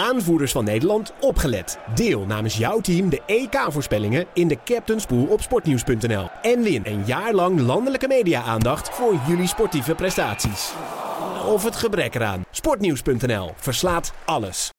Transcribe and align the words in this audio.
aanvoerders 0.00 0.52
van 0.52 0.64
Nederland, 0.64 1.12
opgelet. 1.20 1.78
Deel 1.94 2.26
namens 2.26 2.56
jouw 2.56 2.80
team 2.80 3.08
de 3.08 3.22
EK-voorspellingen 3.26 4.26
in 4.32 4.48
de 4.48 4.58
Captain's 4.64 5.06
Pool 5.06 5.24
op 5.24 5.40
sportnieuws.nl. 5.40 6.28
En 6.42 6.62
win 6.62 6.82
een 6.84 7.02
jaar 7.06 7.32
lang 7.32 7.60
landelijke 7.60 8.08
media-aandacht 8.08 8.90
voor 8.90 9.20
jullie 9.28 9.48
sportieve 9.48 9.94
prestaties. 9.94 10.72
Of 11.46 11.64
het 11.64 11.76
gebrek 11.76 12.14
eraan. 12.14 12.44
Sportnieuws.nl 12.50 13.50
verslaat 13.56 14.12
alles. 14.24 14.70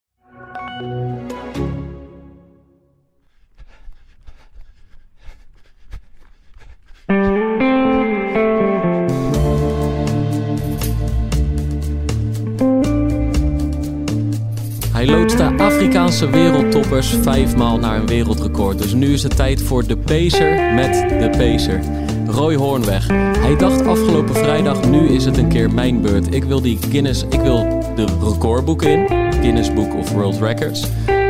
Afrikaanse 15.81 16.29
wereldtoppers 16.29 17.15
vijfmaal 17.21 17.77
naar 17.77 17.99
een 17.99 18.07
wereldrecord. 18.07 18.77
Dus 18.77 18.93
nu 18.93 19.13
is 19.13 19.23
het 19.23 19.35
tijd 19.35 19.61
voor 19.61 19.87
de 19.87 19.97
Pacer 19.97 20.73
met 20.73 20.93
de 20.93 21.29
Pacer. 21.29 21.79
Roy 22.27 22.55
Hoornweg. 22.55 23.07
Hij 23.39 23.55
dacht 23.55 23.85
afgelopen 23.85 24.35
vrijdag, 24.35 24.89
nu 24.89 25.07
is 25.07 25.25
het 25.25 25.37
een 25.37 25.47
keer 25.47 25.71
mijn 25.71 26.01
beurt. 26.01 26.33
Ik 26.33 26.43
wil 26.43 26.61
die 26.61 26.77
Guinness, 26.89 27.23
ik 27.29 27.39
wil 27.39 27.83
de 27.95 28.05
recordboek 28.05 28.83
in. 28.83 29.07
Guinness 29.41 29.73
Book 29.73 29.93
of 29.95 30.11
World 30.11 30.39
Records. 30.39 30.87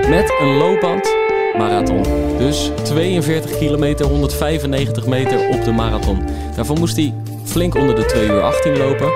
Met 0.10 0.34
een 0.42 0.58
loopband 0.58 1.16
marathon. 1.58 2.04
Dus 2.38 2.72
42 2.84 3.58
kilometer, 3.58 4.06
195 4.06 5.08
meter 5.08 5.50
op 5.50 5.64
de 5.64 5.72
marathon. 5.72 6.20
Daarvoor 6.56 6.80
moest 6.80 6.96
hij 6.96 7.14
flink 7.44 7.76
onder 7.76 7.96
de 7.96 8.06
2 8.06 8.28
uur 8.28 8.42
18 8.42 8.78
lopen. 8.78 9.12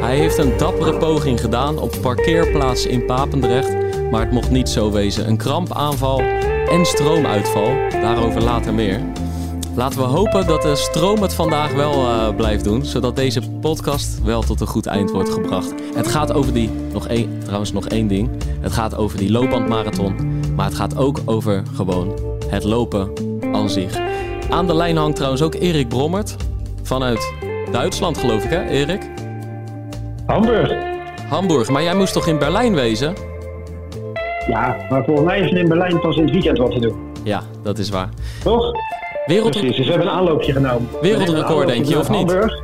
Hij 0.00 0.16
heeft 0.16 0.38
een 0.38 0.56
dappere 0.56 0.96
poging 0.96 1.40
gedaan 1.40 1.78
op 1.78 1.96
parkeerplaats 2.00 2.86
in 2.86 3.04
Papendrecht. 3.04 3.89
Maar 4.10 4.20
het 4.20 4.30
mocht 4.30 4.50
niet 4.50 4.68
zo 4.68 4.90
wezen. 4.90 5.28
Een 5.28 5.36
krampaanval 5.36 6.20
en 6.70 6.86
stroomuitval. 6.86 7.72
Daarover 7.90 8.42
later 8.42 8.74
meer. 8.74 9.00
Laten 9.74 9.98
we 9.98 10.04
hopen 10.04 10.46
dat 10.46 10.62
de 10.62 10.76
stroom 10.76 11.22
het 11.22 11.34
vandaag 11.34 11.72
wel 11.72 11.92
uh, 11.92 12.34
blijft 12.36 12.64
doen. 12.64 12.84
Zodat 12.84 13.16
deze 13.16 13.50
podcast 13.50 14.22
wel 14.22 14.42
tot 14.42 14.60
een 14.60 14.66
goed 14.66 14.86
eind 14.86 15.10
wordt 15.10 15.30
gebracht. 15.30 15.74
Het 15.94 16.08
gaat 16.08 16.32
over 16.32 16.52
die, 16.52 16.70
nog 16.92 17.06
één, 17.06 17.38
trouwens 17.38 17.72
nog 17.72 17.86
één 17.88 18.06
ding. 18.06 18.30
Het 18.60 18.72
gaat 18.72 18.96
over 18.96 19.18
die 19.18 19.30
loopbandmarathon. 19.30 20.14
Maar 20.54 20.66
het 20.66 20.74
gaat 20.74 20.96
ook 20.96 21.20
over 21.24 21.62
gewoon 21.74 22.14
het 22.48 22.64
lopen 22.64 23.12
aan 23.52 23.70
zich. 23.70 23.98
Aan 24.48 24.66
de 24.66 24.74
lijn 24.74 24.96
hangt 24.96 25.16
trouwens 25.16 25.42
ook 25.42 25.54
Erik 25.54 25.88
Brommert. 25.88 26.36
Vanuit 26.82 27.32
Duitsland 27.72 28.18
geloof 28.18 28.44
ik 28.44 28.50
hè 28.50 28.68
Erik? 28.68 29.10
Hamburg. 30.26 30.72
Hamburg, 31.28 31.68
maar 31.68 31.82
jij 31.82 31.94
moest 31.94 32.12
toch 32.12 32.26
in 32.26 32.38
Berlijn 32.38 32.74
wezen? 32.74 33.29
Ja, 34.50 34.76
maar 34.90 35.04
volgens 35.04 35.26
mij 35.26 35.40
is 35.40 35.50
er 35.50 35.58
in 35.58 35.68
Berlijn 35.68 36.00
pas 36.00 36.16
in 36.16 36.22
het 36.22 36.32
weekend 36.32 36.58
wat 36.58 36.70
te 36.70 36.80
doen. 36.80 36.96
Ja, 37.24 37.42
dat 37.62 37.78
is 37.78 37.90
waar. 37.90 38.08
Toch? 38.44 38.72
Wereld... 39.26 39.50
Precies, 39.50 39.76
dus 39.76 39.86
we 39.86 39.92
hebben 39.92 40.08
een 40.08 40.14
aanloopje 40.14 40.52
genomen. 40.52 40.88
Wereldrecord, 41.00 41.66
denk 41.66 41.84
je, 41.84 41.98
of 41.98 42.08
niet? 42.08 42.18
Hamburg. 42.18 42.62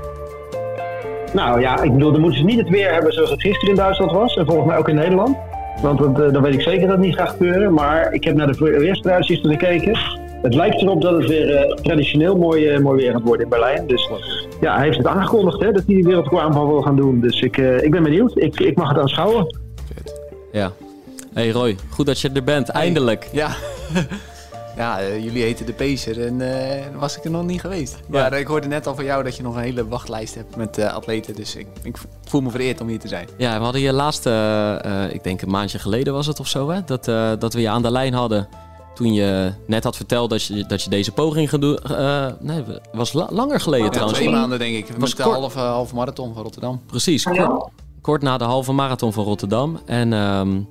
Nou 1.32 1.60
ja, 1.60 1.82
ik 1.82 1.92
bedoel, 1.92 2.12
dan 2.12 2.20
moeten 2.20 2.40
ze 2.40 2.46
niet 2.46 2.58
het 2.58 2.68
weer 2.68 2.92
hebben 2.92 3.12
zoals 3.12 3.30
het 3.30 3.40
gisteren 3.40 3.68
in 3.68 3.76
Duitsland 3.76 4.12
was. 4.12 4.36
En 4.36 4.46
volgens 4.46 4.66
mij 4.66 4.76
ook 4.76 4.88
in 4.88 4.94
Nederland. 4.94 5.36
Want 5.82 5.98
dat, 5.98 6.20
uh, 6.20 6.32
dan 6.32 6.42
weet 6.42 6.54
ik 6.54 6.60
zeker 6.60 6.86
dat 6.86 6.96
het 6.96 7.06
niet 7.06 7.14
gaat 7.14 7.28
gebeuren. 7.28 7.74
Maar 7.74 8.12
ik 8.12 8.24
heb 8.24 8.36
naar 8.36 8.52
de 8.52 8.58
weerstruitzichten 8.58 9.50
gekeken. 9.50 9.98
Het 10.42 10.54
lijkt 10.54 10.82
erop 10.82 11.02
dat 11.02 11.12
het 11.12 11.26
weer 11.26 11.68
uh, 11.68 11.74
traditioneel 11.74 12.36
mooi, 12.36 12.74
uh, 12.74 12.78
mooi 12.78 13.02
weer 13.02 13.12
gaat 13.12 13.22
worden 13.22 13.42
in 13.42 13.48
Berlijn. 13.48 13.86
Dus 13.86 14.10
ja, 14.60 14.74
hij 14.74 14.84
heeft 14.84 14.96
het 14.96 15.06
aangekondigd 15.06 15.60
hè, 15.60 15.72
dat 15.72 15.82
hij 15.86 15.94
die 15.94 16.04
wereldrecordaanval 16.04 16.66
wil 16.66 16.82
gaan 16.82 16.96
doen. 16.96 17.20
Dus 17.20 17.40
ik, 17.40 17.56
ik 17.56 17.90
ben 17.90 18.02
benieuwd. 18.02 18.32
Ik, 18.34 18.60
ik 18.60 18.76
mag 18.76 18.88
het 18.88 18.98
aanschouwen. 18.98 19.56
Ja. 20.52 20.72
Hey 21.36 21.50
Roy, 21.50 21.76
goed 21.90 22.06
dat 22.06 22.20
je 22.20 22.30
er 22.30 22.44
bent. 22.44 22.68
Eindelijk. 22.68 23.28
Ja. 23.32 23.56
Ja, 24.76 25.02
uh, 25.02 25.24
jullie 25.24 25.42
heten 25.42 25.66
de 25.66 25.72
Pacer 25.72 26.26
en 26.26 26.40
uh, 26.40 27.00
was 27.00 27.16
ik 27.16 27.24
er 27.24 27.30
nog 27.30 27.44
niet 27.44 27.60
geweest. 27.60 27.96
Ja. 28.10 28.20
Maar 28.20 28.32
uh, 28.32 28.38
ik 28.38 28.46
hoorde 28.46 28.66
net 28.66 28.86
al 28.86 28.94
van 28.94 29.04
jou 29.04 29.24
dat 29.24 29.36
je 29.36 29.42
nog 29.42 29.54
een 29.54 29.62
hele 29.62 29.88
wachtlijst 29.88 30.34
hebt 30.34 30.56
met 30.56 30.78
atleten. 30.78 31.34
Dus 31.34 31.54
ik, 31.54 31.66
ik, 31.82 31.96
voel 32.24 32.40
me 32.40 32.50
vereerd 32.50 32.80
om 32.80 32.88
hier 32.88 32.98
te 32.98 33.08
zijn. 33.08 33.28
Ja, 33.36 33.58
we 33.58 33.62
hadden 33.64 33.80
je 33.80 33.92
laatste, 33.92 35.10
ik 35.12 35.24
denk 35.24 35.42
een 35.42 35.50
maandje 35.50 35.78
geleden 35.78 36.12
was 36.12 36.26
het 36.26 36.40
of 36.40 36.48
zo, 36.48 36.70
hè? 36.70 36.80
Dat, 36.84 37.04
dat 37.40 37.54
we 37.54 37.60
je 37.60 37.68
aan 37.68 37.82
de 37.82 37.90
lijn 37.90 38.14
hadden. 38.14 38.48
Toen 38.94 39.14
je 39.14 39.52
net 39.66 39.84
had 39.84 39.96
verteld 39.96 40.30
dat 40.30 40.42
je, 40.42 40.66
dat 40.66 40.82
je 40.82 40.90
deze 40.90 41.12
poging 41.12 41.50
gaat 41.50 41.60
doen. 41.60 41.78
nee, 42.40 42.64
was 42.92 43.12
la 43.12 43.28
langer 43.30 43.60
geleden 43.60 43.86
ja, 43.86 43.92
trouwens. 43.92 44.18
Twee 44.18 44.30
maanden 44.30 44.58
denk 44.58 44.76
ik. 44.76 44.86
Was 44.98 45.14
met 45.14 45.26
de 45.26 45.32
halve, 45.32 45.58
halve 45.58 45.94
marathon 45.94 46.34
van 46.34 46.42
Rotterdam. 46.42 46.80
Precies, 46.86 47.24
kort, 47.24 47.70
kort, 48.00 48.22
na 48.22 48.38
de 48.38 48.44
halve 48.44 48.72
marathon 48.72 49.12
van 49.12 49.24
Rotterdam. 49.24 49.80
En 49.86 50.12
um, 50.12 50.68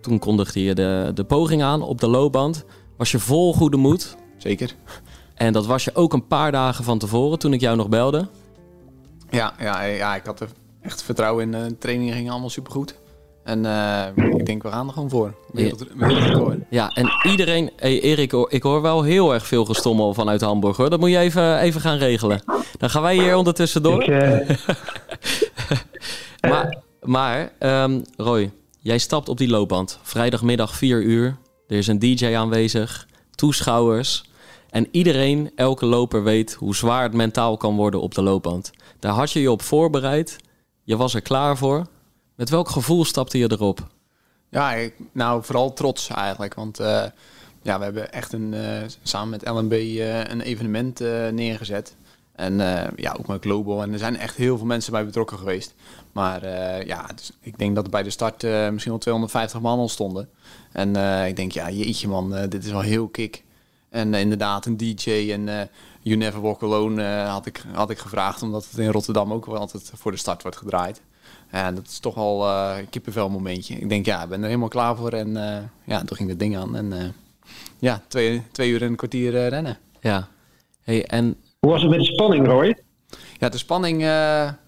toen 0.00 0.18
kondigde 0.18 0.62
je 0.62 0.74
de, 0.74 1.10
de 1.14 1.24
poging 1.24 1.62
aan 1.62 1.82
op 1.82 2.00
de 2.00 2.08
loopband. 2.08 2.64
Was 2.96 3.10
je 3.10 3.18
vol 3.18 3.54
goede 3.54 3.76
moed. 3.76 4.16
Zeker. 4.36 4.74
En 5.34 5.52
dat 5.52 5.66
was 5.66 5.84
je 5.84 5.94
ook 5.94 6.12
een 6.12 6.26
paar 6.26 6.52
dagen 6.52 6.84
van 6.84 6.98
tevoren 6.98 7.38
toen 7.38 7.52
ik 7.52 7.60
jou 7.60 7.76
nog 7.76 7.88
belde. 7.88 8.28
Ja, 9.30 9.54
ja, 9.58 9.82
ja 9.82 10.14
ik 10.14 10.24
had 10.24 10.40
er 10.40 10.48
echt 10.82 11.02
vertrouwen 11.02 11.44
in. 11.44 11.50
De 11.50 11.78
trainingen 11.78 12.14
gingen 12.14 12.30
allemaal 12.32 12.50
supergoed. 12.50 12.94
En 13.44 13.64
uh, 13.64 14.06
ik 14.16 14.46
denk, 14.46 14.62
we 14.62 14.68
gaan 14.68 14.86
er 14.86 14.92
gewoon 14.92 15.10
voor. 15.10 15.34
Wereldrecord. 15.52 16.58
Ja, 16.70 16.88
en 16.88 17.10
iedereen... 17.22 17.70
Hey 17.76 18.00
Erik, 18.00 18.32
ik 18.32 18.62
hoor 18.62 18.82
wel 18.82 19.02
heel 19.02 19.34
erg 19.34 19.46
veel 19.46 19.64
gestommel 19.64 20.14
vanuit 20.14 20.40
Hamburg. 20.40 20.76
Hoor. 20.76 20.90
Dat 20.90 21.00
moet 21.00 21.10
je 21.10 21.18
even, 21.18 21.58
even 21.58 21.80
gaan 21.80 21.96
regelen. 21.96 22.42
Dan 22.78 22.90
gaan 22.90 23.02
wij 23.02 23.14
hier 23.14 23.36
ondertussen 23.36 23.82
door. 23.82 24.02
Ik, 24.02 24.08
uh... 24.08 24.56
maar, 26.50 26.83
maar 27.04 27.52
um, 27.60 28.02
Roy... 28.16 28.52
Jij 28.84 28.98
stapt 28.98 29.28
op 29.28 29.38
die 29.38 29.48
loopband. 29.48 29.98
Vrijdagmiddag 30.02 30.74
4 30.74 31.02
uur. 31.02 31.36
Er 31.66 31.76
is 31.76 31.86
een 31.86 31.98
DJ 31.98 32.34
aanwezig, 32.34 33.08
toeschouwers. 33.34 34.24
En 34.70 34.88
iedereen, 34.90 35.50
elke 35.54 35.86
loper 35.86 36.22
weet 36.22 36.54
hoe 36.54 36.76
zwaar 36.76 37.02
het 37.02 37.12
mentaal 37.12 37.56
kan 37.56 37.76
worden 37.76 38.00
op 38.00 38.14
de 38.14 38.22
loopband. 38.22 38.70
Daar 38.98 39.12
had 39.12 39.30
je 39.30 39.40
je 39.40 39.50
op 39.50 39.62
voorbereid. 39.62 40.36
Je 40.82 40.96
was 40.96 41.14
er 41.14 41.22
klaar 41.22 41.56
voor. 41.56 41.86
Met 42.34 42.50
welk 42.50 42.68
gevoel 42.68 43.04
stapte 43.04 43.38
je 43.38 43.52
erop? 43.52 43.86
Ja, 44.50 44.72
ik, 44.72 44.94
nou 45.12 45.44
vooral 45.44 45.72
trots 45.72 46.08
eigenlijk. 46.08 46.54
Want 46.54 46.80
uh, 46.80 47.04
ja, 47.62 47.78
we 47.78 47.84
hebben 47.84 48.12
echt 48.12 48.32
een, 48.32 48.52
uh, 48.52 48.82
samen 49.02 49.30
met 49.30 49.48
LNB 49.48 49.72
uh, 49.72 50.24
een 50.24 50.40
evenement 50.40 50.98
neergezet. 51.30 51.94
En 52.34 52.56
ja, 52.96 53.16
ook 53.18 53.26
met 53.26 53.42
Global. 53.42 53.82
En 53.82 53.92
er 53.92 53.98
zijn 53.98 54.16
echt 54.16 54.36
heel 54.36 54.56
veel 54.56 54.66
mensen 54.66 54.92
bij 54.92 55.04
betrokken 55.04 55.38
geweest. 55.38 55.74
Maar 56.14 56.44
uh, 56.44 56.82
ja, 56.82 57.06
dus 57.14 57.32
ik 57.40 57.58
denk 57.58 57.74
dat 57.74 57.90
bij 57.90 58.02
de 58.02 58.10
start 58.10 58.42
uh, 58.42 58.68
misschien 58.68 58.92
wel 58.92 59.00
250 59.00 59.60
man 59.60 59.78
al 59.78 59.88
stonden. 59.88 60.28
En 60.72 60.96
ik 61.26 61.36
denk, 61.36 61.52
ja, 61.52 61.70
jeetje 61.70 62.08
man, 62.08 62.48
dit 62.48 62.64
is 62.64 62.70
wel 62.70 62.80
heel 62.80 63.08
kick. 63.08 63.42
En 63.88 64.14
inderdaad, 64.14 64.66
een 64.66 64.76
DJ 64.76 65.10
en 65.10 65.68
You 66.00 66.16
Never 66.16 66.40
Walk 66.40 66.62
Alone 66.62 67.04
had, 67.04 67.46
ik, 67.46 67.64
had 67.72 67.90
ik 67.90 67.98
gevraagd, 67.98 68.42
omdat 68.42 68.66
het 68.70 68.78
in 68.78 68.90
Rotterdam 68.90 69.32
ook 69.32 69.46
wel 69.46 69.56
altijd 69.56 69.90
voor 69.94 70.10
de 70.10 70.16
start 70.16 70.42
wordt 70.42 70.56
gedraaid. 70.56 71.00
En 71.50 71.74
dat 71.74 71.86
is 71.86 71.98
toch 71.98 72.14
wel 72.14 72.48
een 72.48 72.88
kippenvel 72.88 73.28
momentje. 73.28 73.74
Ik 73.74 73.88
denk, 73.88 74.06
ja, 74.06 74.22
ik 74.22 74.28
ben 74.28 74.40
er 74.40 74.46
helemaal 74.46 74.68
klaar 74.68 74.96
voor. 74.96 75.12
En 75.12 75.32
ja, 75.84 76.04
toen 76.04 76.16
ging 76.16 76.28
het 76.28 76.38
ding 76.38 76.56
aan. 76.56 76.76
En 76.76 77.14
ja, 77.78 78.02
twee, 78.08 78.42
twee 78.52 78.70
uur 78.70 78.82
en 78.82 78.88
een 78.88 78.96
kwartier 78.96 79.48
rennen. 79.48 79.78
Ja. 80.00 80.28
Hey, 80.82 81.06
en... 81.06 81.36
Hoe 81.64 81.72
was 81.72 81.82
het 81.82 81.90
met 81.90 82.00
de 82.00 82.06
spanning, 82.06 82.46
Roy? 82.46 82.78
Ja, 83.38 83.48
de 83.48 83.58
spanning... 83.58 84.00
Ja, 84.00 84.58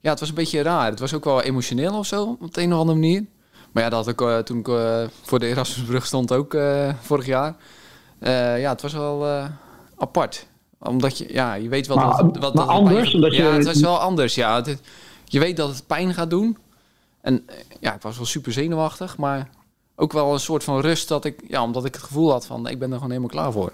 het 0.00 0.20
was 0.20 0.28
een 0.28 0.34
beetje 0.34 0.62
raar. 0.62 0.90
Het 0.90 1.00
was 1.00 1.14
ook 1.14 1.24
wel 1.24 1.42
emotioneel 1.42 1.98
of 1.98 2.06
zo, 2.06 2.36
op 2.40 2.54
de 2.54 2.62
een 2.62 2.72
of 2.72 2.78
andere 2.78 2.98
manier. 2.98 3.24
Maar 3.72 3.82
ja, 3.82 3.88
dat 3.88 4.04
had 4.04 4.14
ik 4.14 4.20
uh, 4.20 4.38
toen 4.38 4.58
ik 4.58 4.68
uh, 4.68 5.02
voor 5.22 5.38
de 5.38 5.46
Erasmusbrug 5.46 6.06
stond 6.06 6.32
ook 6.32 6.56
vorig 7.00 7.26
jaar. 7.26 7.56
ja, 8.58 8.70
het 8.70 8.82
was 8.82 8.92
wel 8.92 9.48
apart. 9.96 10.46
Omdat 10.78 11.18
je, 11.18 11.32
ja, 11.32 11.54
je 11.54 11.68
weet 11.68 11.86
wel 11.86 11.96
maar, 11.96 12.16
dat... 12.16 12.36
Wat, 12.36 12.54
maar 12.54 12.66
anders? 12.66 13.14
Omdat 13.14 13.34
ja, 13.34 13.48
je... 13.48 13.52
het 13.52 13.64
was 13.64 13.80
wel 13.80 13.98
anders, 13.98 14.34
ja. 14.34 14.62
Het, 14.62 14.80
je 15.24 15.38
weet 15.38 15.56
dat 15.56 15.68
het 15.68 15.86
pijn 15.86 16.14
gaat 16.14 16.30
doen. 16.30 16.58
En 17.20 17.46
ja, 17.80 17.94
ik 17.94 18.02
was 18.02 18.16
wel 18.16 18.26
super 18.26 18.52
zenuwachtig, 18.52 19.16
maar 19.16 19.48
ook 19.96 20.12
wel 20.12 20.32
een 20.32 20.40
soort 20.40 20.64
van 20.64 20.80
rust 20.80 21.08
dat 21.08 21.24
ik... 21.24 21.42
Ja, 21.48 21.62
omdat 21.62 21.84
ik 21.84 21.94
het 21.94 22.02
gevoel 22.02 22.30
had 22.30 22.46
van, 22.46 22.68
ik 22.68 22.78
ben 22.78 22.88
er 22.88 22.94
gewoon 22.94 23.10
helemaal 23.10 23.30
klaar 23.30 23.52
voor. 23.52 23.72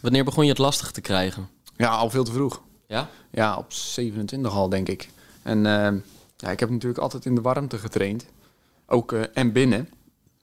Wanneer 0.00 0.24
begon 0.24 0.44
je 0.44 0.50
het 0.50 0.58
lastig 0.58 0.90
te 0.90 1.00
krijgen? 1.00 1.48
Ja, 1.76 1.88
al 1.88 2.10
veel 2.10 2.24
te 2.24 2.32
vroeg. 2.32 2.62
Ja? 2.86 3.08
Ja, 3.30 3.56
op 3.56 3.72
27 3.72 4.54
al, 4.54 4.68
denk 4.68 4.88
ik. 4.88 5.08
En 5.42 5.58
uh, 5.58 5.92
ja, 6.36 6.50
ik 6.50 6.60
heb 6.60 6.70
natuurlijk 6.70 7.00
altijd 7.00 7.24
in 7.24 7.34
de 7.34 7.40
warmte 7.40 7.78
getraind. 7.78 8.26
Ook 8.86 9.12
uh, 9.12 9.22
en 9.34 9.52
binnen. 9.52 9.88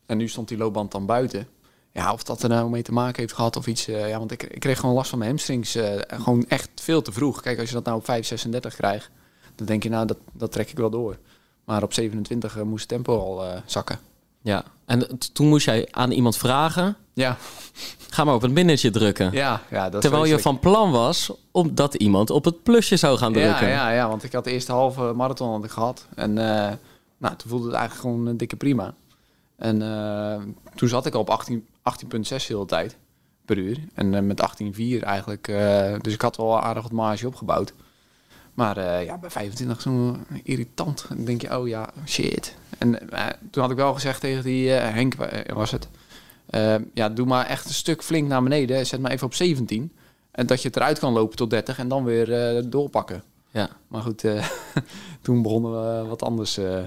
En 0.06 0.18
nu 0.18 0.28
stond 0.28 0.48
die 0.48 0.58
loopband 0.58 0.92
dan 0.92 1.06
buiten. 1.06 1.48
Ja, 1.92 2.14
of 2.14 2.24
dat 2.24 2.44
er 2.44 2.50
nou 2.50 2.70
mee 2.70 2.82
te 2.82 2.92
maken 2.92 3.22
heeft 3.22 3.34
gehad 3.34 3.56
of 3.56 3.68
iets. 3.68 3.88
Uh, 3.88 4.10
ja, 4.10 4.18
want 4.18 4.32
ik, 4.32 4.44
ik 4.44 4.60
kreeg 4.60 4.80
gewoon 4.80 4.96
last 4.96 5.10
van 5.10 5.20
mijn 5.20 5.30
hamstrings. 5.30 5.78
gewoon 6.08 6.46
echt 6.48 6.70
veel 6.76 7.02
te 7.02 7.12
vroeg. 7.12 7.42
Kijk, 7.42 7.60
als 7.60 7.68
je 7.68 7.76
dat 7.76 7.86
nou 7.86 7.98
op 7.98 8.06
5, 8.06 8.26
36 8.26 8.76
krijgt, 8.76 9.10
dan 9.56 9.66
denk 9.66 9.84
je 9.84 9.90
nou, 9.90 10.06
dat, 10.06 10.18
dat 10.32 10.52
trek 10.52 10.70
ik 10.70 10.78
wel 10.78 10.90
door. 10.90 11.18
Maar 11.64 11.84
op 11.84 11.94
27 11.94 12.64
moest 12.64 12.80
het 12.80 12.90
tempo 12.90 13.20
al 13.20 13.62
zakken. 13.66 14.00
Ja, 14.42 14.64
en 14.86 15.18
toen 15.34 15.48
moest 15.48 15.66
jij 15.66 15.88
aan 15.92 16.12
iemand 16.12 16.38
vragen. 16.38 16.98
Ja. 17.18 17.38
Ga 18.10 18.24
maar 18.24 18.34
op 18.36 18.44
een 18.44 18.54
binnetje 18.54 18.90
drukken. 18.90 19.32
Ja, 19.32 19.62
ja 19.70 19.90
dat 19.90 20.02
Terwijl 20.02 20.26
je 20.26 20.40
van 20.40 20.60
plan 20.60 20.92
was 20.92 21.32
om 21.52 21.76
dat 21.76 21.94
iemand 21.94 22.30
op 22.30 22.46
het 22.46 22.64
plusje 22.64 22.98
zou 22.98 23.18
gaan 23.18 23.34
drukken. 23.34 23.68
Ja, 23.68 23.90
ja, 23.90 23.92
ja 23.92 24.08
want 24.10 24.24
ik 24.24 24.34
had 24.34 24.44
de 24.44 24.52
eerste 24.52 24.72
halve 24.72 25.02
marathon 25.16 25.52
had 25.52 25.64
ik 25.64 25.70
gehad. 25.72 26.08
En 26.16 26.30
uh, 26.30 26.72
nou, 27.18 27.36
toen 27.36 27.50
voelde 27.50 27.66
het 27.66 27.76
eigenlijk 27.76 28.08
gewoon 28.08 28.28
een 28.28 28.38
dikke 28.38 28.56
prima. 28.56 28.94
En 29.56 29.82
eh, 29.82 30.42
toen 30.76 30.90
zat 30.90 31.06
ik 31.06 31.14
al 31.14 31.20
op 31.22 31.30
18 31.30 31.66
18,6 32.06 32.28
de 32.28 32.36
hele 32.48 32.66
tijd 32.66 32.98
per 33.46 33.58
uur. 33.58 33.80
En 33.94 34.14
eh, 34.14 34.22
met 34.22 34.42
18,4 35.00 35.04
eigenlijk. 35.04 35.48
eh, 35.48 35.94
dus 36.02 36.14
ik 36.14 36.22
had 36.22 36.38
wel 36.38 36.62
aardig 36.62 36.84
wat 36.84 36.92
marge 36.92 37.28
opgebouwd. 37.28 37.74
Maar 38.54 38.78
eh, 38.78 39.06
ja, 39.06 39.18
bij 39.18 39.30
25 39.30 39.82
zo 39.82 40.18
irritant. 40.44 41.06
Dan 41.10 41.26
denk 41.26 41.42
je, 41.42 41.58
oh 41.58 41.68
ja, 41.68 41.90
shit. 42.06 42.56
En 42.78 43.10
eh, 43.12 43.26
toen 43.52 43.62
had 43.62 43.72
ik 43.72 43.78
wel 43.78 43.94
gezegd 43.94 44.20
tegen 44.22 44.44
die 44.44 44.74
eh, 44.74 44.94
Henk, 44.94 45.14
eh, 45.14 45.56
was 45.56 45.72
het. 45.72 45.88
Eh, 46.50 46.76
ja, 46.94 47.10
doe 47.10 47.26
maar 47.26 47.46
echt 47.46 47.66
een 47.66 47.74
stuk 47.74 48.04
flink 48.04 48.28
naar 48.28 48.44
beneden. 48.44 48.86
Zet 48.86 49.00
maar 49.00 49.12
even 49.12 49.26
op 49.28 49.34
17. 49.34 49.92
En 50.32 50.46
dat 50.48 50.62
je 50.62 50.68
het 50.68 50.78
eruit 50.78 51.00
kan 51.00 51.14
lopen 51.14 51.38
tot 51.38 51.50
30 51.50 51.80
en 51.80 51.88
dan 51.88 52.04
weer 52.04 52.34
eh, 52.58 52.64
doorpakken. 52.66 53.24
Ja. 53.52 53.70
Maar 53.88 54.02
goed, 54.02 54.24
eh, 54.24 54.48
toen 55.22 55.42
begonnen 55.42 55.72
we 56.02 56.08
wat 56.08 56.24
anders 56.24 56.58
eh 56.58 56.80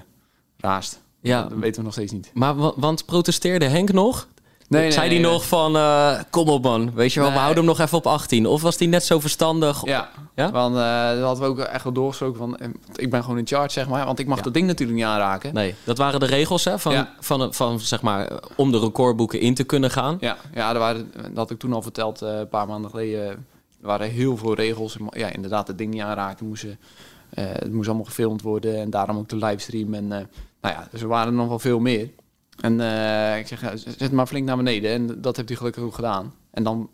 raast. 0.57 1.01
Ja. 1.21 1.43
Dat 1.43 1.59
weten 1.59 1.77
we 1.77 1.83
nog 1.83 1.93
steeds 1.93 2.13
niet. 2.13 2.31
Maar 2.35 2.57
wa- 2.57 2.73
want 2.77 3.05
protesteerde 3.07 3.65
Henk 3.65 3.93
nog? 3.93 4.29
Nee, 4.71 4.91
Zei 4.91 5.09
nee, 5.09 5.19
nee. 5.21 5.31
nog 5.31 5.47
van, 5.49 5.77
eh, 5.77 6.21
kom 6.31 6.49
op 6.49 6.63
man, 6.63 6.93
weet 6.95 7.13
je 7.13 7.21
wel, 7.21 7.31
we 7.33 7.37
houden 7.39 7.57
hem 7.57 7.67
nog 7.77 7.79
even 7.81 7.99
op 7.99 8.07
18? 8.07 8.47
Of 8.47 8.63
was 8.63 8.79
hij 8.79 8.87
net 8.87 9.05
zo 9.05 9.21
verstandig? 9.21 9.85
Ja, 9.85 10.09
Ja? 10.35 10.51
want 10.51 10.77
eh 10.77 11.09
dat 11.11 11.21
hadden 11.25 11.43
we 11.45 11.51
ook 11.51 11.59
echt 11.59 11.85
wel 11.85 11.93
doorgesproken 11.93 12.39
van... 12.39 12.57
eh, 12.57 12.69
ik 12.95 13.11
ben 13.11 13.23
gewoon 13.23 13.39
in 13.39 13.47
charge, 13.47 13.71
zeg 13.71 13.89
maar. 13.89 14.07
Want 14.07 14.19
ik 14.19 14.27
mag 14.27 14.37
Ja. 14.37 14.43
dat 14.43 14.55
ding 14.55 14.67
natuurlijk 14.67 14.99
niet 14.99 15.07
aanraken. 15.09 15.55
Nee, 15.55 15.75
dat 15.85 15.99
waren 15.99 16.21
de 16.21 16.27
regels 16.27 16.65
hè, 16.65 16.79
van, 16.79 16.93
Ja. 16.93 17.15
van, 17.21 17.55
van, 17.55 17.81
zeg 17.81 18.03
maar, 18.03 18.29
om 18.57 18.73
de 18.73 18.79
recordboeken 18.79 19.41
in 19.41 19.55
te 19.55 19.65
kunnen 19.65 19.91
gaan. 19.91 20.17
Ja, 20.21 20.37
ja 20.55 20.79
waren, 20.79 21.13
dat 21.23 21.31
had 21.37 21.51
ik 21.51 21.59
toen 21.59 21.73
al 21.73 21.83
verteld, 21.83 22.21
een 22.21 22.49
paar 22.49 22.67
maanden 22.67 22.91
geleden. 22.91 23.23
Er 23.81 23.87
waren 23.87 24.11
heel 24.11 24.37
veel 24.37 24.55
regels. 24.55 24.97
Ja, 25.11 25.33
inderdaad, 25.33 25.67
het 25.69 25.79
ding 25.79 25.91
niet 25.93 26.03
aanraken. 26.03 26.47
Moesten, 26.47 26.79
het 27.35 27.73
moest 27.73 27.89
allemaal 27.89 28.07
gefilmd 28.07 28.43
worden 28.43 28.77
en 28.81 28.91
daarom 28.91 29.17
ook 29.19 29.29
de 29.29 29.37
livestream. 29.37 29.95
En 29.95 30.13
eh, 30.13 30.19
nou 30.61 30.75
ja, 30.75 30.89
dus 30.91 31.01
er 31.03 31.09
waren 31.09 31.27
er 31.27 31.39
nog 31.39 31.49
wel 31.49 31.59
veel 31.59 31.79
meer. 31.81 32.11
En 32.61 32.81
eh, 32.81 33.39
ik 33.39 33.47
zeg, 33.47 33.61
ja, 33.61 33.77
zet 33.99 34.13
maar 34.13 34.27
flink 34.27 34.47
naar 34.47 34.57
beneden. 34.57 34.91
En 34.91 35.21
dat 35.21 35.37
heeft 35.37 35.49
hij 35.49 35.59
gelukkig 35.59 35.83
ook 35.83 35.95
gedaan. 35.95 36.35
En 36.51 36.63
dan 36.63 36.91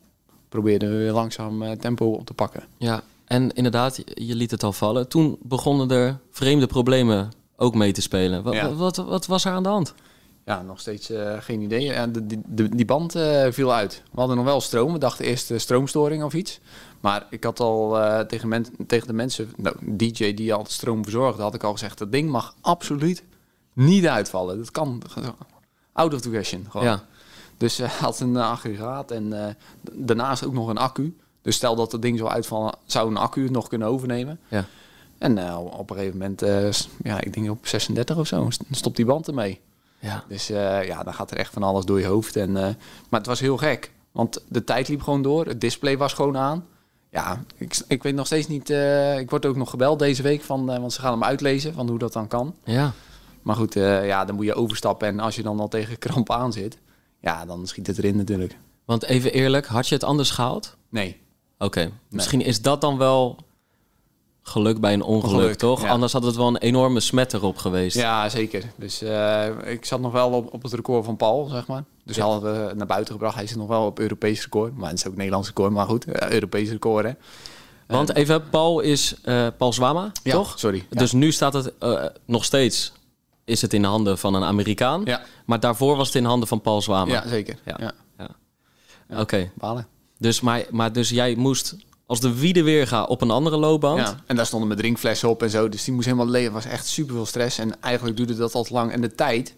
probeerden 0.48 0.90
we 0.90 0.96
weer 0.96 1.12
langzaam 1.12 1.62
eh, 1.62 1.70
tempo 1.72 2.06
op 2.12 2.26
te 2.26 2.34
pakken. 2.34 2.64
Ja, 2.76 3.02
en 3.24 3.52
inderdaad, 3.52 3.96
je- 4.14 4.34
liet 4.34 4.50
het 4.50 4.62
al 4.62 4.72
vallen. 4.72 5.08
Toen 5.08 5.36
begonnen 5.42 5.90
er 5.90 6.18
vreemde 6.30 6.66
problemen 6.66 7.30
ook 7.56 7.74
mee 7.74 7.92
te 7.92 8.00
spelen. 8.02 8.42
Wat, 8.42 8.54
Ja. 8.54 8.74
wat, 8.74 8.96
wat 8.96 9.26
was 9.26 9.44
er 9.44 9.52
aan 9.52 9.62
de 9.62 9.68
hand? 9.68 9.94
Ja, 10.44 10.62
nog 10.62 10.80
steeds 10.80 11.10
eh, 11.10 11.36
geen 11.40 11.60
idee. 11.60 11.82
Ja, 11.82 12.06
de, 12.06 12.26
die- 12.26 12.42
de, 12.46 12.68
die 12.68 12.84
band 12.84 13.14
eh, 13.14 13.46
viel 13.50 13.72
uit. 13.72 14.02
We 14.12 14.18
hadden 14.18 14.36
nog 14.36 14.44
wel 14.44 14.60
stroom. 14.60 14.92
We 14.92 14.98
dachten 14.98 15.24
eerst 15.24 15.50
eh, 15.50 15.58
stroomstoring 15.58 16.22
of 16.22 16.34
iets. 16.34 16.60
Maar 17.00 17.26
ik 17.30 17.44
had 17.44 17.60
al 17.60 17.98
eh, 18.00 18.20
tegen, 18.20 18.48
men, 18.48 18.66
tegen 18.86 19.06
de 19.06 19.12
mensen, 19.12 19.52
nou, 19.56 19.76
DJ 19.96 20.34
die 20.34 20.54
al 20.54 20.64
stroom 20.68 21.02
verzorgde, 21.02 21.42
had 21.42 21.54
ik 21.54 21.62
al 21.62 21.72
gezegd: 21.72 21.98
dat 21.98 22.12
ding 22.12 22.30
mag 22.30 22.54
absoluut 22.60 23.24
niet 23.72 24.06
uitvallen. 24.06 24.58
Dat 24.58 24.70
kan 24.70 25.02
out 25.96 26.14
of 26.14 26.20
the 26.20 26.31
question. 26.31 26.66
Gewoon. 26.70 26.87
Ja, 26.87 27.04
Dus 27.56 27.76
hij 27.78 27.88
had 28.00 28.20
een 28.20 28.37
eh, 28.37 28.50
aggregaat 28.50 29.10
en 29.10 29.46
eh, 29.46 29.54
daarnaast 29.93 30.44
ook 30.44 30.52
nog 30.52 30.69
een 30.69 30.78
accu. 30.78 31.16
Dus 31.43 31.56
stel 31.56 31.76
dat 31.76 31.93
het 31.93 32.02
ding 32.02 32.19
zou 32.19 32.31
uitvallen, 32.31 32.75
zou 32.87 33.10
een 33.10 33.16
accu 33.16 33.43
het 33.43 33.50
nog 33.52 33.69
kunnen 33.69 33.88
overnemen. 33.88 34.38
ja. 34.48 34.64
En 35.19 35.38
eh, 35.48 35.58
op 35.64 35.90
een 35.90 35.96
gegeven 35.96 36.19
moment, 36.19 36.43
eh, 36.43 36.70
ja, 37.02 37.20
ik 37.20 37.32
denk 37.34 37.50
op 37.50 37.66
36 37.66 38.16
of 38.16 38.26
zo, 38.26 38.50
st- 38.50 38.62
stopt 38.70 38.96
die 38.96 39.04
band 39.04 39.28
ermee. 39.28 39.60
ja. 39.98 40.25
Dus 40.28 40.50
eh, 40.50 40.84
ja, 40.87 41.02
dan 41.02 41.14
gaat 41.14 41.31
er 41.31 41.37
echt 41.37 41.52
van 41.52 41.62
alles 41.62 41.84
door 41.84 42.00
je 42.00 42.06
hoofd. 42.06 42.37
En, 42.37 42.56
eh, 42.56 42.62
maar 43.08 43.20
het 43.20 43.26
was 43.26 43.40
heel 43.40 43.56
gek. 43.56 43.92
Want 44.12 44.42
de 44.49 44.64
tijd 44.64 44.88
liep 44.88 45.02
gewoon 45.02 45.22
door. 45.22 45.46
Het 45.46 45.60
display 45.60 45.96
was 45.99 46.12
gewoon 46.12 46.37
aan. 46.37 46.64
Ja, 47.10 47.42
ik, 47.56 47.76
ik 47.88 48.02
weet 48.02 48.14
nog 48.14 48.26
steeds 48.26 48.46
niet... 48.49 48.70
eh, 48.70 49.19
ik 49.19 49.31
word 49.31 49.46
ook 49.46 49.56
nog 49.56 49.70
gebeld 49.70 49.99
deze 49.99 50.22
week. 50.22 50.42
Van, 50.42 50.70
eh, 50.70 50.78
want 50.78 50.92
ze 50.92 51.00
gaan 51.00 51.12
hem 51.12 51.25
uitlezen 51.25 51.75
van 51.75 51.88
hoe 51.88 51.99
dat 51.99 52.12
dan 52.12 52.28
kan. 52.28 52.54
ja. 52.64 52.92
Maar 53.46 53.56
goed, 53.56 53.76
eh, 53.76 54.06
ja, 54.06 54.25
dan 54.25 54.37
moet 54.37 54.44
je 54.44 54.54
overstappen. 54.54 55.08
En 55.08 55.20
als 55.20 55.37
je 55.37 55.43
dan 55.43 55.60
al 55.60 55.69
tegen 55.69 55.98
kramp 55.98 56.31
aan 56.31 56.52
zit... 56.52 56.78
Ja, 57.20 57.44
dan 57.44 57.66
schiet 57.66 57.87
het 57.87 57.98
erin 57.98 58.16
natuurlijk. 58.16 58.56
Want 58.84 59.04
even 59.04 59.32
eerlijk, 59.32 59.66
had 59.66 59.88
je 59.88 59.94
het 59.94 60.04
anders 60.04 60.31
gehaald? 60.31 60.76
Nee. 60.88 61.20
Oké, 61.58 61.90
misschien 62.08 62.40
is 62.40 62.62
dat 62.62 62.81
dan 62.81 62.98
wel 62.98 63.37
geluk 64.43 64.81
bij 64.81 64.93
een 64.93 65.02
ongeluk, 65.02 65.34
Ongeluk, 65.34 65.54
toch? 65.54 65.82
ja. 65.82 65.88
Anders 65.88 66.12
had 66.12 66.22
het 66.22 66.37
wel 66.37 66.46
een 66.46 66.56
enorme 66.56 67.00
smet 67.00 67.32
erop 67.34 67.56
geweest. 67.56 67.96
Ja, 67.96 68.28
zeker. 68.28 68.64
Dus 68.76 69.02
eh, 69.02 69.46
ik 69.64 69.84
zat 69.84 70.00
nog 70.00 70.12
wel 70.12 70.31
op, 70.31 70.52
op 70.54 70.62
het 70.62 70.72
record 70.72 71.04
van 71.04 71.16
Paul, 71.16 71.46
zeg 71.46 71.66
maar. 71.66 71.84
Dus 72.04 72.16
Ja. 72.16 72.25
hadden 72.26 72.66
we 72.69 72.75
naar 72.75 72.87
buiten 72.87 73.12
gebracht. 73.12 73.34
Hij 73.34 73.46
zit 73.46 73.56
nog 73.56 73.69
wel 73.69 73.87
op 73.87 73.99
Europees 73.99 74.42
record. 74.42 74.76
Maar 74.76 74.90
het 74.90 74.99
is 74.99 75.06
ook 75.06 75.16
Nederlands 75.16 75.49
record. 75.49 75.72
Maar 75.72 75.87
goed, 75.87 76.04
eh, 76.04 76.31
Europees 76.31 76.70
record, 76.70 77.04
hè. 77.04 77.12
Want 77.87 78.14
even, 78.14 78.49
Paul 78.49 78.81
is 78.81 79.16
eh, 79.22 79.46
Paul 79.58 79.72
Zwama, 79.72 80.12
Ja, 80.22 80.32
toch? 80.32 80.58
sorry. 80.58 80.87
Dus 80.90 81.12
nu 81.12 81.32
staat 81.32 81.52
het 81.52 81.72
eh, 81.78 82.04
nog 82.25 82.44
steeds, 82.44 82.92
is 83.46 83.62
het 83.62 83.72
in 83.75 83.82
de 83.82 83.88
handen 83.88 84.19
van 84.19 84.34
een 84.34 84.44
Amerikaan. 84.44 85.02
Ja. 85.04 85.22
Maar 85.46 85.60
daarvoor 85.60 85.96
was 85.96 86.06
het 86.06 86.16
in 86.16 86.25
handen 86.25 86.48
van 86.48 86.60
Paul 86.60 86.82
Zwama. 86.82 87.12
Ja, 87.12 87.28
zeker. 87.28 87.58
Ja. 87.64 87.76
Ja. 87.78 87.93
Ja. 89.08 89.20
Oké, 89.20 89.50
Balen. 89.54 89.87
dus, 90.19 90.40
maar, 90.40 90.64
maar 90.70 90.93
dus 90.93 91.08
jij 91.08 91.34
moest 91.34 91.76
als 92.06 92.20
de 92.20 92.38
wiede 92.38 92.62
weer 92.62 92.87
gaan 92.87 93.06
op 93.06 93.20
een 93.22 93.31
andere 93.31 93.56
loopband. 93.56 93.98
Ja. 94.00 94.20
En 94.26 94.37
daar 94.37 94.46
stonden 94.46 94.69
mijn 94.69 94.81
drinkflessen 94.81 95.28
op 95.28 95.43
en 95.43 95.50
zo. 95.50 95.69
Dus 95.69 95.84
die 95.84 95.94
moest 95.94 96.06
helemaal 96.06 96.28
leeg. 96.28 96.44
Het 96.44 96.52
was 96.52 96.64
echt 96.64 96.87
super 96.87 97.14
veel 97.14 97.26
stress. 97.26 97.58
En 97.58 97.81
eigenlijk 97.82 98.16
duurde 98.16 98.37
dat 98.37 98.54
al 98.54 98.62
te 98.64 98.72
lang. 98.72 98.93
En 98.93 99.00
de 99.00 99.14
tijd, 99.14 99.54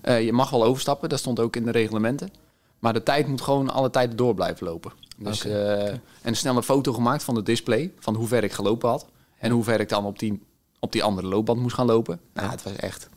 eh, 0.00 0.24
je 0.24 0.32
mag 0.32 0.50
wel 0.50 0.64
overstappen. 0.64 1.08
Dat 1.08 1.18
stond 1.18 1.40
ook 1.40 1.56
in 1.56 1.64
de 1.64 1.70
reglementen. 1.70 2.30
Maar 2.78 2.92
de 2.92 3.02
tijd 3.02 3.26
moet 3.26 3.40
gewoon 3.40 3.70
alle 3.70 3.90
tijden 3.90 4.16
door 4.16 4.34
blijven 4.34 4.66
lopen. 4.66 4.92
Dus, 5.16 5.44
eh, 5.44 5.88
En 5.88 6.00
een 6.22 6.36
snelle 6.36 6.62
foto 6.62 6.92
gemaakt 6.92 7.22
van 7.22 7.36
het 7.36 7.46
display. 7.46 7.92
Van 7.98 8.14
hoe 8.14 8.26
ver 8.26 8.44
ik 8.44 8.52
gelopen 8.52 8.88
had. 8.88 9.06
En 9.38 9.50
hoe 9.50 9.64
ver 9.64 9.80
ik 9.80 9.88
dan 9.88 10.04
op 10.04 10.18
die, 10.18 10.42
op 10.78 10.92
die 10.92 11.02
andere 11.02 11.26
loopband 11.26 11.60
moest 11.60 11.74
gaan 11.74 11.86
lopen. 11.86 12.20
Nou, 12.34 12.50
het 12.50 12.62
was 12.62 12.76
echt... 12.76 13.08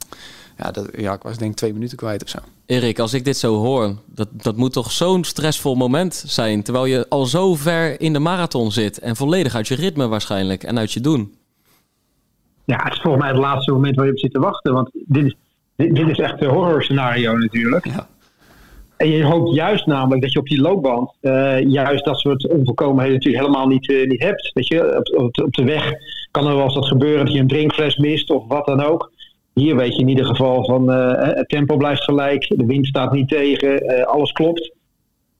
Ja, 0.58 0.72
dat, 0.72 0.90
ja, 0.98 1.14
ik 1.14 1.22
was 1.22 1.38
denk 1.38 1.52
ik 1.52 1.58
twee 1.58 1.74
minuten 1.74 1.98
kwijt 1.98 2.24
of 2.24 2.30
zo. 2.30 2.38
Erik, 2.66 3.00
als 3.00 3.14
ik 3.14 3.26
dit 3.26 3.38
zo 3.38 3.56
hoor, 3.56 3.96
dat, 4.06 4.28
dat 4.32 4.56
moet 4.56 4.74
toch 4.74 4.92
zo'n 4.92 5.24
stressvol 5.24 5.76
moment 5.76 6.24
zijn. 6.28 6.64
Terwijl 6.64 6.86
je 6.86 7.06
al 7.10 7.26
zo 7.26 7.56
ver 7.56 8.02
in 8.02 8.14
de 8.14 8.20
marathon 8.20 8.72
zit 8.72 9.00
en 9.00 9.16
volledig 9.16 9.56
uit 9.56 9.68
je 9.68 9.76
ritme 9.76 10.08
waarschijnlijk 10.08 10.64
en 10.64 10.80
uit 10.80 10.92
je 10.92 11.02
doen. 11.02 11.34
Ja, 12.66 12.84
het 12.84 12.94
is 12.94 13.00
volgens 13.02 13.24
mij 13.24 13.32
het 13.32 13.42
laatste 13.42 13.72
moment 13.72 13.96
waar 13.96 14.06
je 14.06 14.12
op 14.12 14.20
zit 14.20 14.34
te 14.34 14.40
wachten. 14.40 14.74
Want 14.74 14.90
dit 14.94 15.26
is, 15.26 15.36
dit, 15.76 15.96
dit 15.96 16.08
is 16.08 16.18
echt 16.18 16.42
een 16.42 16.50
horror 16.50 16.84
scenario 16.84 17.38
natuurlijk. 17.38 17.86
Ja. 17.86 18.08
En 18.98 19.10
je 19.10 19.24
hoopt 19.24 19.56
juist 19.56 19.86
namelijk 19.86 20.22
dat 20.22 20.32
je 20.32 20.40
op 20.40 20.48
die 20.48 20.62
loopband 20.62 21.12
eh, 21.22 21.60
juist 21.60 22.06
dat 22.06 22.20
soort 22.20 22.48
onvolkomenheden 22.48 23.14
natuurlijk 23.14 23.44
helemaal 23.44 23.68
niet, 23.68 23.90
eh, 23.90 24.08
niet 24.08 24.24
hebt. 24.24 24.52
Weet 24.54 24.68
je, 24.68 24.98
op, 24.98 25.22
op, 25.22 25.46
op 25.46 25.54
de 25.54 25.64
weg 25.64 25.92
kan 26.32 26.48
er 26.48 26.56
wel 26.56 26.64
eens 26.64 26.76
wat 26.76 26.88
gebeuren 26.88 27.26
dat 27.26 27.34
je 27.34 27.40
een 27.40 27.48
drinkfles 27.48 27.98
mist 27.98 28.30
of 28.30 28.48
wat 28.48 28.66
dan 28.66 28.82
ook. 28.82 29.12
Hier 29.54 29.76
weet 29.76 29.96
je 29.96 30.02
in 30.02 30.08
ieder 30.08 30.26
geval 30.26 30.66
van 30.66 30.92
eh, 30.92 31.36
het 31.36 31.50
tempo 31.50 31.78
blijft 31.78 32.04
gelijk, 32.04 32.48
de 32.58 32.66
wind 32.66 32.86
staat 32.86 33.12
niet 33.12 33.28
tegen, 33.28 33.80
eh, 33.80 34.06
alles 34.06 34.32
klopt. 34.32 34.72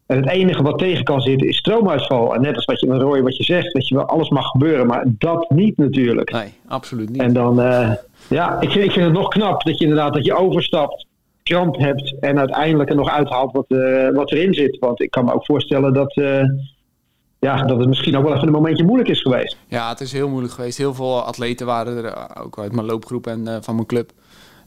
En 0.06 0.18
het 0.18 0.30
enige 0.30 0.64
wat 0.64 0.78
tegen 0.78 1.04
kan 1.04 1.22
zitten 1.22 1.48
is 1.48 1.58
stroomuitval. 1.58 2.36
En 2.36 2.42
net 2.42 2.56
als 2.56 2.66
wat 2.66 2.80
je 2.80 2.88
met 2.88 3.02
Roy 3.02 3.22
wat 3.22 3.38
je 3.38 3.44
zegt, 3.44 3.74
dat 3.74 3.88
je 3.88 3.96
wel 3.96 4.06
alles 4.06 4.30
mag 4.30 4.48
gebeuren, 4.48 4.88
maar 4.88 5.06
dat 5.08 5.50
niet 5.50 5.78
natuurlijk. 5.78 6.32
Nee, 6.32 6.54
absoluut 6.68 7.10
niet. 7.10 7.22
En 7.22 7.34
dan, 7.34 7.62
eh, 7.62 7.92
ja, 8.30 8.62
ik 8.62 8.72
vind, 8.72 8.86
ik 8.86 8.92
vind 8.92 9.06
het 9.06 9.14
nog 9.14 9.28
knap 9.28 9.64
dat 9.64 9.78
je 9.78 9.84
inderdaad 9.84 10.14
dat 10.14 10.26
je 10.26 10.34
overstapt, 10.34 11.06
kramp 11.44 11.78
hebt 11.78 12.20
en 12.20 12.40
uiteindelijk 12.40 12.90
er 12.90 12.96
nog 12.96 13.10
uithaalt 13.10 13.52
wat, 13.52 13.66
eh, 13.68 14.10
wat 14.10 14.32
erin 14.32 14.54
zit. 14.54 14.78
Want 14.80 15.02
ik 15.02 15.12
kan 15.12 15.26
me 15.26 15.34
ook 15.34 15.46
voorstellen 15.46 15.94
dat, 15.94 16.16
eh, 16.16 16.44
ja, 17.44 17.64
dat 17.64 17.80
het 17.80 17.88
misschien 17.88 18.18
ook 18.18 18.24
wel 18.24 18.34
even 18.34 18.48
een 18.48 18.54
momentje 18.54 18.84
moeilijk 18.84 19.10
is 19.10 19.22
geweest. 19.22 19.58
Ja, 19.68 19.90
het 19.90 20.02
is 20.02 20.12
heel 20.12 20.30
moeilijk 20.30 20.54
geweest. 20.54 20.78
Heel 20.78 20.94
veel 20.94 21.24
atleten 21.24 21.66
waren 21.66 21.98
er, 21.98 22.06
eh, 22.06 22.44
ook 22.44 22.60
uit 22.60 22.72
mijn 22.72 22.88
loopgroep 22.88 23.28
en 23.28 23.48
eh, 23.48 23.58
van 23.62 23.76
mijn 23.76 23.88
club. 23.88 24.12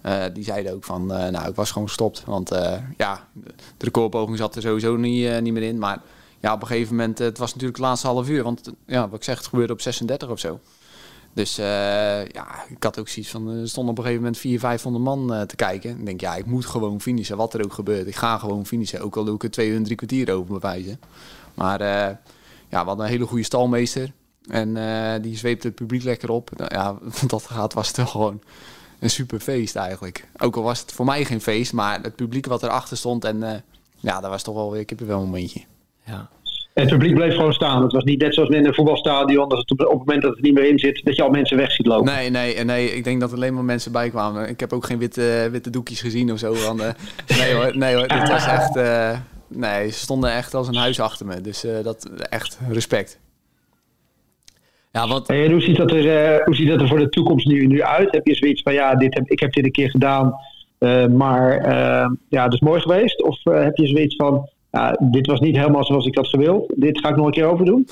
Eh, 0.02 0.24
die 0.32 0.44
zeiden 0.44 0.72
ook 0.72 0.84
van, 0.84 1.06
nou, 1.06 1.48
ik 1.48 1.54
was 1.54 1.70
gewoon 1.70 1.88
gestopt. 1.88 2.22
Want 2.26 2.50
ja, 2.96 3.28
de 3.76 3.84
recordpoging 3.84 4.38
zat 4.38 4.56
er 4.56 4.62
sowieso 4.62 4.96
niet, 4.96 5.40
niet 5.40 5.52
meer 5.52 5.62
in. 5.62 5.78
Maar 5.78 6.00
ja, 6.40 6.52
op 6.52 6.60
een 6.60 6.66
gegeven 6.66 6.96
moment, 6.96 7.18
het 7.18 7.38
was 7.38 7.52
natuurlijk 7.52 7.78
het 7.78 7.86
laatste 7.86 8.06
half 8.06 8.28
uur. 8.28 8.42
Want 8.42 8.72
ja, 8.86 9.08
wat 9.08 9.18
ik 9.18 9.24
zeg, 9.24 9.36
het 9.36 9.46
gebeurde 9.46 9.72
op 9.72 9.80
36 9.80 10.28
of 10.28 10.38
zo. 10.38 10.60
Dus 11.32 11.56
ja, 11.56 12.64
ik 12.68 12.82
had 12.82 12.98
ook 12.98 13.08
zoiets 13.08 13.32
van, 13.32 13.48
er 13.48 13.68
stonden 13.68 13.92
op 13.92 13.98
een 13.98 14.04
gegeven 14.04 14.24
moment 14.24 14.40
400, 14.40 14.80
500 14.80 15.04
man 15.04 15.46
te 15.46 15.56
kijken. 15.56 15.90
Ik 15.90 16.06
denk, 16.06 16.20
ja, 16.20 16.34
ik 16.34 16.46
moet 16.46 16.66
gewoon 16.66 17.00
finishen, 17.00 17.36
wat 17.36 17.54
er 17.54 17.64
ook 17.64 17.72
gebeurt. 17.72 18.06
Ik 18.06 18.16
ga 18.16 18.38
gewoon 18.38 18.66
finishen, 18.66 19.00
ook 19.00 19.16
al 19.16 19.24
doe 19.24 19.34
ik 19.34 19.42
er 19.42 19.50
twee 19.50 19.68
uur 19.68 19.76
en 19.76 19.84
drie 19.84 19.96
kwartier 19.96 20.34
over 20.34 20.52
bewijzen. 20.52 21.00
Maar 21.54 21.80
ja, 22.76 22.82
we 22.82 22.88
hadden 22.88 23.06
een 23.06 23.12
hele 23.12 23.26
goede 23.26 23.44
stalmeester. 23.44 24.12
En 24.48 24.76
eh, 24.76 25.22
die 25.22 25.36
zweepte 25.36 25.66
het 25.66 25.76
publiek 25.76 26.02
lekker 26.02 26.30
op. 26.30 26.50
Nou, 26.56 26.74
ja, 26.74 26.98
dat 27.26 27.42
gaat 27.42 27.72
was 27.72 27.88
het 27.88 27.96
wel 27.96 28.06
gewoon 28.06 28.40
een 28.98 29.10
super 29.10 29.40
feest 29.40 29.76
eigenlijk. 29.76 30.28
Ook 30.38 30.56
al 30.56 30.62
was 30.62 30.80
het 30.80 30.92
voor 30.92 31.04
mij 31.04 31.24
geen 31.24 31.40
feest, 31.40 31.72
maar 31.72 32.02
het 32.02 32.16
publiek 32.16 32.46
wat 32.46 32.62
erachter 32.62 32.96
stond. 32.96 33.24
En 33.24 33.42
eh, 33.42 33.58
ja, 33.96 34.20
dat 34.20 34.30
was 34.30 34.42
toch 34.42 34.54
wel 34.54 34.70
weer 34.70 34.84
kippenvel 34.84 35.18
een 35.18 35.24
momentje. 35.24 35.60
Ja. 36.04 36.28
Het 36.74 36.88
publiek 36.88 37.14
bleef 37.14 37.34
gewoon 37.34 37.52
staan. 37.52 37.82
Het 37.82 37.92
was 37.92 38.04
niet 38.04 38.20
net 38.20 38.34
zoals 38.34 38.48
in 38.48 38.66
een 38.66 38.74
voetbalstadion, 38.74 39.48
dat 39.48 39.58
het 39.58 39.70
op, 39.70 39.80
op 39.80 39.88
het 39.88 39.98
moment 39.98 40.22
dat 40.22 40.32
het 40.32 40.42
niet 40.42 40.54
meer 40.54 40.68
in 40.68 40.78
zit, 40.78 41.04
dat 41.04 41.16
je 41.16 41.22
al 41.22 41.30
mensen 41.30 41.56
weg 41.56 41.70
ziet 41.70 41.86
lopen. 41.86 42.14
Nee, 42.14 42.30
nee, 42.30 42.64
nee. 42.64 42.94
Ik 42.94 43.04
denk 43.04 43.20
dat 43.20 43.30
er 43.30 43.36
alleen 43.36 43.54
maar 43.54 43.64
mensen 43.64 43.92
bij 43.92 44.10
kwamen. 44.10 44.48
Ik 44.48 44.60
heb 44.60 44.72
ook 44.72 44.84
geen 44.84 44.98
witte, 44.98 45.48
witte 45.50 45.70
doekjes 45.70 46.00
gezien 46.00 46.32
of 46.32 46.38
zo. 46.38 46.54
Want, 46.54 46.80
eh, 46.80 46.90
nee 47.38 47.54
hoor, 47.54 47.76
nee 47.76 47.94
hoor. 47.94 48.08
Dit 48.08 48.28
was 48.28 48.46
echt... 48.58 48.78
eh, 49.50 49.56
nee, 49.56 49.90
ze 49.90 49.98
stonden 49.98 50.32
echt 50.32 50.54
als 50.54 50.68
een 50.68 50.74
huis 50.74 51.00
achter 51.00 51.26
me. 51.26 51.40
Dus 51.40 51.64
eh, 51.64 51.82
dat 51.82 52.10
echt 52.28 52.58
respect. 52.68 53.20
Ja, 54.92 55.08
want... 55.08 55.28
En 55.28 55.50
hoe, 55.50 55.60
ziet 55.60 55.76
dat 55.76 55.90
er, 55.90 56.44
hoe 56.44 56.54
ziet 56.54 56.68
dat 56.68 56.80
er 56.80 56.88
voor 56.88 56.98
de 56.98 57.08
toekomst 57.08 57.46
nu, 57.46 57.66
nu 57.66 57.82
uit? 57.82 58.12
Heb 58.12 58.26
je 58.26 58.34
zoiets 58.34 58.62
van, 58.62 58.72
ja, 58.72 58.94
dit 58.94 59.14
heb, 59.14 59.30
ik 59.30 59.40
heb 59.40 59.52
dit 59.52 59.64
een 59.64 59.72
keer 59.72 59.90
gedaan, 59.90 60.34
maar 61.16 61.70
ja, 62.28 62.44
het 62.44 62.52
is 62.52 62.60
mooi 62.60 62.80
geweest? 62.80 63.22
Of 63.22 63.44
heb 63.44 63.76
je 63.76 63.86
zoiets 63.86 64.16
van, 64.16 64.50
dit 65.10 65.26
was 65.26 65.40
niet 65.40 65.56
helemaal 65.56 65.84
zoals 65.84 66.06
ik 66.06 66.16
had 66.16 66.28
gewild, 66.28 66.72
dit 66.76 66.98
ga 67.00 67.08
ik 67.08 67.16
nog 67.16 67.26
een 67.26 67.32
keer 67.32 67.46
overdoen? 67.46 67.88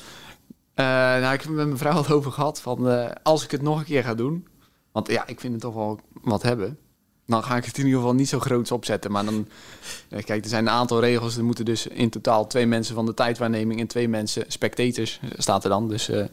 nou, 0.74 1.34
ik 1.34 1.40
heb 1.40 1.48
het 1.48 1.50
met 1.50 1.66
mijn 1.66 1.78
vrouw 1.78 1.92
al 1.92 2.08
over 2.08 2.32
gehad 2.32 2.60
van, 2.60 3.08
als 3.22 3.44
ik 3.44 3.50
het 3.50 3.62
nog 3.62 3.78
een 3.78 3.84
keer 3.84 4.04
ga 4.04 4.14
doen, 4.14 4.46
want 4.92 5.10
ja, 5.10 5.26
ik 5.26 5.40
vind 5.40 5.52
het 5.52 5.62
toch 5.62 5.74
wel 5.74 5.98
wat 6.22 6.42
hebben 6.42 6.78
dan 7.26 7.44
ga 7.44 7.56
ik 7.56 7.64
het 7.64 7.78
in 7.78 7.84
ieder 7.84 8.00
geval 8.00 8.14
niet 8.14 8.28
zo 8.28 8.38
groots 8.38 8.70
opzetten. 8.70 9.12
Maar 9.12 9.24
dan, 9.24 9.48
kijk, 10.24 10.44
er 10.44 10.50
zijn 10.50 10.66
een 10.66 10.72
aantal 10.72 11.00
regels. 11.00 11.36
Er 11.36 11.44
moeten 11.44 11.64
dus 11.64 11.86
in 11.86 12.10
totaal 12.10 12.46
twee 12.46 12.66
mensen 12.66 12.94
van 12.94 13.06
de 13.06 13.14
tijdwaarneming 13.14 13.80
en 13.80 13.86
twee 13.86 14.08
mensen, 14.08 14.44
spectators 14.48 15.20
staat 15.36 15.64
er 15.64 15.70
dan. 15.70 15.88
Dus 15.88 16.10
uh, 16.10 16.24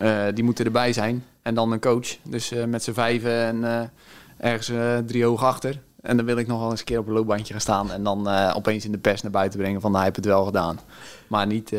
uh, 0.00 0.24
die 0.34 0.44
moeten 0.44 0.64
erbij 0.64 0.92
zijn. 0.92 1.24
En 1.42 1.54
dan 1.54 1.72
een 1.72 1.80
coach. 1.80 2.16
Dus 2.22 2.52
uh, 2.52 2.64
met 2.64 2.82
z'n 2.82 2.92
vijven 2.92 3.64
en 3.64 3.90
ergens 4.38 4.72
drie 5.06 5.24
hoog 5.24 5.44
achter. 5.44 5.80
En 6.02 6.16
dan 6.16 6.26
wil 6.26 6.36
ik 6.36 6.46
nog 6.46 6.60
wel 6.60 6.70
eens 6.70 6.80
een 6.80 6.86
keer 6.86 6.98
op 6.98 7.06
een 7.06 7.12
loopbandje 7.12 7.52
gaan 7.52 7.60
staan. 7.60 7.92
En 7.92 8.02
dan 8.02 8.28
opeens 8.54 8.84
in 8.84 8.92
de 8.92 8.98
pers 8.98 9.22
naar 9.22 9.30
buiten 9.30 9.58
brengen 9.58 9.80
van, 9.80 9.90
nou, 9.90 10.02
hij 10.02 10.12
heeft 10.12 10.24
het 10.24 10.34
wel 10.34 10.44
gedaan. 10.44 10.78
Maar 11.26 11.46
niet, 11.46 11.72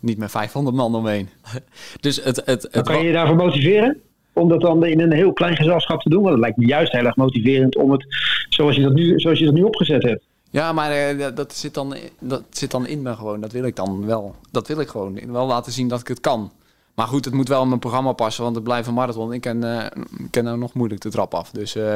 niet 0.00 0.18
met 0.18 0.30
500 0.30 0.76
man 0.76 0.94
omheen. 0.94 1.28
dus 2.00 2.16
het, 2.16 2.42
het, 2.44 2.68
het, 2.70 2.86
kan 2.86 2.98
je 2.98 3.06
je 3.06 3.12
daarvoor 3.12 3.36
motiveren? 3.36 4.02
Om 4.34 4.48
dat 4.48 4.60
dan 4.60 4.84
in 4.84 5.00
een 5.00 5.12
heel 5.12 5.32
klein 5.32 5.56
gezelschap 5.56 6.00
te 6.00 6.08
doen. 6.08 6.22
Want 6.22 6.32
het 6.32 6.40
lijkt 6.40 6.56
me 6.56 6.66
juist 6.66 6.92
heel 6.92 7.04
erg 7.04 7.16
motiverend 7.16 7.76
om 7.76 7.90
het 7.90 8.06
zoals 8.48 8.76
je 8.76 8.82
dat 8.82 8.92
nu, 8.92 9.20
zoals 9.20 9.38
je 9.38 9.44
dat 9.44 9.54
nu 9.54 9.62
opgezet 9.62 10.02
hebt. 10.02 10.24
Ja, 10.50 10.72
maar 10.72 11.14
uh, 11.14 11.26
dat, 11.34 11.54
zit 11.54 11.74
dan, 11.74 11.96
dat 12.20 12.42
zit 12.50 12.70
dan 12.70 12.86
in 12.86 13.02
me 13.02 13.14
gewoon. 13.14 13.40
Dat 13.40 13.52
wil 13.52 13.64
ik 13.64 13.76
dan 13.76 14.06
wel. 14.06 14.34
Dat 14.50 14.68
wil 14.68 14.80
ik 14.80 14.88
gewoon. 14.88 15.32
Wel 15.32 15.46
laten 15.46 15.72
zien 15.72 15.88
dat 15.88 16.00
ik 16.00 16.08
het 16.08 16.20
kan. 16.20 16.52
Maar 16.94 17.06
goed, 17.06 17.24
het 17.24 17.34
moet 17.34 17.48
wel 17.48 17.62
in 17.62 17.68
mijn 17.68 17.80
programma 17.80 18.12
passen, 18.12 18.42
want 18.42 18.54
het 18.54 18.64
blijft 18.64 18.88
een 18.88 18.94
marathon. 18.94 19.32
Ik 19.32 19.40
ken, 19.40 19.64
uh, 19.64 19.86
ken 20.30 20.44
nou 20.44 20.58
nog 20.58 20.74
moeilijk 20.74 21.00
de 21.00 21.10
trap 21.10 21.34
af. 21.34 21.50
Dus 21.50 21.76
uh, 21.76 21.94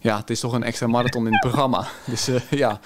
ja, 0.00 0.16
het 0.16 0.30
is 0.30 0.40
toch 0.40 0.52
een 0.52 0.62
extra 0.62 0.86
marathon 0.86 1.26
in 1.26 1.32
het 1.32 1.40
programma. 1.40 1.86
Dus 2.10 2.30
ja, 2.50 2.80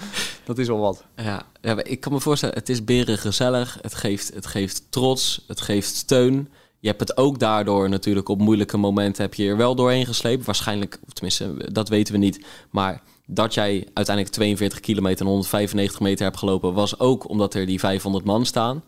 dat 0.45 0.59
is 0.59 0.66
wel 0.66 0.78
wat. 0.78 1.04
Ja, 1.16 1.42
ja, 1.61 1.85
ik 1.85 2.00
kan 2.00 2.12
me 2.12 2.21
voorstellen, 2.21 2.54
het 2.54 2.68
is 2.68 2.85
beren 2.85 3.18
gezellig. 3.18 3.78
Het 3.80 3.95
geeft, 3.95 4.35
het 4.35 4.47
geeft 4.47 4.83
trots, 4.90 5.45
het 5.47 5.61
geeft 5.61 5.95
steun. 5.95 6.49
Je 6.81 6.89
hebt 6.89 7.01
het 7.01 7.17
ook 7.17 7.39
daardoor 7.39 7.89
natuurlijk 7.89 8.29
op 8.29 8.39
moeilijke 8.39 8.77
momenten 8.77 9.23
heb 9.23 9.35
je 9.35 9.49
er 9.49 9.57
wel 9.57 9.75
doorheen 9.75 10.07
gesleept. 10.07 10.45
Waarschijnlijk, 10.45 10.99
of 11.07 11.13
tenminste, 11.13 11.73
dat 11.73 11.89
weten 11.89 12.13
we 12.13 12.19
niet. 12.19 12.47
Maar 12.71 13.03
dat 13.27 13.55
jij 13.55 13.89
uiteindelijk 13.95 14.35
42 14.35 14.81
kilometer 14.81 15.21
en 15.21 15.27
195 15.27 16.01
meter 16.01 16.25
hebt 16.25 16.39
gelopen, 16.39 16.75
was 16.75 16.99
ook 16.99 17.29
omdat 17.29 17.55
er 17.55 17.67
die 17.67 17.79
500 17.79 18.25
man 18.25 18.47
staan. 18.47 18.83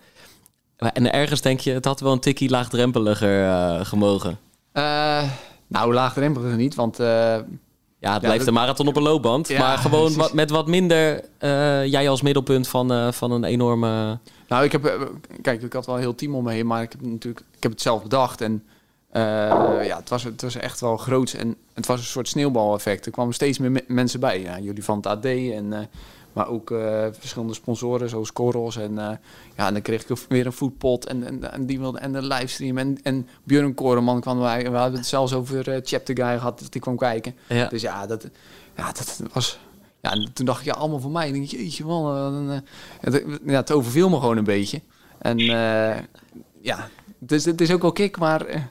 En 0.77 1.13
ergens 1.13 1.41
denk 1.41 1.61
je, 1.61 1.73
het 1.73 1.85
had 1.85 2.01
wel 2.01 2.13
een 2.13 2.21
tikkie 2.21 2.51
laagdrempeliger 2.51 3.45
uh, 3.45 3.85
gemogen. 3.85 4.39
Uh, 4.73 5.31
nou, 5.67 5.95
laagdrempeliger 5.95 6.57
niet, 6.57 6.75
want... 6.75 7.01
Uh, 7.01 7.37
ja, 8.01 8.13
het 8.13 8.23
blijft 8.23 8.47
een 8.47 8.55
marathon 8.55 8.89
op 8.89 8.97
een 8.97 9.03
loopband. 9.03 9.59
maar 9.59 9.79
gewoon 9.79 10.15
wat, 10.15 10.33
met 10.33 10.51
wat 10.51 10.67
minder 10.67 11.25
jij 11.89 12.09
als 12.09 12.23
middelpunt 12.23 12.69
van, 12.69 13.13
van 13.13 13.31
een 13.31 13.45
enorme... 13.45 14.19
Nou, 14.51 14.65
ik 14.65 14.73
heb, 14.73 14.85
eh, 14.85 15.01
kijk, 15.43 15.63
ik 15.63 15.73
had 15.73 15.87
wel 15.87 15.95
een 15.95 16.01
heel 16.01 16.15
team 16.15 16.35
om 16.35 16.45
me 16.45 16.53
heen, 16.53 16.67
maar 16.67 16.83
ik 16.83 16.93
heb 16.93 17.01
natuurlijk, 17.01 17.45
ik 17.57 17.63
heb 17.63 17.73
het 17.73 17.81
zelf 17.81 18.03
bedacht 18.03 18.41
en 18.41 18.65
uh, 19.13 19.23
ja, 19.85 19.97
het 19.97 20.09
was, 20.09 20.25
het 20.25 20.43
was 20.43 20.55
echt 20.55 20.81
wel 20.81 20.97
groot 20.97 21.33
en 21.33 21.57
het 21.75 21.87
was 21.87 21.99
een 21.99 22.07
soort 22.07 22.29
sneeuwbaleffect. 22.29 23.07
Er 23.07 23.13
kwamen 23.13 23.35
steeds 23.35 23.59
meer 23.59 23.85
mensen 23.87 24.21
bij. 24.21 24.41
Ja, 24.41 24.59
jullie 24.59 24.85
van 24.85 24.97
het 24.97 25.07
AD 25.07 25.25
en 25.25 25.67
uh, 25.73 25.79
maar 26.33 26.49
ook 26.49 26.71
uh, 26.71 27.07
verschillende 27.11 27.55
sponsoren 27.55 28.09
zoals 28.09 28.33
Corals 28.33 28.77
en 28.77 28.95
ja, 29.57 29.67
en 29.67 29.73
dan 29.73 29.83
kreeg 29.83 30.09
ik 30.09 30.19
weer 30.29 30.47
een 30.47 30.53
foodpot 30.53 31.07
en, 31.07 31.27
en, 31.27 31.53
en 31.53 31.67
die 31.67 31.79
wilde 31.79 31.99
en 31.99 32.13
de 32.13 32.23
livestream 32.23 32.79
en 32.79 32.99
en 33.03 33.29
Björn 33.45 33.75
Koreman 33.75 34.21
kwam 34.21 34.39
wij. 34.39 34.71
We 34.71 34.77
hadden 34.77 34.99
het 34.99 35.09
zelfs 35.09 35.33
over 35.33 35.69
uh, 35.69 35.77
Chapter 35.83 36.17
Guy 36.17 36.39
gehad 36.39 36.61
dat 36.61 36.73
die 36.73 36.81
kwam 36.81 36.97
kijken. 36.97 37.35
Ja. 37.49 37.69
Dus 37.69 37.83
ja, 37.83 38.07
dat 38.07 38.29
ja, 38.77 38.93
dat 38.93 39.23
was 39.33 39.59
ja, 40.01 40.13
en 40.13 40.33
toen 40.33 40.47
dacht 40.47 40.61
ik, 40.61 40.67
ja, 40.67 40.73
allemaal 40.73 41.01
voor 41.01 41.11
mij. 41.11 41.27
Ik 41.27 41.33
denk, 41.33 41.47
jeetje 41.47 41.85
man, 41.85 42.63
het, 43.01 43.25
ja, 43.45 43.57
het 43.57 43.73
overviel 43.73 44.09
me 44.09 44.21
gewoon 44.21 44.37
een 44.37 44.45
beetje. 44.45 44.81
En 45.19 45.39
ja, 46.61 46.89
dus 47.19 47.45
het 47.45 47.61
is 47.61 47.73
ook 47.73 47.83
wel 47.83 47.93
kick, 47.93 48.19
maar 48.19 48.71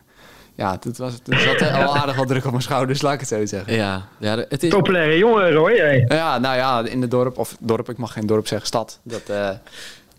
ja, 0.59 0.77
het, 0.79 0.97
was, 0.97 1.13
het 1.13 1.41
zat 1.41 1.71
al 1.71 1.97
aardig 1.97 2.15
wat 2.15 2.27
druk 2.27 2.45
op 2.45 2.51
mijn 2.51 2.63
schouders, 2.63 3.01
laat 3.01 3.13
ik 3.13 3.19
het 3.19 3.29
zo 3.29 3.45
zeggen. 3.45 3.73
Ja, 3.73 4.07
ja 4.19 4.37
het 4.49 4.63
is... 4.63 4.69
Populaire 4.69 5.17
jongen, 5.17 5.51
Roy. 5.51 5.75
Hey. 5.77 6.05
Ja, 6.07 6.37
nou 6.37 6.55
ja, 6.55 6.85
in 6.85 7.01
het 7.01 7.11
dorp, 7.11 7.37
of 7.37 7.57
dorp, 7.59 7.89
ik 7.89 7.97
mag 7.97 8.13
geen 8.13 8.25
dorp 8.25 8.47
zeggen, 8.47 8.67
stad. 8.67 8.99
Dat, 9.03 9.31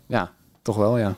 ja, 0.07 0.31
toch 0.61 0.75
wel, 0.75 0.97
ja. 0.97 1.15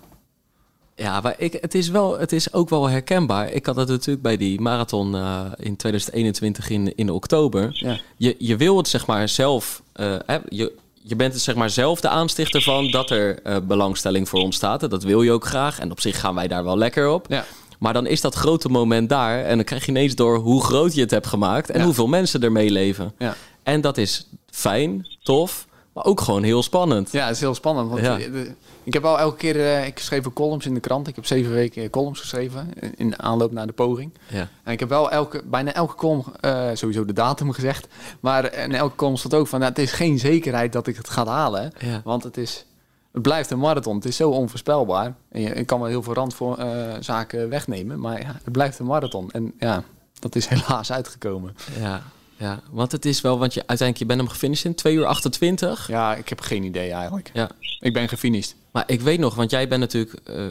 Ja, 0.96 1.22
maar 1.22 1.36
ik, 1.38 1.58
het, 1.62 1.75
is 1.75 1.89
wel, 1.89 2.20
het 2.20 2.32
is 2.32 2.53
ook 2.53 2.70
wel 2.70 2.89
herkenbaar. 2.89 3.51
Ik 3.51 3.65
had 3.65 3.75
het 3.75 3.88
natuurlijk 3.88 4.22
bij 4.22 4.38
die 4.38 4.62
marathon 4.62 5.15
uh, 5.15 5.42
in 5.58 5.75
2021 5.75 6.70
in, 6.70 6.96
in 6.96 7.10
oktober. 7.10 7.70
Ja. 7.72 8.00
Je, 8.18 8.36
je 8.38 8.58
wil 8.58 8.77
het 8.77 8.88
zeg 8.88 9.08
maar 9.08 9.30
zelf... 9.30 9.82
Uh, 9.96 10.15
je, 10.50 10.72
je 11.06 11.15
bent 11.15 11.34
het 11.34 11.42
zeg 11.42 11.56
maar 11.56 11.70
zelf 11.70 12.01
de 12.01 12.10
aanstichter 12.10 12.62
van 12.62 12.92
dat 12.92 13.10
er 13.10 13.39
uh, 13.44 13.58
belangstelling 13.63 14.30
voor 14.30 14.39
ontstaat. 14.39 14.89
Dat 14.89 15.03
wil 15.03 15.22
je 15.22 15.32
ook 15.32 15.46
graag. 15.46 15.80
En 15.80 15.92
op 15.92 16.00
zich 16.00 16.20
gaan 16.20 16.36
wij 16.36 16.48
daar 16.48 16.63
wel 16.63 16.77
lekker 16.77 17.10
op. 17.10 17.25
Ja. 17.30 17.46
Maar 17.84 17.94
dan 17.94 18.06
is 18.06 18.22
dat 18.22 18.36
grote 18.36 18.70
moment 18.70 19.10
daar. 19.10 19.44
En 19.44 19.56
dan 19.56 19.66
krijg 19.66 19.86
je 19.86 19.92
ineens 19.92 20.16
door 20.16 20.38
hoe 20.38 20.63
groot 20.63 20.94
je 20.94 21.02
het 21.02 21.12
hebt 21.12 21.28
gemaakt. 21.28 21.70
En 21.70 21.82
hoeveel 21.82 22.08
mensen 22.08 22.44
er 22.44 22.52
meeleven. 22.52 23.13
Ja. 23.18 23.36
En 23.63 23.82
dat 23.82 23.98
is 23.98 24.28
fijn, 24.50 25.08
tof. 25.24 25.68
Maar 25.94 26.06
ook 26.06 26.22
gewoon 26.22 26.44
heel 26.44 26.63
spannend. 26.63 27.12
Ja, 27.12 27.25
het 27.25 27.36
is 27.36 27.42
heel 27.42 27.56
spannend. 27.56 27.90
Want 27.90 28.02
ja. 28.02 28.18
Ik 28.84 28.94
heb 28.94 29.06
al 29.06 29.20
elke 29.20 29.38
keer, 29.38 29.56
uh, 29.56 29.86
ik 29.86 30.00
schreef 30.00 30.34
columns 30.34 30.66
in 30.66 30.74
de 30.74 30.80
krant. 30.80 31.08
Ik 31.08 31.16
heb 31.16 31.25
zeven 31.25 31.52
weken 31.52 31.90
columns 31.90 32.20
geschreven 32.20 32.70
in 32.96 33.22
aanloop 33.22 33.52
naar 33.52 33.68
de 33.68 33.74
poging. 33.74 34.13
Ja. 34.28 34.48
En 34.63 34.74
ik 34.74 34.80
heb 34.80 34.90
wel 34.90 35.12
elke, 35.12 35.42
bijna 35.46 35.74
elke 35.74 35.96
column, 35.96 36.24
uh, 36.42 36.68
sowieso 36.74 37.06
de 37.06 37.13
datum 37.13 37.52
gezegd. 37.52 37.88
Maar 38.20 38.54
in 38.54 38.74
elke 38.75 38.96
column 38.96 39.18
stond 39.18 39.34
ook 39.34 39.48
van, 39.48 39.60
nou, 39.60 39.72
het 39.72 39.82
is 39.82 39.92
geen 39.92 40.20
zekerheid 40.20 40.74
dat 40.74 40.88
ik 40.88 40.98
het 40.98 41.10
ga 41.10 41.25
halen. 41.25 41.72
Ja. 41.78 42.02
Want 42.04 42.24
het 42.24 42.38
is, 42.38 42.66
het 43.13 43.22
blijft 43.22 43.51
een 43.51 43.60
marathon. 43.60 43.96
Het 43.96 44.05
is 44.05 44.15
zo 44.15 44.29
onvoorspelbaar. 44.29 45.15
En 45.29 45.41
je, 45.41 45.50
ik 45.50 45.65
kan 45.65 45.79
wel 45.79 45.88
heel 45.88 46.03
veel 46.03 46.13
randzaken 46.13 47.43
uh, 47.43 47.50
wegnemen, 47.50 48.00
maar 48.00 48.22
ja, 48.22 48.39
het 48.43 48.51
blijft 48.51 48.79
een 48.79 48.86
marathon. 48.86 49.32
En 49.32 49.53
ja, 49.60 49.84
dat 50.20 50.36
is 50.36 50.48
helaas 50.53 50.91
uitgekomen. 50.91 51.55
Ja, 51.79 52.03
ja, 52.38 52.60
want 52.72 52.91
het 52.91 53.05
is 53.05 53.22
wel, 53.22 53.39
want 53.39 53.53
je 53.53 53.60
uiteindelijk 53.60 54.00
je 54.00 54.05
bent 54.05 54.20
hem 54.20 54.29
gefinished 54.29 54.65
in 54.65 54.75
2 54.75 54.96
uur 54.96 55.05
28. 55.05 55.88
Ja, 55.88 56.15
ik 56.15 56.29
heb 56.29 56.41
geen 56.41 56.63
idee 56.63 56.91
eigenlijk. 56.91 57.32
Ja. 57.34 57.50
Ik 57.79 57.93
ben 57.93 58.08
gefinished. 58.08 58.55
Maar 58.72 58.84
ik 58.88 59.01
weet 59.01 59.20
nog, 59.20 59.36
want 59.36 59.51
jij 59.51 59.67
bent 59.67 59.79
natuurlijk, 59.79 60.20
uh, 60.29 60.46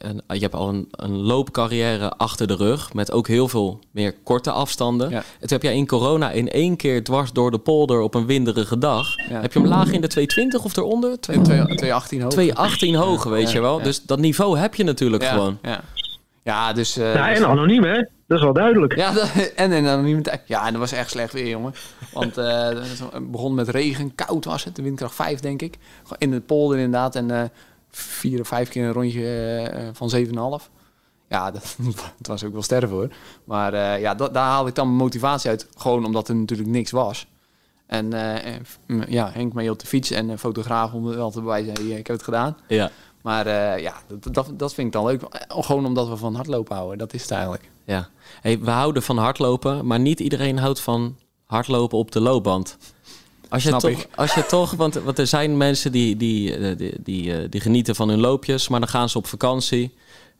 een, 0.00 0.22
je 0.26 0.40
hebt 0.40 0.54
al 0.54 0.68
een, 0.68 0.88
een, 0.90 1.16
loopcarrière 1.16 2.10
achter 2.10 2.46
de 2.46 2.54
rug 2.54 2.94
met 2.94 3.12
ook 3.12 3.28
heel 3.28 3.48
veel 3.48 3.80
meer 3.90 4.14
korte 4.22 4.50
afstanden. 4.50 5.10
Ja. 5.10 5.22
Het 5.40 5.50
heb 5.50 5.62
jij 5.62 5.76
in 5.76 5.86
corona 5.86 6.30
in 6.30 6.50
één 6.50 6.76
keer 6.76 7.04
dwars 7.04 7.32
door 7.32 7.50
de 7.50 7.58
polder 7.58 8.00
op 8.00 8.14
een 8.14 8.26
winderige 8.26 8.78
dag. 8.78 9.14
Ja. 9.28 9.40
Heb 9.40 9.52
je 9.52 9.58
hem 9.58 9.68
laag 9.68 9.92
in 9.92 10.00
de 10.00 10.06
220 10.06 10.64
of 10.64 10.76
eronder? 10.76 11.20
218 11.20 12.20
hoog. 12.20 12.30
218 12.30 12.94
hoog, 12.94 13.24
weet 13.24 13.52
je 13.52 13.60
wel. 13.60 13.82
Dus 13.82 14.04
dat 14.04 14.18
niveau 14.18 14.58
heb 14.58 14.74
je 14.74 14.84
natuurlijk 14.84 15.24
gewoon. 15.24 15.58
Ja. 15.62 15.80
Ja, 16.42 16.72
dus... 16.72 16.98
Uh, 16.98 17.14
ja, 17.14 17.32
en 17.34 17.46
anoniem, 17.46 17.84
hè? 17.84 18.04
Dat 18.26 18.38
is 18.38 18.44
wel 18.44 18.52
duidelijk. 18.52 18.96
Ja, 18.96 19.12
en 19.56 19.72
in 19.72 19.86
anonimiteit. 19.86 20.40
Ja, 20.46 20.66
en 20.66 20.72
dat 20.72 20.80
was 20.80 20.92
echt 20.92 21.10
slecht 21.10 21.32
weer, 21.32 21.48
jongen. 21.48 21.74
Want 22.12 22.38
uh, 22.38 22.68
het 23.12 23.30
begon 23.30 23.54
met 23.54 23.68
regen, 23.68 24.14
koud 24.14 24.44
was 24.44 24.64
het, 24.64 24.76
de 24.76 24.82
windkracht 24.82 25.14
5, 25.14 25.40
denk 25.40 25.62
ik. 25.62 25.78
In 26.18 26.32
het 26.32 26.46
polder 26.46 26.78
inderdaad. 26.78 27.16
En 27.16 27.28
uh, 27.28 27.42
vier 27.90 28.40
of 28.40 28.48
vijf 28.48 28.68
keer 28.68 28.84
een 28.84 28.92
rondje 28.92 29.70
uh, 29.74 29.88
van 29.92 30.60
7,5. 30.60 30.70
Ja, 31.28 31.50
dat, 31.50 31.76
dat, 31.78 32.26
was 32.26 32.44
ook 32.44 32.52
wel 32.52 32.62
sterven 32.62 32.96
hoor. 32.96 33.08
Maar 33.44 34.00
ja, 34.00 34.14
dat, 34.14 34.34
daar 34.34 34.46
haalde 34.46 34.68
ik 34.68 34.74
dan 34.74 34.86
mijn 34.86 34.98
motivatie 34.98 35.50
uit. 35.50 35.68
Gewoon 35.76 36.04
omdat 36.04 36.28
er 36.28 36.36
natuurlijk 36.36 36.68
niks 36.68 36.90
was. 36.90 37.26
En 37.86 38.10
ja, 39.08 39.30
Henk 39.32 39.52
mee 39.52 39.70
op 39.70 39.78
de 39.78 39.86
fiets 39.86 40.10
en 40.10 40.28
een 40.28 40.38
fotograaf 40.38 40.92
om 40.92 41.04
wel 41.04 41.30
te 41.30 41.40
bewijzen, 41.40 41.90
ik 41.98 42.06
heb 42.06 42.16
het 42.16 42.22
gedaan. 42.22 42.56
Ja. 42.68 42.90
Maar 43.22 43.46
uh, 43.46 43.78
ja, 43.78 43.94
dat, 44.06 44.34
dat, 44.34 44.50
dat, 44.58 44.74
vind 44.74 44.86
ik 44.86 44.92
dan 44.92 45.04
leuk. 45.04 45.22
Gewoon 45.48 45.86
omdat 45.86 46.08
we 46.08 46.16
van 46.16 46.34
hardlopen 46.34 46.76
houden. 46.76 46.98
Dat 46.98 47.12
is 47.12 47.22
het 47.22 47.30
eigenlijk. 47.30 47.70
Ja. 47.84 48.08
Hey, 48.40 48.58
we 48.58 48.70
houden 48.70 49.02
van 49.02 49.18
hardlopen, 49.18 49.86
maar 49.86 50.00
niet 50.00 50.20
iedereen 50.20 50.58
houdt 50.58 50.80
van 50.80 51.16
hardlopen 51.44 51.98
op 51.98 52.12
de 52.12 52.20
loopband. 52.20 52.76
Als 53.50 53.62
je, 53.62 53.70
toch, 53.70 54.06
als 54.14 54.34
je 54.34 54.46
toch, 54.46 54.70
want, 54.70 54.94
want 54.94 55.18
er 55.18 55.26
zijn 55.26 55.56
mensen 55.56 55.92
die, 55.92 56.16
die, 56.16 56.56
eh, 56.56 56.76
die, 56.76 56.94
die, 57.02 57.36
eh, 57.36 57.50
die, 57.50 57.60
genieten 57.60 57.94
van 57.94 58.08
hun 58.08 58.20
loopjes, 58.20 58.68
maar 58.68 58.80
dan 58.80 58.88
gaan 58.88 59.08
ze 59.08 59.18
op 59.18 59.26
vakantie. 59.26 59.94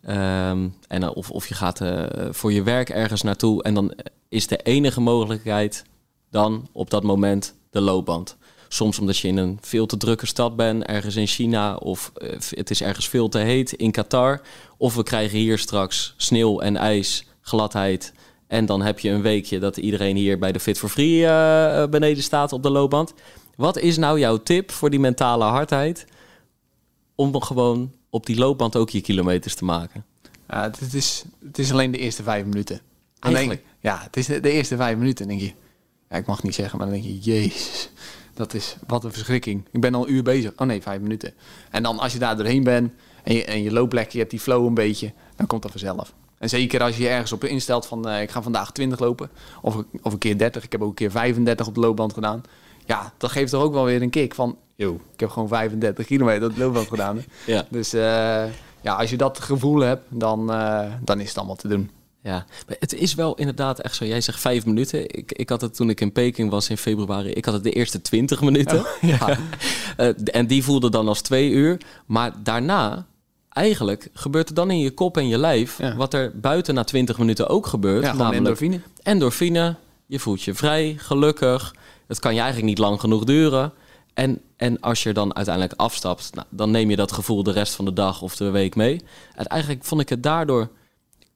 Um, 0.09 0.75
en, 0.89 1.15
of, 1.15 1.31
of 1.31 1.49
je 1.49 1.55
gaat 1.55 1.81
uh, 1.81 2.03
voor 2.31 2.53
je 2.53 2.63
werk 2.63 2.89
ergens 2.89 3.23
naartoe. 3.23 3.63
En 3.63 3.75
dan 3.75 3.93
is 4.29 4.47
de 4.47 4.57
enige 4.57 5.01
mogelijkheid 5.01 5.85
dan 6.31 6.69
op 6.73 6.91
dat 6.91 7.03
moment 7.03 7.55
de 7.71 7.81
loopband. 7.81 8.37
Soms 8.69 8.99
omdat 8.99 9.19
je 9.19 9.29
in 9.29 9.37
een 9.37 9.59
veel 9.61 9.87
te 9.87 9.97
drukke 9.97 10.27
stad 10.27 10.57
bent, 10.57 10.85
ergens 10.85 11.17
in 11.17 11.27
China, 11.27 11.77
of 11.77 12.13
uh, 12.17 12.31
het 12.51 12.71
is 12.71 12.83
ergens 12.83 13.09
veel 13.09 13.29
te 13.29 13.39
heet 13.39 13.73
in 13.73 13.91
Qatar. 13.91 14.41
Of 14.77 14.95
we 14.95 15.03
krijgen 15.03 15.39
hier 15.39 15.59
straks 15.59 16.15
sneeuw 16.17 16.61
en 16.61 16.77
ijs, 16.77 17.25
gladheid. 17.41 18.13
En 18.51 18.67
dan 18.67 18.83
heb 18.83 18.99
je 18.99 19.11
een 19.11 19.23
weekje 19.23 19.59
dat 19.59 19.77
iedereen 19.77 20.17
hier 20.17 20.39
bij 20.39 20.53
de 20.53 20.61
Fit 20.61 20.79
for 20.79 20.89
Free 20.89 21.21
uh, 21.21 21.87
beneden 21.87 22.23
staat 22.23 22.53
op 22.53 22.63
de 22.63 22.71
loopband. 22.71 23.15
Wat 23.57 23.79
is 23.79 23.97
nou 23.97 24.19
jouw 24.19 24.37
tip 24.37 24.71
voor 24.71 24.91
die 24.91 25.01
mentale 25.01 25.45
hardheid 25.45 26.07
om 27.15 27.43
gewoon 27.43 27.93
op 28.09 28.27
die 28.27 28.37
loopband 28.37 28.77
ook 28.77 28.91
je 28.91 29.01
kilometers 29.01 29.55
te 29.55 29.65
maken? 29.65 30.05
Het, 30.47 30.95
is, 30.95 31.25
het 31.45 31.59
is 31.59 31.73
alleen 31.73 31.91
de 31.91 31.99
eerste 31.99 32.23
vijf 32.23 32.45
minuten. 32.45 32.81
Dan 33.19 33.35
Eigenlijk? 33.35 33.63
Denk, 33.63 33.95
ja, 33.95 34.03
het 34.03 34.17
is 34.17 34.27
de, 34.27 34.41
de 34.41 34.51
eerste 34.51 34.77
vijf 34.77 34.97
minuten. 34.97 35.29
denk 35.29 35.41
je, 35.41 35.53
ja, 36.09 36.17
ik 36.17 36.27
mag 36.27 36.43
niet 36.43 36.55
zeggen, 36.55 36.79
maar 36.79 36.87
dan 36.87 37.01
denk 37.01 37.09
je, 37.09 37.19
jezus, 37.19 37.91
dat 38.35 38.55
is 38.55 38.77
wat 38.87 39.05
een 39.05 39.13
verschrikking. 39.13 39.67
Ik 39.71 39.81
ben 39.81 39.95
al 39.95 40.07
een 40.07 40.13
uur 40.13 40.23
bezig. 40.23 40.53
Oh 40.57 40.67
nee, 40.67 40.83
vijf 40.83 41.01
minuten. 41.01 41.35
En 41.71 41.83
dan 41.83 41.99
als 41.99 42.13
je 42.13 42.19
daar 42.19 42.37
doorheen 42.37 42.65
bent 42.65 42.93
en 43.23 43.35
je, 43.35 43.45
en 43.45 43.63
je 43.63 43.73
loopt 43.73 43.93
lekker, 43.93 44.13
je 44.13 44.19
hebt 44.19 44.31
die 44.31 44.41
flow 44.41 44.67
een 44.67 44.75
beetje, 44.75 45.13
dan 45.37 45.47
komt 45.47 45.63
dat 45.63 45.71
vanzelf. 45.71 46.15
En 46.41 46.49
zeker 46.49 46.83
als 46.83 46.97
je 46.97 47.09
ergens 47.09 47.33
op 47.33 47.45
instelt 47.45 47.87
van, 47.87 48.09
eh, 48.09 48.23
ik 48.23 48.31
ga 48.31 48.43
vandaag 48.43 48.73
20 48.73 48.99
lopen, 48.99 49.31
of, 49.63 49.77
of 50.03 50.13
een 50.13 50.19
keer 50.19 50.39
30. 50.39 50.65
Ik 50.65 50.73
heb 50.73 50.83
ook 50.83 50.89
een 50.89 50.95
keer 50.95 51.11
35 51.11 51.67
op 51.67 51.75
de 51.75 51.81
loopband 51.81 52.13
gedaan. 52.13 52.43
Ja, 52.87 53.13
dat 53.19 53.31
geeft 53.31 53.51
toch 53.51 53.63
ook 53.63 53.73
wel 53.73 53.85
weer 53.85 54.03
een 54.03 54.11
kick 54.11 54.35
van, 54.35 54.57
yo, 54.77 55.01
ik 55.15 55.21
heb 55.21 55.29
gewoon 55.31 55.49
35 55.49 56.07
kilometer 56.07 56.49
op 56.49 56.55
de 56.55 56.61
loopband 56.61 56.89
gedaan. 56.95 57.17
hè. 57.17 57.23
Ja. 57.53 57.67
Dus 57.69 57.93
eh, 57.93 58.45
ja, 58.81 58.95
als 58.95 59.11
je 59.11 59.17
dat 59.17 59.41
gevoel 59.41 59.81
hebt, 59.81 60.05
dan, 60.09 60.53
eh, 60.53 60.93
dan 61.05 61.21
is 61.21 61.29
het 61.29 61.37
allemaal 61.39 61.57
te 61.57 61.69
doen. 61.69 61.91
Ja, 62.23 62.45
maar 62.67 62.77
het 62.79 62.95
is 62.95 63.15
wel 63.15 63.35
inderdaad 63.35 63.79
echt 63.79 63.95
zo. 63.95 64.05
Jij 64.05 64.21
zegt 64.21 64.41
vijf 64.41 64.67
minuten. 64.67 65.03
Ik, 65.03 65.33
ik 65.33 65.49
had 65.49 65.61
het 65.61 65.75
toen 65.75 65.91
ik 65.91 66.01
in 66.01 66.13
Peking 66.13 66.51
was 66.51 66.69
in 66.71 66.77
februari. 66.77 67.31
Ik 67.31 67.45
had 67.45 67.55
het 67.55 67.63
de 67.63 67.71
eerste 67.73 68.03
twintig 68.03 68.41
minuten. 68.41 68.85
ja. 69.01 69.19
Eh, 69.97 70.09
en 70.25 70.47
die 70.47 70.65
voelde 70.65 70.91
dan 70.91 71.09
als 71.09 71.21
twee 71.21 71.51
uur. 71.51 71.81
Maar 72.07 72.33
daarna, 72.43 73.07
eigenlijk, 73.53 74.09
gebeurt 74.13 74.49
er 74.49 74.55
dan 74.55 74.71
in 74.71 74.79
je 74.79 74.91
kop 74.91 75.17
en 75.17 75.29
je 75.29 75.39
lijf... 75.39 75.79
Ja. 75.79 75.97
wat 75.97 76.15
er 76.15 76.41
buiten 76.41 76.75
na 76.75 76.85
twintig 76.85 77.19
minuten 77.19 77.49
ook 77.49 77.67
gebeurt. 77.67 78.05
Ja, 78.05 78.11
gewoon 78.11 78.33
endorfine. 78.33 78.81
Endorfine. 79.03 79.77
Je 80.07 80.19
voelt 80.19 80.43
je 80.43 80.55
vrij, 80.55 80.95
gelukkig. 80.99 81.75
Het 82.07 82.19
kan 82.19 82.35
je 82.35 82.41
eigenlijk 82.41 82.69
niet 82.69 82.79
lang 82.79 83.01
genoeg 83.01 83.25
duren. 83.25 83.73
En, 84.15 84.41
en 84.57 84.81
als 84.81 85.03
je 85.03 85.09
er 85.09 85.15
dan 85.15 85.35
uiteindelijk 85.35 85.81
afstapt... 85.81 86.35
Nou, 86.35 86.47
dan 86.51 86.71
neem 86.71 86.91
je 86.91 86.97
dat 86.97 87.13
gevoel 87.13 87.43
de 87.43 87.53
rest 87.53 87.75
van 87.75 87.85
de 87.85 87.93
dag 87.93 88.23
of 88.23 88.37
de 88.37 88.51
week 88.51 88.75
mee. 88.75 89.01
En 89.35 89.47
eigenlijk 89.47 89.85
vond 89.85 90.01
ik 90.01 90.09
het 90.09 90.23
daardoor 90.23 90.69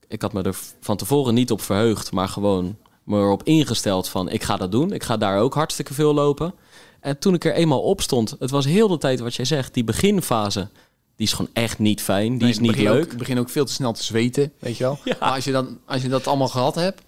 ik 0.09 0.23
had 0.23 0.33
me 0.33 0.43
er 0.43 0.57
van 0.81 0.97
tevoren 0.97 1.35
niet 1.35 1.51
op 1.51 1.61
verheugd, 1.61 2.13
maar 2.13 2.29
gewoon 2.29 2.77
me 3.05 3.19
erop 3.19 3.43
ingesteld 3.43 4.09
van 4.09 4.29
ik 4.29 4.43
ga 4.43 4.57
dat 4.57 4.73
doen. 4.73 4.93
Ik 4.93 5.03
ga 5.03 5.17
daar 5.17 5.39
ook 5.39 5.55
hartstikke 5.55 5.95
veel 5.95 6.15
lopen. 6.15 6.55
En 7.01 7.19
toen 7.19 7.35
ik 7.35 7.45
er 7.45 7.55
eenmaal 7.55 7.83
op 7.83 8.01
stond, 8.01 8.37
het 8.39 8.51
was 8.51 8.65
heel 8.65 8.89
de 8.89 8.99
tijd 8.99 9.21
wat 9.21 9.35
jij 9.35 9.45
zegt, 9.45 9.75
die 9.75 9.85
beginfase, 9.85 10.69
die 11.17 11.27
is 11.27 11.33
gewoon 11.33 11.51
echt 11.53 11.79
niet 11.79 12.03
fijn, 12.03 12.31
die 12.31 12.41
Nee, 12.41 12.51
is 12.51 12.59
niet 12.59 12.71
begin 12.71 12.85
leuk. 12.91 13.13
Ik 13.13 13.19
begin 13.19 13.39
ook 13.39 13.49
veel 13.49 13.65
te 13.65 13.73
snel 13.73 13.93
te 13.93 14.03
zweten, 14.05 14.53
weet 14.59 14.77
je 14.77 14.85
wel. 14.85 14.99
Ja. 15.05 15.17
Maar 15.21 15.33
als 15.33 15.45
je, 15.45 15.53
dan, 15.53 15.79
als 15.87 16.03
je 16.03 16.09
dat 16.09 16.27
allemaal 16.27 16.49
gehad 16.49 16.75
hebt, 16.75 17.03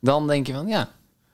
dan 0.00 0.26
denk 0.26 0.46
je 0.46 0.52
van 0.52 0.66
ja. 0.66 0.88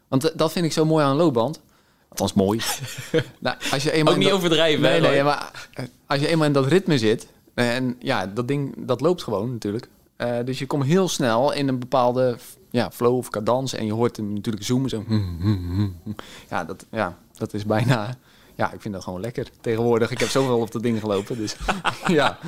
Want 0.09 0.25
eh, 0.31 0.37
dat 0.37 0.53
vind 0.53 0.65
ik 0.65 0.73
zo 0.73 0.85
mooi 0.85 1.05
aan 1.05 1.11
een 1.11 1.17
loopband. 1.17 1.61
Althans 2.09 2.33
mooi. 2.33 2.61
nou, 3.41 3.57
als 3.73 3.83
je 3.83 3.93
eenmaal 3.93 4.13
Ook 4.13 4.19
niet 4.19 4.29
dat- 4.29 4.37
overdrijven, 4.37 4.83
Nee, 4.83 5.01
nee, 5.01 5.23
maar 5.23 5.69
eh, 5.75 5.85
als 6.07 6.21
je 6.21 6.27
eenmaal 6.29 6.47
in 6.47 6.53
dat 6.53 6.67
ritme 6.67 6.99
zit... 6.99 7.27
En 7.55 7.97
ja, 7.99 8.27
dat 8.27 8.49
ding, 8.49 8.75
dat 8.87 9.01
loopt 9.01 9.23
gewoon 9.23 9.53
natuurlijk. 9.53 9.89
Eh, 10.17 10.37
dus 10.45 10.59
je 10.59 10.67
komt 10.67 10.85
heel 10.85 11.09
snel 11.09 11.53
in 11.53 11.69
een 11.69 11.79
bepaalde 11.79 12.37
ja, 12.71 12.91
flow 12.91 13.17
of 13.17 13.31
cadans. 13.31 13.75
En 13.75 13.87
je 13.87 13.93
hoort 13.93 14.17
hem 14.17 14.33
natuurlijk 14.33 14.65
zoomen. 14.65 14.91
Zo. 14.91 15.05
Ja, 16.51 16.65
dat, 16.65 16.87
ja, 16.91 17.19
dat 17.39 17.55
is 17.55 17.65
bijna... 17.65 18.17
Ja, 18.57 18.73
ik 18.73 18.81
vind 18.81 18.95
dat 18.95 19.03
gewoon 19.03 19.21
lekker 19.21 19.47
tegenwoordig. 19.61 20.11
Ik 20.11 20.19
heb 20.19 20.29
zoveel 20.29 20.59
op 20.59 20.73
dat 20.73 20.83
ding 20.83 21.01
gelopen, 21.01 21.37
dus 21.37 21.57
ja. 22.07 22.39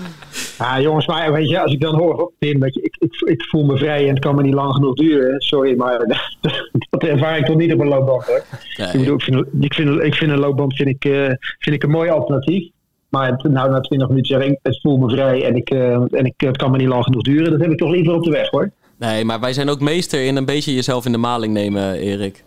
Ah, 0.58 0.80
jongens, 0.80 1.06
maar 1.06 1.32
weet 1.32 1.48
je, 1.48 1.60
als 1.60 1.72
ik 1.72 1.80
dan 1.80 1.94
hoor, 1.94 2.32
Tim, 2.38 2.60
dat 2.60 2.74
je, 2.74 2.80
ik, 2.80 2.96
ik, 2.98 3.20
ik 3.20 3.42
voel 3.42 3.64
me 3.64 3.76
vrij 3.76 4.02
en 4.02 4.14
het 4.14 4.18
kan 4.18 4.34
me 4.34 4.42
niet 4.42 4.54
lang 4.54 4.74
genoeg 4.74 4.94
duren. 4.94 5.40
Sorry, 5.40 5.76
maar 5.76 5.98
dat 6.90 7.02
ervaar 7.02 7.38
ik 7.38 7.46
toch 7.46 7.56
niet 7.56 7.72
op 7.72 7.80
een 7.80 7.88
loopband 7.88 8.24
hoor. 8.24 8.44
Nee. 8.76 8.88
Ik, 8.88 8.98
bedoel, 8.98 9.14
ik, 9.14 9.22
vind, 9.22 9.46
ik, 9.60 9.74
vind, 9.74 10.02
ik 10.02 10.14
vind 10.14 10.30
een 10.30 10.38
loopband 10.38 10.74
vind 10.74 10.88
ik, 10.88 11.04
eh, 11.04 11.32
vind 11.58 11.76
ik 11.76 11.82
een 11.82 11.90
mooi 11.90 12.10
alternatief. 12.10 12.70
Maar 13.08 13.30
het, 13.30 13.42
nou, 13.42 13.70
na 13.70 13.80
20 13.80 14.08
minuten 14.08 14.40
zeg 14.40 14.48
ik, 14.48 14.58
het 14.62 14.80
voel 14.80 14.96
me 14.96 15.10
vrij 15.10 15.44
en, 15.44 15.56
ik, 15.56 15.70
eh, 15.70 15.92
en 15.94 16.24
ik, 16.24 16.34
het 16.36 16.56
kan 16.56 16.70
me 16.70 16.76
niet 16.76 16.88
lang 16.88 17.04
genoeg 17.04 17.22
duren. 17.22 17.50
Dat 17.50 17.60
heb 17.60 17.70
ik 17.70 17.78
toch 17.78 17.90
liever 17.90 18.14
op 18.14 18.24
de 18.24 18.30
weg 18.30 18.50
hoor. 18.50 18.70
Nee, 18.98 19.24
maar 19.24 19.40
wij 19.40 19.52
zijn 19.52 19.68
ook 19.68 19.80
meester 19.80 20.24
in 20.24 20.36
een 20.36 20.44
beetje 20.44 20.74
jezelf 20.74 21.06
in 21.06 21.12
de 21.12 21.18
maling 21.18 21.52
nemen, 21.52 21.92
Erik. 21.92 22.44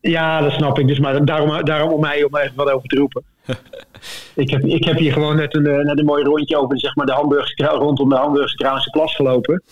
Ja, 0.00 0.40
dat 0.40 0.52
snap 0.52 0.78
ik. 0.78 0.88
Dus 0.88 0.98
maar 0.98 1.24
daarom, 1.24 1.64
daarom 1.64 1.92
om 1.92 2.00
mij 2.00 2.22
om 2.24 2.36
even 2.36 2.52
wat 2.56 2.70
over 2.70 2.88
te 2.88 2.96
roepen. 2.96 3.22
ik, 4.34 4.50
heb, 4.50 4.64
ik 4.64 4.84
heb 4.84 4.96
hier 4.98 5.12
gewoon 5.12 5.36
net 5.36 5.54
een, 5.54 5.66
eh, 5.66 5.84
net 5.84 5.98
een 5.98 6.04
mooi 6.04 6.24
rondje 6.24 6.56
over 6.56 6.78
zeg 6.80 6.94
maar, 6.96 7.06
de 7.06 7.12
Hamburgse, 7.12 7.64
rondom 7.64 8.08
de 8.08 8.14
Hamburgse 8.14 8.56
Kraanse 8.56 8.90
plas 8.90 9.14
gelopen. 9.14 9.62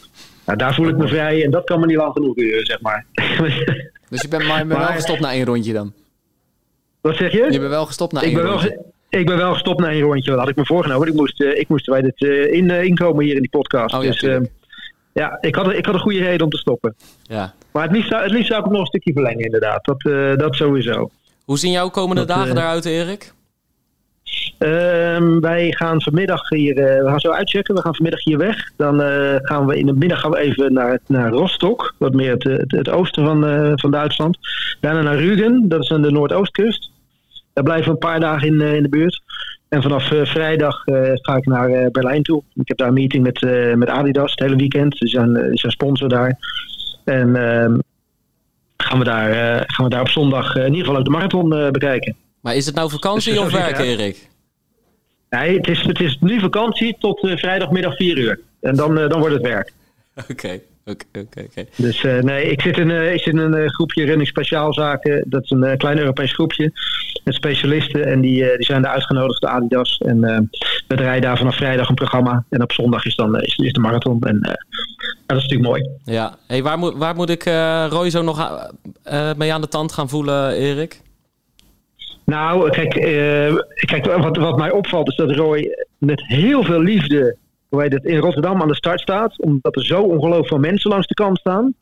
Nou, 0.46 0.58
daar 0.58 0.74
voel 0.74 0.88
ik 0.88 0.96
me 0.96 1.08
vrij 1.08 1.44
en 1.44 1.50
dat 1.50 1.64
kan 1.64 1.80
me 1.80 1.86
niet 1.86 1.96
lang 1.96 2.12
genoeg 2.12 2.34
duren, 2.34 2.66
zeg 2.66 2.80
maar. 2.80 3.06
Dus 4.08 4.22
je 4.22 4.28
bent 4.28 4.46
maar, 4.46 4.58
je 4.58 4.64
bent 4.64 4.78
wel 4.80 4.88
gestopt 4.88 5.20
na 5.20 5.32
één 5.32 5.44
rondje 5.44 5.72
dan? 5.72 5.92
Wat 7.00 7.16
zeg 7.16 7.32
je? 7.32 7.46
Je 7.50 7.58
bent 7.58 7.70
wel 7.70 7.86
gestopt 7.86 8.12
na 8.12 8.20
ik, 8.20 8.26
één 8.26 8.34
ben 8.34 8.42
wel, 8.42 8.52
rondje? 8.52 8.68
ge- 9.10 9.18
ik 9.18 9.26
ben 9.26 9.36
wel 9.36 9.52
gestopt 9.52 9.80
na 9.80 9.90
één 9.90 10.00
rondje. 10.02 10.30
Dat 10.30 10.38
had 10.40 10.48
ik 10.48 10.56
me 10.56 10.64
voorgenomen. 10.66 11.08
Ik 11.08 11.14
moest, 11.14 11.40
eh, 11.40 11.58
ik 11.58 11.68
moest 11.68 11.86
bij 11.86 12.02
dit 12.02 12.22
eh, 12.22 12.52
in, 12.52 12.70
inkomen 12.70 13.24
hier 13.24 13.34
in 13.34 13.40
die 13.40 13.50
podcast. 13.50 13.94
Oh 13.94 14.02
ja, 14.02 14.10
dus 14.10 14.18
tuurlijk. 14.18 14.44
eh, 14.44 14.50
ja, 15.12 15.38
ik 15.40 15.54
had, 15.54 15.72
ik 15.72 15.86
had 15.86 15.94
een 15.94 16.00
goede 16.00 16.18
reden 16.18 16.44
om 16.44 16.50
te 16.50 16.56
stoppen. 16.56 16.94
Ja. 17.22 17.54
Maar 17.76 17.84
het 17.84 17.94
liefst, 17.94 18.08
zou- 18.10 18.22
het 18.22 18.30
liefst 18.30 18.46
zou 18.46 18.58
ik 18.58 18.64
het 18.64 18.72
nog 18.72 18.82
een 18.82 18.86
stukje 18.86 19.12
verlengen, 19.12 19.44
inderdaad. 19.44 19.84
Dat, 19.84 20.04
eh, 20.04 20.36
dat 20.36 20.54
sowieso. 20.54 21.10
Hoe 21.44 21.58
zien 21.58 21.72
jouw 21.72 21.88
komende 21.88 22.24
Dat, 22.24 22.36
dagen 22.36 22.56
eh, 22.56 22.62
eruit, 22.62 22.84
Erik? 22.84 23.32
Ehm, 24.58 25.40
wij 25.40 25.72
gaan 25.72 26.02
vanmiddag 26.02 26.48
hier, 26.48 26.78
eh, 26.78 27.02
we 27.02 27.08
gaan 27.08 27.20
zo 27.20 27.30
uitchecken. 27.30 27.74
We 27.74 27.80
gaan 27.80 27.94
vanmiddag 27.94 28.24
hier 28.24 28.38
weg. 28.38 28.70
Dan 28.76 29.00
gaan 29.42 29.66
we 29.66 29.78
in 29.78 29.86
de 29.86 29.92
middag 29.92 30.20
gaan 30.20 30.30
we 30.30 30.38
even 30.38 30.72
naar, 30.72 30.98
naar 31.06 31.30
Rostock, 31.30 31.94
wat 31.98 32.14
meer 32.14 32.32
het, 32.32 32.42
het, 32.42 32.70
het 32.70 32.88
oosten 32.88 33.24
van, 33.24 33.78
van 33.78 33.90
Duitsland. 33.90 34.38
Daarna 34.80 35.02
naar 35.02 35.18
Rügen, 35.18 35.68
dat 35.68 35.82
is 35.82 35.90
aan 35.90 36.02
de 36.02 36.10
Noordoostkust. 36.10 36.90
Daar 37.52 37.64
blijven 37.64 37.86
we 37.86 37.92
een 37.92 38.10
paar 38.10 38.20
dagen 38.20 38.46
in, 38.46 38.60
in 38.60 38.82
de 38.82 38.88
buurt. 38.88 39.22
En 39.68 39.82
vanaf 39.82 40.04
vrijdag 40.22 40.82
ga 41.12 41.36
ik 41.36 41.46
naar 41.46 41.90
Berlijn 41.90 42.22
toe. 42.22 42.42
Ik 42.54 42.68
heb 42.68 42.76
daar 42.76 42.88
een 42.88 42.94
meeting 42.94 43.22
met, 43.22 43.40
met 43.76 43.88
Adidas 43.88 44.30
het 44.30 44.40
hele 44.40 44.56
weekend. 44.56 44.98
Die 44.98 45.08
zijn, 45.08 45.34
zijn 45.52 45.72
sponsor 45.72 46.08
daar. 46.08 46.38
En 47.06 47.36
ehm, 47.36 47.78
gaan, 48.76 48.98
we 48.98 49.04
daar, 49.04 49.30
eh, 49.30 49.62
gaan 49.66 49.84
we 49.84 49.90
daar 49.90 50.00
op 50.00 50.08
zondag 50.08 50.54
eh, 50.54 50.62
in 50.62 50.70
ieder 50.70 50.84
geval 50.84 50.98
ook 50.98 51.04
de 51.04 51.10
marathon 51.10 51.54
eh, 51.54 51.70
bekijken. 51.70 52.16
Maar 52.40 52.56
is 52.56 52.66
het 52.66 52.74
nou 52.74 52.90
vakantie 52.90 53.32
Dus, 53.32 53.42
of 53.42 53.50
werk. 53.50 53.78
Erik? 53.78 54.28
Nee, 55.30 55.56
het 55.56 55.68
is, 55.68 55.82
het 55.82 56.00
is 56.00 56.18
nu 56.20 56.40
vakantie 56.40 56.96
tot 56.98 57.18
vrijdagmiddag 57.20 57.96
4 57.96 58.18
uur. 58.18 58.40
En 58.60 58.76
dan, 58.76 58.94
dan 58.94 59.18
wordt 59.18 59.34
het 59.34 59.42
werk. 59.42 59.72
Oké, 60.30 60.60
oké, 60.90 61.04
oké, 61.18 61.40
oké. 61.40 61.64
Dus 61.76 62.04
eh, 62.04 62.18
nee, 62.18 62.50
ik 62.50 62.60
zit 62.60 62.78
in, 62.78 62.90
ik 62.90 63.20
zit 63.20 63.32
in 63.32 63.38
een 63.38 63.54
eh, 63.54 63.68
groepje 63.68 64.04
running 64.04 64.28
speciaalzaken. 64.28 65.24
Dat 65.28 65.42
is 65.42 65.50
een 65.50 65.76
klein 65.76 65.98
Europees 65.98 66.32
groepje. 66.32 66.72
Met 67.24 67.34
specialisten. 67.34 68.06
En 68.06 68.20
die, 68.20 68.56
die 68.56 68.64
zijn 68.64 68.82
daar 68.82 68.92
uitgenodigd 68.92 69.40
door 69.40 69.50
Adidas. 69.50 69.98
En 69.98 70.20
we 70.88 70.96
draaien 70.96 71.22
daar 71.22 71.38
vanaf 71.38 71.56
vrijdag 71.56 71.88
een 71.88 71.94
programma. 71.94 72.44
En 72.48 72.62
op 72.62 72.72
zondag 72.72 73.04
is 73.04 73.14
dan 73.14 73.40
is, 73.40 73.56
is 73.56 73.72
de 73.72 73.80
marathon. 73.80 74.22
En 74.22 74.40
dat 75.26 75.36
is 75.36 75.42
natuurlijk 75.42 75.68
mooi. 75.68 75.88
Ja, 76.04 76.36
hey, 76.46 76.62
waar, 76.62 76.78
moet, 76.78 76.96
waar 76.96 77.14
moet 77.14 77.30
ik 77.30 77.44
Roy 77.88 78.10
zo 78.10 78.22
nog 78.22 78.68
mee 79.36 79.52
aan 79.52 79.60
de 79.60 79.68
tand 79.68 79.92
gaan 79.92 80.08
voelen, 80.08 80.52
Erik? 80.52 81.00
Nou, 82.24 82.70
kijk, 82.70 82.90
kijk 83.74 84.04
wat, 84.04 84.36
wat 84.36 84.56
mij 84.56 84.70
opvalt 84.70 85.08
is 85.08 85.16
dat 85.16 85.30
Roy 85.30 85.86
met 85.98 86.26
heel 86.26 86.64
veel 86.64 86.80
liefde 86.80 87.36
hoe 87.68 87.82
heet 87.82 87.92
het, 87.92 88.04
in 88.04 88.18
Rotterdam 88.18 88.62
aan 88.62 88.68
de 88.68 88.74
start 88.74 89.00
staat. 89.00 89.40
Omdat 89.42 89.76
er 89.76 89.84
zo 89.84 90.02
ongelooflijk 90.02 90.48
veel 90.48 90.58
mensen 90.58 90.90
langs 90.90 91.06
de 91.06 91.14
kant 91.14 91.38
staan. 91.38 91.74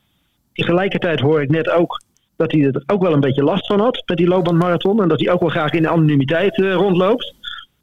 Tegelijkertijd 0.53 1.21
hoor 1.21 1.43
ik 1.43 1.51
net 1.51 1.71
ook 1.71 2.03
dat 2.37 2.53
hij 2.53 2.63
er 2.63 2.83
ook 2.87 3.03
wel 3.03 3.13
een 3.13 3.21
beetje 3.21 3.43
last 3.43 3.67
van 3.67 3.81
had 3.81 4.03
met 4.07 4.17
die 4.17 4.29
loopbandmarathon. 4.29 5.03
En 5.03 5.09
dat 5.09 5.21
hij 5.21 5.33
ook 5.33 5.41
wel 5.41 5.49
graag 5.49 5.73
in 5.73 5.83
de 5.83 5.89
anonimiteit 5.89 6.59
eh, 6.59 6.73
rondloopt. 6.73 7.35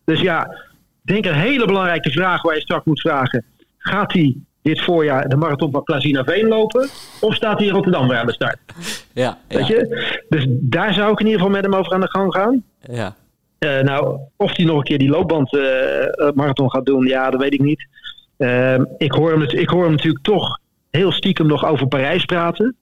Dus 0.05 0.21
ja, 0.21 0.45
ik 1.03 1.13
denk 1.13 1.25
een 1.25 1.39
hele 1.39 1.65
belangrijke 1.65 2.11
vraag 2.11 2.41
waar 2.41 2.55
je 2.55 2.61
straks 2.61 2.85
moet 2.85 3.01
vragen. 3.01 3.45
Gaat 3.77 4.13
hij 4.13 4.35
dit 4.61 4.81
voorjaar 4.81 5.29
de 5.29 5.35
marathon 5.35 5.71
van 5.71 6.01
Veen 6.25 6.47
lopen? 6.47 6.89
Of 7.19 7.35
staat 7.35 7.57
hij 7.57 7.67
in 7.67 7.73
Rotterdam 7.73 8.07
weer 8.07 8.17
aan 8.17 8.25
de 8.25 8.33
start? 8.33 8.57
Ja, 9.13 9.37
Weet 9.47 9.67
ja, 9.67 9.75
je? 9.75 10.23
Dus 10.29 10.45
daar 10.49 10.93
zou 10.93 11.11
ik 11.11 11.19
in 11.19 11.25
ieder 11.25 11.41
geval 11.41 11.55
met 11.55 11.65
hem 11.65 11.75
over 11.75 11.93
aan 11.93 12.01
de 12.01 12.09
gang 12.09 12.33
gaan. 12.33 12.63
ja. 12.79 13.15
Eh, 13.61 13.81
nou, 13.81 14.19
of 14.35 14.55
hij 14.55 14.65
nog 14.65 14.77
een 14.77 14.83
keer 14.83 14.97
die 14.97 15.09
loopbandmarathon 15.09 16.71
gaat 16.71 16.85
doen, 16.85 17.05
ja, 17.05 17.29
dat 17.29 17.41
weet 17.41 17.53
ik 17.53 17.61
niet. 17.61 17.87
Ehm, 18.37 18.83
ik, 18.97 19.11
hoor 19.11 19.29
hem, 19.29 19.39
natu- 19.39 19.57
ik 19.57 19.69
hoor 19.69 19.83
hem 19.83 19.91
natuurlijk 19.91 20.23
toch 20.23 20.59
heel 20.89 21.11
stiekem 21.11 21.47
nog 21.47 21.65
over 21.65 21.87
Parijs 21.87 22.25
praten. 22.25 22.75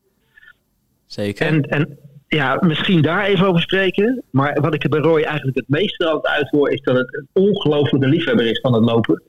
zeker. 1.06 1.48
En, 1.48 1.62
en 1.62 1.98
ja, 2.28 2.58
misschien 2.62 3.02
daar 3.02 3.26
even 3.26 3.48
over 3.48 3.62
spreken. 3.62 4.24
Maar 4.30 4.62
wat 4.62 4.74
ik 4.74 4.84
er 4.84 4.90
bij 4.90 5.00
Roy 5.00 5.22
eigenlijk 5.22 5.58
het 5.58 5.70
meeste 5.70 6.06
altijd 6.06 6.34
uithoor, 6.36 6.70
is 6.70 6.82
dat 6.82 6.96
het 6.98 7.16
een 7.16 7.44
ongelooflijke 7.44 8.08
liefhebber 8.08 8.46
is 8.46 8.60
van 8.60 8.74
het 8.74 8.84
lopen. 8.84 9.22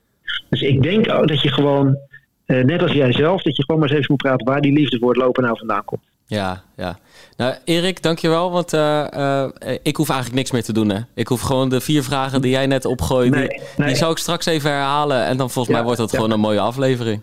Dus 0.49 0.63
ik 0.63 0.83
denk 0.83 1.13
ook 1.13 1.29
dat 1.29 1.41
je 1.43 1.53
gewoon, 1.53 1.99
eh, 2.45 2.65
net 2.65 2.83
als 2.83 2.93
jij 2.93 3.13
zelf, 3.13 3.43
dat 3.43 3.57
je 3.57 3.65
gewoon 3.65 3.81
maar 3.81 3.89
eens 3.91 3.99
even 3.99 4.13
moet 4.13 4.23
praten 4.23 4.47
waar 4.47 4.61
die 4.61 4.73
liefde 4.73 4.99
voor 4.99 5.09
het 5.09 5.23
lopen 5.23 5.43
nou 5.43 5.59
vandaan 5.59 5.85
komt. 5.85 6.10
Ja, 6.31 6.63
ja. 6.77 6.99
Nou, 7.37 7.55
Erik, 7.65 8.03
dankjewel. 8.03 8.51
Want 8.51 8.73
eh, 8.73 9.43
eh, 9.43 9.51
ik 9.83 9.97
hoef 9.97 10.09
eigenlijk 10.09 10.39
niks 10.39 10.51
meer 10.51 10.63
te 10.63 10.73
doen. 10.73 10.89
Hè? 10.89 11.01
Ik 11.15 11.29
hoef 11.29 11.41
gewoon 11.41 11.69
de 11.69 11.81
vier 11.81 12.03
vragen 12.03 12.41
die 12.41 12.51
jij 12.51 12.67
net 12.67 12.85
opgooit. 12.85 13.31
Nee, 13.31 13.49
die, 13.49 13.61
nee. 13.77 13.87
die 13.89 13.97
zal 13.97 14.11
ik 14.11 14.19
straks 14.19 14.47
even 14.47 14.71
herhalen. 14.71 15.25
En 15.25 15.37
dan 15.37 15.51
volgens 15.51 15.67
Ja, 15.67 15.73
mij 15.75 15.83
wordt 15.85 15.99
dat 15.99 16.11
ja. 16.11 16.17
gewoon 16.17 16.31
een 16.33 16.41
mooie 16.41 16.61
aflevering. 16.61 17.23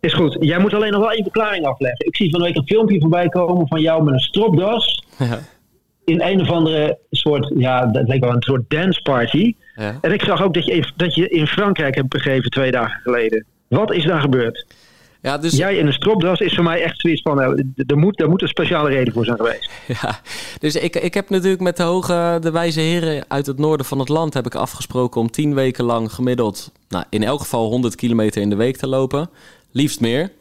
Is 0.00 0.14
goed. 0.14 0.36
Jij 0.40 0.58
moet 0.58 0.74
alleen 0.74 0.92
nog 0.92 1.00
wel 1.00 1.12
één 1.12 1.22
verklaring 1.22 1.66
afleggen. 1.66 2.06
Ik 2.06 2.16
zie 2.16 2.30
van 2.30 2.40
de 2.40 2.46
week 2.46 2.56
een 2.56 2.66
filmpje 2.66 3.00
voorbij 3.00 3.28
komen 3.28 3.68
van 3.68 3.80
jou 3.80 4.02
met 4.02 4.14
een 4.14 4.20
stropdas. 4.20 5.04
Ja. 5.18 5.38
in 6.04 6.20
een 6.22 6.40
of 6.40 6.50
andere 6.50 6.98
soort, 7.10 7.52
ja, 7.56 7.86
dat 7.86 8.08
leek 8.08 8.24
wel 8.24 8.34
een 8.34 8.42
soort 8.42 8.62
dance 8.68 9.02
party. 9.02 9.54
Ja. 9.74 9.98
En 10.00 10.12
ik 10.12 10.22
zag 10.22 10.42
ook 10.42 10.54
dat 10.54 10.64
je, 10.64 10.92
dat 10.96 11.14
je 11.14 11.28
in 11.28 11.46
Frankrijk 11.46 11.94
hebt 11.94 12.08
begeven 12.08 12.50
twee 12.50 12.70
dagen 12.70 13.00
geleden. 13.00 13.44
Wat 13.68 13.92
is 13.92 14.04
daar 14.04 14.20
gebeurd? 14.20 14.66
Ja, 15.22 15.38
dus... 15.38 15.56
Jij 15.56 15.76
in 15.76 15.86
een 15.86 15.92
stropdas 15.92 16.40
is 16.40 16.54
voor 16.54 16.64
mij 16.64 16.82
echt 16.82 17.00
zoiets 17.00 17.22
van, 17.22 17.36
nou, 17.36 17.72
er, 17.86 17.98
moet, 17.98 18.20
er 18.20 18.28
moet 18.28 18.42
een 18.42 18.48
speciale 18.48 18.88
reden 18.90 19.12
voor 19.12 19.24
zijn 19.24 19.36
geweest. 19.36 19.70
Ja, 20.02 20.20
dus 20.58 20.76
ik, 20.76 20.96
ik 20.96 21.14
heb 21.14 21.30
natuurlijk 21.30 21.62
met 21.62 21.76
de 21.76 21.82
hoge, 21.82 22.38
de 22.40 22.50
wijze 22.50 22.80
heren 22.80 23.24
uit 23.28 23.46
het 23.46 23.58
noorden 23.58 23.86
van 23.86 23.98
het 23.98 24.08
land 24.08 24.34
heb 24.34 24.46
ik 24.46 24.54
afgesproken 24.54 25.20
om 25.20 25.30
tien 25.30 25.54
weken 25.54 25.84
lang 25.84 26.12
gemiddeld, 26.12 26.72
nou, 26.88 27.04
in 27.10 27.22
elk 27.22 27.40
geval 27.40 27.68
100 27.68 27.94
kilometer 27.94 28.42
in 28.42 28.50
de 28.50 28.56
week 28.56 28.76
te 28.76 28.86
lopen. 28.86 29.30
Liefst 29.72 30.00
meer. 30.00 30.32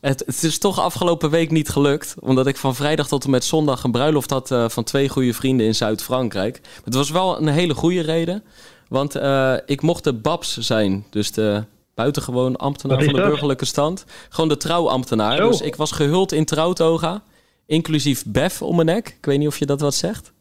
Het, 0.00 0.22
het 0.26 0.42
is 0.42 0.58
toch 0.58 0.80
afgelopen 0.80 1.30
week 1.30 1.50
niet 1.50 1.68
gelukt, 1.68 2.14
omdat 2.20 2.46
ik 2.46 2.56
van 2.56 2.74
vrijdag 2.74 3.08
tot 3.08 3.24
en 3.24 3.30
met 3.30 3.44
zondag 3.44 3.84
een 3.84 3.92
bruiloft 3.92 4.30
had 4.30 4.50
uh, 4.50 4.68
van 4.68 4.84
twee 4.84 5.08
goede 5.08 5.34
vrienden 5.34 5.66
in 5.66 5.74
Zuid-Frankrijk. 5.74 6.60
Het 6.84 6.94
was 6.94 7.10
wel 7.10 7.38
een 7.38 7.48
hele 7.48 7.74
goede 7.74 8.00
reden, 8.00 8.42
want 8.88 9.16
uh, 9.16 9.54
ik 9.66 9.82
mocht 9.82 10.04
de 10.04 10.12
Babs 10.12 10.56
zijn, 10.58 11.04
dus 11.10 11.32
de 11.32 11.64
buitengewoon 11.94 12.56
ambtenaar 12.56 13.04
van 13.04 13.12
de 13.12 13.20
dat? 13.20 13.28
burgerlijke 13.28 13.64
stand. 13.64 14.04
Gewoon 14.28 14.48
de 14.48 14.56
trouwambtenaar. 14.56 15.36
Zo. 15.36 15.48
Dus 15.48 15.60
ik 15.60 15.76
was 15.76 15.92
gehuld 15.92 16.32
in 16.32 16.44
trouwtoga, 16.44 17.22
inclusief 17.66 18.24
bef 18.26 18.62
om 18.62 18.74
mijn 18.74 18.86
nek. 18.86 19.08
Ik 19.08 19.24
weet 19.24 19.38
niet 19.38 19.48
of 19.48 19.58
je 19.58 19.66
dat 19.66 19.80
wat 19.80 19.94
zegt. 19.94 20.32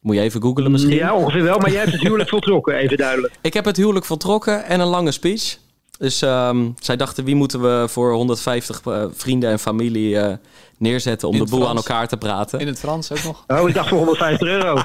Moet 0.00 0.14
je 0.14 0.20
even 0.20 0.42
googlen 0.42 0.70
misschien. 0.70 0.94
Ja, 0.94 1.14
ongeveer 1.14 1.42
wel, 1.42 1.58
maar 1.58 1.70
jij 1.70 1.80
hebt 1.80 1.92
het 1.92 2.00
huwelijk 2.00 2.28
voltrokken, 2.36 2.74
even 2.74 2.96
duidelijk. 2.96 3.34
Ik 3.40 3.54
heb 3.54 3.64
het 3.64 3.76
huwelijk 3.76 4.04
voltrokken 4.04 4.64
en 4.64 4.80
een 4.80 4.86
lange 4.86 5.12
speech. 5.12 5.58
Dus 5.98 6.22
ehm, 6.22 6.68
zij 6.78 6.96
dachten, 6.96 7.24
wie 7.24 7.34
moeten 7.34 7.60
we 7.60 7.88
voor 7.88 8.12
150 8.12 8.84
uh, 8.84 9.04
vrienden 9.12 9.50
en 9.50 9.58
familie 9.58 10.14
uh, 10.14 10.32
neerzetten 10.80 11.28
om 11.28 11.38
de 11.38 11.44
boel 11.44 11.60
Frans? 11.60 11.68
aan 11.68 11.76
elkaar 11.76 12.08
te 12.08 12.16
praten? 12.16 12.60
In 12.60 12.66
het 12.66 12.78
Frans 12.78 13.12
ook 13.12 13.22
nog. 13.24 13.44
Oh, 13.46 13.68
ik 13.68 13.74
dacht 13.74 13.88
voor 13.88 13.98
150 13.98 14.48
euro. 14.48 14.76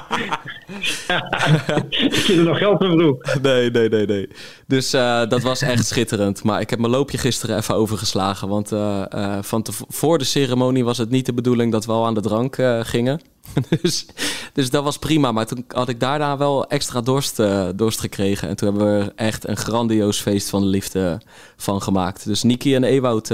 ik 1.88 2.14
zit 2.14 2.36
er 2.36 2.44
nog 2.44 2.58
geld 2.58 2.82
in 2.82 2.96
broek. 2.96 3.26
Nee, 3.42 3.70
nee, 3.70 3.88
nee, 3.88 4.06
nee. 4.06 4.28
Dus 4.66 4.94
uh, 4.94 5.28
dat 5.28 5.42
was 5.42 5.62
echt 5.62 5.86
schitterend. 5.86 6.42
Maar 6.42 6.60
ik 6.60 6.70
heb 6.70 6.78
mijn 6.78 6.92
loopje 6.92 7.18
gisteren 7.18 7.56
even 7.56 7.74
overgeslagen. 7.74 8.48
Want 8.48 8.72
uh, 8.72 9.02
uh, 9.14 9.38
van 9.40 9.62
te, 9.62 9.72
voor 9.88 10.18
de 10.18 10.24
ceremonie 10.24 10.84
was 10.84 10.98
het 10.98 11.10
niet 11.10 11.26
de 11.26 11.34
bedoeling 11.34 11.72
dat 11.72 11.84
we 11.86 11.92
al 11.92 12.06
aan 12.06 12.14
de 12.14 12.20
drank 12.20 12.56
gingen. 12.82 13.20
dus, 13.82 14.06
dus 14.52 14.70
dat 14.70 14.84
was 14.84 14.98
prima. 14.98 15.32
Maar 15.32 15.46
toen 15.46 15.64
had 15.68 15.88
ik 15.88 16.00
daarna 16.00 16.36
wel 16.36 16.66
extra 16.66 17.00
dorst, 17.00 17.42
dorst 17.74 18.00
gekregen. 18.00 18.48
En 18.48 18.56
toen 18.56 18.68
hebben 18.68 18.98
we 18.98 19.12
echt 19.14 19.48
een 19.48 19.56
grandioos 19.56 20.20
feest 20.20 20.50
van 20.50 20.60
de 20.60 20.66
liefde 20.66 21.20
van 21.56 21.82
gemaakt. 21.82 22.24
Dus 22.24 22.42
Niki 22.42 22.74
en 22.74 22.84
Ewout 22.84 23.28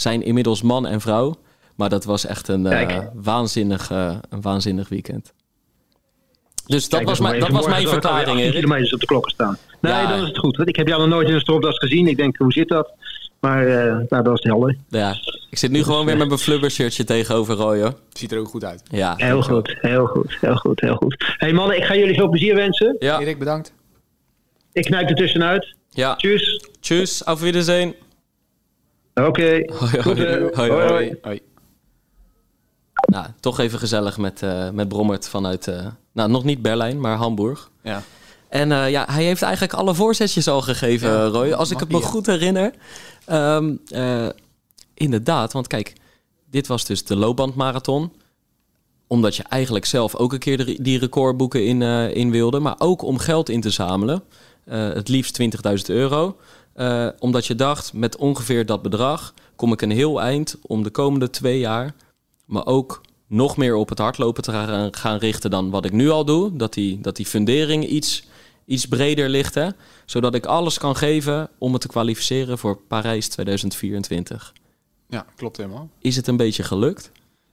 zijn 0.00 0.22
inmiddels 0.22 0.62
man 0.62 0.86
en 0.86 1.00
vrouw. 1.00 1.36
Maar 1.74 1.88
dat 1.88 2.04
was 2.04 2.26
echt 2.26 2.48
een, 2.48 2.68
waanzinnig, 3.14 3.90
een 3.90 4.40
waanzinnig 4.40 4.88
weekend. 4.88 5.32
Dus 6.66 6.82
dat 6.88 6.98
Kijk, 6.98 7.08
was, 7.10 7.20
mijn, 7.20 7.40
dat 7.40 7.48
was 7.48 7.66
mijn 7.66 7.88
verklaring, 7.88 8.50
kilometers 8.50 8.92
op 8.94 9.00
de 9.00 9.06
klokken 9.06 9.30
staan. 9.32 9.56
Nee, 9.80 9.92
Ja. 9.92 10.06
dan 10.06 10.20
is 10.20 10.28
het 10.28 10.38
goed. 10.38 10.56
Want 10.56 10.68
ik 10.68 10.76
heb 10.76 10.88
jou 10.88 11.00
nog 11.00 11.08
nooit 11.08 11.28
in 11.28 11.34
een 11.34 11.40
stropdas 11.40 11.78
gezien. 11.78 12.06
Ik 12.06 12.16
denk, 12.16 12.36
hoe 12.36 12.52
zit 12.52 12.68
dat? 12.68 12.92
Maar 13.40 13.66
uh, 13.66 13.74
nou, 13.84 14.06
dat 14.08 14.26
was 14.26 14.42
helder. 14.42 14.76
Ja, 14.88 15.14
ik 15.50 15.58
zit 15.58 15.70
nu 15.70 15.82
gewoon 15.82 16.06
weer 16.06 16.16
met 16.16 16.26
mijn 16.28 16.38
flubbershirtje 16.40 17.04
tegenover 17.04 17.54
Roy, 17.54 17.80
hoor. 17.80 17.94
Ziet 18.12 18.32
er 18.32 18.38
ook 18.38 18.48
goed 18.48 18.64
uit. 18.64 18.82
Ja, 18.90 19.14
Heel 19.16 19.42
goed, 19.42 19.76
heel 19.80 20.06
goed, 20.06 20.36
heel 20.40 20.56
goed, 20.56 20.80
heel 20.80 20.94
goed. 20.94 21.14
Hé 21.18 21.34
hey 21.46 21.52
mannen, 21.52 21.76
ik 21.76 21.84
ga 21.84 21.96
jullie 21.96 22.14
veel 22.14 22.28
plezier 22.28 22.54
wensen. 22.54 22.96
Ja, 22.98 23.20
Erik, 23.20 23.38
bedankt. 23.38 23.72
Ik 24.72 24.84
knijp 24.84 25.08
er 25.08 25.16
tussenuit. 25.16 25.74
ja. 25.90 26.14
Tjus. 26.16 26.66
Tjus, 26.80 27.24
auf 27.24 27.40
Wiedersehen. 27.40 27.94
Oké. 29.26 29.42
Hoi, 29.78 30.02
Goed, 30.02 30.02
hoi. 30.02 30.22
eh. 30.24 30.36
Hoi, 30.56 30.70
Hoi, 30.70 30.70
hoi. 30.70 30.88
hoi. 30.88 31.18
Hoi. 31.22 31.40
Nou, 32.94 33.26
toch 33.40 33.58
even 33.58 33.78
gezellig 33.78 34.18
met, 34.18 34.42
eh, 34.42 34.70
met 34.70 34.88
Brommert 34.88 35.28
vanuit, 35.28 35.68
eh, 35.68 35.86
nou, 36.12 36.30
nog 36.30 36.44
niet 36.44 36.62
Berlijn, 36.62 37.00
maar 37.00 37.16
Hamburg. 37.16 37.70
Ja. 37.82 38.02
En 38.48 38.72
eh, 38.72 38.90
ja, 38.90 39.04
hij 39.10 39.24
heeft 39.24 39.42
eigenlijk 39.42 39.72
alle 39.72 39.94
voorzetjes 39.94 40.48
al 40.48 40.60
gegeven, 40.62 41.10
Ja, 41.10 41.24
Roy. 41.26 41.52
Als 41.52 41.70
ik 41.70 41.78
het 41.80 41.90
me 41.92 42.00
goed 42.02 42.26
herinner. 42.26 42.72
Ehm, 43.24 43.74
eh, 43.88 44.26
inderdaad, 44.94 45.52
want 45.52 45.66
kijk, 45.66 45.92
dit 46.50 46.66
was 46.66 46.84
dus 46.84 47.04
de 47.04 47.16
loopbandmarathon. 47.16 48.12
Omdat 49.06 49.36
je 49.36 49.42
eigenlijk 49.42 49.84
zelf 49.84 50.16
ook 50.16 50.32
een 50.32 50.38
keer 50.38 50.64
de- 50.64 50.78
die 50.82 50.98
recordboeken 50.98 51.64
in, 51.66 51.82
eh, 51.82 52.14
in 52.16 52.30
wilde. 52.30 52.58
Maar 52.60 52.74
ook 52.78 53.02
om 53.02 53.18
geld 53.18 53.48
in 53.48 53.60
te 53.60 53.70
zamelen. 53.70 54.22
Eh, 54.64 54.88
het 54.92 55.08
liefst 55.08 55.34
20.000 55.34 55.88
euro. 55.88 56.36
Eh, 56.78 57.08
omdat 57.18 57.46
je 57.46 57.54
dacht, 57.54 57.92
met 57.92 58.16
ongeveer 58.16 58.66
dat 58.66 58.82
bedrag 58.82 59.34
kom 59.56 59.72
ik 59.72 59.82
een 59.82 59.90
heel 59.90 60.20
eind 60.20 60.56
om 60.62 60.82
de 60.82 60.90
komende 60.90 61.30
twee 61.30 61.58
jaar 61.58 61.94
me 62.44 62.66
ook 62.66 63.00
nog 63.26 63.56
meer 63.56 63.74
op 63.74 63.88
het 63.88 63.98
hardlopen 63.98 64.42
te 64.42 64.52
gaan, 64.52 64.94
gaan 64.94 65.18
richten 65.18 65.50
dan 65.50 65.70
wat 65.70 65.84
ik 65.84 65.92
nu 65.92 66.10
al 66.10 66.24
doe. 66.24 66.56
Dat 66.56 66.72
die, 66.72 67.00
dat 67.00 67.16
die 67.16 67.26
fundering 67.26 67.86
iets, 67.86 68.24
iets 68.64 68.86
breder 68.86 69.28
ligt. 69.28 69.54
Hè? 69.54 69.68
Zodat 70.04 70.34
ik 70.34 70.46
alles 70.46 70.78
kan 70.78 70.96
geven 70.96 71.48
om 71.58 71.72
me 71.72 71.78
te 71.78 71.88
kwalificeren 71.88 72.58
voor 72.58 72.76
Parijs 72.76 73.28
2024. 73.28 74.52
ja, 75.08 75.26
klopt 75.36 75.56
helemaal. 75.56 75.88
Is 76.00 76.16
het 76.16 76.26
een 76.26 76.36
beetje 76.36 76.62
gelukt? 76.62 77.10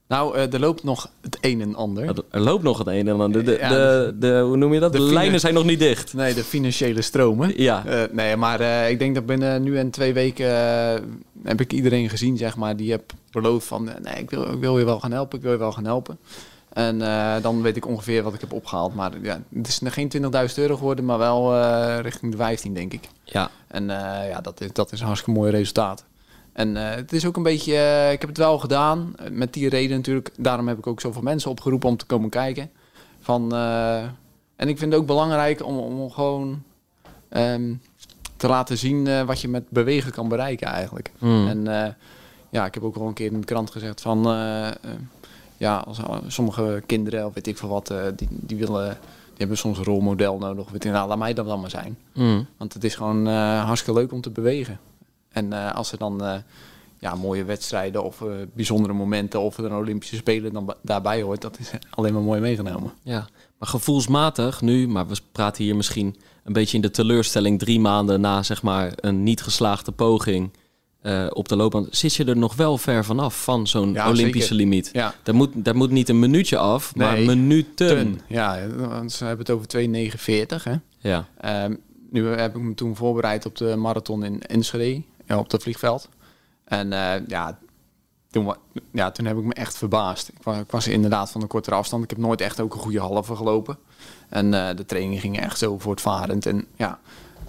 Nou, 0.08 0.36
eh, 0.36 0.54
er 0.54 0.60
loopt 0.60 0.84
nog 0.84 1.10
het 1.22 1.38
een 1.42 1.62
en 1.62 1.76
ander. 1.76 2.24
Er 2.32 2.40
loopt 2.40 2.64
nog 2.64 2.78
het 2.78 2.88
een 2.88 3.08
en 3.08 3.22
ander. 3.22 3.44
De, 3.44 3.52
de, 3.52 3.58
Ja, 3.60 3.70
de, 3.70 4.16
de- 4.20 4.40
hoe 4.46 4.58
noem 4.58 4.74
je 4.74 4.80
dat? 4.80 4.92
De, 4.94 5.02
lijnen 5.02 5.40
zijn 5.40 5.54
nog 5.54 5.66
niet 5.66 5.80
dicht. 5.80 6.14
Nee, 6.14 6.34
de 6.34 6.44
financiële 6.44 7.02
stromen. 7.02 7.62
Ja. 7.62 7.86
Eh, 7.86 8.04
nee, 8.12 8.36
maar 8.36 8.60
eh, 8.60 8.90
ik 8.90 9.00
denk 9.00 9.16
dat 9.16 9.26
binnen 9.26 9.64
nu 9.64 9.78
en 9.78 9.90
twee 9.90 10.14
weken 10.14 10.48
heb 11.44 11.62
ik 11.62 11.74
iedereen 11.74 12.10
gezien, 12.10 12.38
zeg 12.38 12.56
maar, 12.56 12.76
die 12.76 12.92
heb 12.92 13.12
beloofd 13.32 13.68
van, 13.68 13.84
nee, 13.84 14.16
ik 14.16 14.30
wil, 14.30 14.52
ik 14.52 14.60
wil 14.60 14.80
je 14.80 14.86
wel 14.86 15.00
gaan 15.00 15.12
helpen, 15.12 15.38
ik 15.38 15.44
wil 15.44 15.52
je 15.52 15.58
wel 15.58 15.72
gaan 15.72 15.86
helpen. 15.86 16.18
En 16.74 17.00
dan 17.42 17.62
weet 17.62 17.76
ik 17.76 17.88
ongeveer 17.88 18.24
wat 18.24 18.34
ik 18.34 18.42
heb 18.42 18.54
opgehaald. 18.54 18.96
Maar 18.96 19.12
ja, 19.22 19.42
het 19.54 19.68
is 19.68 19.80
geen 19.84 20.12
20.000 20.18 20.30
euro 20.56 20.76
geworden, 20.76 21.06
maar 21.06 21.18
wel 21.18 21.60
richting 22.02 22.32
de 22.32 22.38
15, 22.38 22.74
denk 22.74 22.94
ik. 22.94 23.10
Ja. 23.24 23.50
En 23.68 23.88
ja, 24.30 24.42
dat 24.42 24.62
is, 24.62 24.74
dat 24.74 24.92
is 24.92 25.00
een 25.00 25.06
hartstikke 25.06 25.40
mooi 25.40 25.52
resultaat. 25.52 26.04
En 26.56 26.78
eh, 26.78 26.96
het 26.96 27.14
is 27.14 27.26
ook 27.26 27.38
een 27.38 27.44
beetje, 27.44 27.76
eh, 27.76 28.12
ik 28.12 28.20
heb 28.20 28.30
het 28.30 28.38
wel 28.38 28.60
gedaan, 28.60 29.14
eh, 29.16 29.30
met 29.32 29.54
die 29.54 29.70
reden 29.70 29.96
natuurlijk. 29.96 30.32
Daarom 30.38 30.68
heb 30.68 30.78
ik 30.78 30.88
ook 30.88 31.02
zoveel 31.02 31.22
mensen 31.22 31.52
opgeroepen 31.52 31.90
om 31.90 31.98
te 31.98 32.06
komen 32.06 32.30
kijken. 32.30 32.70
Van, 33.20 33.54
en 34.56 34.68
ik 34.68 34.78
vind 34.78 34.92
het 34.92 35.02
ook 35.02 35.08
belangrijk 35.08 35.66
om, 35.66 35.78
om 35.78 36.12
gewoon 36.12 36.64
ehm, 37.30 37.74
te 38.38 38.48
laten 38.48 38.78
zien 38.78 39.26
wat 39.26 39.42
je 39.42 39.48
met 39.48 39.70
bewegen 39.70 40.12
kan 40.12 40.28
bereiken 40.28 40.68
eigenlijk. 40.68 41.12
Hmm. 41.18 41.48
En 41.48 41.96
ja, 42.50 42.66
ik 42.66 42.74
heb 42.74 42.84
ook 42.84 42.96
wel 42.96 43.08
een 43.08 43.14
keer 43.14 43.32
in 43.32 43.40
de 43.40 43.46
krant 43.46 43.72
gezegd 43.72 44.02
van... 44.02 44.24
ja, 45.58 45.78
als, 45.78 46.00
sommige 46.28 46.84
kinderen 46.86 47.26
of 47.26 47.34
weet 47.34 47.48
ik 47.48 47.58
veel 47.58 47.70
wat, 47.70 47.94
die, 48.16 48.28
die 48.30 48.58
willen... 48.58 48.98
Die 49.26 49.46
hebben 49.46 49.58
soms 49.58 49.78
een 49.78 49.84
rolmodel 49.84 50.38
nodig. 50.38 50.70
Weet 50.70 50.84
je, 50.84 50.90
nou, 50.90 51.08
laat 51.08 51.18
mij 51.18 51.34
dat 51.34 51.46
dan 51.46 51.60
maar 51.60 51.70
zijn. 51.70 51.98
Mm. 52.14 52.48
Want 52.58 52.74
het 52.74 52.84
is 52.84 52.96
gewoon 52.96 53.26
hartstikke 53.26 54.00
leuk 54.00 54.12
om 54.12 54.22
te 54.22 54.30
bewegen. 54.30 54.80
En 55.36 55.54
eh, 55.54 55.72
als 55.76 55.92
er 55.92 55.98
dan 55.98 56.24
eh, 56.24 56.34
ja, 57.00 57.16
mooie 57.16 57.44
wedstrijden 57.44 58.04
of 58.04 58.22
eh, 58.22 58.28
bijzondere 58.54 58.94
momenten 58.94 59.40
of 59.42 59.58
er 59.58 59.66
een 59.66 59.74
Olympische 59.74 60.16
Spelen 60.16 60.54
dan 60.54 60.74
daarbij 60.82 61.22
hoort, 61.22 61.42
dat 61.42 61.60
is 61.60 61.72
alleen 61.90 62.14
maar 62.14 62.22
mooi 62.22 62.42
meegenomen. 62.42 62.92
Ja, 63.04 63.28
maar 63.60 63.70
gevoelsmatig 63.70 64.62
nu, 64.62 64.88
maar 64.88 65.08
we 65.08 65.16
praten 65.32 65.64
hier 65.64 65.76
misschien 65.76 66.16
een 66.44 66.54
beetje 66.54 66.76
in 66.76 66.82
de 66.82 66.92
teleurstelling 66.92 67.60
drie 67.60 67.80
maanden 67.80 68.22
na 68.22 68.44
zeg 68.44 68.62
maar 68.64 68.92
een 68.96 69.24
niet 69.24 69.42
geslaagde 69.42 69.92
poging 69.92 70.52
op 71.30 71.48
de 71.48 71.56
loopband, 71.56 71.88
zit 71.96 72.14
je 72.16 72.26
er 72.26 72.38
nog 72.38 72.56
wel 72.56 72.78
ver 72.78 73.06
vanaf 73.06 73.44
van 73.44 73.68
zo'n 73.68 73.94
Ja, 73.94 74.10
Olympische 74.10 74.48
zeker. 74.54 74.56
limiet. 74.56 74.90
Ja, 74.94 75.14
Daar 75.24 75.36
moet, 75.36 75.50
daar 75.56 75.76
moet 75.76 75.92
niet 75.92 76.10
een 76.10 76.20
minuutje 76.20 76.58
af, 76.58 76.96
maar 76.96 77.20
minuten. 77.20 77.88
ten. 77.88 78.22
Ja, 78.28 78.68
want 78.76 79.12
ze 79.12 79.26
hebben 79.26 79.46
het 79.46 79.56
over 79.56 79.68
2,49 80.58 80.64
hè. 80.64 80.76
Ja, 81.00 81.28
Ehm, 81.38 81.76
nu 82.10 82.28
heb 82.28 82.56
ik 82.56 82.62
me 82.62 82.74
toen 82.74 82.96
voorbereid 82.96 83.46
op 83.46 83.58
de 83.58 83.76
marathon 83.76 84.24
in 84.24 84.42
Enschede, 84.42 85.02
op 85.28 85.52
het 85.52 85.64
vliegveld. 85.64 86.10
En 86.64 86.94
eh, 86.94 87.28
ja, 87.28 87.60
toen, 88.30 88.56
ja, 88.92 89.12
toen 89.12 89.26
heb 89.26 89.38
ik 89.38 89.44
me 89.44 89.54
echt 89.54 89.78
verbaasd. 89.78 90.28
Ik 90.28 90.44
was, 90.44 90.58
ik 90.58 90.72
was 90.72 90.88
inderdaad 90.88 91.32
van 91.32 91.42
een 91.42 91.48
kortere 91.48 91.76
afstand. 91.76 92.04
Ik 92.04 92.10
heb 92.10 92.20
nooit 92.20 92.42
echt 92.42 92.60
ook 92.60 92.74
een 92.74 92.80
goede 92.80 93.00
halve 93.00 93.36
gelopen. 93.36 93.78
En 94.30 94.54
eh, 94.54 94.76
de 94.76 94.86
training 94.86 95.20
ging 95.22 95.40
echt 95.40 95.58
zo 95.58 95.80
voortvarend. 95.80 96.46
En 96.46 96.66
ja, 96.76 97.00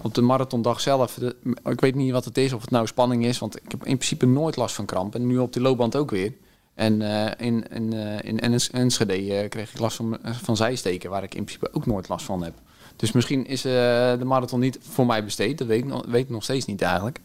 op 0.01 0.13
de 0.13 0.21
marathondag 0.21 0.79
zelf, 0.79 1.17
ik 1.63 1.81
weet 1.81 1.95
niet 1.95 2.11
wat 2.11 2.25
het 2.25 2.37
is, 2.37 2.53
of 2.53 2.61
het 2.61 2.69
nou 2.69 2.87
spanning 2.87 3.25
is. 3.25 3.39
Want 3.39 3.55
ik 3.55 3.71
heb 3.71 3.85
in 3.85 3.97
principe 3.97 4.25
nooit 4.25 4.55
last 4.55 4.75
van 4.75 4.85
kramp. 4.85 5.15
En 5.15 5.27
nu 5.27 5.37
op 5.37 5.53
die 5.53 5.61
loopband 5.61 5.95
ook 5.95 6.11
weer. 6.11 6.33
En 6.73 7.01
eh, 7.01 7.45
in, 7.47 7.67
in, 7.69 7.93
eh, 7.93 8.29
in 8.29 8.39
Ens- 8.39 8.69
Enschede 8.69 9.13
eh, 9.13 9.49
kreeg 9.49 9.73
ik 9.73 9.79
last 9.79 9.99
van, 10.23 10.57
zijsteken, 10.57 11.09
waar 11.09 11.23
ik 11.23 11.35
in 11.35 11.43
principe 11.43 11.73
ook 11.73 11.85
nooit 11.85 12.07
last 12.07 12.25
van 12.25 12.43
heb. 12.43 12.53
Dus 12.95 13.11
misschien 13.11 13.45
is 13.45 13.65
eh, 13.65 13.71
de 14.17 14.25
marathon 14.25 14.59
niet 14.59 14.79
voor 14.81 15.05
mij 15.05 15.23
besteed. 15.23 15.57
Dat 15.57 15.67
weet 15.67 15.85
weet 16.07 16.23
ik 16.23 16.29
nog 16.29 16.43
steeds 16.43 16.65
niet 16.65 16.81
eigenlijk. 16.81 17.19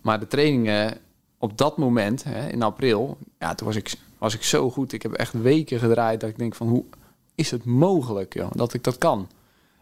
Maar 0.00 0.20
de 0.20 0.26
trainingen 0.26 0.98
op 1.38 1.58
dat 1.58 1.76
moment, 1.76 2.24
hè, 2.24 2.48
in 2.48 2.62
april, 2.62 3.18
ja, 3.38 3.54
toen 3.54 3.66
was 3.66 3.76
ik, 3.76 3.94
was 4.18 4.34
ik 4.34 4.42
zo 4.42 4.70
goed. 4.70 4.92
Ik 4.92 5.02
heb 5.02 5.12
echt 5.12 5.32
weken 5.32 5.78
gedraaid 5.78 6.20
dat 6.20 6.30
ik 6.30 6.38
denk 6.38 6.54
van 6.54 6.68
hoe 6.68 6.84
is 7.34 7.50
het 7.50 7.64
mogelijk 7.64 8.34
joh, 8.34 8.50
dat 8.54 8.74
ik 8.74 8.84
dat 8.84 8.98
kan. 8.98 9.28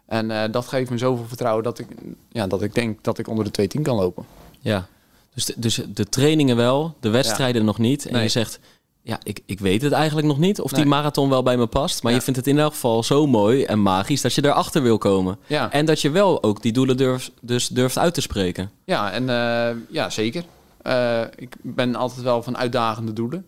En 0.05 0.31
eh, 0.31 0.51
dat 0.51 0.67
geeft 0.67 0.89
me 0.89 0.97
zoveel 0.97 1.25
vertrouwen 1.25 1.63
dat 1.63 1.79
ik, 1.79 1.87
ja, 2.29 2.47
dat 2.47 2.61
ik 2.61 2.73
denk 2.73 3.03
dat 3.03 3.17
ik 3.17 3.27
onder 3.27 3.51
de 3.51 3.69
2.10 3.77 3.81
kan 3.81 3.95
lopen. 3.95 4.25
ja. 4.59 4.87
Dus 5.33 5.45
de, 5.45 5.53
dus 5.57 5.81
de 5.93 6.05
trainingen 6.05 6.55
wel, 6.55 6.95
de 6.99 7.09
wedstrijden 7.09 7.65
nog 7.65 7.77
niet. 7.77 8.05
En 8.05 8.13
Nee. 8.13 8.21
je 8.23 8.29
zegt, 8.29 8.59
ja, 9.07 9.19
ik, 9.23 9.39
ik 9.45 9.59
weet 9.59 9.81
het 9.81 9.91
eigenlijk 9.91 10.27
nog 10.27 10.37
niet 10.39 10.61
of 10.61 10.71
die 10.71 10.85
marathon 10.85 11.29
wel 11.29 11.43
bij 11.43 11.57
me 11.57 11.67
past. 11.67 12.03
Maar 12.03 12.11
Ja. 12.11 12.17
je 12.17 12.23
vindt 12.23 12.39
het 12.39 12.47
in 12.47 12.59
elk 12.59 12.71
geval 12.71 13.03
zo 13.03 13.27
mooi 13.27 13.63
en 13.63 13.81
magisch 13.81 14.21
dat 14.21 14.33
je 14.33 14.45
erachter 14.45 14.81
wil 14.81 14.97
komen. 14.97 15.37
Ja, 15.47 15.71
En 15.71 15.85
dat 15.85 16.01
je 16.01 16.09
wel 16.09 16.43
ook 16.43 16.61
die 16.61 16.71
doelen 16.71 16.97
durft, 16.97 17.31
dus 17.41 17.67
durft 17.67 17.97
uit 17.97 18.13
te 18.13 18.21
spreken. 18.21 18.71
ja, 18.85 19.11
en, 19.11 19.29
eh, 19.29 19.75
ja 19.89 20.09
zeker. 20.09 20.43
Eh, 20.81 21.21
ik 21.35 21.55
ben 21.61 21.95
altijd 21.95 22.21
wel 22.21 22.43
van 22.43 22.57
uitdagende 22.57 23.13
doelen. 23.13 23.45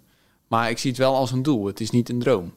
Maar 0.47 0.69
ik 0.69 0.77
zie 0.77 0.89
het 0.89 0.99
wel 0.99 1.15
als 1.15 1.31
een 1.31 1.43
doel. 1.43 1.65
Het 1.65 1.79
is 1.79 1.89
niet 1.89 2.09
een 2.09 2.19
droom. 2.19 2.53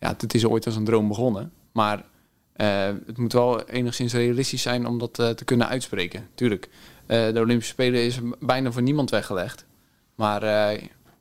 Ja, 0.00 0.14
het 0.18 0.34
is 0.34 0.44
ooit 0.44 0.66
als 0.66 0.76
een 0.76 0.84
droom 0.84 1.08
begonnen. 1.08 1.52
Maar 1.72 2.04
eh, 2.52 2.86
het 3.06 3.18
moet 3.18 3.32
wel 3.32 3.62
enigszins 3.62 4.12
realistisch 4.12 4.62
zijn 4.62 4.86
om 4.86 4.98
dat 4.98 5.14
te 5.14 5.42
kunnen 5.44 5.68
uitspreken. 5.68 6.28
Tuurlijk, 6.34 6.68
de 7.06 7.32
Olympische 7.40 7.72
Spelen 7.72 8.00
is 8.04 8.18
bijna 8.40 8.72
voor 8.72 8.82
niemand 8.82 9.10
weggelegd. 9.10 9.64
Maar 10.14 10.42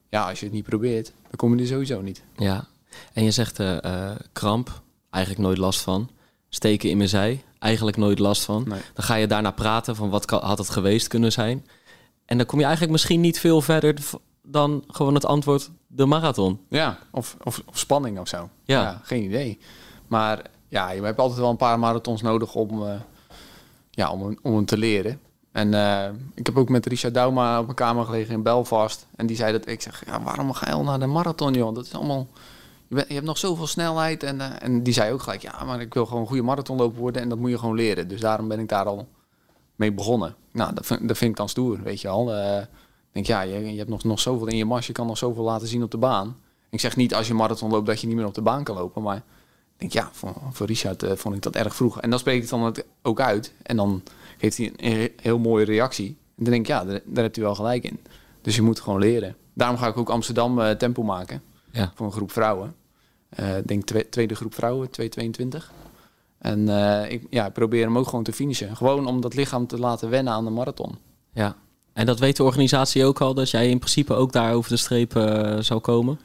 ja, 0.09 0.29
als 0.29 0.39
je 0.39 0.45
het 0.45 0.53
niet 0.53 0.63
probeert, 0.63 1.05
dan 1.21 1.35
kom 1.35 1.55
je 1.55 1.61
er 1.61 1.67
sowieso 1.67 2.01
niet. 2.01 2.23
Ja. 2.37 2.67
En 3.13 3.23
je 3.23 3.31
zegt 3.31 3.59
eh, 3.59 3.83
eh, 3.83 4.15
kramp, 4.31 4.81
eigenlijk 5.09 5.43
nooit 5.45 5.57
last 5.57 5.81
van. 5.81 6.09
Steken 6.49 6.89
in 6.89 6.97
mijn 6.97 7.09
zij, 7.09 7.43
eigenlijk 7.59 7.97
nooit 7.97 8.19
last 8.19 8.43
van. 8.43 8.63
Nee. 8.67 8.81
Dan 8.93 9.03
ga 9.03 9.15
je 9.15 9.27
daarna 9.27 9.51
praten 9.51 9.95
van 9.95 10.09
wat 10.09 10.29
had 10.29 10.57
het 10.57 10.69
geweest 10.69 11.07
kunnen 11.07 11.31
zijn. 11.31 11.65
En 12.25 12.37
dan 12.37 12.45
kom 12.45 12.57
je 12.57 12.63
eigenlijk 12.63 12.93
misschien 12.93 13.21
niet 13.21 13.39
veel 13.39 13.61
verder 13.61 13.95
dan 14.41 14.83
gewoon 14.87 15.13
het 15.13 15.25
antwoord 15.25 15.69
de 15.87 16.05
marathon. 16.05 16.59
Ja, 16.69 16.99
of, 17.11 17.37
of, 17.43 17.61
of 17.65 17.77
spanning 17.77 18.19
of 18.19 18.27
zo. 18.27 18.49
Ja. 18.63 19.01
geen 19.03 19.23
idee. 19.23 19.59
Maar 20.07 20.41
ja, 20.67 20.91
je 20.91 21.01
hebt 21.01 21.19
altijd 21.19 21.39
wel 21.39 21.49
een 21.49 21.57
paar 21.57 21.79
marathons 21.79 22.21
nodig 22.21 22.55
om, 22.55 22.87
eh, 22.87 22.99
ja, 23.91 24.11
om, 24.11 24.37
om 24.41 24.55
hem 24.55 24.65
te 24.65 24.77
leren. 24.77 25.19
En 25.57 25.73
eh, 25.73 26.09
ik 26.33 26.45
heb 26.45 26.57
ook 26.57 26.69
met 26.69 26.85
Richard 26.85 27.13
Douma 27.13 27.59
op 27.59 27.63
mijn 27.63 27.75
kamer 27.75 28.05
gelegen 28.05 28.33
in 28.33 28.43
Belfast. 28.43 29.07
En 29.15 29.25
die 29.25 29.35
zei 29.35 29.51
dat 29.51 29.67
ik 29.67 29.81
zeg, 29.81 30.03
ja, 30.05 30.21
waarom 30.23 30.53
ga 30.53 30.67
je 30.67 30.73
al 30.73 30.83
naar 30.83 30.99
de 30.99 31.05
marathon, 31.05 31.53
joh? 31.53 31.75
Dat 31.75 31.85
is 31.85 31.93
allemaal... 31.93 32.27
Je, 32.87 33.05
je 33.07 33.13
hebt 33.13 33.25
nog 33.25 33.37
zoveel 33.37 33.67
snelheid. 33.67 34.23
En, 34.23 34.41
eh, 34.41 34.49
en 34.59 34.83
die 34.83 34.93
zei 34.93 35.13
ook 35.13 35.21
gelijk, 35.21 35.41
ja, 35.41 35.63
maar 35.63 35.81
ik 35.81 35.93
wil 35.93 36.05
gewoon 36.05 36.21
een 36.21 36.27
goede 36.27 36.43
marathonloper 36.43 36.99
worden. 36.99 37.21
En 37.21 37.29
dat 37.29 37.37
moet 37.37 37.49
je 37.49 37.57
gewoon 37.57 37.75
leren. 37.75 38.07
Dus 38.07 38.19
daarom 38.19 38.47
ben 38.47 38.59
ik 38.59 38.69
daar 38.69 38.85
al 38.85 39.07
mee 39.75 39.93
begonnen. 39.93 40.35
Nou, 40.51 40.73
dat 40.73 40.85
vind, 40.85 41.07
dat 41.07 41.17
vind 41.17 41.31
ik 41.31 41.37
dan 41.37 41.49
stoer, 41.49 41.81
weet 41.83 42.01
je 42.01 42.07
al. 42.07 42.33
Eh, 42.33 42.61
ik 42.61 42.67
denk, 43.11 43.25
ja, 43.25 43.41
je, 43.41 43.71
je 43.71 43.77
hebt 43.77 43.89
nog, 43.89 44.03
nog 44.03 44.19
zoveel 44.19 44.47
in 44.47 44.57
je 44.57 44.65
mars. 44.65 44.87
Je 44.87 44.93
kan 44.93 45.07
nog 45.07 45.17
zoveel 45.17 45.43
laten 45.43 45.67
zien 45.67 45.83
op 45.83 45.91
de 45.91 45.97
baan. 45.97 46.37
Ik 46.69 46.79
zeg 46.79 46.95
niet 46.95 47.15
als 47.15 47.27
je 47.27 47.33
marathon 47.33 47.71
loopt 47.71 47.85
dat 47.85 48.01
je 48.01 48.07
niet 48.07 48.15
meer 48.15 48.25
op 48.25 48.35
de 48.35 48.41
baan 48.41 48.63
kan 48.63 48.75
lopen. 48.75 49.01
Maar 49.01 49.17
ik 49.17 49.23
denk, 49.77 49.91
ja, 49.91 50.09
voor, 50.11 50.33
voor 50.51 50.67
Richard 50.67 51.03
eh, 51.03 51.15
vond 51.15 51.35
ik 51.35 51.41
dat 51.41 51.55
erg 51.55 51.75
vroeg. 51.75 52.01
En 52.01 52.09
dan 52.09 52.19
spreek 52.19 52.43
ik 52.43 52.49
dan 52.49 52.63
het 52.63 52.85
ook 53.01 53.19
uit. 53.19 53.53
En 53.63 53.75
dan 53.75 54.03
geeft 54.37 54.57
hij 54.57 54.73
een 54.77 54.91
he- 54.91 55.13
heel 55.21 55.39
mooie 55.39 55.65
reactie. 55.65 56.07
En 56.37 56.43
dan 56.43 56.51
denk 56.53 56.61
ik, 56.61 56.67
ja, 56.67 56.85
daar, 56.85 56.99
daar 57.05 57.23
hebt 57.23 57.35
hij 57.35 57.45
wel 57.45 57.55
gelijk 57.55 57.83
in. 57.83 57.99
Dus 58.41 58.55
je 58.55 58.61
moet 58.61 58.79
gewoon 58.79 58.99
leren. 58.99 59.35
Daarom 59.53 59.77
ga 59.77 59.87
ik 59.87 59.97
ook 59.97 60.09
Amsterdam 60.09 60.59
eh, 60.61 60.69
tempo 60.71 61.03
maken. 61.03 61.41
Ja. 61.71 61.91
Voor 61.95 62.05
een 62.05 62.11
groep 62.11 62.31
vrouwen. 62.31 62.75
Eh, 63.29 63.57
Ik 63.57 63.67
denk 63.67 63.83
twe- 63.85 64.09
tweede 64.09 64.35
groep 64.35 64.53
vrouwen, 64.53 64.89
222. 64.89 65.71
En 66.39 66.69
eh, 66.69 67.11
ik 67.11 67.23
ja, 67.29 67.49
probeer 67.49 67.83
hem 67.85 67.97
ook 67.97 68.07
gewoon 68.07 68.23
te 68.23 68.33
finishen. 68.33 68.75
Gewoon 68.75 69.07
om 69.07 69.21
dat 69.21 69.33
lichaam 69.33 69.67
te 69.67 69.79
laten 69.79 70.09
wennen 70.09 70.33
aan 70.33 70.43
de 70.43 70.49
marathon. 70.51 70.97
Ja. 71.33 71.55
En 71.93 72.05
dat 72.05 72.19
weet 72.19 72.35
de 72.37 72.43
organisatie 72.43 73.05
ook 73.05 73.21
al, 73.21 73.33
dat 73.33 73.49
jij 73.49 73.69
in 73.69 73.77
principe 73.79 74.13
ook 74.13 74.31
daar 74.31 74.53
over 74.53 74.69
de 74.71 74.77
streep 74.77 75.11
zou 75.59 75.79
komen? 75.79 76.19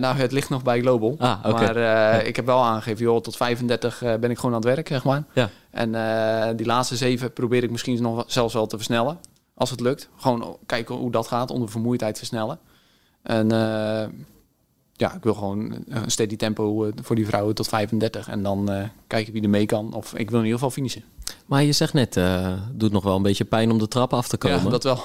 Nou, 0.00 0.16
het 0.16 0.32
ligt 0.32 0.48
nog 0.50 0.62
bij 0.62 0.80
Global. 0.80 1.14
Ah. 1.18 1.44
Maar 1.44 2.24
ik 2.26 2.36
heb 2.36 2.46
wel 2.46 2.62
aangegeven, 2.64 3.04
joh, 3.04 3.20
tot 3.20 3.36
35 3.36 4.02
eh, 4.02 4.14
ben 4.14 4.30
ik 4.30 4.36
gewoon 4.36 4.54
aan 4.54 4.60
het 4.60 4.74
werk, 4.74 4.88
zeg 4.88 5.04
maar. 5.04 5.24
Ja. 5.32 5.50
En 5.76 5.94
eh, 5.94 6.56
die 6.56 6.66
laatste 6.66 6.96
zeven 6.96 7.32
probeer 7.32 7.62
ik 7.62 7.70
misschien 7.70 8.02
nog 8.02 8.24
zelfs 8.26 8.54
wel 8.54 8.66
te 8.66 8.76
versnellen. 8.76 9.18
Als 9.54 9.70
het 9.70 9.80
lukt. 9.80 10.08
Gewoon 10.16 10.56
kijken 10.66 10.94
hoe 10.94 11.10
dat 11.10 11.26
gaat, 11.26 11.50
onder 11.50 11.68
vermoeidheid 11.68 12.18
versnellen. 12.18 12.58
En 13.22 13.52
eh, 13.52 14.08
ja, 14.92 15.14
ik 15.14 15.22
wil 15.22 15.34
gewoon 15.34 15.84
een 15.88 16.10
steady 16.10 16.36
tempo 16.36 16.84
eh, 16.84 16.92
voor 17.02 17.16
die 17.16 17.26
vrouwen 17.26 17.54
tot 17.54 17.68
35. 17.68 18.28
En 18.28 18.42
dan 18.42 18.90
kijken 19.06 19.32
wie 19.32 19.42
er 19.42 19.48
mee 19.48 19.66
kan. 19.66 19.94
Of 19.94 20.14
ik 20.14 20.30
wil 20.30 20.38
in 20.38 20.44
ieder 20.44 20.58
geval 20.58 20.74
finishen. 20.74 21.04
Maar 21.46 21.62
je 21.62 21.72
zegt 21.72 21.92
net, 21.92 22.14
het 22.14 22.80
doet 22.80 22.92
nog 22.92 23.04
wel 23.04 23.16
een 23.16 23.22
beetje 23.22 23.44
pijn 23.44 23.70
om 23.70 23.78
de 23.78 23.88
trap 23.88 24.12
af 24.12 24.28
te 24.28 24.36
komen. 24.36 24.62
Ja, 24.62 24.70
dat 24.70 24.82
wel. 24.82 24.98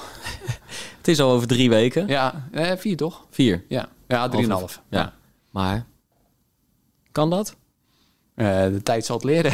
Het 1.02 1.08
is 1.08 1.20
al 1.20 1.30
over 1.30 1.46
drie 1.46 1.68
weken. 1.70 2.06
Ja, 2.06 2.48
eh, 2.52 2.76
vier 2.76 2.96
toch? 2.96 3.26
Vier. 3.30 3.64
Ja, 3.68 3.88
ja 4.08 4.28
drieënhalf. 4.28 4.80
Ja. 4.88 4.98
Ja. 4.98 5.12
Maar, 5.50 5.86
kan 7.12 7.30
dat? 7.30 7.56
Eh, 8.42 8.72
de 8.72 8.82
tijd 8.82 9.04
zal 9.04 9.16
het 9.16 9.24
leren. 9.24 9.52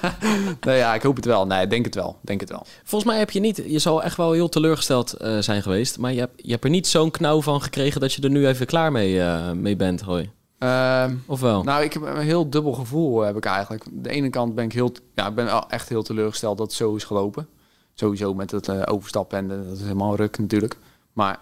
nou 0.66 0.76
ja, 0.76 0.94
ik 0.94 1.02
hoop 1.02 1.16
het 1.16 1.24
wel. 1.24 1.46
Nee, 1.46 1.66
denk 1.66 1.84
het 1.84 1.94
wel. 1.94 2.18
Denk 2.20 2.40
het 2.40 2.50
wel. 2.50 2.66
Volgens 2.84 3.10
mij 3.10 3.18
heb 3.18 3.30
je 3.30 3.40
niet, 3.40 3.62
je 3.66 3.78
zal 3.78 4.02
echt 4.02 4.16
wel 4.16 4.32
heel 4.32 4.48
teleurgesteld 4.48 5.12
eh, 5.12 5.38
zijn 5.38 5.62
geweest. 5.62 5.98
Maar 5.98 6.12
je 6.12 6.18
hebt, 6.18 6.32
je 6.36 6.50
hebt 6.50 6.64
er 6.64 6.70
niet 6.70 6.86
zo'n 6.86 7.10
knauw 7.10 7.42
van 7.42 7.62
gekregen 7.62 8.00
dat 8.00 8.12
je 8.12 8.22
er 8.22 8.30
nu 8.30 8.46
even 8.46 8.66
klaar 8.66 8.92
mee, 8.92 9.20
eh, 9.20 9.52
mee 9.52 9.76
bent, 9.76 10.02
Roy. 10.02 10.30
Ehm, 10.58 11.14
Of 11.26 11.40
wel? 11.40 11.62
Nou, 11.62 11.84
ik 11.84 11.92
heb 11.92 12.02
een 12.02 12.18
heel 12.18 12.50
dubbel 12.50 12.72
gevoel 12.72 13.20
heb 13.20 13.36
ik 13.36 13.44
eigenlijk. 13.44 13.84
De 13.92 14.10
ene 14.10 14.30
kant 14.30 14.54
ben 14.54 14.64
ik 14.64 14.72
heel, 14.72 14.92
ja, 15.14 15.26
ik 15.28 15.34
ben 15.34 15.48
echt 15.68 15.88
heel 15.88 16.02
teleurgesteld 16.02 16.58
dat 16.58 16.66
het 16.66 16.76
zo 16.76 16.94
is 16.94 17.04
gelopen. 17.04 17.48
Sowieso 17.94 18.34
met 18.34 18.50
het 18.50 18.86
overstappen 18.86 19.38
en 19.38 19.48
dat 19.48 19.76
is 19.76 19.82
helemaal 19.82 20.16
ruk 20.16 20.38
natuurlijk. 20.38 20.76
Maar 21.12 21.38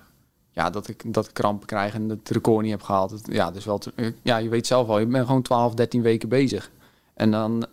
ja, 0.54 0.70
dat 0.70 0.88
ik 0.88 1.14
dat 1.14 1.26
ik 1.26 1.34
krampen 1.34 1.66
krijg 1.66 1.94
en 1.94 2.08
het 2.08 2.28
record 2.28 2.62
niet 2.62 2.70
heb 2.70 2.82
gehaald. 2.82 3.20
Ja, 3.24 3.50
dus 3.50 3.64
wel. 3.64 3.80
ja, 4.22 4.36
je 4.36 4.48
weet 4.48 4.66
zelf 4.66 4.88
al, 4.88 4.98
je 4.98 5.06
bent 5.06 5.26
gewoon 5.26 5.42
12, 5.42 5.74
13 5.74 6.02
weken 6.02 6.28
bezig. 6.28 6.70
En 7.14 7.30
dan 7.30 7.66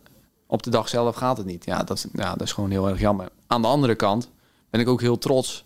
op 0.48 0.64
de 0.64 0.70
dag 0.70 0.90
zelf 0.90 1.16
gaat 1.16 1.38
het 1.38 1.46
niet. 1.46 1.66
Ja, 1.66 1.84
dat, 1.84 2.08
ja, 2.14 2.32
dat 2.32 2.42
is 2.42 2.52
gewoon 2.54 2.70
heel 2.70 2.90
erg 2.90 3.00
jammer. 3.00 3.30
Aan 3.48 3.62
de 3.62 3.68
andere 3.68 3.96
kant 3.96 4.30
ben 4.70 4.82
ik 4.82 4.88
ook 4.88 5.02
heel 5.02 5.18
trots 5.18 5.66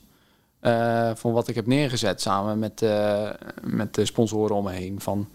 eh, 0.59 1.11
van 1.15 1.31
wat 1.31 1.47
ik 1.47 1.55
heb 1.55 1.67
neergezet 1.67 2.21
samen 2.21 2.59
met, 2.59 2.81
eh, 2.81 3.29
met 3.61 3.95
de 3.95 4.05
sponsoren 4.05 4.55
om 4.55 4.63
me 4.63 4.71
heen. 4.71 5.01
Van, 5.01 5.27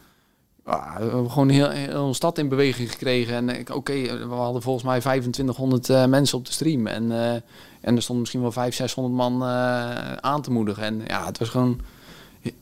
we 0.64 0.72
hebben 0.98 1.30
gewoon 1.30 1.48
heel, 1.48 1.68
heel 1.68 2.08
een 2.08 2.14
stad 2.14 2.38
in 2.38 2.48
beweging 2.48 2.90
gekregen. 2.90 3.48
En 3.48 3.74
oké, 3.74 3.92
we 4.28 4.34
hadden 4.34 4.62
volgens 4.62 4.84
mij 4.84 5.00
2500 5.00 5.90
eh, 5.90 6.06
mensen 6.06 6.38
op 6.38 6.46
de 6.46 6.52
stream. 6.52 6.86
En, 6.86 7.12
en 7.80 7.96
er 7.96 8.02
stonden 8.02 8.18
misschien 8.18 8.40
wel 8.40 8.52
500, 8.52 8.90
600 8.90 9.14
man 9.14 9.42
eh, 9.42 10.12
aan 10.12 10.42
te 10.42 10.50
moedigen. 10.50 10.82
En 10.82 11.02
ja, 11.06 11.26
het 11.26 11.38
was 11.38 11.48
gewoon... 11.48 11.80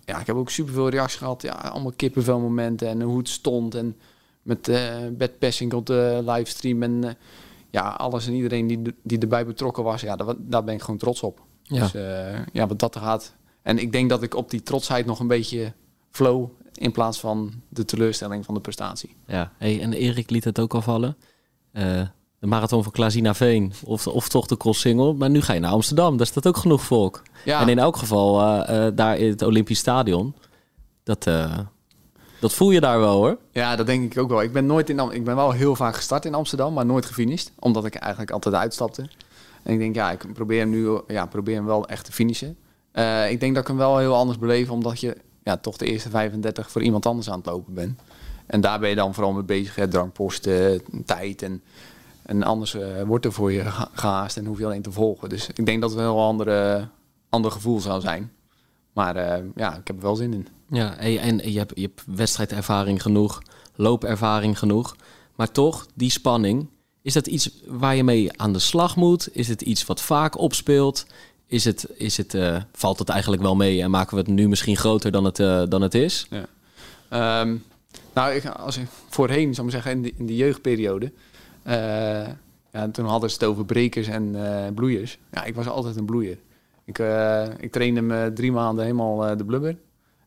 Ja, 0.05 0.21
ik 0.21 0.27
heb 0.27 0.37
ook 0.37 0.51
superveel 0.51 0.89
reacties 0.89 1.19
gehad. 1.19 1.43
Ja, 1.43 1.53
allemaal 1.53 1.93
kippenvel 1.97 2.41
momenten 2.41 2.89
en 2.89 3.01
hoe 3.01 3.19
het 3.19 3.29
stond. 3.29 3.75
En 3.75 3.97
met 4.43 4.69
eh 4.69 4.97
Bed 5.13 5.39
Passing 5.39 5.73
op 5.73 5.87
de 5.87 6.23
livestream. 6.25 6.83
En 6.83 7.05
eh, 7.05 7.15
ja, 7.71 7.89
alles 7.89 8.27
en 8.27 8.33
iedereen 8.33 8.67
die, 8.67 8.95
die 9.03 9.19
erbij 9.19 9.47
betrokken 9.47 9.85
was. 9.85 10.01
Ja, 10.01 10.17
daar, 10.17 10.35
daar 10.39 10.65
ben 10.65 10.75
ik 10.75 10.81
gewoon 10.81 10.99
trots 10.99 11.23
op. 11.23 11.41
Ja. 11.63 11.81
Dus 11.81 11.95
eh, 11.95 12.39
ja, 12.53 12.67
wat 12.67 12.79
dat 12.79 12.97
gaat. 12.97 13.35
En 13.63 13.79
ik 13.79 13.93
denk 13.93 14.09
dat 14.09 14.23
ik 14.23 14.35
op 14.35 14.51
die 14.51 14.63
trotsheid 14.63 15.07
nog 15.07 15.21
een 15.21 15.27
beetje 15.27 15.73
flow 16.11 16.49
in 16.75 16.93
plaats 16.93 17.21
van 17.21 17.53
de 17.69 17.85
teleurstelling 17.85 18.45
van 18.45 18.55
de 18.55 18.61
prestatie. 18.61 19.17
Ja, 19.27 19.53
hey, 19.57 19.81
en 19.81 19.93
Erik 19.93 20.31
liet 20.31 20.45
het 20.45 20.59
ook 20.59 20.75
al 20.75 20.83
vallen. 20.83 21.17
Eh, 21.73 22.01
de 22.41 22.47
marathon 22.47 22.83
van 22.83 22.93
Klazina 22.93 23.35
Veen 23.35 23.73
of, 23.85 24.07
of 24.07 24.29
toch 24.29 24.47
de 24.47 24.57
cross 24.57 24.81
single. 24.81 25.13
Maar 25.13 25.31
nu 25.31 25.41
ga 25.43 25.53
je 25.53 25.61
naar 25.61 25.71
Amsterdam, 25.71 26.17
daar 26.17 26.27
staat 26.27 26.47
ook 26.47 26.57
genoeg 26.57 26.83
volk. 26.83 27.23
Ja, 27.45 27.61
En 27.61 27.69
in 27.69 27.79
elk 27.79 27.97
geval 27.97 28.41
eh, 28.41 28.87
eh, 28.87 28.93
daar 28.97 29.17
in 29.19 29.31
het 29.31 29.43
Olympisch 29.43 29.79
Stadion. 29.79 30.35
Dat, 31.03 31.27
eh, 31.27 31.59
dat 32.41 32.53
voel 32.53 32.71
je 32.71 32.81
daar 32.81 32.99
wel 32.99 33.15
hoor. 33.17 33.39
ja, 33.53 33.77
dat 33.77 33.87
denk 33.87 34.13
ik 34.13 34.19
ook 34.19 34.29
wel. 34.29 34.43
Ik 34.43 34.53
ben, 34.53 34.67
nooit 34.67 34.91
in, 34.91 35.01
Am- 35.01 35.11
ik 35.11 35.25
ben 35.25 35.37
wel 35.37 35.51
heel 35.51 35.77
vaak 35.77 35.97
gestart 35.97 36.25
in 36.25 36.35
Amsterdam, 36.35 36.73
maar 36.75 36.87
nooit 36.87 37.07
gefinished. 37.07 37.53
Omdat 37.59 37.85
ik 37.85 37.95
eigenlijk 37.95 38.33
altijd 38.33 38.55
uitstapte. 38.55 39.09
En 39.63 39.73
ik 39.73 39.79
denk, 39.79 39.95
ja, 39.95 40.11
ik 40.11 40.33
probeer 40.33 40.59
hem 40.61 40.71
nu 40.71 41.01
ja, 41.07 41.27
probeer 41.27 41.55
hem 41.55 41.65
wel 41.67 41.89
echt 41.89 42.05
te 42.05 42.13
finishen. 42.13 42.57
Ik 43.29 43.41
denk 43.41 43.55
dat 43.55 43.63
ik 43.63 43.67
hem 43.69 43.77
wel 43.77 43.99
heel 43.99 44.15
anders 44.15 44.39
beleef, 44.39 44.71
omdat 44.71 45.01
je 45.01 45.17
ja, 45.45 45.57
toch 45.57 45.77
de 45.77 45.87
eerste 45.87 46.11
35 46.11 46.71
voor 46.71 46.83
iemand 46.83 47.07
anders 47.07 47.31
aan 47.31 47.37
het 47.39 47.47
lopen 47.47 47.75
bent. 47.75 48.01
En 48.47 48.61
daar 48.61 48.79
ben 48.79 48.89
je 48.89 48.95
dan 48.95 49.15
vooral 49.15 49.33
mee 49.33 49.43
bezig. 49.43 49.75
Hè, 49.75 49.89
drankposten, 49.89 50.83
tijd 51.05 51.43
en, 51.43 51.63
en 52.29 52.43
anders 52.43 52.75
eh, 52.75 53.03
wordt 53.03 53.25
er 53.25 53.33
voor 53.33 53.53
je 53.53 53.65
ge- 53.65 53.89
gehaast 53.93 54.37
en 54.37 54.45
hoef 54.47 54.59
je 54.59 54.65
alleen 54.65 54.83
te 54.83 54.93
volgen. 54.93 55.29
Dus 55.29 55.49
ik 55.55 55.67
denk 55.67 55.81
dat 55.81 55.91
het 55.91 55.99
een 55.99 56.05
heel 56.05 56.21
andere, 56.23 56.89
ander 57.29 57.51
gevoel 57.51 57.81
zou 57.81 58.01
zijn. 58.01 58.33
Maar 58.93 59.17
eh, 59.17 59.45
ja, 59.55 59.77
ik 59.77 59.87
heb 59.87 59.97
er 59.97 60.03
wel 60.03 60.17
zin 60.17 60.33
in. 60.33 60.49
Ja, 60.71 60.97
en 60.97 61.51
je 61.53 61.59
hebt, 61.59 61.73
je 61.75 61.81
hebt 61.81 62.03
wedstrijdervaring 62.07 63.03
genoeg, 63.03 63.43
loopervaring 63.75 64.59
genoeg. 64.59 64.97
Maar 65.37 65.51
toch, 65.53 65.87
die 65.95 66.11
spanning, 66.11 66.69
is 67.03 67.13
dat 67.13 67.27
iets 67.27 67.51
waar 67.67 67.97
je 67.97 68.05
mee 68.05 68.39
aan 68.41 68.53
de 68.53 68.59
slag 68.59 68.97
moet? 68.97 69.29
Is 69.33 69.49
het 69.49 69.63
iets 69.63 69.87
wat 69.87 70.01
vaak 70.03 70.39
opspeelt? 70.39 71.07
Is 71.47 71.65
het, 71.65 71.87
is 71.95 72.17
het, 72.17 72.35
eh, 72.35 72.57
valt 72.73 72.99
het 72.99 73.09
eigenlijk 73.09 73.43
wel 73.43 73.57
mee 73.57 73.83
en 73.83 73.91
maken 73.91 74.15
we 74.15 74.21
het 74.23 74.31
nu 74.31 74.49
misschien 74.49 74.77
groter 74.77 75.11
dan 75.11 75.25
het, 75.25 75.37
dan 75.71 75.83
het 75.83 75.95
is? 75.95 76.27
Ehm, 77.09 77.57
nou, 78.15 78.33
ik, 78.35 78.47
als 78.47 78.77
ik 78.77 78.87
voorheen, 79.09 79.55
zou 79.55 79.67
ik 79.67 79.73
zeggen, 79.73 79.91
in 79.93 80.03
de, 80.03 80.13
in 80.19 80.27
de 80.27 80.37
jeugdperiode. 80.37 81.13
Eh, 81.69 82.29
ja, 82.73 82.89
toen 82.93 83.07
hadden 83.07 83.31
ze 83.31 83.37
het 83.37 83.45
over 83.45 83.65
brekers 83.65 84.07
en 84.07 84.47
eh, 84.47 84.73
bloeiers. 84.75 85.19
Ja, 85.31 85.45
ik 85.45 85.55
was 85.55 85.69
altijd 85.69 85.97
een 85.97 86.05
bloeier. 86.05 86.39
Ik, 86.85 86.99
eh, 86.99 87.47
ik 87.59 87.73
trainde 87.73 88.01
me 88.01 88.33
drie 88.35 88.53
maanden 88.53 88.85
helemaal 88.85 89.37
de 89.37 89.45
blubber. 89.45 89.77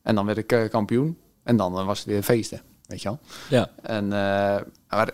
En 0.01 0.15
dan 0.15 0.25
werd 0.25 0.37
ik 0.37 0.69
kampioen. 0.69 1.17
En 1.43 1.57
dan 1.57 1.85
was 1.85 1.99
het 1.99 2.07
weer 2.07 2.23
feesten, 2.23 2.61
weet 2.85 3.01
je 3.01 3.07
wel. 3.07 3.19
Ja. 3.49 3.69
En, 3.81 4.07
maar 4.87 5.11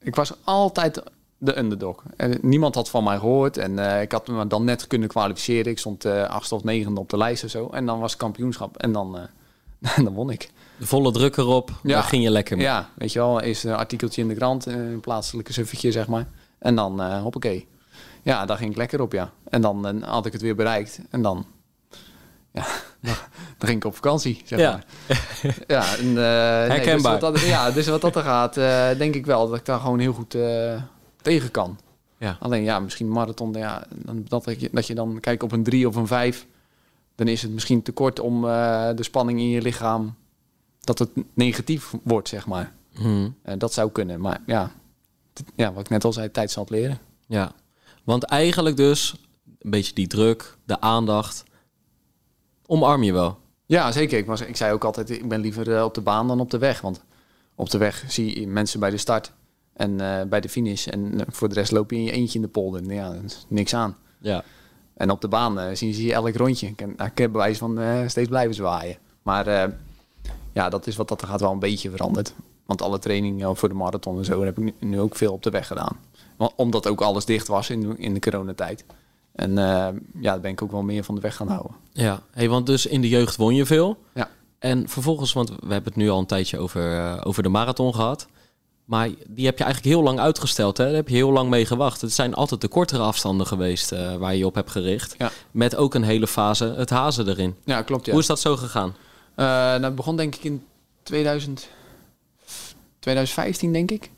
ik 0.00 0.14
was 0.14 0.34
altijd 0.44 1.02
de 1.38 1.58
underdog. 1.58 2.02
En 2.16 2.38
niemand 2.42 2.74
had 2.74 2.90
van 2.90 3.04
mij 3.04 3.18
gehoord. 3.18 3.56
En 3.56 4.00
ik 4.00 4.12
had 4.12 4.28
me 4.28 4.46
dan 4.46 4.64
net 4.64 4.86
kunnen 4.86 5.08
kwalificeren. 5.08 5.72
Ik 5.72 5.78
stond 5.78 6.04
eh 6.04 6.22
achtste 6.22 6.54
of 6.54 6.64
negende 6.64 7.00
op 7.00 7.10
de 7.10 7.16
lijst 7.16 7.44
of 7.44 7.50
zo. 7.50 7.68
En 7.68 7.86
dan 7.86 8.00
was 8.00 8.10
het 8.10 8.20
kampioenschap. 8.20 8.76
En 8.76 8.92
dan, 8.92 9.18
eh, 9.18 9.96
dan 10.04 10.14
won 10.14 10.30
ik. 10.30 10.50
De 10.78 10.86
volle 10.86 11.12
druk 11.12 11.36
erop, 11.36 11.70
Ja. 11.82 11.94
daar 11.94 12.02
ging 12.02 12.22
je 12.22 12.30
lekker 12.30 12.56
mee. 12.56 12.66
Ja, 12.66 12.88
weet 12.96 13.12
je 13.12 13.18
wel. 13.18 13.40
Eerst 13.40 13.64
een 13.64 13.74
artikeltje 13.74 14.22
in 14.22 14.28
de 14.28 14.34
krant. 14.34 14.66
eh, 14.66 14.74
Een 14.74 15.00
plaatselijke 15.00 15.52
suffetje, 15.52 15.92
zeg 15.92 16.06
maar. 16.06 16.26
En 16.58 16.74
dan, 16.74 17.02
eh 17.02 17.22
hoppakee. 17.22 17.66
Ja, 18.22 18.46
daar 18.46 18.56
ging 18.56 18.70
ik 18.70 18.76
lekker 18.76 19.00
op, 19.00 19.12
ja. 19.12 19.30
En 19.48 19.60
dan 19.60 20.02
had 20.02 20.26
ik 20.26 20.32
het 20.32 20.42
weer 20.42 20.54
bereikt. 20.54 21.00
En 21.10 21.22
dan 21.22 21.46
ja, 22.52 22.64
dan 23.58 23.68
ging 23.68 23.76
ik 23.76 23.84
op 23.84 23.94
vakantie, 23.94 24.42
zeg 24.44 24.58
Ja. 24.58 24.70
maar. 24.70 24.84
ja, 25.66 25.96
en, 25.96 26.06
eh, 26.08 26.14
nee, 26.14 26.22
Herkenbaar. 26.78 27.12
dus 27.12 27.20
wat 27.20 27.34
dat, 27.34 27.40
ja, 27.40 27.70
dus 27.70 27.86
wat 27.88 28.00
dat 28.00 28.16
er 28.16 28.22
gaat, 28.22 28.56
eh, 28.56 28.88
denk 28.98 29.14
ik 29.14 29.26
wel 29.26 29.48
dat 29.48 29.58
ik 29.58 29.64
daar 29.64 29.80
gewoon 29.80 29.98
heel 29.98 30.12
goed 30.12 30.34
eh, 30.34 30.82
tegen 31.22 31.50
kan. 31.50 31.78
Ja. 32.18 32.36
Alleen 32.40 32.62
ja, 32.62 32.80
misschien 32.80 33.08
marathon, 33.10 33.52
ja, 33.52 33.84
dan, 33.94 34.24
dat, 34.28 34.44
je, 34.58 34.68
dat 34.72 34.86
je 34.86 34.94
dan 34.94 35.20
kijkt 35.20 35.42
op 35.42 35.52
een 35.52 35.62
drie 35.62 35.88
of 35.88 35.96
een 35.96 36.06
vijf, 36.06 36.46
dan 37.14 37.28
is 37.28 37.42
het 37.42 37.50
misschien 37.50 37.82
te 37.82 37.92
kort 37.92 38.20
om 38.20 38.44
eh, 38.48 38.88
de 38.94 39.02
spanning 39.02 39.38
in 39.38 39.48
je 39.48 39.62
lichaam, 39.62 40.14
dat 40.96 40.98
het 40.98 41.24
negatief 41.34 41.92
wordt, 42.02 42.28
zeg 42.28 42.46
maar. 42.46 42.72
Hm. 42.94 43.28
Eh, 43.42 43.54
dat 43.58 43.72
zou 43.72 43.90
kunnen, 43.90 44.20
maar 44.20 44.40
ja, 44.46 44.70
ja, 45.56 45.72
wat 45.72 45.80
ik 45.84 45.88
net 45.88 46.04
al 46.04 46.12
zei, 46.12 46.30
tijd 46.30 46.50
zal 46.50 46.62
het 46.62 46.72
leren. 46.72 46.98
Ja, 47.26 47.52
want 48.04 48.22
eigenlijk 48.24 48.76
dus 48.76 49.14
een 49.58 49.70
beetje 49.70 49.94
die 49.94 50.06
druk, 50.06 50.56
de 50.64 50.80
aandacht, 50.80 51.44
omarm 52.66 53.02
je 53.02 53.12
wel. 53.12 53.38
Ja, 53.66 53.92
zeker. 53.92 54.18
Ik, 54.18 54.26
was, 54.26 54.40
ik 54.40 54.56
zei 54.56 54.72
ook 54.72 54.84
altijd, 54.84 55.10
ik 55.10 55.28
ben 55.28 55.40
liever 55.40 55.76
eh, 55.76 55.84
op 55.84 55.94
de 55.94 56.00
baan 56.00 56.26
dan 56.28 56.40
op 56.40 56.50
de 56.50 56.58
weg. 56.58 56.80
Want 56.80 57.04
op 57.54 57.70
de 57.70 57.78
weg 57.78 58.04
zie 58.08 58.40
je 58.40 58.46
mensen 58.46 58.80
bij 58.80 58.90
de 58.90 58.96
start 58.96 59.32
en 59.72 60.00
eh, 60.00 60.26
bij 60.28 60.40
de 60.40 60.48
finish. 60.48 60.86
En 60.86 61.24
voor 61.28 61.48
de 61.48 61.54
rest 61.54 61.72
loop 61.72 61.90
je 61.90 61.96
in 61.96 62.02
je 62.04 62.10
eentje 62.12 62.34
in 62.38 62.44
de 62.44 62.50
polder. 62.50 62.92
Ja, 62.92 63.12
is 63.24 63.44
niks 63.48 63.74
aan. 63.74 63.96
Ja. 64.20 64.44
En 64.94 65.10
op 65.10 65.20
de 65.20 65.28
baan 65.28 65.58
eh, 65.60 65.74
zien 65.76 65.94
ze 65.94 66.04
je 66.04 66.12
elk 66.12 66.34
rondje. 66.36 66.66
Ik, 66.66 66.78
heb- 66.80 67.02
ik 67.02 67.18
heb 67.18 67.32
bewijs 67.32 67.58
van 67.58 67.78
steeds 68.06 68.28
blijven 68.28 68.54
zwaaien. 68.54 68.96
Maar 69.22 69.72
ja, 70.52 70.68
dat 70.68 70.86
is 70.86 70.96
wat 70.96 71.08
dat 71.08 71.22
er 71.22 71.28
gaat 71.28 71.40
wel 71.40 71.52
een 71.52 71.58
beetje 71.58 71.90
veranderd. 71.90 72.34
Want 72.66 72.82
alle 72.82 72.98
trainingen 72.98 73.56
voor 73.56 73.68
de 73.68 73.74
marathon 73.74 74.18
en 74.18 74.24
zo 74.24 74.44
heb 74.44 74.58
ik 74.58 74.72
nu, 74.80 75.00
ook 75.00 75.16
veel 75.16 75.32
op 75.32 75.42
de 75.42 75.50
weg 75.50 75.66
gedaan. 75.66 75.96
Want, 76.36 76.52
omdat 76.56 76.86
ook 76.88 77.00
alles 77.00 77.24
dicht 77.24 77.48
was 77.48 77.70
in, 77.70 77.80
de- 77.80 77.94
in 77.96 78.14
de 78.14 78.20
coronatijd. 78.20 78.84
En 79.32 79.58
eh, 79.58 79.64
ja, 79.64 79.92
daar 80.20 80.40
ben 80.40 80.50
ik 80.50 80.62
ook 80.62 80.70
wel 80.70 80.82
meer 80.82 81.04
van 81.04 81.14
de 81.14 81.20
weg 81.20 81.36
gaan 81.36 81.48
houden. 81.48 81.72
Ja, 81.92 82.22
hey, 82.30 82.48
want 82.48 82.66
dus 82.66 82.86
in 82.86 83.00
de 83.00 83.08
jeugd 83.08 83.36
won 83.36 83.54
je 83.54 83.66
veel. 83.66 83.96
Ja. 84.14 84.28
En 84.58 84.88
vervolgens, 84.88 85.32
want 85.32 85.48
we 85.48 85.72
hebben 85.72 85.92
het 85.92 85.96
nu 85.96 86.08
al 86.10 86.18
een 86.18 86.26
tijdje 86.26 86.58
over, 86.58 86.98
eh, 86.98 87.20
over 87.24 87.42
de 87.42 87.48
marathon 87.48 87.94
gehad. 87.94 88.26
Maar 88.84 89.08
die 89.28 89.46
heb 89.46 89.58
je 89.58 89.64
eigenlijk 89.64 89.94
heel 89.94 90.02
lang 90.04 90.18
uitgesteld. 90.18 90.76
Hè? 90.76 90.84
Daar 90.84 90.94
heb 90.94 91.08
je 91.08 91.14
heel 91.14 91.32
lang 91.32 91.50
mee 91.50 91.66
gewacht. 91.66 92.00
Het 92.00 92.12
zijn 92.12 92.34
altijd 92.34 92.60
de 92.60 92.68
kortere 92.68 93.02
afstanden 93.02 93.46
geweest 93.46 93.92
eh, 93.92 94.14
waar 94.16 94.32
je 94.32 94.38
je 94.38 94.46
op 94.46 94.54
hebt 94.54 94.70
gericht. 94.70 95.14
Ja. 95.18 95.30
Met 95.50 95.76
ook 95.76 95.94
een 95.94 96.02
hele 96.02 96.26
fase 96.26 96.64
het 96.76 96.90
hazen 96.90 97.28
erin. 97.28 97.54
Ja, 97.64 97.82
klopt. 97.82 98.06
Ja. 98.06 98.12
Hoe 98.12 98.20
is 98.20 98.26
dat 98.26 98.40
zo 98.40 98.56
gegaan? 98.56 98.94
Eh, 99.38 99.44
nou, 99.44 99.82
het 99.84 99.94
begon 99.94 100.16
denk 100.16 100.34
ik 100.34 100.44
in 100.44 100.62
2000, 101.02 101.68
2015, 102.98 103.72
denk 103.72 103.90
ik. 103.90 104.10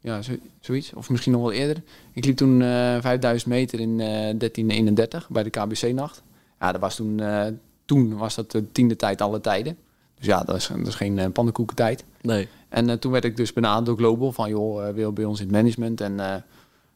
Ja, 0.00 0.22
zo, 0.22 0.32
zoiets. 0.60 0.92
Of 0.92 1.10
misschien 1.10 1.32
nog 1.32 1.40
wel 1.40 1.52
eerder. 1.52 1.82
Ik 2.12 2.24
liep 2.24 2.36
toen 2.36 2.62
eh 2.62 2.96
5000 3.00 3.50
meter 3.50 3.80
in 3.80 4.00
eh 4.00 4.06
1331 4.06 5.28
bij 5.28 5.42
de 5.42 5.50
KBC-nacht. 5.50 6.22
Ja, 6.60 6.72
dat 6.72 6.80
was 6.80 6.96
toen, 6.96 7.20
eh, 7.20 7.46
toen 7.84 8.16
was 8.16 8.34
dat 8.34 8.50
de 8.50 8.72
tiende 8.72 8.96
tijd 8.96 9.20
alle 9.20 9.40
tijden. 9.40 9.76
Dus 10.14 10.26
ja, 10.26 10.42
dat 10.42 10.56
is, 10.56 10.66
dat 10.66 10.86
is 10.86 10.94
geen 10.94 11.16
uh, 11.18 11.26
pannenkoekentijd. 11.32 12.04
Nee. 12.20 12.48
En 12.68 12.90
eh, 12.90 12.96
toen 12.96 13.12
werd 13.12 13.24
ik 13.24 13.36
dus 13.36 13.52
benaderd 13.52 13.86
door 13.86 13.96
Global 13.96 14.32
van, 14.32 14.48
joh, 14.48 14.88
eh, 14.88 14.94
wil 14.94 15.12
bij 15.12 15.24
ons 15.24 15.40
in 15.40 15.46
het 15.46 15.54
management. 15.54 16.00
En 16.00 16.20
eh, 16.20 16.36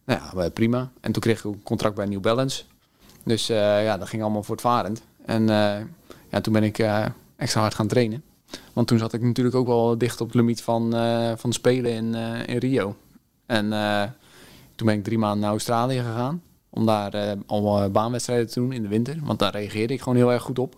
nou 0.05 0.21
ja, 0.21 0.43
eh, 0.43 0.51
prima. 0.53 0.91
En 1.01 1.13
toen 1.13 1.23
kreeg 1.23 1.39
ik 1.39 1.45
een 1.45 1.63
contract 1.63 1.95
bij 1.95 2.07
New 2.07 2.21
Balance. 2.21 2.63
Dus 3.25 3.49
eh, 3.49 3.85
ja, 3.85 3.99
dat 3.99 4.09
ging 4.09 4.23
allemaal 4.23 4.43
voortvarend. 4.43 5.03
En 5.25 5.49
eh, 5.49 5.81
ja, 6.31 6.41
toen 6.41 6.53
ben 6.53 6.63
ik 6.63 6.79
eh, 6.79 7.07
extra 7.45 7.61
hard 7.61 7.75
gaan 7.75 7.87
trainen. 7.87 8.23
Want 8.73 8.87
toen 8.87 8.99
zat 8.99 9.13
ik 9.13 9.23
natuurlijk 9.23 9.57
ook 9.57 9.67
wel 9.67 9.99
dicht 9.99 10.21
op 10.21 10.27
het 10.27 10.37
limiet 10.37 10.63
van, 10.63 10.95
eh, 10.95 11.33
van 11.37 11.53
Spelen 11.53 11.93
in, 11.93 12.15
eh, 12.15 12.55
in 12.55 12.59
Rio. 12.59 12.97
En 13.47 13.73
eh, 13.73 14.03
toen 14.75 14.87
ben 14.87 14.97
ik 14.97 15.05
drie 15.05 15.19
maanden 15.19 15.41
naar 15.41 15.51
Australië 15.51 15.99
gegaan. 15.99 16.43
Om 16.71 16.87
daar 16.87 17.37
al 17.47 17.91
baanwedstrijden 17.91 18.47
te 18.47 18.61
doen 18.61 18.73
in 18.73 18.83
de 18.83 18.89
winter. 18.89 19.19
Want 19.23 19.39
daar 19.39 19.53
reageerde 19.53 19.95
ik 19.95 20.01
gewoon 20.03 20.19
heel 20.19 20.33
erg 20.33 20.43
goed 20.43 20.59
op. 20.59 20.77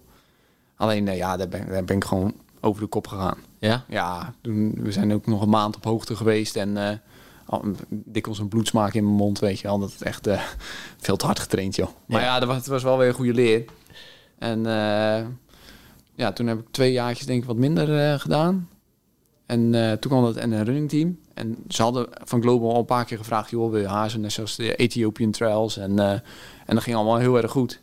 Alleen, 0.77 1.07
ja, 1.07 1.37
daar 1.37 1.49
ben, 1.49 1.67
daar 1.69 1.85
ben 1.85 1.97
ik 1.97 2.05
gewoon 2.05 2.35
over 2.61 2.83
de 2.83 2.89
kop 2.89 3.07
gegaan. 3.07 3.39
Ja? 3.59 3.85
Ja, 3.89 4.35
toen, 4.41 4.75
we 4.83 4.93
zijn 4.93 5.13
ook 5.13 5.27
nog 5.27 5.43
een 5.43 5.49
maand 5.49 5.77
op 5.77 5.85
hoogte 5.85 6.17
geweest. 6.17 6.57
En 6.57 6.77
eh, 6.77 6.97
al- 7.47 7.65
dikwijls 7.89 8.39
een 8.41 8.49
bloedsmaak 8.49 8.95
in 8.95 9.05
mijn 9.05 9.17
mond, 9.17 9.39
weet 9.39 9.61
je 9.61 9.67
wel. 9.67 9.79
Dat 9.79 9.93
het 9.93 10.03
echt 10.03 10.29
veel 10.97 11.17
te 11.17 11.27
hard 11.27 11.39
getraind, 11.39 11.77
joh. 11.77 11.89
Maar 12.07 12.23
ja, 12.23 12.41
dat 12.41 12.67
was, 12.67 12.83
wel 12.83 12.99
weer 12.99 13.09
een 13.09 13.15
goede 13.15 13.35
leer. 13.35 13.65
En 14.39 14.67
ja, 16.17 16.33
toen 16.33 16.47
heb 16.47 16.59
ik 16.59 16.67
twee 16.71 16.93
jaartjes 16.93 17.27
denk 17.27 17.41
ik 17.41 17.47
wat 17.47 17.57
minder 17.57 17.99
eh, 17.99 18.19
gedaan. 18.19 18.69
En 19.47 19.75
eh, 19.75 19.93
toen 19.93 20.11
kwam 20.11 20.25
dat 20.25 20.47
NN 20.47 20.63
Running 20.63 20.89
Team. 20.89 21.19
En 21.35 21.57
ze 21.69 21.83
hadden 21.83 22.07
van 22.25 22.43
Global 22.43 22.73
al 22.73 22.79
een 22.79 22.85
paar 22.85 23.05
keer 23.05 23.19
gevraagd... 23.19 23.51
joh, 23.51 23.71
wil 23.71 23.81
je 23.81 23.89
hazen? 23.89 24.21
Net 24.21 24.33
zoals 24.33 24.57
de 24.57 24.75
Ethiopian 24.75 25.31
Trials. 25.31 25.77
En, 25.77 25.99
eh, 25.99 26.11
en 26.67 26.75
dat 26.75 26.83
ging 26.83 26.97
allemaal 26.97 27.17
heel 27.17 27.37
erg 27.37 27.51
goed. 27.51 27.81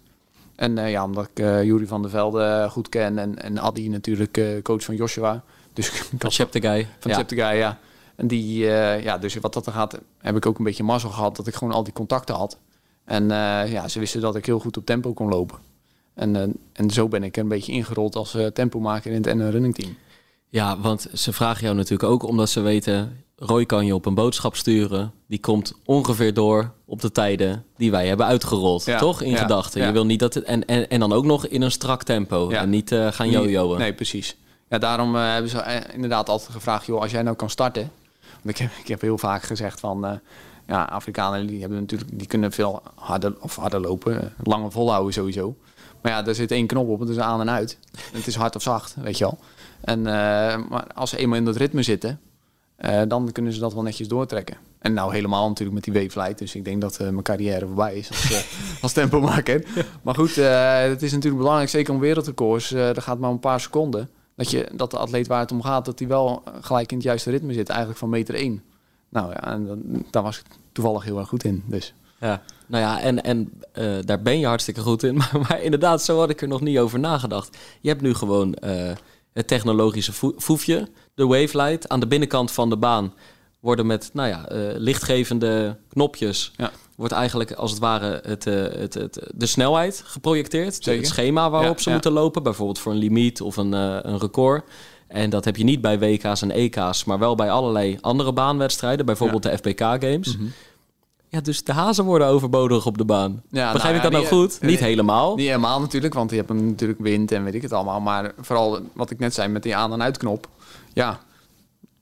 En 0.55 0.75
ja, 0.75 1.03
omdat 1.03 1.27
ik 1.27 1.39
eh 1.39 1.63
Jury 1.63 1.87
van 1.87 2.01
der 2.01 2.11
Velde 2.11 2.67
goed 2.69 2.89
ken... 2.89 3.17
en, 3.17 3.41
en 3.41 3.59
Adi 3.59 3.89
natuurlijk 3.89 4.59
coach 4.63 4.83
van 4.83 4.95
Joshua. 4.95 5.43
Dus 5.73 5.89
Van 6.09 6.17
had 6.21 6.33
Chap 6.33 6.51
the 6.51 6.61
Guy. 6.61 6.87
van 6.99 7.11
ja. 7.11 7.17
Chapter 7.17 7.37
Guy, 7.37 7.57
ja. 7.57 7.79
En 8.15 8.27
die, 8.27 8.57
ja, 9.03 9.17
dus 9.17 9.35
wat 9.35 9.53
dat 9.53 9.65
er 9.65 9.71
gaat, 9.71 9.99
heb 10.17 10.35
ik 10.35 10.45
ook 10.45 10.57
een 10.57 10.63
beetje 10.63 10.83
mazzel 10.83 11.09
gehad 11.09 11.35
dat 11.35 11.47
ik 11.47 11.55
gewoon 11.55 11.73
al 11.73 11.83
die 11.83 11.93
contacten 11.93 12.35
had. 12.35 12.57
En 13.05 13.27
ja, 13.67 13.87
ze 13.87 13.99
wisten 13.99 14.21
dat 14.21 14.35
ik 14.35 14.45
heel 14.45 14.59
goed 14.59 14.77
op 14.77 14.85
tempo 14.85 15.13
kon 15.13 15.29
lopen. 15.29 15.57
En, 16.13 16.35
eh, 16.35 16.41
en 16.73 16.89
zo 16.89 17.07
ben 17.07 17.23
ik 17.23 17.37
een 17.37 17.47
beetje 17.47 17.71
ingerold 17.71 18.15
als 18.15 18.35
eh 18.35 18.45
tempomaker 18.45 19.11
in 19.11 19.23
het 19.23 19.35
NN 19.35 19.49
Running 19.49 19.75
Team. 19.75 19.95
Ja, 20.49 20.79
want 20.79 21.07
ze 21.13 21.33
vragen 21.33 21.63
jou 21.63 21.75
natuurlijk 21.75 22.09
ook 22.09 22.23
omdat 22.23 22.49
ze 22.49 22.59
weten... 22.59 23.17
Roy 23.35 23.65
kan 23.65 23.85
je 23.85 23.95
op 23.95 24.05
een 24.05 24.13
boodschap 24.13 24.55
sturen. 24.55 25.11
Die 25.27 25.39
komt 25.39 25.73
ongeveer 25.85 26.33
door 26.33 26.71
op 26.85 27.01
de 27.01 27.11
tijden 27.11 27.65
die 27.77 27.91
wij 27.91 28.07
hebben 28.07 28.25
uitgerold. 28.25 28.85
Ja, 28.85 28.97
toch? 28.97 29.21
In 29.21 29.29
ja, 29.29 29.37
gedachten. 29.37 29.81
ja. 29.81 29.87
Je 29.87 29.93
wil 29.93 30.05
niet 30.05 30.19
dat 30.19 30.33
het... 30.33 30.43
En, 30.43 30.65
en, 30.65 30.89
en 30.89 30.99
dan 30.99 31.13
ook 31.13 31.25
nog 31.25 31.47
in 31.47 31.61
een 31.61 31.71
strak 31.71 32.03
tempo. 32.03 32.49
Ja. 32.49 32.61
En 32.61 32.69
niet 32.69 32.91
eh, 32.91 33.07
gaan 33.11 33.29
jojoen. 33.29 33.77
Nee, 33.77 33.93
precies. 33.93 34.37
Ja, 34.69 34.77
daarom 34.77 35.15
hebben 35.15 35.51
ze 35.51 35.83
inderdaad 35.93 36.29
altijd 36.29 36.51
gevraagd, 36.51 36.85
joh, 36.85 37.01
als 37.01 37.11
jij 37.11 37.21
nou 37.21 37.35
kan 37.35 37.49
starten. 37.49 37.91
Want 38.41 38.49
ik 38.49 38.57
heb, 38.57 38.71
ik 38.81 38.87
heb 38.87 39.01
heel 39.01 39.17
vaak 39.17 39.43
gezegd 39.43 39.79
van, 39.79 40.19
ja, 40.67 40.83
Afrikanen 40.83 41.47
die 41.47 41.59
hebben 41.59 41.79
natuurlijk, 41.79 42.09
die 42.13 42.27
kunnen 42.27 42.51
veel 42.51 42.81
harder 42.95 43.35
of 43.39 43.55
harder 43.55 43.81
lopen, 43.81 44.33
langer 44.43 44.71
volhouden 44.71 45.13
sowieso. 45.13 45.55
Maar 46.03 46.11
ja, 46.11 46.21
daar 46.21 46.35
zit 46.35 46.51
één 46.51 46.67
knop 46.67 46.87
op, 46.89 46.99
het 46.99 47.09
is 47.09 47.17
aan 47.19 47.39
en 47.39 47.49
uit. 47.49 47.77
Het 48.11 48.27
is 48.27 48.35
hard 48.35 48.55
of 48.55 48.61
zacht, 48.61 48.95
weet 49.01 49.17
je 49.17 49.23
wel. 49.23 49.37
En 49.81 49.99
eh, 49.99 50.57
maar 50.69 50.87
als 50.93 51.09
ze 51.09 51.17
eenmaal 51.17 51.37
in 51.37 51.45
dat 51.45 51.55
ritme 51.55 51.83
zitten, 51.83 52.19
eh, 52.75 53.01
dan 53.07 53.31
kunnen 53.31 53.53
ze 53.53 53.59
dat 53.59 53.73
wel 53.73 53.83
netjes 53.83 54.07
doortrekken. 54.07 54.57
En 54.79 54.93
nou 54.93 55.13
helemaal 55.13 55.47
natuurlijk 55.47 55.75
met 55.75 55.83
die 55.83 55.93
weeflight. 55.93 56.37
Dus 56.37 56.55
ik 56.55 56.65
denk 56.65 56.81
dat 56.81 56.97
eh, 56.97 57.07
mijn 57.09 57.21
carrière 57.23 57.65
voorbij 57.65 57.95
is 57.95 58.09
als, 58.09 58.45
als 58.81 58.93
tempomaker. 58.93 59.63
Maar 60.01 60.15
goed, 60.15 60.35
het 60.35 61.01
is 61.01 61.11
natuurlijk 61.11 61.41
belangrijk, 61.41 61.69
zeker 61.69 61.93
om 61.93 61.99
wereldrecords. 61.99 62.71
er 62.71 63.01
gaat 63.01 63.19
maar 63.19 63.31
een 63.31 63.39
paar 63.39 63.59
seconden. 63.59 64.09
Dat, 64.35 64.51
je, 64.51 64.69
dat 64.73 64.91
de 64.91 64.97
atleet 64.97 65.27
waar 65.27 65.39
het 65.39 65.51
om 65.51 65.61
gaat, 65.61 65.85
dat 65.85 65.99
hij 65.99 66.07
wel 66.07 66.43
gelijk 66.61 66.89
in 66.91 66.97
het 66.97 67.05
juiste 67.05 67.29
ritme 67.29 67.53
zit. 67.53 67.69
Eigenlijk 67.69 67.99
van 67.99 68.09
meter 68.09 68.35
één. 68.35 68.63
Nou 69.09 69.29
ja, 69.29 69.43
en 69.51 69.65
dan- 69.65 70.05
daar 70.09 70.23
was 70.23 70.39
ik 70.39 70.45
toevallig 70.71 71.03
heel 71.03 71.19
erg 71.19 71.27
goed 71.27 71.43
in. 71.43 71.63
Dus 71.65 71.93
Ja. 72.19 72.41
Nou 72.67 72.83
ja, 72.83 73.01
en, 73.01 73.23
en 73.23 73.51
eh, 73.71 73.85
daar 74.05 74.21
ben 74.21 74.39
je 74.39 74.45
hartstikke 74.45 74.81
goed 74.81 75.03
in. 75.03 75.15
Maar, 75.31 75.45
maar 75.47 75.61
inderdaad, 75.61 76.03
zo 76.03 76.19
had 76.19 76.29
ik 76.29 76.41
er 76.41 76.47
nog 76.47 76.61
niet 76.61 76.77
over 76.77 76.99
nagedacht. 76.99 77.57
Je 77.81 77.89
hebt 77.89 78.01
nu 78.01 78.13
gewoon 78.13 78.53
eh, 78.53 78.91
het 79.33 79.47
technologische 79.47 80.11
voefje, 80.35 80.87
de 81.13 81.25
wavelight. 81.25 81.89
Aan 81.89 81.99
de 81.99 82.07
binnenkant 82.07 82.51
van 82.51 82.69
de 82.69 82.77
baan 82.77 83.13
worden 83.59 83.85
met 83.85 84.09
nou 84.13 84.27
ja, 84.27 84.47
eh, 84.47 84.59
lichtgevende 84.77 85.77
knopjes... 85.89 86.51
Ja. 86.57 86.71
wordt 86.95 87.13
eigenlijk 87.13 87.51
als 87.51 87.71
het 87.71 87.79
ware 87.79 88.21
het, 88.23 88.43
het, 88.43 88.93
het, 88.93 89.19
de 89.35 89.45
snelheid 89.45 90.03
geprojecteerd. 90.05 90.73
Zeker. 90.73 91.01
Het 91.01 91.09
schema 91.09 91.49
waarop 91.49 91.77
Ja, 91.77 91.81
ze 91.81 91.87
ja. 91.89 91.93
moeten 91.95 92.11
lopen. 92.11 92.43
Bijvoorbeeld 92.43 92.79
voor 92.79 92.91
een 92.91 92.97
limiet 92.97 93.41
of 93.41 93.57
een, 93.57 93.71
een 93.71 94.19
record. 94.19 94.63
En 95.07 95.29
dat 95.29 95.45
heb 95.45 95.55
je 95.55 95.63
niet 95.63 95.81
bij 95.81 95.99
WK's 95.99 96.41
en 96.41 96.51
EK's, 96.51 97.03
maar 97.03 97.19
wel 97.19 97.35
bij 97.35 97.51
allerlei 97.51 97.97
andere 98.01 98.33
baanwedstrijden. 98.33 99.05
Bijvoorbeeld 99.05 99.43
de 99.43 99.57
FBK 99.57 99.79
Games. 99.79 100.37
Ja, 101.33 101.41
dus 101.41 101.63
de 101.63 101.73
hazen 101.73 102.05
worden 102.05 102.27
overbodig 102.27 102.85
op 102.85 102.97
de 102.97 103.05
baan. 103.05 103.41
Ja, 103.49 103.71
Begrijp 103.71 103.95
nou 103.95 103.95
ik 104.07 104.11
dat 104.13 104.21
ja, 104.23 104.29
nou 104.29 104.41
goed? 104.41 104.61
nee, 104.61 104.71
niet 104.71 104.79
helemaal. 104.79 105.35
Niet 105.35 105.45
helemaal 105.47 105.79
natuurlijk, 105.79 106.13
want 106.13 106.29
je 106.29 106.35
hebt 106.35 106.53
natuurlijk 106.53 106.99
wind 106.99 107.31
en 107.31 107.43
weet 107.43 107.53
ik 107.53 107.61
het 107.61 107.71
allemaal. 107.73 108.01
Maar 108.01 108.31
vooral 108.39 108.79
wat 108.93 109.09
ik 109.09 109.19
net 109.19 109.33
zei 109.33 109.47
met 109.47 109.63
die 109.63 109.75
aan- 109.75 109.93
en 109.93 110.01
uitknop. 110.01 110.47
Ja, 110.93 111.19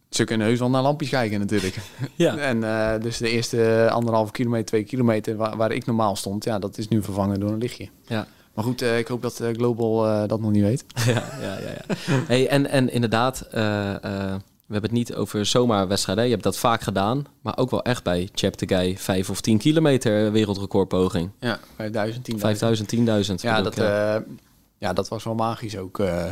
ze 0.09 0.23
kunnen 0.23 0.47
heus 0.47 0.59
wel 0.59 0.69
naar 0.69 0.81
lampjes 0.81 1.09
kijken 1.09 1.39
natuurlijk. 1.39 1.75
Ja. 2.15 2.35
En 2.51 2.63
eh, 2.63 3.01
dus 3.01 3.17
de 3.17 3.29
eerste 3.29 3.89
anderhalve 3.91 4.31
kilometer, 4.31 4.65
twee 4.65 4.83
kilometer 4.83 5.35
waar, 5.35 5.57
waar 5.57 5.71
ik 5.71 5.85
normaal 5.85 6.15
stond, 6.15 6.43
ja, 6.43 6.59
dat 6.59 6.77
is 6.77 6.87
nu 6.87 7.03
vervangen 7.03 7.39
door 7.39 7.49
een 7.51 7.57
lichtje. 7.57 7.89
Ja. 8.07 8.27
Maar 8.53 8.63
goed, 8.63 8.81
eh, 8.81 8.97
ik 8.97 9.07
hoop 9.07 9.21
dat 9.21 9.39
eh, 9.39 9.53
Global 9.53 10.07
eh, 10.07 10.27
dat 10.27 10.39
nog 10.41 10.51
niet 10.51 10.63
weet. 10.63 10.85
ja, 11.05 11.11
ja, 11.41 11.57
ja. 11.59 11.69
ja. 11.87 11.95
Hey, 12.27 12.47
en, 12.47 12.67
en 12.69 12.91
inderdaad, 12.91 13.41
eh, 13.51 14.03
eh, 14.03 14.35
we 14.71 14.77
hebben 14.77 14.97
het 14.99 15.09
niet 15.09 15.17
over 15.17 15.45
zomaar 15.45 15.87
wedstrijden. 15.87 16.23
Je 16.23 16.31
hebt 16.31 16.43
dat 16.43 16.57
vaak 16.57 16.81
gedaan, 16.81 17.25
maar 17.41 17.57
ook 17.57 17.69
wel 17.69 17.81
echt 17.83 18.03
bij 18.03 18.29
Chap 18.33 18.53
the 18.53 18.67
Guy 18.67 18.97
5 18.97 19.29
of 19.29 19.41
10 19.41 19.57
kilometer 19.57 20.31
wereldrecordpoging. 20.31 21.29
Ja, 21.39 21.59
5000, 21.75 22.31
10.000. 22.31 22.37
5000, 22.39 22.95
10.000. 22.95 23.33
Ja, 23.35 23.61
dat, 23.61 23.75
ja. 23.75 24.15
eh, 24.15 24.21
ja, 24.77 24.93
dat 24.93 25.07
was 25.07 25.23
wel 25.23 25.35
magisch 25.35 25.77
ook. 25.77 25.99
eh. 25.99 26.25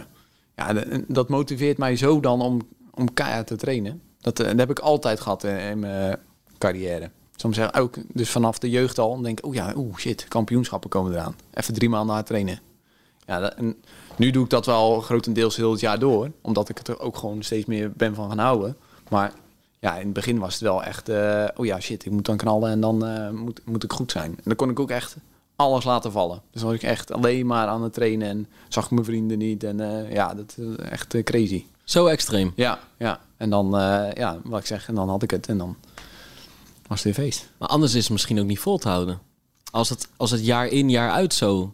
ja, 0.55 0.73
dat 1.07 1.29
motiveert 1.29 1.77
mij 1.77 1.95
zo 1.95 2.19
dan 2.19 2.41
om, 2.41 2.61
om 2.93 3.13
keihard 3.13 3.47
te 3.47 3.55
trainen. 3.55 4.01
Dat, 4.21 4.39
eh, 4.39 4.45
dat 4.47 4.57
heb 4.59 4.69
ik 4.69 4.79
altijd 4.79 5.19
gehad 5.19 5.43
in, 5.43 5.57
in 5.59 5.79
mijn 5.79 6.17
carrière. 6.57 7.09
Soms 7.35 7.55
zeg 7.55 7.73
ook, 7.73 7.95
dus 8.13 8.29
vanaf 8.29 8.59
de 8.59 8.69
jeugd 8.69 8.99
al, 8.99 9.21
denk 9.21 9.39
ik, 9.39 9.45
oh 9.45 9.53
ja, 9.53 9.73
oeh 9.75 9.97
shit, 9.97 10.25
kampioenschappen 10.27 10.89
komen 10.89 11.11
eraan. 11.13 11.35
Even 11.53 11.73
drie 11.73 11.89
maanden 11.89 12.13
hard 12.13 12.27
trainen. 12.27 12.59
Ja, 13.29 13.39
dat- 13.39 13.53
en 13.53 13.75
nu 14.15 14.31
doe 14.31 14.43
ik 14.43 14.49
dat 14.49 14.65
wel 14.65 15.01
grotendeels 15.01 15.55
heel 15.55 15.71
het 15.71 15.79
jaar 15.79 15.99
door. 15.99 16.31
Omdat 16.41 16.69
ik 16.69 16.77
het 16.77 16.87
er 16.87 16.99
ook 16.99 17.17
gewoon 17.17 17.43
steeds 17.43 17.65
meer 17.65 17.91
ben 17.91 18.15
van 18.15 18.29
gaan 18.29 18.37
houden. 18.37 18.77
Maar 19.09 19.33
ja, 19.79 19.95
in 19.95 20.03
het 20.05 20.13
begin 20.13 20.39
was 20.39 20.53
het 20.53 20.61
wel 20.61 20.83
echt... 20.83 21.09
eh, 21.09 21.45
oh 21.55 21.65
ja, 21.65 21.79
shit, 21.79 22.05
ik 22.05 22.11
moet 22.11 22.25
dan 22.25 22.37
knallen 22.37 22.71
en 22.71 22.79
dan 22.81 23.05
eh, 23.05 23.29
moet, 23.29 23.61
moet 23.65 23.83
ik 23.83 23.91
goed 23.93 24.11
zijn. 24.11 24.31
En 24.31 24.41
dan 24.43 24.55
kon 24.55 24.69
ik 24.69 24.79
ook 24.79 24.89
echt 24.89 25.15
alles 25.55 25.83
laten 25.83 26.11
vallen. 26.11 26.41
Dus 26.51 26.61
dan 26.61 26.69
was 26.71 26.79
ik 26.79 26.85
echt 26.89 27.11
alleen 27.11 27.45
maar 27.45 27.67
aan 27.67 27.83
het 27.83 27.93
trainen 27.93 28.27
en 28.27 28.47
zag 28.67 28.85
ik 28.85 28.91
mijn 28.91 29.05
vrienden 29.05 29.37
niet. 29.37 29.63
En 29.63 29.79
eh, 29.79 30.11
ja, 30.13 30.33
dat 30.33 30.55
is 30.57 30.75
echt 30.75 31.23
crazy. 31.23 31.65
Zo 31.83 32.05
extreem. 32.05 32.53
Ja, 32.55 32.79
ja. 32.97 33.19
En 33.37 33.49
dan, 33.49 33.69
ja, 34.13 34.37
wat 34.43 34.59
ik 34.59 34.65
zeg, 34.65 34.87
en 34.87 34.95
dan 34.95 35.09
had 35.09 35.23
ik 35.23 35.31
het 35.31 35.47
en 35.47 35.57
dan 35.57 35.75
was 36.87 37.03
het 37.03 37.15
weer 37.15 37.25
feest. 37.25 37.49
Maar 37.57 37.67
anders 37.69 37.93
is 37.93 38.03
het 38.03 38.11
misschien 38.11 38.39
ook 38.39 38.45
niet 38.45 38.59
vol 38.59 38.77
te 38.77 38.89
houden. 38.89 39.19
Als 39.71 39.89
het, 39.89 40.07
als 40.17 40.31
het 40.31 40.45
jaar 40.45 40.67
in, 40.67 40.89
jaar 40.89 41.11
uit 41.11 41.33
zo... 41.33 41.73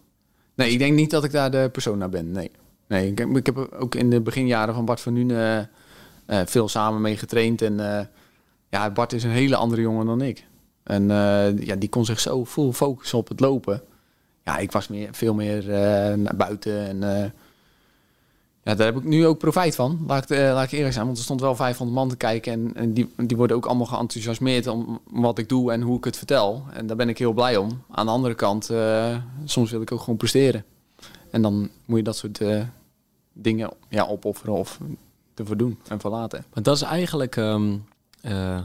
Nee, 0.56 0.72
ik 0.72 0.80
denk 0.80 0.96
niet 0.96 1.10
dat 1.12 1.24
ik 1.24 1.32
daar 1.32 1.52
de 1.52 1.70
persoon 1.72 1.98
naar 1.98 2.10
ben. 2.10 2.32
Nee. 2.32 2.52
Nee, 2.88 3.12
ik, 3.12 3.18
heb- 3.18 3.38
ik 3.38 3.46
heb 3.46 3.58
ook 3.80 3.96
in 3.96 4.10
de 4.10 4.22
beginjaren 4.22 4.74
van 4.74 4.86
Bart 4.86 5.02
van 5.02 5.14
Nuenen 5.14 5.70
eh, 6.26 6.40
eh, 6.42 6.48
veel 6.48 6.68
samen 6.68 7.02
mee 7.02 7.18
getraind. 7.18 7.62
En 7.62 7.80
eh, 8.00 8.06
ja, 8.70 8.90
Bart 8.92 9.14
is 9.14 9.24
een 9.24 9.30
hele 9.30 9.56
andere 9.56 9.82
jongen 9.82 10.06
dan 10.06 10.22
ik. 10.22 10.46
En 10.84 11.08
ja, 11.60 11.76
die 11.76 11.90
kon 11.90 12.06
zich 12.06 12.20
zo 12.20 12.46
full 12.46 12.72
focussen 12.72 13.18
op 13.18 13.28
het 13.28 13.40
lopen. 13.40 13.82
Ja, 14.44 14.58
ik 14.58 14.72
was 14.72 14.88
meer, 14.88 15.08
veel 15.12 15.34
meer 15.34 15.64
naar 16.18 16.36
buiten. 16.36 17.04
En 17.04 17.34
ja, 18.66 18.76
daar 18.76 18.86
heb 18.86 18.98
ik 18.98 19.04
nu 19.04 19.26
ook 19.26 19.38
profijt 19.38 19.76
van. 19.76 20.04
Laat 20.08 20.24
ik, 20.24 20.30
eh, 20.30 20.54
laat 20.54 20.64
ik 20.64 20.72
eerlijk 20.72 20.94
zijn. 20.94 21.06
Want 21.06 21.18
er 21.18 21.24
stond 21.24 21.42
wel 21.42 21.56
500 21.56 21.98
man 21.98 22.10
te 22.10 22.18
kijken. 22.18 22.54
En, 22.54 22.72
en 22.76 22.94
die, 22.94 23.14
die 23.18 23.38
worden 23.38 23.56
ook 23.56 23.66
allemaal 23.66 23.86
geenthousiasmeerd 23.86 24.68
om 24.68 25.00
wat 25.12 25.38
ik 25.38 25.50
doe 25.50 25.72
en 25.72 25.82
hoe 25.82 25.98
ik 25.98 26.04
het 26.04 26.18
vertel. 26.18 26.64
En 26.74 26.88
daar 26.88 26.96
ben 26.96 27.10
ik 27.10 27.18
heel 27.18 27.34
blij 27.34 27.58
om. 27.58 27.84
Aan 27.92 28.06
de 28.06 28.12
andere 28.12 28.36
kant, 28.36 28.70
eh, 28.70 29.18
soms 29.44 29.72
wil 29.72 29.82
ik 29.82 29.92
ook 29.92 30.00
gewoon 30.00 30.18
presteren. 30.18 30.66
En 31.30 31.42
dan 31.42 31.70
moet 31.86 31.98
je 31.98 32.04
dat 32.04 32.18
soort 32.18 32.42
eh, 32.42 32.62
dingen 33.34 33.72
ja, 33.90 34.06
opofferen 34.06 34.54
of 34.54 34.80
ervoor 35.36 35.58
doen 35.58 35.80
en 35.88 36.00
verlaten. 36.00 36.46
Maar 36.54 36.64
dat 36.64 36.76
is 36.76 36.82
eigenlijk... 36.82 37.36
ehm, 37.36 37.78
eh, 38.22 38.62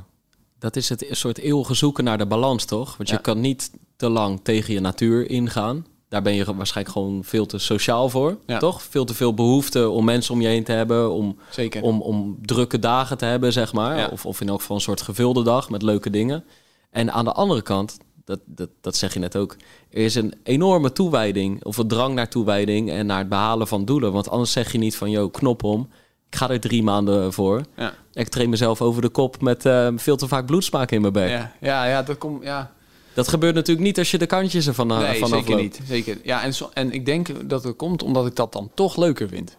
dat 0.59 0.77
is 0.77 0.89
het 0.89 1.07
soort 1.11 1.39
eeuwige 1.39 1.75
zoeken 1.75 2.05
naar 2.05 2.19
de 2.19 2.27
balans, 2.27 2.65
toch? 2.65 2.97
Want 2.97 3.09
je 3.09 3.21
kan 3.21 3.41
niet 3.41 3.71
te 3.97 4.09
lang 4.09 4.41
tegen 4.43 4.75
je 4.75 4.81
natuur 4.81 5.31
ingaan. 5.31 5.87
Daar 6.11 6.23
ben 6.23 6.35
je 6.35 6.55
waarschijnlijk 6.55 6.97
gewoon 6.97 7.25
veel 7.25 7.47
te 7.47 7.59
sociaal 7.59 8.09
voor, 8.09 8.37
Ja. 8.47 8.59
toch? 8.59 8.83
Veel 8.83 9.05
te 9.05 9.15
veel 9.15 9.35
behoefte 9.35 9.89
om 9.89 10.05
mensen 10.05 10.35
om 10.35 10.41
je 10.41 10.49
heen 10.49 10.65
te 10.65 10.73
hebben, 10.73 11.11
om, 11.13 11.39
Zeker. 11.51 11.83
om, 11.83 12.01
om 12.01 12.39
drukke 12.43 12.79
dagen 12.79 13.19
te 13.19 13.25
hebben, 13.25 13.53
zeg 13.53 13.73
maar. 13.73 13.97
Ja. 13.99 14.09
Of, 14.13 14.27
of 14.27 14.41
in 14.41 14.49
elk 14.49 14.61
geval 14.61 14.77
een 14.77 14.83
soort 14.83 15.01
gevulde 15.03 15.43
dag 15.43 15.71
met 15.71 15.83
leuke 15.83 16.11
dingen. 16.11 16.45
En 16.91 17.13
aan 17.13 17.25
de 17.25 17.33
andere 17.33 17.63
kant, 17.63 17.99
dat, 18.25 18.41
dat, 18.47 18.69
dat 18.81 18.97
zeg 18.97 19.13
je 19.15 19.19
net 19.19 19.37
ook, 19.37 19.57
er 19.91 20.03
is 20.05 20.15
een 20.15 20.35
enorme 20.43 20.93
toewijding 20.93 21.65
of 21.65 21.77
een 21.77 21.89
drang 21.89 22.15
naar 22.15 22.29
toewijding 22.29 22.91
en 22.91 23.07
naar 23.07 23.19
het 23.19 23.29
behalen 23.29 23.67
van 23.69 23.85
doelen. 23.85 24.13
Want 24.13 24.31
anders 24.31 24.53
zeg 24.53 24.73
je 24.73 24.79
niet 24.79 24.97
van, 24.97 25.11
yo, 25.11 25.29
knop 25.29 25.63
om. 25.63 25.89
Ik 26.31 26.37
ga 26.37 26.51
er 26.51 26.61
drie 26.61 26.83
maanden 26.83 27.33
voor. 27.33 27.63
Ja. 27.77 27.93
Ik 28.13 28.29
train 28.29 28.49
mezelf 28.51 28.83
over 28.83 29.03
de 29.03 29.09
kop 29.09 29.41
met 29.41 29.67
eh, 29.67 29.89
veel 29.97 30.17
te 30.17 30.29
vaak 30.29 30.47
bloedsmaak 30.47 30.91
in 30.91 31.01
mijn 31.01 31.13
bek. 31.13 31.29
Ja, 31.29 31.53
ja, 31.61 31.85
ja, 31.85 32.03
dat 32.03 32.19
komt. 32.19 32.43
Ja. 32.45 32.73
Dat 33.15 33.29
gebeurt 33.29 33.55
natuurlijk 33.55 33.87
niet 33.87 33.99
als 33.99 34.11
je 34.11 34.19
de 34.19 34.27
kantjes 34.27 34.67
ervan 34.67 34.93
uh, 34.93 34.99
Nee, 34.99 35.19
van 35.19 35.29
zeker 35.29 35.43
afloopt. 35.45 35.63
niet. 35.63 35.81
Zeker. 35.89 36.19
Ja, 36.23 36.43
en, 36.43 36.53
en 36.73 36.93
ik 36.93 37.07
denk 37.07 37.49
dat 37.51 37.65
het 37.65 37.77
komt 37.77 38.03
omdat 38.03 38.27
ik 38.27 38.37
dat 38.37 38.53
dan 38.53 38.71
toch 38.75 38.97
leuker 38.97 39.29
vind. 39.29 39.57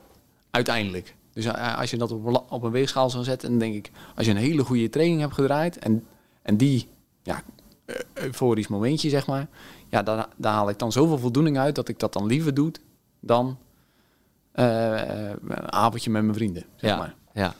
Uiteindelijk. 0.52 1.16
Dus 1.34 1.46
eh, 1.46 1.78
als 1.80 1.90
je 1.90 1.98
dat 1.98 2.12
op, 2.12 2.46
op 2.50 2.64
een 2.64 2.72
weegschaal 2.72 3.10
zou 3.10 3.24
zetten, 3.24 3.50
dan 3.50 3.60
denk 3.60 3.74
ik, 3.76 3.92
als 4.16 4.26
je 4.26 4.32
een 4.32 4.38
hele 4.38 4.64
goede 4.64 4.90
training 4.90 5.20
hebt 5.22 5.34
gedraaid 5.34 5.78
en, 5.80 6.04
en 6.42 6.58
die, 6.58 6.88
ja, 7.24 7.44
eh, 7.86 7.96
euforisch 8.14 8.68
momentje 8.68 9.10
zeg 9.10 9.28
maar, 9.28 9.48
ja, 9.90 10.04
daar, 10.04 10.28
daar 10.38 10.54
haal 10.54 10.70
ik 10.70 10.80
dan 10.80 10.92
zoveel 10.92 11.18
voldoening 11.18 11.58
uit 11.58 11.76
dat 11.76 11.88
ik 11.88 12.00
dat 12.00 12.14
dan 12.14 12.26
liever 12.26 12.54
doe 12.54 12.72
dan 13.20 13.58
eh, 14.52 15.02
eh, 15.30 15.36
een 15.48 15.72
avondje 15.72 16.10
met 16.10 16.22
mijn 16.24 16.36
vrienden. 16.36 16.64
Zeg 16.76 16.90
Ja, 16.90 16.98
maar. 16.98 17.16
ja. 17.34 17.56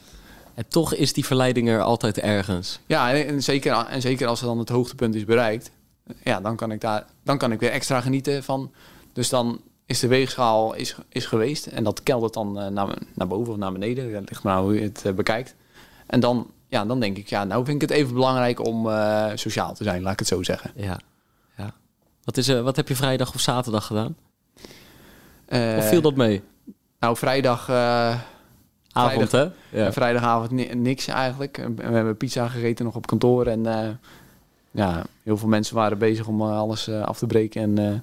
En 0.54 0.66
toch 0.68 0.94
is 0.94 1.14
die 1.14 1.26
verleiding 1.26 1.70
er 1.70 1.82
altijd 1.82 2.18
ergens. 2.20 2.80
Ja, 2.86 3.14
en, 3.14 3.28
en 3.28 3.44
zeker, 3.44 3.74
en 3.74 4.02
zeker 4.02 4.28
als 4.28 4.40
er 4.42 4.46
dan 4.48 4.58
het 4.60 4.70
hoogtepunt 4.70 5.16
is 5.16 5.26
bereikt, 5.26 5.72
ja, 6.24 6.42
dan 6.42 6.56
kan 6.56 6.72
ik 6.72 6.82
daar, 6.82 7.06
dan 7.24 7.38
kan 7.38 7.52
ik 7.52 7.60
weer 7.60 7.72
extra 7.72 8.02
genieten 8.02 8.44
van. 8.44 8.72
Dus 9.14 9.30
dan 9.30 9.62
is 9.86 10.00
de 10.00 10.08
weegschaal 10.08 10.74
is, 10.74 10.96
is 11.10 11.26
geweest 11.26 11.66
en 11.66 11.84
dat 11.84 12.04
keldert 12.04 12.34
dan 12.34 12.60
eh, 12.60 12.68
naar, 12.68 12.98
naar 13.16 13.28
boven 13.28 13.54
of 13.54 13.60
naar 13.60 13.72
beneden. 13.72 14.12
Dat 14.12 14.30
ligt 14.30 14.44
maar 14.44 14.60
hoe 14.62 14.76
je 14.76 14.82
het 14.82 15.06
eh, 15.06 15.14
bekijkt. 15.14 15.56
En 16.06 16.20
dan, 16.20 16.52
ja, 16.68 16.86
dan 16.86 17.00
denk 17.00 17.18
ik, 17.18 17.28
ja, 17.28 17.44
nou 17.44 17.66
vind 17.66 17.82
ik 17.82 17.90
het 17.90 17.98
even 18.00 18.14
belangrijk 18.14 18.66
om 18.66 18.90
eh, 18.90 19.32
sociaal 19.36 19.74
te 19.74 19.84
zijn, 19.84 20.02
laat 20.02 20.14
ik 20.14 20.20
het 20.20 20.28
zo 20.28 20.44
zeggen. 20.44 20.72
Ja. 20.76 21.00
ja. 21.58 21.74
Wat, 22.24 22.38
is, 22.38 22.48
wat 22.48 22.76
heb 22.76 22.88
je 22.88 22.96
vrijdag 22.96 23.34
of 23.34 23.40
zaterdag 23.40 23.86
gedaan? 23.86 24.16
Of 25.78 25.88
viel 25.88 26.02
dat 26.02 26.16
mee? 26.16 26.42
Nou, 27.00 27.18
vrijdag, 27.18 27.70
Avond, 28.92 29.32
hè? 29.32 29.48
Ja. 29.70 29.94
Vrijdagavond 29.94 30.52
ni- 30.52 30.74
niks 30.74 31.08
eigenlijk. 31.08 31.58
En 31.58 31.76
We 31.76 31.84
hebben 31.84 32.18
pizza 32.18 32.48
gegeten 32.48 32.86
nog 32.86 32.96
op 32.96 33.08
kantoor. 33.08 33.48
En 33.48 33.62
ja, 34.72 35.04
heel 35.24 35.38
veel 35.38 35.48
mensen 35.48 35.76
waren 35.76 35.98
bezig 35.98 36.28
om 36.28 36.42
eh, 36.42 36.58
alles 36.58 36.88
eh, 36.88 37.02
af 37.02 37.18
te 37.18 37.28
breken. 37.28 37.62
En 37.62 37.78
eh, 37.92 38.00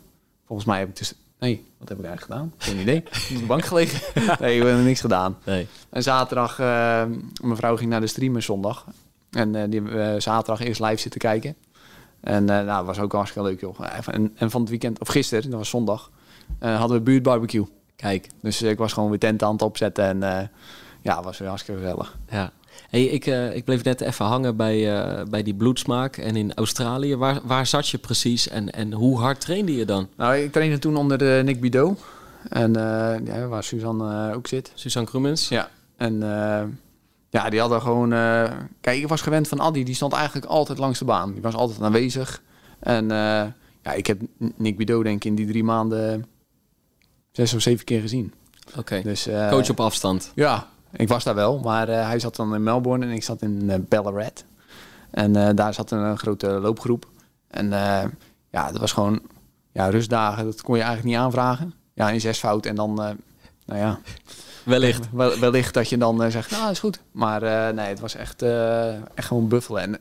volgens 0.47 0.69
mij 0.69 0.79
heb 0.79 0.89
ik 0.89 0.97
dus... 0.97 1.15
Nee, 1.39 1.67
wat 1.79 1.89
heb 1.89 1.99
ik 1.99 2.05
eigenlijk 2.05 2.35
gedaan? 2.35 2.53
Geen 2.59 2.79
idee. 2.81 2.99
Op 3.35 3.39
de 3.39 3.47
bank 3.47 3.65
gelegen. 3.65 4.01
nee, 4.41 4.61
we 4.61 4.67
hebben 4.67 4.85
niks 4.85 5.01
gedaan. 5.01 5.39
Nee. 5.45 5.67
En 5.91 6.03
zaterdag, 6.03 6.59
eh 6.59 7.05
mijn 7.43 7.57
vrouw 7.57 7.77
ging 7.77 7.91
naar 7.91 8.01
de 8.01 8.07
streamer 8.07 8.43
zondag. 8.43 8.87
En 9.31 9.71
die 9.71 9.83
hebben 9.83 10.23
zaterdag 10.23 10.67
eerst 10.67 10.81
live 10.81 10.97
zitten 10.97 11.21
kijken. 11.21 11.55
En 12.21 12.45
nou, 12.45 12.67
dat 12.67 12.85
was 12.85 12.99
ook 12.99 13.13
hartstikke 13.13 13.49
leuk, 13.49 13.61
joh. 13.61 13.81
En, 14.07 14.33
en 14.37 14.51
van 14.51 14.61
het 14.61 14.71
weekend, 14.71 15.01
of 15.01 15.09
gisteren, 15.09 15.51
dat 15.51 15.59
was 15.59 15.69
zondag, 15.69 16.11
hadden 16.59 16.97
we 16.97 17.03
buurtbarbecue. 17.03 17.67
Kijk, 17.97 18.29
Dus 18.41 18.63
ik 18.63 18.79
was 18.79 18.93
gewoon 18.93 19.11
weer 19.11 19.19
tent 19.19 19.43
aan 19.43 19.53
het 19.53 19.63
opzetten. 19.63 20.23
En 20.23 20.51
ja, 21.03 21.23
was 21.23 21.39
weer 21.39 21.49
hartstikke 21.49 21.81
gezellig. 21.81 22.17
ja. 22.31 22.53
Hey, 22.89 23.05
ik, 23.05 23.27
eh, 23.27 23.57
ik 23.57 23.65
bleef 23.65 23.85
net 23.85 24.01
even 24.01 24.25
hangen 24.25 24.57
bij, 24.57 24.97
eh, 24.97 25.25
bij 25.25 25.43
die 25.43 25.55
bloedsmaak. 25.55 26.17
En 26.17 26.37
in 26.37 26.55
Australië, 26.55 27.17
waar, 27.17 27.41
waar 27.45 27.67
zat 27.67 27.89
je 27.89 27.99
precies? 27.99 28.49
En, 28.49 28.71
en 28.71 28.93
hoe 28.93 29.19
hard 29.19 29.41
trainde 29.41 29.75
je 29.75 29.85
dan? 29.85 30.09
Nou, 30.17 30.37
ik 30.37 30.53
trainde 30.53 30.79
toen 30.79 30.97
onder 30.97 31.19
de 31.19 31.41
Nick 31.45 31.61
Bidot. 31.61 32.01
En 32.49 32.77
eh, 32.77 33.27
ja, 33.27 33.47
waar 33.47 33.65
Suzanne 33.65 34.35
ook 34.35 34.47
zit. 34.47 34.73
Suzanne 34.75 35.09
Krumens? 35.09 35.49
Ja. 35.49 35.71
En 35.97 36.21
ja, 37.31 37.51
die 37.51 37.61
hadden 37.61 37.81
gewoon... 37.81 38.11
kijk, 38.81 38.99
ik 38.99 39.09
was 39.09 39.21
gewend 39.21 39.49
van 39.49 39.61
Adi. 39.61 39.85
Die 39.85 39.95
stond 39.95 40.13
eigenlijk 40.13 40.47
altijd 40.47 40.79
langs 40.79 40.99
de 40.99 41.05
baan. 41.05 41.33
Die 41.33 41.43
was 41.43 41.55
altijd 41.55 41.83
aanwezig. 41.83 42.43
En 42.79 43.09
ja, 43.83 43.93
ik 43.95 44.07
heb 44.07 44.21
Nick 44.57 44.77
Bidot 44.77 45.05
denk 45.05 45.17
ik 45.17 45.25
in 45.25 45.35
die 45.35 45.47
drie 45.47 45.65
maanden 45.65 46.27
zes 47.33 47.55
of 47.55 47.61
zeven 47.61 47.85
keer 47.85 48.01
gezien. 48.01 48.33
Oké. 48.77 49.03
Dus, 49.03 49.29
Coach 49.51 49.71
op 49.71 49.81
afstand. 49.81 50.33
Ja, 50.35 50.69
ik 50.93 51.09
was 51.09 51.25
daar 51.25 51.35
wel. 51.35 51.59
Maar 51.59 51.89
eh, 51.89 52.07
hij 52.07 52.19
zat 52.19 52.37
dan 52.37 52.55
in 52.55 52.63
Melbourne 52.63 53.07
en 53.07 53.13
ik 53.13 53.23
zat 53.23 53.43
in 53.43 53.71
eh, 53.71 53.79
Ballarat. 53.89 54.45
En 55.11 55.37
eh, 55.37 55.55
daar 55.55 55.75
zat 55.75 55.91
een, 55.91 56.19
grote 56.19 56.49
loopgroep. 56.49 57.09
En 57.49 57.71
ja, 58.51 58.71
dat 58.71 58.81
was 58.81 58.93
gewoon 58.93 59.21
ja, 59.73 59.89
rustdagen. 59.89 60.45
Dat 60.45 60.63
kon 60.63 60.77
je 60.77 60.83
eigenlijk 60.83 61.15
niet 61.15 61.25
aanvragen. 61.25 61.75
Ja, 61.95 62.11
in 62.11 62.21
zes 62.21 62.39
fout. 62.39 62.67
En 62.67 62.75
dan, 62.75 62.95
nou 62.95 63.81
ja, 63.81 63.99
Wellicht. 64.65 65.09
wel, 65.13 65.39
wellicht 65.39 65.75
dat 65.75 65.89
je 65.89 65.99
dan 65.99 66.31
zegt, 66.31 66.51
nou, 66.51 66.71
is 66.71 66.79
goed. 66.79 67.01
Maar 67.13 67.75
nee, 67.75 67.87
het 67.87 68.01
was 68.01 68.15
echt, 68.15 68.43
echt 69.15 69.27
gewoon 69.27 69.49
buffelen. 69.49 69.83
En, 69.83 70.01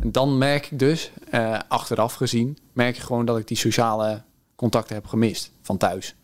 en 0.00 0.12
dan 0.12 0.38
merk 0.38 0.70
ik 0.70 0.78
dus, 0.78 1.10
achteraf 1.68 2.14
gezien, 2.14 2.58
merk 2.72 2.96
je 2.96 3.02
gewoon 3.02 3.24
dat 3.24 3.38
ik 3.38 3.48
die 3.48 3.56
sociale 3.56 4.22
contacten 4.56 4.94
heb 4.94 5.06
gemist 5.06 5.52
van 5.62 5.76
thuis. 5.76 6.14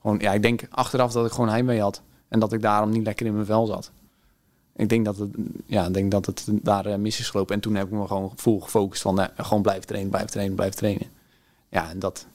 Gewoon, 0.00 0.18
ja, 0.18 0.32
ik 0.32 0.42
denk 0.42 0.62
achteraf 0.70 1.12
dat 1.12 1.26
ik 1.26 1.32
gewoon 1.32 1.48
heimwee 1.48 1.80
had. 1.80 2.02
En 2.32 2.38
dat 2.38 2.52
ik 2.52 2.62
daarom 2.62 2.90
niet 2.90 3.04
lekker 3.04 3.26
in 3.26 3.34
mijn 3.34 3.46
vel 3.46 3.66
zat. 3.66 3.90
Ik 4.76 4.88
denk 4.88 5.04
dat 5.04 5.16
het, 5.16 5.30
ja, 5.66 5.86
ik 5.86 5.94
denk 5.94 6.10
dat 6.10 6.26
het 6.26 6.44
daar 6.48 6.86
eh, 6.86 6.96
mis 6.96 7.18
is 7.18 7.30
gelopen. 7.30 7.54
En 7.54 7.60
toen 7.60 7.74
heb 7.74 7.86
ik 7.86 7.92
me 7.92 8.06
gewoon 8.06 8.32
vol 8.36 8.60
gefocust 8.60 9.02
van, 9.02 9.20
eh, 9.20 9.26
gewoon 9.36 9.62
blijven 9.62 9.86
trainen, 9.86 10.10
blijven 10.10 10.30
trainen, 10.30 10.54
blijven 10.54 10.76
trainen. 10.76 11.06
Ja, 11.68 11.90
en 11.90 11.98
dat, 11.98 12.26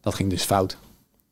dat 0.00 0.14
ging 0.14 0.30
dus 0.30 0.42
fout. 0.42 0.78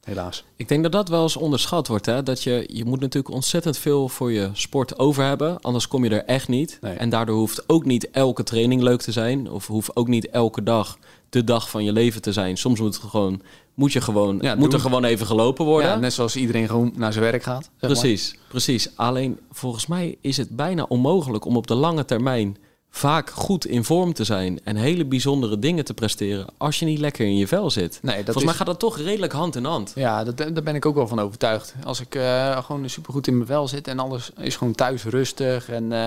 Helaas. 0.04 0.44
Ik 0.56 0.68
denk 0.68 0.82
dat 0.82 0.92
dat 0.92 1.08
wel 1.08 1.22
eens 1.22 1.36
onderschat 1.36 1.88
wordt. 1.88 2.06
Hè? 2.06 2.22
Dat 2.22 2.42
je, 2.42 2.68
je 2.72 2.84
moet 2.84 3.00
natuurlijk 3.00 3.34
ontzettend 3.34 3.78
veel 3.78 4.08
voor 4.08 4.32
je 4.32 4.50
sport 4.52 4.98
over 4.98 5.24
hebben. 5.24 5.60
Anders 5.60 5.88
kom 5.88 6.04
je 6.04 6.10
er 6.10 6.24
echt 6.24 6.48
niet. 6.48 6.78
Nee. 6.80 6.96
En 6.96 7.08
daardoor 7.08 7.36
hoeft 7.36 7.68
ook 7.68 7.84
niet 7.84 8.10
elke 8.10 8.42
training 8.42 8.82
leuk 8.82 9.00
te 9.00 9.12
zijn. 9.12 9.50
Of 9.50 9.66
hoeft 9.66 9.96
ook 9.96 10.08
niet 10.08 10.28
elke 10.28 10.62
dag 10.62 10.98
de 11.28 11.44
dag 11.44 11.70
van 11.70 11.84
je 11.84 11.92
leven 11.92 12.22
te 12.22 12.32
zijn. 12.32 12.56
Soms 12.56 12.80
moet, 12.80 12.94
het 12.94 13.04
gewoon, 13.04 13.42
moet, 13.74 13.92
je 13.92 14.00
gewoon, 14.00 14.38
Ja, 14.40 14.54
moet 14.54 14.72
er 14.72 14.80
gewoon 14.80 15.04
even 15.04 15.26
gelopen 15.26 15.64
worden. 15.64 15.88
Ja, 15.90 15.96
net 15.96 16.12
zoals 16.12 16.36
iedereen 16.36 16.68
gewoon 16.68 16.92
naar 16.96 17.12
zijn 17.12 17.24
werk 17.24 17.42
gaat. 17.42 17.62
zeg 17.62 17.72
maar. 17.80 17.90
Precies, 17.90 18.36
precies. 18.48 18.88
Alleen 18.96 19.38
volgens 19.52 19.86
mij 19.86 20.16
is 20.20 20.36
het 20.36 20.48
bijna 20.56 20.82
onmogelijk 20.88 21.44
om 21.44 21.56
op 21.56 21.66
de 21.66 21.74
lange 21.74 22.04
termijn 22.04 22.56
vaak 22.90 23.30
goed 23.30 23.66
in 23.66 23.84
vorm 23.84 24.12
te 24.12 24.24
zijn 24.24 24.60
en 24.64 24.76
hele 24.76 25.04
bijzondere 25.04 25.58
dingen 25.58 25.84
te 25.84 25.94
presteren 25.94 26.46
als 26.56 26.78
je 26.78 26.84
niet 26.84 26.98
lekker 26.98 27.26
in 27.26 27.36
je 27.36 27.46
vel 27.46 27.70
zit. 27.70 27.98
Nee, 28.02 28.14
dat 28.14 28.24
volgens 28.24 28.36
is- 28.36 28.44
mij 28.44 28.54
gaat 28.54 28.66
dat 28.66 28.78
toch 28.78 28.98
redelijk 28.98 29.32
hand 29.32 29.56
in 29.56 29.64
hand. 29.64 29.92
Ja, 29.94 30.24
dat, 30.24 30.36
daar 30.36 30.62
ben 30.62 30.74
ik 30.74 30.86
ook 30.86 30.94
wel 30.94 31.08
van 31.08 31.18
overtuigd. 31.20 31.74
Als 31.84 32.00
ik 32.00 32.14
eh, 32.14 32.64
gewoon 32.64 32.88
supergoed 32.88 33.26
in 33.26 33.34
mijn 33.34 33.46
vel 33.46 33.68
zit 33.68 33.88
en 33.88 33.98
alles 33.98 34.30
is 34.38 34.56
gewoon 34.56 34.72
thuis 34.74 35.04
rustig 35.04 35.68
en 35.68 35.92
eh, 35.92 36.06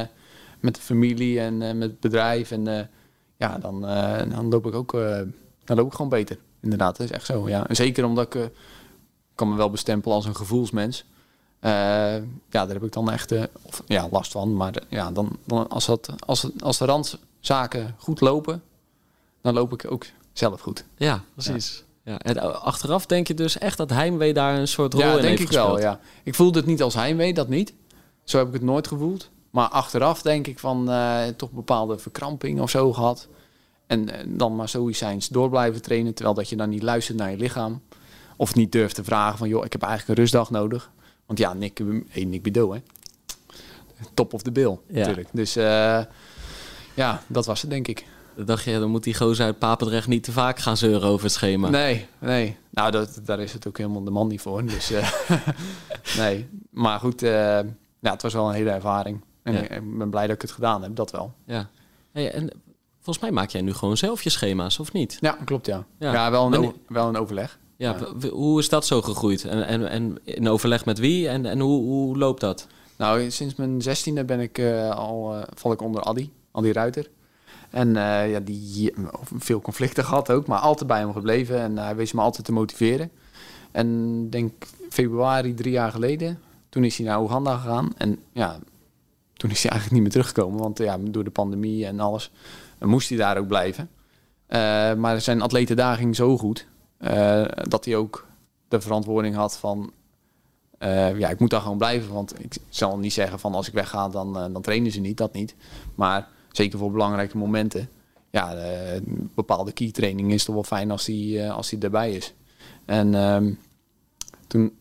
met 0.60 0.76
de 0.76 0.82
familie 0.82 1.40
en 1.40 1.62
eh, 1.62 1.74
met 1.74 1.90
het 1.90 2.00
bedrijf. 2.00 2.52
En 2.52 2.90
ja, 3.38 3.58
dan, 3.58 3.82
dan 4.30 4.50
loop 4.50 4.66
ik 4.66 4.74
ook 4.76 4.92
dan 5.64 5.78
loop 5.78 5.88
ik 5.88 5.94
gewoon 5.94 6.10
beter. 6.10 6.38
Inderdaad, 6.62 6.98
dat 6.98 7.06
is 7.06 7.16
echt 7.16 7.26
zo. 7.26 7.50
Ja. 7.50 7.68
En 7.68 7.76
zeker 7.76 8.06
omdat 8.06 8.26
ik 8.26 8.36
eh, 8.36 8.48
kan 9.36 9.50
me 9.50 9.56
wel 9.56 9.70
bestempelen 9.70 10.16
als 10.16 10.26
een 10.26 10.36
gevoelsmens. 10.36 11.06
Eh, 11.60 11.72
ja, 12.16 12.22
daar 12.50 12.70
heb 12.70 12.84
ik 12.84 12.92
dan 12.92 13.12
echt 13.12 13.32
eh, 13.32 13.44
of, 13.62 13.84
ja, 13.86 14.08
last 14.12 14.32
van. 14.32 14.56
Maar 14.56 14.74
ja, 14.90 15.12
dan, 15.12 15.38
dan 15.46 15.70
als, 15.70 15.86
dat, 15.86 16.10
als, 16.26 16.48
als 16.60 16.78
de 16.78 16.86
randzaken 16.86 17.96
goed 17.98 18.22
lopen, 18.22 18.64
dan 19.42 19.54
loop 19.54 19.74
ik 19.74 19.92
ook 19.92 20.06
zelf 20.34 20.62
goed. 20.62 20.84
Ja, 20.98 21.24
precies. 21.34 21.84
Ja. 22.04 22.20
En 22.20 22.62
achteraf 22.62 23.06
denk 23.06 23.28
je 23.28 23.34
dus 23.34 23.58
echt 23.58 23.78
dat 23.78 23.90
heimwee 23.90 24.34
daar 24.34 24.58
een 24.58 24.68
soort 24.68 24.94
rol 24.94 25.02
ja, 25.02 25.16
in 25.16 25.22
denk 25.22 25.38
heeft 25.38 25.52
ik 25.52 25.58
wel. 25.58 25.80
Ja. 25.80 26.00
Ik 26.24 26.36
voelde 26.36 26.60
het 26.60 26.68
niet 26.68 26.82
als 26.82 26.94
heimwee, 26.94 27.34
dat 27.34 27.48
niet. 27.48 27.74
Zo 28.24 28.38
heb 28.38 28.48
ik 28.48 28.54
het 28.54 28.62
nooit 28.62 28.88
gevoeld. 28.88 29.30
Maar 29.50 29.68
achteraf 29.68 30.22
denk 30.22 30.48
ik 30.48 30.60
van 30.60 30.92
toch 31.36 31.52
bepaalde 31.52 31.98
verkramping 31.98 32.62
of 32.62 32.70
zo 32.70 32.94
gehad. 32.94 33.28
En 33.88 34.10
eh, 34.10 34.26
dan 34.28 34.56
maar 34.56 34.70
stoïcijns 34.70 35.28
door 35.28 35.50
blijven 35.50 35.82
trainen, 35.82 36.14
terwijl 36.14 36.36
dat 36.36 36.50
je 36.50 36.56
dan 36.56 36.70
niet 36.70 36.84
luistert 36.84 37.18
naar 37.18 37.32
je 37.32 37.38
lichaam. 37.38 37.82
Of 38.36 38.56
niet 38.56 38.72
durft 38.72 38.96
te 38.96 39.04
vragen 39.04 39.38
van, 39.38 39.48
joh, 39.48 39.66
ik 39.66 39.72
heb 39.72 39.82
eigenlijk 39.82 40.12
een 40.18 40.24
rustdag 40.24 40.50
nodig. 40.50 40.92
Want 41.26 41.40
ja, 41.40 41.54
Nick, 41.54 41.82
hey, 42.08 42.24
Nick 42.24 42.56
hè. 42.56 42.82
Top 44.14 44.34
of 44.34 44.42
the 44.42 44.52
bill, 44.52 44.78
Ja. 44.88 45.00
natuurlijk. 45.00 45.28
Dus 45.32 45.56
eh, 45.56 46.02
ja, 46.94 47.22
dat 47.28 47.46
was 47.46 47.62
het, 47.62 47.70
denk 47.70 47.88
ik. 47.88 48.06
Dan 48.36 48.46
dacht 48.46 48.64
je, 48.64 48.80
dan 48.80 48.90
moet 48.90 49.04
die 49.04 49.16
gozer 49.16 49.46
uit 49.46 49.60
Papendrecht 49.60 50.08
niet 50.08 50.24
te 50.24 50.32
vaak 50.32 50.60
gaan 50.60 50.78
zeuren 50.78 51.08
over 51.10 51.24
het 51.26 51.34
schema. 51.34 51.70
Nee, 51.70 52.06
nee. 52.20 52.56
Nou, 52.70 52.92
dat, 52.92 53.20
daar 53.26 53.40
is 53.40 53.54
het 53.54 53.68
ook 53.68 53.78
helemaal 53.78 54.04
de 54.04 54.12
man 54.12 54.28
niet 54.28 54.42
voor. 54.42 54.66
Dus 54.66 54.92
eh, 54.92 55.12
nee. 56.18 56.48
Maar 56.70 57.00
goed, 57.00 57.22
ja, 57.22 57.66
het 58.02 58.22
was 58.22 58.34
wel 58.34 58.48
een 58.50 58.54
hele 58.56 58.70
ervaring. 58.70 59.22
En 59.44 59.54
Ja. 59.54 59.60
ik 59.62 59.98
ben 59.98 60.10
blij 60.10 60.28
dat 60.28 60.36
ik 60.36 60.42
het 60.42 60.52
gedaan 60.52 60.84
heb, 60.84 60.96
dat 60.96 61.12
wel. 61.12 61.34
Ja. 61.46 61.70
Hey, 62.12 62.32
en 62.32 62.50
volgens 63.08 63.26
mij 63.26 63.32
maak 63.32 63.50
jij 63.50 63.62
nu 63.62 63.74
gewoon 63.74 63.98
zelf 63.98 64.24
je 64.24 64.30
schema's, 64.30 64.80
of 64.80 64.94
niet? 64.94 65.18
Ja, 65.22 65.38
klopt, 65.46 65.66
ja. 65.66 65.86
Ja. 66.00 66.14
Ja, 66.14 66.32
wel, 66.32 66.54
een 66.54 66.74
wel 66.88 67.08
een 67.08 67.18
overleg. 67.18 67.60
Ja, 67.78 67.98
hoe 68.32 68.60
is 68.60 68.70
dat 68.70 68.86
zo 68.86 69.02
gegroeid? 69.02 69.46
En, 69.46 69.68
en, 69.68 69.90
en 69.90 70.18
in 70.24 70.50
overleg 70.50 70.86
met 70.86 71.00
wie? 71.00 71.28
En, 71.28 71.46
en 71.46 71.60
hoe, 71.60 71.84
hoe 71.84 72.18
loopt 72.18 72.42
dat? 72.42 72.68
Nou, 72.98 73.32
sinds 73.32 73.56
mijn 73.56 73.82
zestiende 73.82 74.26
ben 74.26 74.40
ik 74.40 74.58
eh, 74.58 74.90
al, 74.90 75.36
eh, 75.36 75.42
val 75.56 75.72
ik 75.72 75.82
onder 75.82 76.02
Addy, 76.02 76.30
Addy 76.52 76.72
Ruiter. 76.72 77.10
En 77.70 77.96
eh, 77.96 78.32
ja, 78.32 78.40
die 78.40 78.94
veel 79.38 79.62
conflicten 79.62 80.04
gehad 80.10 80.32
ook, 80.32 80.48
maar 80.48 80.60
altijd 80.60 80.88
bij 80.88 81.00
hem 81.00 81.14
gebleven. 81.14 81.60
En 81.60 81.78
hij 81.78 81.96
wees 81.96 82.12
me 82.12 82.22
altijd 82.22 82.46
te 82.46 82.52
motiveren. 82.52 83.12
En 83.72 84.30
denk 84.30 84.66
februari 84.90 85.54
drie 85.54 85.72
jaar 85.72 85.92
geleden, 85.92 86.40
toen 86.70 86.84
is 86.84 86.98
hij 86.98 87.08
naar 87.08 87.22
Oeganda 87.22 87.58
gegaan. 87.58 87.90
En 87.98 88.20
ja, 88.32 88.60
toen 89.34 89.50
is 89.50 89.62
hij 89.62 89.72
eigenlijk 89.72 89.92
niet 89.92 90.02
meer 90.02 90.12
teruggekomen, 90.12 90.60
want 90.60 90.78
ja, 90.78 90.98
door 91.02 91.24
de 91.24 91.30
pandemie 91.30 91.86
en 91.86 92.00
alles 92.00 92.32
moest 92.80 93.10
hij 93.10 93.18
daar 93.18 93.38
ook 93.38 93.48
blijven. 93.48 93.90
Eh, 94.46 94.94
maar 94.94 95.22
zijn 95.22 95.42
atleten 95.42 95.76
daar 95.76 95.98
ging 95.98 96.16
zo 96.16 96.38
goed, 96.38 96.68
eh, 96.98 97.46
dat 97.62 97.86
hij 97.86 97.96
ook 97.96 98.28
de 98.68 98.82
verantwoording 98.82 99.36
had 99.36 99.58
van 99.58 99.92
eh, 100.78 101.18
ja, 101.18 101.30
ik 101.30 101.40
moet 101.40 101.50
daar 101.50 101.62
gewoon 101.62 101.78
blijven. 101.78 102.14
Want 102.14 102.44
ik 102.44 102.58
zal 102.70 102.98
niet 102.98 103.14
zeggen 103.14 103.40
van 103.40 103.54
als 103.54 103.68
ik 103.68 103.74
wegga, 103.74 104.10
dan, 104.10 104.34
dan 104.34 104.62
trainen 104.62 104.92
ze 104.92 105.00
niet. 105.00 105.18
Dat 105.18 105.34
niet. 105.34 105.56
Maar 105.96 106.28
zeker 106.52 106.80
voor 106.80 106.92
belangrijke 106.92 107.38
momenten. 107.38 107.90
Ja, 108.32 108.56
eh, 108.56 109.02
bepaalde 109.36 109.72
key 109.72 109.92
training 109.92 110.32
is 110.32 110.44
toch 110.44 110.56
wel 110.56 110.64
fijn 110.64 110.92
als 110.92 111.08
eh, 111.08 111.56
als 111.56 111.70
die 111.70 111.80
erbij 111.80 112.12
is. 112.12 112.34
En 112.86 113.16
ehm, 113.16 113.54
toen 114.48 114.78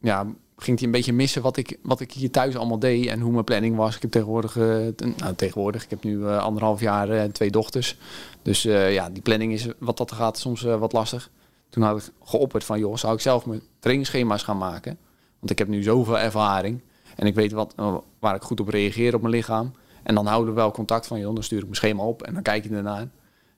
ja, 0.00 0.26
ging 0.62 0.78
hij 0.78 0.86
een 0.86 0.92
beetje 0.92 1.12
missen 1.12 1.42
wat 1.42 1.56
ik, 1.56 1.78
wat 1.82 2.00
ik 2.00 2.12
hier 2.12 2.30
thuis 2.30 2.56
allemaal 2.56 2.78
deed 2.78 3.06
en 3.06 3.20
hoe 3.20 3.32
mijn 3.32 3.44
planning 3.44 3.76
was. 3.76 3.96
Ik 3.96 4.02
heb 4.02 4.10
tegenwoordig, 4.10 4.56
eh, 4.56 5.06
nou, 5.16 5.34
tegenwoordig, 5.36 5.84
ik 5.84 5.90
heb 5.90 6.02
nu 6.02 6.26
eh, 6.26 6.38
anderhalf 6.38 6.80
jaar 6.80 7.08
eh, 7.10 7.24
twee 7.24 7.50
dochters. 7.50 7.96
Dus 8.42 8.62
ja, 8.62 9.10
die 9.10 9.22
planning 9.22 9.52
is 9.52 9.68
wat 9.78 9.96
dat 9.96 10.12
gaat 10.12 10.38
soms 10.38 10.62
wat 10.62 10.92
lastig. 10.92 11.30
Toen 11.68 11.82
had 11.82 11.98
ik 11.98 12.12
geopperd 12.24 12.64
van, 12.64 12.78
joh, 12.78 12.96
zou 12.96 13.14
ik 13.14 13.20
zelf 13.20 13.46
mijn 13.46 13.62
trainingsschema's 13.78 14.42
gaan 14.42 14.58
maken? 14.58 14.98
Want 15.38 15.50
ik 15.50 15.58
heb 15.58 15.68
nu 15.68 15.82
zoveel 15.82 16.18
ervaring 16.18 16.80
en 17.16 17.26
ik 17.26 17.34
weet 17.34 17.52
wat, 17.52 17.74
waar 18.18 18.34
ik 18.34 18.42
goed 18.42 18.60
op 18.60 18.68
reageer 18.68 19.14
op 19.14 19.20
mijn 19.20 19.34
lichaam. 19.34 19.72
En 20.02 20.14
dan 20.14 20.26
houden 20.26 20.54
we 20.54 20.60
wel 20.60 20.70
contact 20.70 21.06
van, 21.06 21.20
joh, 21.20 21.34
dan 21.34 21.42
stuur 21.42 21.58
ik 21.58 21.64
mijn 21.64 21.76
schema 21.76 22.02
op 22.02 22.22
en 22.22 22.34
dan 22.34 22.42
kijk 22.42 22.64
je 22.64 22.70
ernaar. 22.70 23.08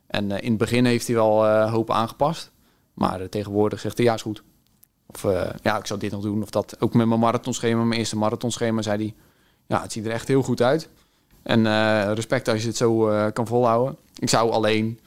En 0.07 0.31
in 0.31 0.49
het 0.49 0.59
begin 0.59 0.85
heeft 0.85 1.07
hij 1.07 1.17
wel 1.17 1.49
hoop 1.69 1.91
aangepast. 1.91 2.51
Maar 2.95 3.29
tegenwoordig 3.29 3.81
zegt 3.81 3.97
hij, 3.97 4.07
ja, 4.07 4.15
is 4.15 4.23
goed. 4.23 4.43
Of 5.15 5.25
eh, 5.25 5.51
ja, 5.63 5.79
ik 5.79 5.87
zou 5.87 6.01
dit 6.01 6.11
nog 6.11 6.23
doen 6.23 6.43
of 6.43 6.51
dat. 6.51 6.77
Ook 6.81 6.95
met 6.95 7.07
mijn 7.07 7.21
marathonschema, 7.21 7.83
mijn 7.83 7.99
eerste 7.99 8.17
marathonschema, 8.17 8.83
zei 8.83 8.97
hij... 8.97 9.15
Ja, 9.67 9.83
het 9.83 9.93
ziet 9.93 10.07
er 10.07 10.13
echt 10.13 10.29
heel 10.29 10.43
goed 10.43 10.63
uit. 10.63 10.89
En 11.43 11.67
eh, 11.67 12.11
respect 12.15 12.49
als 12.49 12.61
je 12.61 12.67
het 12.67 12.77
zo 12.77 13.09
eh, 13.09 13.27
kan 13.33 13.47
volhouden. 13.47 13.97
Ik 14.19 14.29
zou 14.29 14.51
alleen 14.51 15.01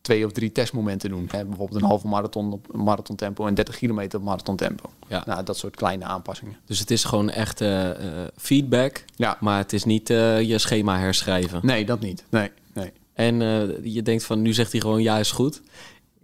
twee 0.00 0.26
of 0.26 0.32
drie 0.32 0.52
testmomenten 0.52 1.10
doen. 1.10 1.28
Hè? 1.30 1.44
Bijvoorbeeld 1.44 1.82
een 1.82 1.88
halve 1.88 2.06
marathon 2.06 2.52
op 2.52 2.76
marathon 2.76 3.16
tempo 3.16 3.46
en 3.46 3.54
30 3.54 3.76
kilometer 3.76 4.18
op 4.18 4.24
marathon 4.24 4.56
tempo. 4.56 4.90
Ja. 5.08 5.22
Nou, 5.26 5.44
dat 5.44 5.56
soort 5.56 5.76
kleine 5.76 6.04
aanpassingen. 6.04 6.56
Dus 6.64 6.78
het 6.78 6.90
is 6.90 7.04
gewoon 7.04 7.30
echt 7.30 7.64
feedback, 8.36 9.04
Ja, 9.16 9.36
maar 9.40 9.58
het 9.58 9.72
is 9.72 9.84
niet 9.84 10.08
je 10.08 10.54
schema 10.56 10.98
herschrijven. 10.98 11.60
nee, 11.62 11.84
dat 11.84 12.00
niet. 12.00 12.24
Nee, 12.28 12.50
nee. 12.72 12.92
En 13.14 13.36
je 13.82 14.02
denkt 14.02 14.24
van, 14.24 14.42
nu 14.42 14.52
zegt 14.52 14.72
hij 14.72 14.80
gewoon 14.80 15.02
ja 15.02 15.18
is 15.18 15.30
goed. 15.30 15.60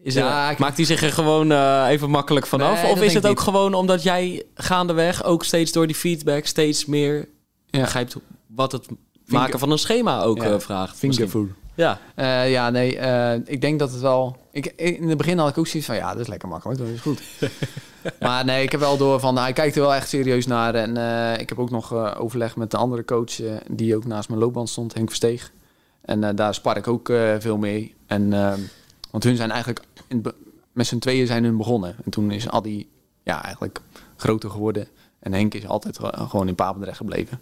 Is 0.07 0.15
Ja, 0.15 0.47
er, 0.47 0.53
ik- 0.53 0.59
Maakt 0.59 0.77
hij 0.77 0.87
zich 0.87 1.03
er 1.03 1.13
gewoon 1.13 1.53
eh, 1.53 1.85
even 1.89 2.11
makkelijk 2.11 2.47
vanaf? 2.47 2.83
Nee, 2.83 2.91
of 2.93 3.03
is 3.03 3.15
het 3.15 3.25
ook 3.25 3.31
niet. 3.31 3.41
gewoon 3.41 3.75
omdat 3.75 4.03
jij 4.03 4.43
gaandeweg 4.55 5.25
ook 5.25 5.45
steeds 5.45 5.73
door 5.73 5.87
die 5.87 5.97
feedback 5.97 6.47
steeds 6.47 6.85
meer 6.85 7.29
Ja. 7.67 7.81
begrijpt 7.81 8.17
wat 8.47 8.73
het 8.73 8.87
maken 9.27 9.59
van 9.59 9.71
een 9.71 9.79
schema 9.79 10.23
ook 10.23 10.43
Ja. 10.43 10.51
eh, 10.53 10.59
vraagt? 10.59 10.97
Fingerfood. 10.97 11.49
Ja, 11.75 11.99
Eh, 12.15 12.51
ja, 12.51 12.71
nee, 12.71 12.99
eh, 12.99 13.41
ik 13.45 13.61
denk 13.61 13.79
dat 13.79 13.91
het 13.93 14.01
wel... 14.01 14.37
Ik, 14.53 14.67
in 14.77 15.09
het 15.09 15.19
begin 15.19 15.39
had 15.39 15.49
ik 15.49 15.59
ook 15.59 15.67
zoiets 15.67 15.89
van, 15.89 15.97
ja, 15.99 16.13
dat 16.13 16.21
is 16.21 16.27
lekker 16.27 16.49
makkelijk, 16.49 16.79
dat 16.79 16.89
is 16.89 17.01
goed. 17.01 17.21
maar 18.21 18.45
nee, 18.45 18.63
ik 18.63 18.71
heb 18.71 18.81
wel 18.81 18.97
door 18.97 19.21
van, 19.21 19.39
hij 19.39 19.53
kijkt 19.53 19.77
er 19.77 19.81
wel 19.83 19.95
echt 19.95 20.09
serieus 20.09 20.47
naar. 20.47 20.75
En 20.75 20.97
eh, 20.97 21.41
ik 21.41 21.49
heb 21.49 21.59
ook 21.59 21.71
nog 21.71 22.17
overleg 22.19 22.57
met 22.57 22.71
de 22.71 22.77
andere 22.77 23.05
coach, 23.05 23.33
die 23.71 23.97
ook 23.97 24.05
naast 24.07 24.29
mijn 24.29 24.41
loopband 24.41 24.69
stond, 24.69 24.95
Henk 24.95 25.09
Versteeg. 25.09 25.51
En 26.03 26.25
eh, 26.25 26.31
daar 26.35 26.55
spar 26.55 26.77
ik 26.77 26.89
ook 26.89 27.09
eh, 27.09 27.35
veel 27.39 27.57
mee. 27.57 27.95
En, 28.07 28.33
ehm, 28.33 28.61
want 29.17 29.29
hun 29.29 29.37
zijn 29.37 29.51
eigenlijk, 29.51 29.81
met 30.73 30.87
z'n 30.87 30.99
tweeën 30.99 31.27
zijn 31.27 31.45
hun 31.45 31.57
begonnen. 31.57 31.97
En 32.05 32.11
toen 32.11 32.31
is 32.31 32.49
Adi 32.49 32.89
ja, 33.23 33.43
eigenlijk 33.45 33.81
groter 34.17 34.51
geworden. 34.51 34.89
En 35.19 35.33
Henk 35.33 35.55
is 35.55 35.67
altijd 35.67 35.99
ge- 35.99 36.13
gewoon 36.29 36.49
in 36.49 36.55
Papendrecht 36.55 36.97
gebleven. 36.97 37.41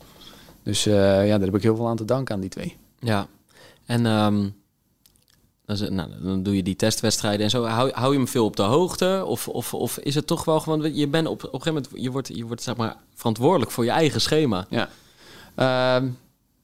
Dus 0.63 0.87
eh, 0.87 0.93
ja, 1.27 1.39
daar 1.39 1.47
heb 1.47 1.55
ik 1.55 1.63
heel 1.63 1.77
veel 1.77 1.89
aan 1.89 1.97
te 1.97 2.05
danken 2.05 2.35
aan 2.35 2.41
die 2.41 2.51
twee. 2.51 2.77
ja. 2.99 3.27
En 3.87 4.07
ehm, 4.07 4.49
nou, 5.95 6.09
dan 6.23 6.43
doe 6.43 6.57
je 6.57 6.63
die 6.63 6.77
testwedstrijden 6.77 7.45
en 7.45 7.51
zo. 7.51 7.65
Hou, 7.65 7.91
hou 7.93 8.13
je 8.13 8.19
hem 8.19 8.29
veel 8.29 8.45
op 8.45 8.57
de 8.57 8.63
hoogte? 8.63 9.23
Of, 9.27 9.49
of, 9.49 9.75
of 9.75 9.99
is 9.99 10.15
het 10.15 10.27
toch 10.27 10.45
wel 10.45 10.61
gewoon... 10.61 10.95
Je 10.95 11.09
bent 11.09 11.27
op, 11.27 11.45
op 11.45 11.53
een 11.55 11.61
gegeven 11.63 11.83
moment... 11.83 12.03
Je 12.05 12.11
wordt, 12.11 12.29
je 12.29 12.45
wordt 12.47 12.63
zeg 12.63 12.77
maar 12.77 12.97
verantwoordelijk 13.15 13.71
voor 13.71 13.85
je 13.85 13.91
eigen 13.91 14.21
schema. 14.21 14.67
Ja. 14.71 14.89
Ehm, 15.55 16.09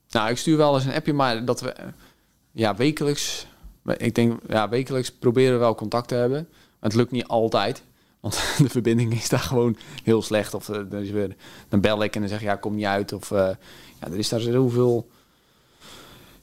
nou, 0.09 0.29
ik 0.29 0.37
stuur 0.37 0.57
wel 0.57 0.75
eens 0.75 0.85
een 0.85 0.93
appje, 0.93 1.13
maar 1.13 1.45
dat 1.45 1.61
we 1.61 1.71
eh, 1.71 1.85
ja, 2.51 2.75
wekelijks, 2.75 3.45
ik 3.85 4.15
denk 4.15 4.39
ja, 4.47 4.69
wekelijks 4.69 5.11
proberen 5.11 5.53
we 5.53 5.59
wel 5.59 5.75
contact 5.75 6.07
te 6.07 6.15
hebben. 6.15 6.47
Maar 6.49 6.89
het 6.89 6.95
lukt 6.95 7.11
niet 7.11 7.27
altijd, 7.27 7.83
want 8.19 8.33
de 8.57 8.69
verbinding 8.69 9.13
is 9.13 9.29
daar 9.29 9.39
gewoon 9.39 9.77
heel 10.03 10.21
slecht. 10.21 10.53
Of 10.53 10.69
eh, 10.69 11.01
is 11.01 11.09
weer, 11.09 11.35
dan 11.69 11.81
bel 11.81 12.03
ik 12.03 12.15
en 12.15 12.19
dan 12.19 12.29
zeg 12.29 12.39
je 12.39 12.45
ja, 12.45 12.55
kom 12.55 12.75
niet 12.75 12.85
uit. 12.85 13.13
Of 13.13 13.31
eh, 13.31 13.49
ja, 13.99 14.07
er 14.07 14.17
is 14.17 14.29
daar 14.29 14.39
zoveel. 14.39 15.07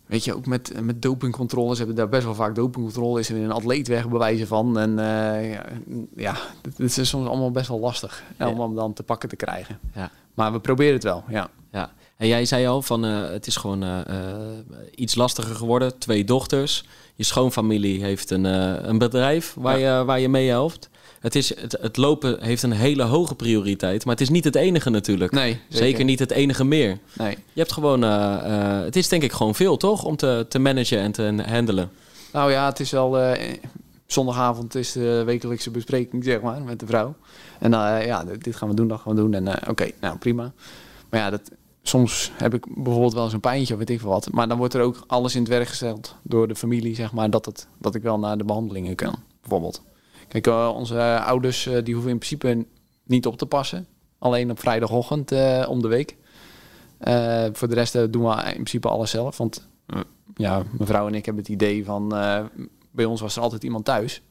Weet 0.07 0.25
je, 0.25 0.35
ook 0.35 0.47
met, 0.47 0.73
met 0.83 1.03
dopingcontroles 1.03 1.79
hebben 1.79 1.97
daar 1.97 2.09
best 2.09 2.25
wel 2.25 2.35
vaak 2.35 2.55
dopingcontrole. 2.55 3.21
Is 3.21 3.29
er 3.29 3.37
een 3.37 3.53
atleet 3.53 3.89
wegbewijzen 3.89 4.47
van. 4.47 4.79
En 4.79 4.99
eh, 4.99 5.53
ja, 5.53 5.65
ja, 6.17 6.37
het 6.77 6.99
is 6.99 7.09
soms 7.09 7.29
allemaal 7.29 7.51
best 7.51 7.69
wel 7.69 7.81
lastig 7.81 8.25
Ja. 8.39 8.49
om 8.51 8.61
hem 8.61 8.75
dan 8.75 8.93
te 8.93 9.03
pakken 9.03 9.29
te 9.29 9.37
krijgen. 9.37 9.79
Ja. 9.95 10.11
Maar 10.35 10.53
we 10.53 10.61
proberen 10.61 10.95
het 10.95 11.03
wel, 11.03 11.25
ja. 11.29 11.51
Ja, 11.73 11.93
en 12.17 12.27
jij 12.27 12.45
zei 12.45 12.67
al 12.67 12.83
van 12.83 13.05
eh, 13.05 13.29
het 13.29 13.47
is 13.47 13.57
gewoon 13.57 13.83
eh, 13.83 14.01
eh, 14.01 14.57
iets 14.95 15.15
lastiger 15.15 15.55
geworden. 15.55 15.99
Twee 15.99 16.25
dochters. 16.25 16.85
Je 17.19 17.25
schoonfamilie 17.25 18.03
heeft 18.05 18.31
een, 18.31 18.47
eh, 18.47 18.75
een 18.81 18.99
bedrijf 18.99 19.55
waar, 19.57 19.79
je, 19.79 20.05
waar 20.05 20.21
je 20.21 20.29
mee 20.29 20.49
helpt. 20.49 20.91
Het, 21.21 21.35
is, 21.35 21.61
het, 21.61 21.79
het 21.81 21.97
lopen 21.97 22.43
heeft 22.43 22.63
een 22.63 22.73
hele 22.73 23.03
hoge 23.03 23.35
prioriteit, 23.35 24.05
maar 24.05 24.15
het 24.15 24.23
is 24.23 24.29
niet 24.29 24.45
het 24.45 24.55
enige 24.55 24.91
natuurlijk. 24.91 25.33
Nee, 25.33 25.61
zeker. 25.69 26.05
niet 26.05 26.19
het 26.19 26.31
enige 26.31 26.65
meer. 26.65 26.99
Nee. 27.13 27.31
Je 27.53 27.61
hebt 27.61 27.73
gewoon, 27.73 28.05
eh, 28.05 28.79
eh, 28.79 28.85
het 28.85 28.97
is 28.97 29.09
denk 29.09 29.23
ik 29.23 29.33
gewoon 29.33 29.55
veel 29.55 29.77
toch 29.77 30.05
om 30.05 30.17
te, 30.17 30.47
te 30.49 30.59
managen 30.59 30.99
en 30.99 31.13
te 31.13 31.43
handelen. 31.47 31.91
Nou 32.33 32.51
ja, 32.51 32.67
het 32.67 32.81
is 32.81 32.91
wel. 32.91 33.37
zondagavond 34.07 34.75
is 34.75 34.93
de 34.93 35.23
wekelijkse 35.25 35.71
bespreking, 35.71 36.25
zeg 36.25 36.41
maar, 36.41 36.63
met 36.63 36.81
de 36.81 36.87
vrouw. 36.87 37.15
En 37.59 37.71
dan, 37.71 38.07
ja, 38.07 38.25
dit 38.39 38.57
gaan 38.57 38.69
we 38.69 38.75
doen, 38.75 38.89
dat 38.89 39.01
gaan 39.01 39.15
we 39.15 39.21
doen. 39.21 39.35
En 39.35 39.69
oké, 39.69 39.91
nou 40.01 40.19
prima. 40.19 40.53
Maar 41.11 41.21
ja, 41.21 41.31
dat, 41.31 41.51
soms 41.89 42.33
heb 42.35 42.55
ik 42.55 42.65
bijvoorbeeld 42.75 43.13
wel 43.13 43.25
eens 43.25 43.33
een 43.33 43.41
pijntje 43.41 43.73
of 43.73 43.79
weet 43.79 43.91
ik 43.91 44.01
veel 44.01 44.09
wat. 44.09 44.33
Maar 44.33 44.49
dan 44.49 44.59
wordt 44.59 44.75
er 44.75 44.81
ook 44.81 45.05
alles 45.07 45.35
in 45.35 45.41
het 45.41 45.51
werk 45.51 45.69
gesteld 45.69 46.15
door 46.23 46.49
de 46.49 46.57
familie, 46.57 46.95
zeg 46.95 47.13
maar, 47.13 47.31
dat, 47.31 47.45
het, 47.45 47.69
dat 47.79 47.95
ik 47.95 48.03
wel 48.03 48.19
naar 48.19 48.39
de 48.39 48.45
behandelingen 48.45 48.95
kan, 48.95 49.15
bijvoorbeeld. 49.41 49.83
Kijk, 50.29 50.47
eh, 50.47 50.73
onze 50.75 51.21
ouders 51.21 51.67
eh, 51.67 51.85
die 51.85 51.95
hoeven 51.95 52.13
in 52.13 52.19
principe 52.19 52.67
niet 53.05 53.27
op 53.27 53.39
te 53.39 53.47
passen. 53.47 53.87
Alleen 54.19 54.51
op 54.51 54.61
vrijdagochtend 54.61 55.33
eh, 55.33 55.67
om 55.69 55.83
de 55.83 55.89
week. 55.89 56.17
Voor 57.53 57.69
de 57.69 57.75
rest 57.75 58.13
doen 58.13 58.25
we 58.25 58.43
in 58.45 58.53
principe 58.53 58.89
alles 58.89 59.11
zelf. 59.11 59.37
Want 59.37 59.69
ja, 60.37 60.63
mijn 60.71 60.89
vrouw 60.89 61.07
en 61.07 61.15
ik 61.15 61.25
hebben 61.25 61.43
het 61.43 61.53
idee 61.53 61.85
van... 61.85 62.09
bij 62.91 63.05
ons 63.05 63.21
was 63.21 63.37
er 63.37 63.43
altijd 63.43 63.65
iemand 63.65 63.85
thuis. 63.85 64.23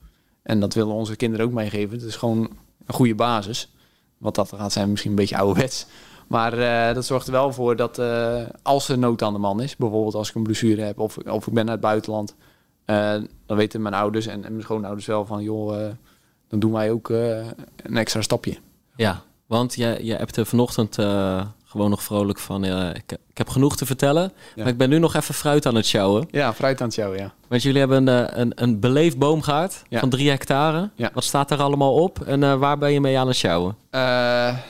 En 0.43 0.59
dat 0.59 0.73
willen 0.73 0.93
onze 0.93 1.15
kinderen 1.15 1.45
ook 1.45 1.51
meegeven. 1.51 1.97
Het 1.97 2.07
is 2.07 2.15
gewoon 2.15 2.49
een 2.85 2.93
goede 2.93 3.15
basis. 3.15 3.71
Wat 4.17 4.35
dat 4.35 4.53
gaat 4.55 4.71
zijn 4.71 4.89
misschien 4.89 5.11
een 5.11 5.17
beetje 5.17 5.37
ouderwets. 5.37 5.85
Maar 6.27 6.57
uh, 6.57 6.93
dat 6.93 7.05
zorgt 7.05 7.25
er 7.27 7.31
wel 7.31 7.53
voor 7.53 7.75
dat 7.75 7.99
uh, 7.99 8.41
als 8.61 8.89
er 8.89 8.97
nood 8.97 9.21
aan 9.21 9.33
de 9.33 9.39
man 9.39 9.61
is, 9.61 9.75
bijvoorbeeld 9.75 10.15
als 10.15 10.29
ik 10.29 10.35
een 10.35 10.43
blessure 10.43 10.81
heb 10.81 10.99
of, 10.99 11.17
of 11.17 11.47
ik 11.47 11.53
ben 11.53 11.65
naar 11.65 11.73
het 11.73 11.83
buitenland, 11.83 12.35
uh, 12.85 13.13
dan 13.45 13.57
weten 13.57 13.81
mijn 13.81 13.93
ouders 13.93 14.27
en, 14.27 14.39
mijn 14.39 14.61
schoonouders 14.61 15.05
wel 15.05 15.25
van, 15.25 15.43
joh, 15.43 15.89
dan 16.47 16.59
doen 16.59 16.71
wij 16.71 16.91
ook 16.91 17.09
een 17.09 17.97
extra 17.97 18.21
stapje. 18.21 18.57
Ja, 18.95 19.21
want 19.45 19.75
je, 19.75 19.99
je 20.01 20.15
hebt 20.15 20.37
er 20.37 20.45
vanochtend 20.45 20.95
gewoon 21.77 21.91
nog 21.91 22.03
vrolijk 22.03 22.39
van, 22.39 22.63
ik, 22.63 23.11
ik, 23.11 23.37
heb 23.37 23.49
genoeg 23.49 23.77
te 23.77 23.85
vertellen, 23.85 24.23
ja. 24.55 24.63
maar 24.63 24.71
ik 24.71 24.77
ben 24.77 24.89
nu 24.89 24.99
nog 24.99 25.15
even 25.15 25.33
fruit 25.33 25.65
aan 25.65 25.75
het 25.75 25.85
sjouwen. 25.85 26.27
Ja, 26.31 26.53
fruit 26.53 26.79
aan 26.79 26.85
het 26.85 26.95
sjouwen, 26.95 27.19
ja. 27.19 27.33
Want 27.47 27.61
jullie 27.61 27.79
hebben 27.79 28.07
een, 28.07 28.39
een, 28.39 28.51
een 28.55 28.79
beleefd 28.79 29.17
boomgaard 29.17 29.83
ja. 29.89 29.99
van 29.99 30.09
drie 30.09 30.29
hectare. 30.29 30.89
Ja. 30.95 31.09
Wat 31.13 31.23
staat 31.23 31.51
er 31.51 31.61
allemaal 31.61 31.93
op 31.93 32.21
en 32.21 32.59
waar 32.59 32.77
ben 32.77 32.91
je 32.91 33.01
mee 33.01 33.19
aan 33.19 33.27
het 33.27 33.35
sjouwen? 33.35 33.75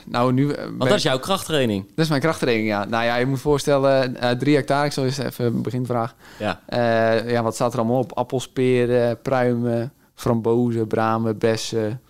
nou, 0.06 0.34
nu... 0.34 0.46
Want 0.48 0.90
dat 0.90 0.94
is 0.98 1.04
jouw 1.04 1.20
krachttraining. 1.20 1.86
Dat 1.88 2.04
is 2.06 2.10
mijn 2.10 2.22
krachttraining, 2.22 2.68
ja. 2.68 2.86
Nou 2.86 3.04
ja, 3.04 3.16
je 3.16 3.26
moet 3.26 3.40
voorstellen, 3.40 4.16
uh, 4.24 4.30
drie 4.30 4.56
hectare, 4.56 4.86
ik 4.86 4.92
zal 4.92 5.04
eens 5.04 5.18
even 5.18 5.46
een 5.46 5.62
beginvraag. 5.62 6.16
Ja. 6.40 6.60
Ja, 7.28 7.44
wat 7.44 7.56
staat 7.56 7.74
er 7.74 7.80
allemaal 7.80 8.00
op? 8.00 8.14
Appels, 8.14 8.48
peren, 8.48 9.22
pruimen, 9.22 9.94
frambozen, 10.16 10.88
bramen, 10.88 11.38
bessen. 11.38 12.02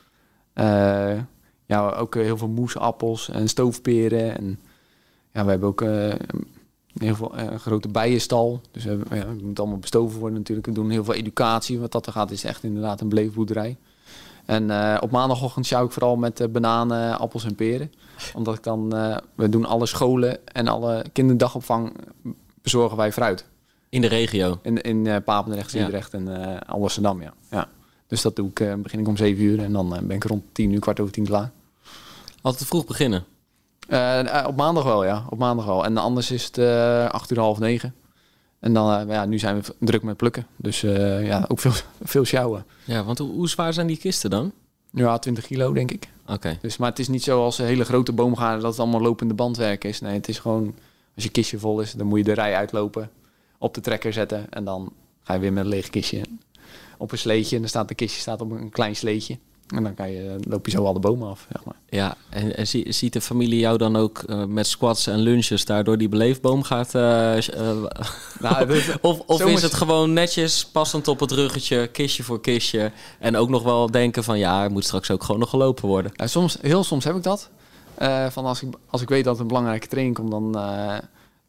Ja, 1.67 1.89
ook 1.89 2.15
heel 2.15 2.37
veel 2.37 2.47
moesappels 2.47 3.29
en 3.29 3.47
stoofperen. 3.47 4.37
En 4.37 4.59
ja, 5.37 5.43
we 5.43 5.49
hebben 5.49 5.69
ook 5.69 5.81
heel 6.99 7.15
veel 7.15 7.37
een 7.37 7.59
grote 7.59 7.87
bijenstal. 7.87 8.61
Dus 8.71 8.83
we, 8.83 8.99
ja, 9.09 9.15
het 9.15 9.41
moet 9.41 9.59
allemaal 9.59 9.77
bestoven 9.77 10.19
worden 10.19 10.37
natuurlijk. 10.37 10.67
We 10.67 10.73
doen 10.73 10.89
heel 10.89 11.03
veel 11.03 11.13
educatie. 11.13 11.79
Wat 11.79 11.91
dat 11.91 12.05
er 12.05 12.11
gaat, 12.11 12.31
is 12.31 12.43
echt 12.43 12.63
inderdaad 12.63 13.01
een 13.01 13.09
beleefboerderij. 13.09 13.77
En 14.45 14.63
uh, 14.63 14.97
op 14.99 15.11
maandagochtend 15.11 15.65
sjouw 15.65 15.85
ik 15.85 15.91
vooral 15.91 16.15
met 16.15 16.39
uh, 16.39 16.47
bananen, 16.47 17.19
appels 17.19 17.45
en 17.45 17.55
peren. 17.55 17.91
Omdat 18.33 18.57
ik 18.57 18.63
dan, 18.63 18.95
uh, 18.95 19.17
we 19.35 19.49
doen 19.49 19.65
alle 19.65 19.85
scholen 19.85 20.47
en 20.47 20.67
alle 20.67 21.05
kinderdagopvang 21.13 21.93
bezorgen 22.61 22.97
wij 22.97 23.11
fruit. 23.11 23.45
In 23.89 24.01
de 24.01 24.07
regio? 24.07 24.59
In, 24.61 24.81
in 24.81 25.23
Papendrecht, 25.23 25.71
ja. 25.71 25.89
en 26.11 26.59
Amsterdam, 26.65 27.21
ja. 27.21 27.33
ja. 27.49 27.67
Dus 28.07 28.21
dat 28.21 28.35
doe 28.35 28.49
ik, 28.53 28.81
begin 28.81 28.99
ik 28.99 29.07
om 29.07 29.17
7 29.17 29.43
uur 29.43 29.63
en 29.63 29.73
dan 29.73 29.89
ben 29.89 30.15
ik 30.15 30.23
rond 30.23 30.43
10 30.51 30.71
uur, 30.71 30.79
kwart 30.79 30.99
over 30.99 31.13
10 31.13 31.25
klaar. 31.25 31.51
Altijd 32.41 32.67
vroeg 32.67 32.85
beginnen? 32.85 33.25
Op 34.47 34.55
maandag 34.55 34.83
wel, 34.83 35.05
ja. 35.05 35.25
Op 35.29 35.37
maandag 35.37 35.65
wel. 35.65 35.85
En 35.85 35.97
anders 35.97 36.31
is 36.31 36.45
het 36.45 36.57
8 37.11 37.31
uur, 37.31 37.39
half 37.39 37.59
9. 37.59 37.93
En 38.59 38.73
dan, 38.73 39.01
uh, 39.01 39.13
ja, 39.13 39.25
nu 39.25 39.39
zijn 39.39 39.61
we 39.61 39.75
druk 39.79 40.03
met 40.03 40.17
plukken. 40.17 40.47
Dus 40.55 40.83
uh, 40.83 41.25
ja, 41.27 41.45
ook 41.47 41.59
veel, 41.59 41.71
veel 42.01 42.25
sjouwen. 42.25 42.65
Ja, 42.83 43.03
want 43.03 43.17
hoe, 43.17 43.31
hoe, 43.31 43.49
zwaar 43.49 43.73
zijn 43.73 43.87
die 43.87 43.97
kisten 43.97 44.29
dan? 44.29 44.51
Ja, 44.91 45.17
20 45.17 45.45
kilo 45.45 45.73
denk 45.73 45.91
ik. 45.91 46.09
Oké. 46.23 46.33
Okay. 46.33 46.57
Dus, 46.61 46.77
maar 46.77 46.89
het 46.89 46.99
is 46.99 47.07
niet 47.07 47.23
zo 47.23 47.43
als 47.43 47.57
een 47.57 47.65
hele 47.65 47.85
grote 47.85 48.11
boomgaarden 48.11 48.61
dat 48.61 48.71
het 48.71 48.79
allemaal 48.79 49.01
lopende 49.01 49.33
bandwerk 49.33 49.83
is. 49.83 50.01
Nee, 50.01 50.13
het 50.13 50.27
is 50.27 50.39
gewoon, 50.39 50.75
als 51.15 51.23
je 51.23 51.29
kistje 51.29 51.59
vol 51.59 51.81
is, 51.81 51.91
dan 51.91 52.07
moet 52.07 52.17
je 52.17 52.23
de 52.23 52.33
rij 52.33 52.55
uitlopen, 52.55 53.09
op 53.57 53.73
de 53.73 53.81
trekker 53.81 54.13
zetten. 54.13 54.45
En 54.49 54.63
dan 54.63 54.93
ga 55.23 55.33
je 55.33 55.39
weer 55.39 55.53
met 55.53 55.63
een 55.63 55.69
leeg 55.69 55.89
kistje 55.89 56.21
op 56.97 57.11
een 57.11 57.17
sleetje. 57.17 57.55
En 57.55 57.61
dan 57.61 57.69
staat 57.69 57.87
de 57.87 57.95
kistje 57.95 58.21
staat 58.21 58.41
op 58.41 58.51
een 58.51 58.69
klein 58.69 58.95
sleetje. 58.95 59.37
En 59.67 59.83
dan 59.83 59.93
kan 59.93 60.11
je, 60.11 60.35
loop 60.47 60.65
je 60.65 60.71
zo 60.71 60.85
alle 60.85 60.99
bomen 60.99 61.29
af, 61.29 61.47
zeg 61.51 61.65
maar. 61.65 61.75
Ja, 61.89 62.15
en, 62.29 62.57
en 62.57 62.67
zie, 62.67 62.91
ziet 62.91 63.13
de 63.13 63.21
familie 63.21 63.59
jou 63.59 63.77
dan 63.77 63.95
ook 63.95 64.23
uh, 64.27 64.43
met 64.43 64.67
squats 64.67 65.07
en 65.07 65.19
lunches 65.19 65.65
daardoor 65.65 65.97
die 65.97 66.09
beleefboom 66.09 66.63
gaat... 66.63 66.95
Uh, 66.95 67.37
uh, 67.37 67.85
nou, 68.39 68.81
of 69.01 69.19
of 69.19 69.45
is 69.45 69.61
het 69.61 69.73
gewoon 69.73 70.13
netjes, 70.13 70.65
passend 70.65 71.07
op 71.07 71.19
het 71.19 71.31
ruggetje, 71.31 71.87
kistje 71.87 72.23
voor 72.23 72.41
kistje... 72.41 72.91
en 73.19 73.35
ook 73.35 73.49
nog 73.49 73.63
wel 73.63 73.91
denken 73.91 74.23
van 74.23 74.37
ja, 74.37 74.63
er 74.63 74.71
moet 74.71 74.85
straks 74.85 75.11
ook 75.11 75.23
gewoon 75.23 75.39
nog 75.39 75.49
gelopen 75.49 75.87
worden? 75.87 76.11
Ja, 76.15 76.27
soms, 76.27 76.57
heel 76.61 76.83
soms 76.83 77.03
heb 77.03 77.15
ik 77.15 77.23
dat. 77.23 77.49
van 78.29 78.45
als 78.45 78.61
ik, 78.61 78.73
als 78.89 79.01
ik 79.01 79.09
weet 79.09 79.23
dat 79.23 79.39
een 79.39 79.47
belangrijke 79.47 79.87
training 79.87 80.15
komt, 80.15 80.31
dan 80.31 80.51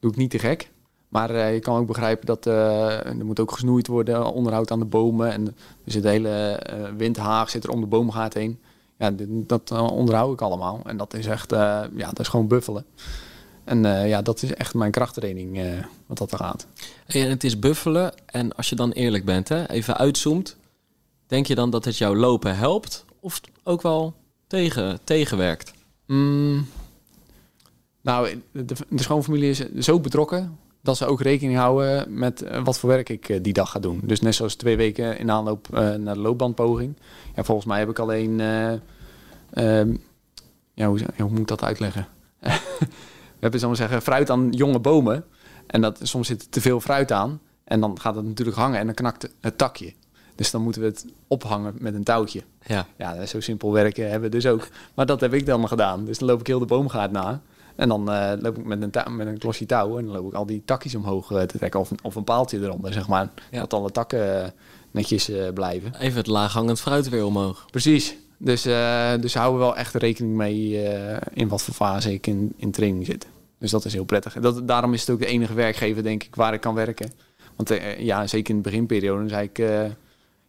doe 0.00 0.10
ik 0.10 0.16
niet 0.16 0.30
te 0.30 0.38
gek. 0.38 0.70
Maar 1.08 1.30
uh, 1.30 1.54
je 1.54 1.60
kan 1.60 1.76
ook 1.76 1.86
begrijpen 1.86 2.26
dat 2.26 2.46
uh, 2.46 3.06
er 3.06 3.24
moet 3.24 3.40
ook 3.40 3.52
gesnoeid 3.52 3.86
worden, 3.86 4.32
onderhoud 4.32 4.70
aan 4.70 4.78
de 4.78 4.84
bomen. 4.84 5.32
En 5.32 5.46
er 5.84 5.92
zit 5.92 6.02
de 6.02 6.08
hele 6.08 6.62
uh, 6.72 6.88
windhaag 6.96 7.50
zit 7.50 7.64
er 7.64 7.70
om 7.70 7.80
de 7.80 7.86
boomgaard 7.86 8.34
heen. 8.34 8.58
Ja, 8.98 9.12
dat 9.28 9.70
onderhoud 9.70 10.32
ik 10.32 10.40
allemaal. 10.40 10.80
En 10.84 10.96
dat 10.96 11.14
is 11.14 11.26
echt, 11.26 11.50
ja, 11.50 11.88
dat 11.94 12.18
is 12.18 12.28
gewoon 12.28 12.48
buffelen. 12.48 12.84
En 13.64 13.82
ja, 14.08 14.22
dat 14.22 14.42
is 14.42 14.54
echt 14.54 14.74
mijn 14.74 14.90
krachttraining, 14.90 15.60
wat 16.06 16.18
dat 16.18 16.32
er 16.32 16.38
gaat. 16.38 16.66
En 17.06 17.30
het 17.30 17.44
is 17.44 17.58
buffelen. 17.58 18.12
En 18.26 18.56
als 18.56 18.68
je 18.68 18.76
dan 18.76 18.90
eerlijk 18.90 19.24
bent, 19.24 19.48
hè, 19.48 19.68
even 19.68 19.96
uitzoomt. 19.96 20.56
Denk 21.26 21.46
je 21.46 21.54
dan 21.54 21.70
dat 21.70 21.84
het 21.84 21.98
jou 21.98 22.16
lopen 22.16 22.56
helpt? 22.56 23.04
Of 23.20 23.40
ook 23.62 23.82
wel 23.82 24.14
tegen, 24.46 24.98
tegenwerkt? 25.04 25.72
Mm, 26.06 26.66
nou, 28.00 28.42
de, 28.52 28.64
de 28.88 29.02
schoonfamilie 29.02 29.50
is 29.50 29.72
zo 29.78 30.00
betrokken 30.00 30.58
dat 30.88 30.96
ze 30.96 31.06
ook 31.06 31.20
rekening 31.20 31.58
houden 31.58 32.18
met 32.18 32.42
uh, 32.42 32.64
wat 32.64 32.78
voor 32.78 32.88
werk 32.88 33.08
ik 33.08 33.28
uh, 33.28 33.38
die 33.42 33.52
dag 33.52 33.70
ga 33.70 33.78
doen. 33.78 34.00
Dus 34.02 34.20
net 34.20 34.34
zoals 34.34 34.54
twee 34.54 34.76
weken 34.76 35.18
in 35.18 35.30
aanloop 35.30 35.68
uh, 35.72 35.94
naar 35.94 36.14
de 36.14 36.20
loopbandpoging. 36.20 36.96
Ja, 37.34 37.44
volgens 37.44 37.66
mij 37.66 37.78
heb 37.78 37.88
ik 37.88 37.98
alleen... 37.98 38.40
Um, 39.54 40.00
ja, 40.74 40.86
hoe, 40.86 41.00
hoe, 41.16 41.30
moet 41.30 41.38
ik 41.38 41.46
dat 41.46 41.62
uitleggen? 41.62 42.08
We 43.38 43.44
hebben, 43.44 43.60
zo 43.60 43.74
zeggen, 43.74 44.02
fruit 44.02 44.30
aan 44.30 44.50
jonge 44.50 44.78
bomen. 44.78 45.24
En 45.66 45.80
dat, 45.80 45.98
soms 46.02 46.26
zit 46.26 46.42
er 46.42 46.48
te 46.48 46.60
veel 46.60 46.80
fruit 46.80 47.12
aan. 47.12 47.40
En 47.64 47.80
dan 47.80 48.00
gaat 48.00 48.14
het 48.14 48.24
natuurlijk 48.24 48.56
hangen 48.56 48.78
en 48.78 48.86
dan 48.86 48.94
knakt 48.94 49.28
het 49.40 49.58
takje. 49.58 49.94
Dus 50.34 50.50
dan 50.50 50.62
moeten 50.62 50.82
we 50.82 50.88
het 50.88 51.06
ophangen 51.26 51.74
met 51.78 51.94
een 51.94 52.04
touwtje. 52.04 52.42
Ja, 52.66 52.86
ja 52.96 53.26
zo 53.26 53.40
simpel 53.40 53.72
werken 53.72 54.10
hebben 54.10 54.30
we 54.30 54.36
dus 54.36 54.46
ook. 54.46 54.68
Maar 54.94 55.06
dat 55.06 55.20
heb 55.20 55.34
ik 55.34 55.46
dan 55.46 55.68
gedaan. 55.68 56.04
Dus 56.04 56.18
dan 56.18 56.28
loop 56.28 56.40
ik 56.40 56.46
heel 56.46 56.58
de 56.58 56.64
boomgaard 56.64 57.10
na. 57.10 57.40
En 57.78 57.88
dan 57.88 58.12
uh, 58.12 58.32
loop 58.38 58.58
ik 58.58 58.64
met 58.64 58.82
een, 58.82 59.16
met 59.16 59.26
een 59.26 59.38
klosje 59.38 59.66
touw 59.66 59.98
en 59.98 60.04
dan 60.04 60.14
loop 60.14 60.26
ik 60.26 60.34
al 60.34 60.46
die 60.46 60.62
takjes 60.64 60.94
omhoog 60.94 61.30
uh, 61.30 61.42
te 61.42 61.58
trekken. 61.58 61.80
Of, 61.80 61.90
of 62.02 62.14
een 62.14 62.24
paaltje 62.24 62.60
eronder, 62.60 62.92
zeg 62.92 63.08
maar. 63.08 63.28
Ja. 63.50 63.60
Dat 63.60 63.72
alle 63.72 63.90
takken 63.90 64.42
uh, 64.42 64.48
netjes 64.90 65.30
blijven. 65.54 65.94
Even 65.98 66.18
het 66.18 66.26
laaghangend 66.26 66.80
fruit 66.80 67.08
weer 67.08 67.24
omhoog. 67.24 67.66
Precies. 67.70 68.16
Dus, 68.38 68.62
dus 69.20 69.34
houden 69.34 69.58
we 69.58 69.64
wel 69.64 69.76
echt 69.76 69.94
rekening 69.94 70.36
mee 70.36 70.82
in 71.32 71.48
wat 71.48 71.62
voor 71.62 71.74
fase 71.74 72.12
ik 72.12 72.26
in, 72.26 72.52
in 72.56 72.70
training 72.70 73.06
zit. 73.06 73.26
Dus 73.58 73.70
dat 73.70 73.84
is 73.84 73.92
heel 73.92 74.04
prettig. 74.04 74.32
Dat, 74.32 74.68
daarom 74.68 74.94
is 74.94 75.00
het 75.00 75.10
ook 75.10 75.18
de 75.18 75.26
enige 75.26 75.54
werkgever, 75.54 76.02
denk 76.02 76.22
ik, 76.22 76.34
waar 76.34 76.54
ik 76.54 76.60
kan 76.60 76.74
werken. 76.74 77.12
Want 77.56 77.80
ja, 77.98 78.26
zeker 78.26 78.50
in 78.50 78.62
de 78.62 78.70
beginperiode 78.70 79.28
zei 79.28 79.44
ik... 79.52 79.58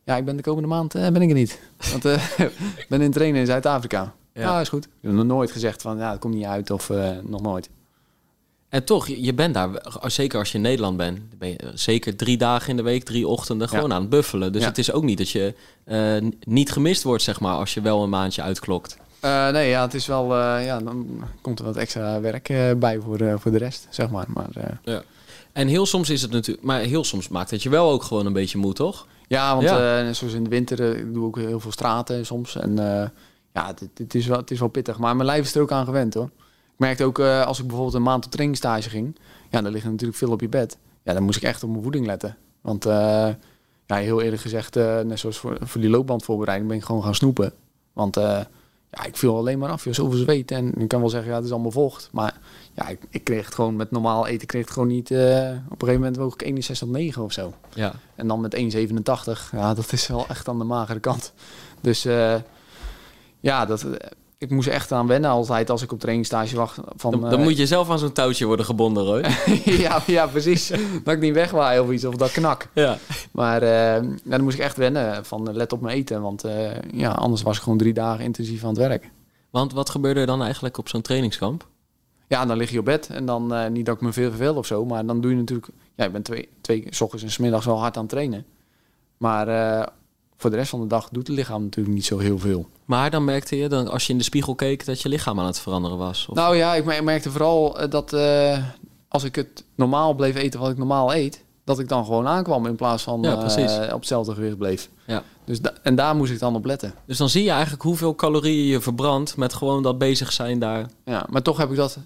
ja, 0.04 0.18
ik 0.18 0.26
ben 0.26 0.36
de 0.36 0.44
komende 0.44 0.68
maand 0.68 0.94
ben 0.94 1.22
ik 1.22 1.30
er 1.30 1.36
niet. 1.36 1.60
Want 1.92 2.06
ik 2.82 2.86
ben 2.90 3.02
in 3.02 3.12
trainen 3.12 3.40
in 3.40 3.46
Zuid-Afrika. 3.46 4.14
Ja, 4.34 4.56
ah, 4.56 4.62
is 4.62 4.70
goed. 4.70 4.86
Ik 4.86 4.92
heb 5.02 5.12
nog 5.12 5.26
nooit 5.26 5.52
gezegd 5.52 5.82
van 5.82 5.98
ja, 5.98 6.12
het 6.12 6.20
komt 6.20 6.34
niet 6.34 6.46
uit 6.46 6.72
of 6.72 6.90
uh, 6.90 7.10
nog 7.24 7.42
nooit. 7.42 7.70
En 8.70 8.84
toch, 8.84 9.08
je 9.08 9.34
bent 9.34 9.54
daar, 9.54 9.70
zeker 10.02 10.40
als 10.40 10.52
je 10.52 10.58
in 10.58 10.64
Nederland 10.64 10.98
bent, 10.98 11.20
ben 11.38 11.50
je 11.50 11.72
zeker 11.74 12.16
drie 12.16 12.38
dagen 12.38 12.70
in 12.70 12.78
de 12.78 12.84
week, 12.84 13.04
drie 13.04 13.28
ochtenden 13.28 13.70
gewoon 13.70 13.90
ja. 13.90 13.96
aan 13.96 14.02
het 14.02 14.10
buffelen. 14.10 14.52
Dus 14.52 14.62
ja. 14.62 14.68
het 14.68 14.78
is 14.78 14.92
ook 14.92 15.04
niet 15.04 15.18
dat 15.18 15.30
je 15.30 15.54
uh, 15.86 16.30
niet 16.44 16.72
gemist 16.72 17.04
wordt, 17.04 17.24
zeg 17.24 17.40
maar, 17.40 17.56
als 17.56 17.74
je 17.74 17.82
wel 17.82 18.04
een 18.04 18.10
maandje 18.10 18.42
uitklokt. 18.42 18.98
Uh, 19.26 19.50
nee, 19.50 19.70
ja, 19.70 19.82
het 19.82 19.94
is 19.94 20.06
wel, 20.06 20.36
ja, 20.38 20.80
dan 20.80 21.24
komt 21.42 21.60
er 21.60 21.66
wat 21.66 21.76
extra 21.76 22.22
werk 22.22 22.48
bij 22.80 23.00
voor, 23.00 23.40
voor 23.40 23.52
de 23.52 23.58
rest, 23.58 23.88
zeg 23.90 24.10
maar. 24.10 24.26
maar 24.28 24.80
ja. 24.84 25.04
En 25.52 25.68
heel 25.68 25.86
soms 25.86 26.10
is 26.10 26.22
het 26.22 26.32
natuurlijk, 26.32 26.66
maar 26.66 26.80
heel 26.80 27.04
soms 27.04 27.28
maakt 27.28 27.52
het 27.52 27.64
je 27.64 27.70
wel 27.70 27.90
ook 27.90 28.04
gewoon 28.04 28.26
een 28.26 28.34
beetje 28.34 28.58
moe, 28.58 28.74
toch? 28.74 29.08
Ja, 29.28 29.56
want 29.56 29.68
ja. 29.68 30.14
zoals 30.14 30.34
in 30.34 30.44
de 30.44 30.50
winter 30.50 30.98
ik 30.98 31.14
doe 31.14 31.28
ik 31.28 31.38
ook 31.38 31.46
heel 31.46 31.60
veel 31.60 31.72
straten 31.72 32.26
soms 32.26 32.56
en 32.56 32.76
ja, 33.54 33.74
het, 33.94 34.16
is 34.16 34.28
wel, 34.28 34.38
het 34.38 34.52
is 34.52 34.60
wel 34.60 34.68
pittig. 34.68 34.98
Maar 34.98 35.16
mijn 35.16 35.28
lijf 35.28 35.46
is 35.46 35.56
er 35.56 35.62
ook 35.62 35.72
aan 35.72 35.86
gewend 35.86 36.14
hoor. 36.14 36.30
Ik 36.80 36.86
merkte 36.86 37.04
ook 37.04 37.20
uh, 37.20 37.46
als 37.46 37.60
ik 37.60 37.66
bijvoorbeeld 37.66 37.96
een 37.96 38.02
maand 38.02 38.26
op 38.26 38.32
trainingstage 38.32 38.90
ging. 38.90 39.18
Ja, 39.50 39.62
dan 39.62 39.72
ligt 39.72 39.86
er 39.86 39.92
natuurlijk 39.92 40.20
veel 40.20 40.32
op 40.32 40.42
je 40.42 40.50
bed. 40.50 40.78
Ja, 41.04 41.14
dan 41.14 41.24
moest 41.24 41.38
ik 41.38 41.44
echt 41.44 41.64
op 41.64 41.70
mijn 41.70 41.84
voeding 41.84 42.06
letten. 42.06 42.38
Want 42.62 42.86
uh, 42.86 42.94
ja, 43.86 43.96
heel 43.96 44.22
eerlijk 44.22 44.42
gezegd, 44.42 44.78
uh, 44.78 45.00
net 45.00 45.20
zoals 45.20 45.38
voor, 45.38 45.58
voor 45.62 45.82
die 45.82 45.90
loopbandvoorbereiding 45.90 46.70
ben 46.70 46.80
ik 46.80 46.86
gewoon 46.86 47.04
gaan 47.04 47.16
snoepen. 47.16 47.54
Want 47.94 48.16
ja, 48.92 49.06
ik 49.06 49.18
viel 49.18 49.38
alleen 49.38 49.60
maar 49.60 49.70
af. 49.70 49.84
Je 49.84 49.94
zoveel 49.94 50.20
zweet. 50.20 50.52
En 50.52 50.74
ik 50.76 50.88
kan 50.88 51.00
wel 51.00 51.10
zeggen, 51.10 51.30
ja, 51.30 51.36
het 51.36 51.46
is 51.46 51.52
allemaal 51.52 51.72
vocht. 51.72 52.10
Maar 52.12 52.40
ja, 52.74 52.88
ik, 52.88 53.00
ik 53.10 53.24
kreeg 53.24 53.46
het 53.46 53.56
gewoon 53.56 53.76
met 53.76 53.92
normaal 53.92 54.28
eten 54.28 54.48
kreeg 54.48 54.62
het 54.62 54.72
gewoon 54.72 54.88
niet. 54.88 55.12
op 55.12 55.18
een 55.18 55.64
gegeven 55.70 55.94
moment 55.94 56.18
woog 56.18 56.36
ik 56.36 57.14
61,9 57.14 57.20
of 57.20 57.32
zo. 57.32 57.54
Ja. 57.74 57.94
En 58.16 58.28
dan 58.28 58.42
met 58.42 58.56
1,87. 58.56 59.52
Ja, 59.52 59.74
dat 59.74 59.92
is 59.94 60.08
wel 60.08 60.28
echt 60.28 60.48
aan 60.48 60.58
de 60.58 60.64
magere 60.64 61.00
kant. 61.00 61.34
Dus 61.82 62.06
ja, 63.40 63.66
dat, 63.66 63.86
ik 64.40 64.50
moest 64.50 64.68
echt 64.68 64.92
aan 64.92 65.08
wennen 65.08 65.30
altijd 65.30 65.70
als 65.70 65.82
ik 65.82 65.92
op 65.92 66.00
trainingstage 66.00 66.56
wacht. 66.56 66.80
Van, 66.96 67.12
dan, 67.12 67.22
dan 67.22 67.40
uh, 67.40 67.46
moet 67.46 67.58
je 67.58 67.68
zelf 67.68 67.90
aan 67.90 68.00
zo'n 68.00 68.12
touwtje 68.12 68.46
worden 68.46 68.66
gebonden, 68.66 69.06
hoor. 69.06 69.22
ja, 69.86 70.02
ja, 70.08 70.28
precies. 70.28 70.68
dat 71.04 71.14
ik 71.14 71.20
niet 71.20 71.34
wegwaai 71.34 71.80
of 71.80 71.92
iets, 71.92 72.06
of 72.06 72.16
dat 72.16 72.32
knak. 72.32 72.68
Ja. 72.74 72.98
Maar 73.32 73.64
uh, 73.64 73.70
ja, 73.70 74.02
dan 74.24 74.44
moest 74.44 74.58
ik 74.58 74.64
echt 74.64 74.78
wennen 74.78 75.26
van 75.26 75.54
let 75.54 75.74
op 75.74 75.82
mijn 75.82 75.98
eten. 75.98 76.22
Want 76.22 76.46
uh, 76.46 76.70
ja, 76.94 77.12
anders 77.12 77.42
was 77.42 77.58
ik 77.58 77.64
gewoon 77.64 77.78
drie 77.78 77.94
dagen 77.94 78.24
intensief 78.24 78.64
aan 78.64 78.70
het 78.70 78.78
werk. 78.78 79.10
Want 79.50 79.74
wat 79.74 79.90
gebeurde 79.90 80.20
er 80.20 80.26
dan 80.26 80.44
eigenlijk 80.44 80.78
op 80.78 80.90
zo'n 80.90 81.02
trainingskamp? 81.02 81.68
Ja, 82.28 82.46
dan 82.46 82.58
lig 82.58 82.70
je 82.70 82.80
op 82.80 82.86
bed 82.86 83.10
en 83.10 83.26
dan 83.26 83.72
niet 83.72 83.86
dat 83.86 83.96
ik 83.96 84.02
me 84.02 84.14
veel 84.14 84.30
verveel 84.30 84.56
of 84.56 84.66
zo. 84.66 84.86
Maar 84.86 85.06
dan 85.06 85.22
doe 85.22 85.32
je 85.32 85.38
natuurlijk... 85.38 85.68
Ja, 85.96 86.06
ik 86.06 86.12
ben 86.12 86.22
twee, 86.22 86.50
twee 86.62 86.88
s 86.90 87.02
ochtends 87.02 87.24
en 87.24 87.32
s 87.32 87.38
middags 87.38 87.66
wel 87.66 87.80
hard 87.80 87.96
aan 87.96 88.02
het 88.02 88.12
trainen. 88.12 88.46
Maar 89.18 89.48
voor 90.42 90.50
de 90.50 90.56
rest 90.56 90.70
van 90.70 90.82
de 90.82 90.88
dag 90.88 91.10
doet 91.12 91.28
het 91.28 91.36
lichaam 91.38 91.64
natuurlijk 91.64 91.96
niet 91.96 92.06
zo 92.06 92.18
heel 92.18 92.40
veel. 92.40 92.68
Maar 92.86 93.12
dan 93.12 93.24
merkte 93.26 93.56
je, 93.58 93.70
dan, 93.70 93.88
als 93.88 94.06
je 94.08 94.12
in 94.12 94.18
de 94.18 94.24
spiegel 94.24 94.56
keek, 94.56 94.86
dat 94.86 95.02
je 95.02 95.10
lichaam 95.10 95.40
aan 95.40 95.46
het 95.46 95.60
veranderen 95.60 95.98
was? 95.98 96.26
Of? 96.30 96.36
Nou 96.36 96.56
ja, 96.56 96.76
ik 96.76 96.86
me- 96.86 97.02
merkte 97.02 97.32
vooral 97.32 97.80
eh, 97.80 97.90
dat 97.90 98.14
eh, 98.14 98.64
als 99.08 99.24
ik 99.24 99.36
het 99.36 99.64
normaal 99.76 100.14
bleef 100.14 100.36
eten 100.36 100.60
wat 100.60 100.70
ik 100.70 100.78
normaal 100.78 101.14
eet, 101.16 101.44
dat 101.64 101.80
ik 101.80 101.88
dan 101.90 102.06
gewoon 102.06 102.28
aankwam 102.28 102.66
in 102.66 102.76
plaats 102.76 103.04
van 103.04 103.22
Ja, 103.22 103.44
eh, 103.56 103.94
op 103.94 104.00
hetzelfde 104.00 104.34
gewicht 104.34 104.58
bleef. 104.58 104.90
Ja. 105.06 105.24
Dus 105.46 105.62
da- 105.62 105.74
en 105.84 105.96
daar 105.96 106.16
moest 106.16 106.32
ik 106.32 106.40
dan 106.40 106.56
op 106.56 106.66
letten. 106.66 106.94
Dus 107.06 107.18
dan 107.18 107.30
zie 107.30 107.44
je 107.44 107.50
eigenlijk 107.52 107.82
hoeveel 107.82 108.16
calorieën 108.16 108.66
je 108.68 108.82
verbrandt 108.82 109.38
met 109.38 109.54
gewoon 109.54 109.84
dat 109.84 109.98
bezig 109.98 110.32
zijn 110.32 110.60
daar. 110.60 110.86
Ja, 111.06 111.26
maar 111.30 111.42
toch 111.42 111.58
heb 111.58 111.70
ik 111.70 111.76
dat, 111.76 111.98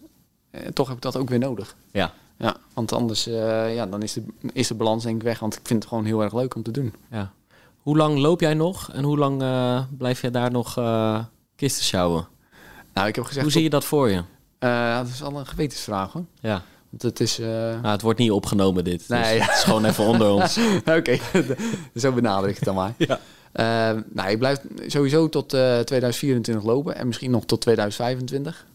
eh, 0.52 0.68
toch 0.68 0.88
heb 0.88 0.96
ik 0.96 1.02
dat 1.04 1.18
ook 1.18 1.30
weer 1.30 1.40
nodig. 1.40 1.76
Ja. 1.92 2.14
Ja, 2.38 2.56
want 2.74 2.92
anders 2.92 3.24
ja, 3.24 3.86
dan 3.86 4.02
is 4.02 4.14
de, 4.14 4.24
is 4.54 4.68
de 4.68 4.74
balans 4.74 5.04
denk 5.04 5.16
ik 5.16 5.24
weg. 5.24 5.40
Want 5.40 5.54
ik 5.56 5.60
vind 5.64 5.80
het 5.80 5.90
gewoon 5.90 6.06
heel 6.06 6.22
erg 6.24 6.34
leuk 6.34 6.56
om 6.56 6.64
te 6.64 6.72
doen. 6.72 6.94
ja. 7.12 7.32
Hoe 7.84 7.98
lang 7.98 8.18
loop 8.18 8.40
jij 8.40 8.54
nog 8.54 8.92
en 8.92 9.04
hoe 9.04 9.18
lang 9.18 9.42
eh, 9.42 9.84
blijf 9.98 10.22
jij 10.22 10.32
daar 10.32 10.52
nog 10.52 10.78
eh, 10.78 11.20
kisten 11.56 11.84
sjouwen? 11.84 12.28
Nou, 12.94 13.08
ik 13.08 13.16
heb 13.16 13.24
gezegd... 13.26 13.44
Hoe 13.44 13.52
zie 13.52 13.64
je 13.64 13.70
dat 13.70 13.86
voor 13.86 14.10
je? 14.10 14.24
Eh, 14.60 14.98
dat 14.98 15.08
is 15.08 15.24
al 15.24 15.40
een 15.40 15.46
gewetensvraag 15.46 16.12
hoor. 16.14 16.26
Ja. 16.40 16.62
Want 16.90 17.02
het 17.02 17.20
is... 17.20 17.38
Nou, 17.38 17.88
het 17.88 18.02
wordt 18.02 18.20
niet 18.20 18.32
opgenomen 18.32 18.84
dit. 18.84 19.00
Dus 19.00 19.08
Nee. 19.08 19.40
het 19.42 19.52
is 19.58 19.64
gewoon 19.64 19.86
even 19.86 20.04
onder 20.06 20.30
ons. 20.42 20.58
Oké, 20.86 21.18
zo 21.96 22.12
benader 22.12 22.50
ik 22.50 22.56
het 22.56 22.64
dan 22.66 22.76
maar. 22.76 22.94
Ja. 23.08 23.20
Nou, 24.14 24.30
ik 24.30 24.38
blijf 24.40 24.60
sowieso 24.88 25.30
tot 25.30 25.54
eh 25.54 25.80
2024 25.80 26.64
lopen 26.64 26.96
en 26.96 27.08
misschien 27.08 27.32
nog 27.32 27.46
tot 27.46 27.62
2025. 27.62 28.66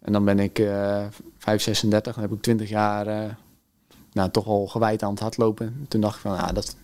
En 0.00 0.12
dan 0.12 0.24
ben 0.24 0.38
ik 0.38 0.58
eh 0.58 1.04
5, 1.38 1.62
36, 1.62 2.14
dan 2.14 2.22
heb 2.22 2.32
ik 2.32 2.42
20 2.42 2.68
jaar 2.68 3.36
nou, 4.12 4.30
toch 4.30 4.46
al 4.46 4.66
gewijd 4.66 5.02
aan 5.02 5.10
het 5.10 5.20
hardlopen. 5.20 5.86
Toen 5.88 6.00
dacht 6.00 6.14
ik 6.14 6.20
van, 6.20 6.34
ja, 6.34 6.46
dat 6.46 6.54
dat- 6.54 6.76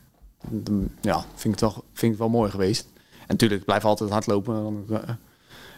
ja, 1.00 1.24
vind, 1.34 1.54
ik 1.54 1.60
toch, 1.60 1.82
vind 1.92 2.12
ik 2.12 2.18
wel 2.18 2.28
mooi 2.28 2.50
geweest. 2.50 2.88
En 3.20 3.26
natuurlijk, 3.26 3.60
ik 3.60 3.66
blijf 3.66 3.84
altijd 3.84 4.10
hardlopen. 4.10 4.62
Want 4.62 4.90
ik, 4.90 5.02
eh, 5.02 5.08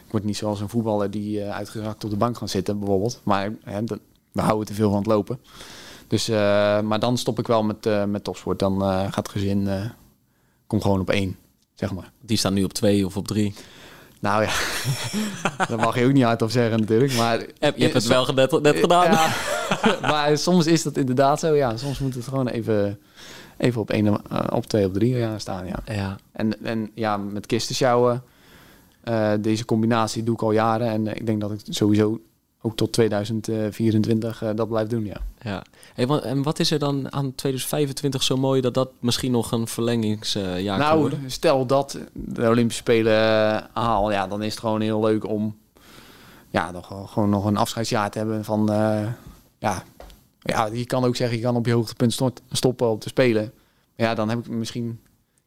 ik 0.04 0.10
word 0.10 0.24
niet 0.24 0.36
zoals 0.36 0.60
een 0.60 0.68
voetballer 0.68 1.10
die 1.10 1.42
eh, 1.42 1.54
uitgezakt 1.56 2.04
op 2.04 2.10
de 2.10 2.16
bank 2.16 2.36
gaat 2.36 2.50
zitten, 2.50 2.78
bijvoorbeeld. 2.78 3.20
Maar 3.22 3.52
hè, 3.64 3.84
we 4.32 4.40
houden 4.40 4.66
te 4.66 4.74
veel 4.74 4.88
van 4.88 4.98
het 4.98 5.06
lopen. 5.06 5.40
Dus, 6.06 6.28
eh, 6.28 6.80
maar 6.80 7.00
dan 7.00 7.18
stop 7.18 7.38
ik 7.38 7.46
wel 7.46 7.62
met, 7.62 8.08
met 8.08 8.24
topsport. 8.24 8.58
Dan 8.58 8.80
gaat 8.82 9.16
het 9.16 9.28
gezin 9.28 9.68
kom 10.66 10.80
gewoon 10.80 11.00
op 11.00 11.10
één, 11.10 11.36
zeg 11.74 11.92
maar. 11.92 12.12
Die 12.20 12.36
staan 12.36 12.54
nu 12.54 12.64
op 12.64 12.72
twee 12.72 13.06
of 13.06 13.16
op 13.16 13.26
drie. 13.26 13.54
Nou 14.20 14.42
ja, 14.42 14.52
dat 15.68 15.80
mag 15.80 15.98
je 15.98 16.04
ook 16.04 16.12
niet 16.12 16.24
hardop 16.24 16.50
zeggen 16.50 16.80
natuurlijk. 16.80 17.14
Maar 17.14 17.38
Je 17.38 17.46
hebt 17.58 17.94
het 17.94 18.06
wel 18.06 18.26
net, 18.34 18.62
net 18.62 18.78
gedaan. 18.78 19.12
Ja, 19.12 19.30
maar 20.10 20.38
soms 20.38 20.66
is 20.66 20.82
dat 20.82 20.96
inderdaad 20.96 21.40
zo. 21.40 21.54
Ja, 21.54 21.76
soms 21.76 21.98
moet 21.98 22.14
het 22.14 22.24
gewoon 22.24 22.48
even, 22.48 23.00
even 23.60 23.80
op 23.80 23.90
één, 23.90 24.06
eh, 24.06 24.46
op 24.52 24.66
twee, 24.66 24.86
op 24.86 24.94
drie 24.94 25.16
ja, 25.16 25.38
staan. 25.38 25.66
Ja. 25.66 25.78
Ja. 25.84 26.16
En, 26.32 26.64
en 26.64 26.90
ja, 26.94 27.16
met 27.16 27.46
kisten 27.46 27.74
sjouwen, 27.74 28.22
eh, 29.00 29.32
deze 29.40 29.64
combinatie 29.64 30.22
doe 30.22 30.34
ik 30.34 30.42
al 30.42 30.52
jaren. 30.52 30.88
En 30.88 31.06
eh, 31.06 31.16
ik 31.16 31.26
denk 31.26 31.40
dat 31.40 31.50
ik 31.50 31.60
sowieso 31.68 32.20
ook 32.62 32.76
tot 32.76 32.92
2024 32.92 34.42
eh, 34.42 34.50
dat 34.54 34.68
blijf 34.68 34.88
doen, 34.88 35.04
ja. 35.04 35.20
ja. 35.40 35.62
Hey, 35.94 36.06
en 36.06 36.42
wat 36.42 36.58
is 36.58 36.70
er 36.70 36.78
dan 36.78 37.12
aan 37.12 37.34
2025 37.34 38.22
zo 38.22 38.36
mooi 38.36 38.60
dat 38.60 38.74
dat 38.74 38.90
misschien 38.98 39.30
nog 39.30 39.52
een 39.52 39.66
verlengingsjaar 39.66 40.64
kan 40.64 40.78
nou, 40.78 41.00
worden? 41.00 41.30
stel 41.30 41.66
dat 41.66 41.98
de 42.12 42.48
Olympische 42.48 42.82
Spelen 42.82 43.68
haal, 43.72 44.10
ja, 44.10 44.26
dan 44.26 44.42
is 44.42 44.50
het 44.50 44.60
gewoon 44.60 44.80
heel 44.80 45.00
leuk 45.00 45.28
om 45.28 45.56
ja, 46.50 46.70
nog, 46.70 47.12
gewoon 47.12 47.30
nog 47.30 47.44
een 47.44 47.56
afscheidsjaar 47.56 48.10
te 48.10 48.18
hebben 48.18 48.44
van... 48.44 48.68
ja, 49.58 49.82
ja, 50.40 50.66
je 50.72 50.86
kan 50.86 51.04
ook 51.04 51.16
zeggen, 51.16 51.36
je 51.36 51.42
kan 51.42 51.56
op 51.56 51.66
je 51.66 51.72
hoogtepunt 51.72 52.20
stoppen 52.50 52.90
op 52.90 53.00
te 53.00 53.08
spelen. 53.08 53.52
Maar 53.96 54.06
ja, 54.06 54.14
dan 54.14 54.28
heb 54.28 54.38
ik 54.38 54.48
misschien... 54.48 55.00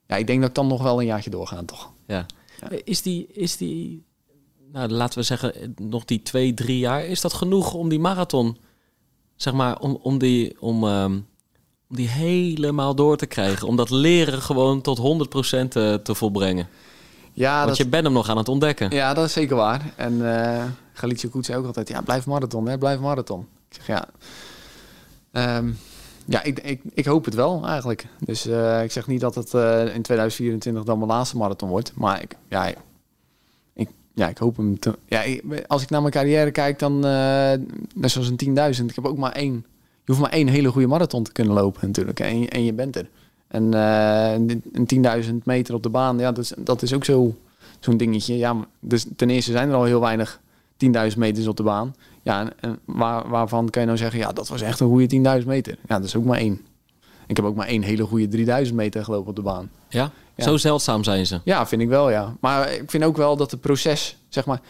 Ja, 0.07 0.15
ik 0.15 0.27
denk 0.27 0.39
dat 0.39 0.49
ik 0.49 0.55
dan 0.55 0.67
nog 0.67 0.83
wel 0.83 0.99
een 0.99 1.05
jaartje 1.05 1.29
doorgaan, 1.29 1.65
toch? 1.65 1.91
Ja. 2.07 2.25
Ja. 2.61 2.77
Is 2.83 3.01
die, 3.01 3.27
is 3.31 3.57
die, 3.57 4.03
nou 4.71 4.89
laten 4.89 5.19
we 5.19 5.25
zeggen, 5.25 5.73
nog 5.81 6.05
die 6.05 6.21
twee, 6.21 6.53
drie 6.53 6.79
jaar, 6.79 7.05
is 7.05 7.21
dat 7.21 7.33
genoeg 7.33 7.73
om 7.73 7.89
die 7.89 7.99
marathon, 7.99 8.57
zeg 9.35 9.53
maar, 9.53 9.79
om, 9.79 9.99
om, 10.01 10.17
die, 10.17 10.61
om, 10.61 10.83
ehm, 10.87 11.11
om 11.89 11.95
die 11.95 12.07
helemaal 12.09 12.95
door 12.95 13.17
te 13.17 13.25
krijgen? 13.25 13.67
Om 13.67 13.75
dat 13.75 13.89
leren 13.89 14.41
gewoon 14.41 14.81
tot 14.81 14.97
100% 14.97 15.67
te, 15.67 15.99
te 16.03 16.15
volbrengen? 16.15 16.67
Ja, 17.33 17.55
Want 17.55 17.67
dat, 17.67 17.77
je 17.77 17.87
bent 17.87 18.03
hem 18.03 18.13
nog 18.13 18.29
aan 18.29 18.37
het 18.37 18.49
ontdekken. 18.49 18.91
ja, 18.91 19.13
dat 19.13 19.25
is 19.25 19.33
zeker 19.33 19.55
waar. 19.55 19.93
En 19.95 20.35
eh 20.35 20.65
Galicia 20.93 21.29
Koet 21.29 21.45
zei 21.45 21.57
ook 21.57 21.65
altijd, 21.65 21.87
ja, 21.87 22.01
blijf 22.01 22.25
marathon, 22.25 22.67
hè, 22.67 22.77
blijf 22.77 22.99
marathon. 22.99 23.47
Ik 23.69 23.75
zeg, 23.75 23.87
ja... 23.87 24.07
Ehm, 25.33 25.71
ja, 26.25 26.43
ik, 26.43 26.59
ik, 26.59 26.81
ik 26.93 27.05
hoop 27.05 27.25
het 27.25 27.33
wel 27.33 27.65
eigenlijk. 27.67 28.05
Dus 28.19 28.45
eh, 28.45 28.83
ik 28.83 28.91
zeg 28.91 29.07
niet 29.07 29.21
dat 29.21 29.35
het 29.35 29.53
eh, 29.53 29.95
in 29.95 30.01
2024 30.01 30.83
dan 30.83 30.97
mijn 30.97 31.09
laatste 31.09 31.37
marathon 31.37 31.69
wordt. 31.69 31.91
Maar 31.95 32.21
ik, 32.21 32.35
ja, 32.47 32.73
ik, 33.73 33.87
ja, 34.13 34.27
ik 34.27 34.37
hoop 34.37 34.57
hem 34.57 34.79
te... 34.79 34.97
Ja, 35.05 35.23
als 35.67 35.81
ik 35.81 35.89
naar 35.89 36.01
mijn 36.01 36.13
carrière 36.13 36.51
kijk, 36.51 36.79
dan... 36.79 37.05
eh 37.05 37.53
net 37.95 38.11
zoals 38.11 38.29
een 38.29 38.73
10.000. 38.75 38.85
Ik 38.85 38.95
heb 38.95 39.05
ook 39.05 39.17
maar 39.17 39.31
één... 39.31 39.53
Je 40.05 40.11
hoeft 40.11 40.19
maar 40.19 40.31
één 40.31 40.47
hele 40.47 40.71
goede 40.71 40.87
marathon 40.87 41.23
te 41.23 41.31
kunnen 41.31 41.53
lopen 41.53 41.87
natuurlijk. 41.87 42.19
En, 42.19 42.49
en 42.49 42.63
je 42.63 42.73
bent 42.73 42.95
er. 42.95 43.09
En 43.47 43.73
een 43.73 45.23
10.000 45.25 45.33
meter 45.43 45.73
op 45.73 45.83
de 45.83 45.89
baan, 45.89 46.19
ja, 46.19 46.31
dat 46.31 46.43
is, 46.43 46.53
dat 46.57 46.81
is 46.81 46.93
ook 46.93 47.05
zo, 47.05 47.35
zo'n 47.79 47.97
dingetje. 47.97 48.37
Ja, 48.37 48.55
dus 48.79 49.05
ten 49.15 49.29
eerste 49.29 49.51
zijn 49.51 49.69
er 49.69 49.75
al 49.75 49.83
heel 49.83 49.99
weinig 49.99 50.41
10.000 51.11 51.17
meters 51.17 51.47
op 51.47 51.57
de 51.57 51.63
baan. 51.63 51.95
Ja, 52.21 52.53
en, 52.59 52.79
waar, 52.85 53.29
waarvan 53.29 53.69
kan 53.69 53.81
je 53.81 53.87
nou 53.87 53.99
zeggen, 53.99 54.19
ja, 54.19 54.31
dat 54.31 54.47
was 54.47 54.61
echt 54.61 54.79
een 54.79 54.87
goede 54.87 55.39
10.000 55.41 55.47
meter. 55.47 55.77
Ja, 55.87 55.95
dat 55.95 56.07
is 56.07 56.15
ook 56.15 56.25
maar 56.25 56.37
één. 56.37 56.61
Ik 57.27 57.35
heb 57.35 57.45
ook 57.45 57.55
maar 57.55 57.67
één 57.67 57.81
hele 57.81 58.03
goede 58.03 58.27
3000 58.27 58.77
meter 58.77 59.03
gelopen 59.03 59.29
op 59.29 59.35
de 59.35 59.41
baan. 59.41 59.69
Ja? 59.89 60.11
Ja. 60.35 60.43
Zo 60.43 60.57
zeldzaam 60.57 61.03
zijn 61.03 61.25
ze. 61.25 61.39
Ja, 61.43 61.67
vind 61.67 61.81
ik 61.81 61.87
wel, 61.87 62.09
ja. 62.09 62.35
Maar 62.39 62.73
ik 62.73 62.89
vind 62.89 63.03
ook 63.03 63.17
wel 63.17 63.37
dat 63.37 63.51
het 63.51 63.61
proces, 63.61 64.17
zeg 64.29 64.45
maar... 64.45 64.61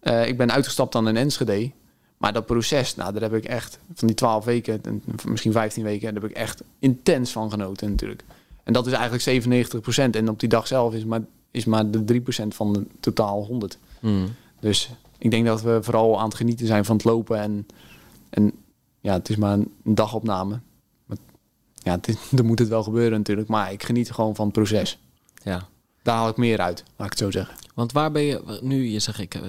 eh, 0.00 0.26
ik 0.26 0.36
ben 0.36 0.52
uitgestapt 0.52 0.92
dan 0.92 1.08
in 1.08 1.16
Enschede. 1.16 1.70
Maar 2.16 2.32
dat 2.32 2.46
proces, 2.46 2.94
nou, 2.96 3.12
daar 3.12 3.22
heb 3.22 3.34
ik 3.34 3.44
echt... 3.44 3.78
Van 3.94 4.06
die 4.06 4.16
12 4.16 4.44
weken, 4.44 4.80
en 4.82 5.02
misschien 5.24 5.52
15 5.52 5.84
weken... 5.84 6.14
daar 6.14 6.22
heb 6.22 6.30
ik 6.30 6.36
echt 6.36 6.62
intens 6.78 7.32
van 7.32 7.50
genoten 7.50 7.90
natuurlijk. 7.90 8.24
En 8.64 8.72
dat 8.72 8.86
is 8.86 8.92
eigenlijk 8.92 9.46
97%. 9.46 10.10
En 10.10 10.28
op 10.28 10.40
die 10.40 10.48
dag 10.48 10.66
zelf 10.66 10.94
is 10.94 11.04
maar, 11.04 11.20
is 11.50 11.64
maar 11.64 11.90
de 11.90 12.20
3% 12.20 12.24
van 12.48 12.72
de 12.72 12.86
totaal 13.00 13.44
100. 13.44 13.78
Hmm. 14.00 14.34
Dus 14.60 14.90
ik 15.22 15.30
denk 15.30 15.46
dat 15.46 15.62
we 15.62 15.78
vooral 15.82 16.18
aan 16.18 16.24
het 16.24 16.34
genieten 16.34 16.66
zijn 16.66 16.84
van 16.84 16.96
het 16.96 17.04
lopen. 17.04 17.38
En, 17.38 17.66
en 18.30 18.52
ja, 19.00 19.12
het 19.12 19.28
is 19.28 19.36
maar 19.36 19.52
een 19.52 19.70
dagopname. 19.84 20.60
Maar, 21.06 21.16
ja, 21.74 21.92
het 21.92 22.08
is, 22.08 22.16
dan 22.30 22.46
moet 22.50 22.58
het 22.58 22.68
wel 22.68 22.82
gebeuren 22.82 23.18
natuurlijk. 23.18 23.48
Maar 23.48 23.72
ik 23.72 23.82
geniet 23.82 24.10
gewoon 24.10 24.34
van 24.34 24.44
het 24.44 24.54
proces. 24.54 24.98
Ja. 25.42 25.68
Daar 26.02 26.16
haal 26.16 26.28
ik 26.28 26.36
meer 26.36 26.60
uit, 26.60 26.84
laat 26.96 27.06
ik 27.06 27.12
het 27.12 27.18
zo 27.18 27.30
zeggen. 27.30 27.54
Want 27.74 27.92
waar 27.92 28.12
ben 28.12 28.22
je, 28.22 28.58
nu 28.62 28.84
je 28.84 28.98
zegt, 28.98 29.18
ik, 29.18 29.34
eh, 29.34 29.42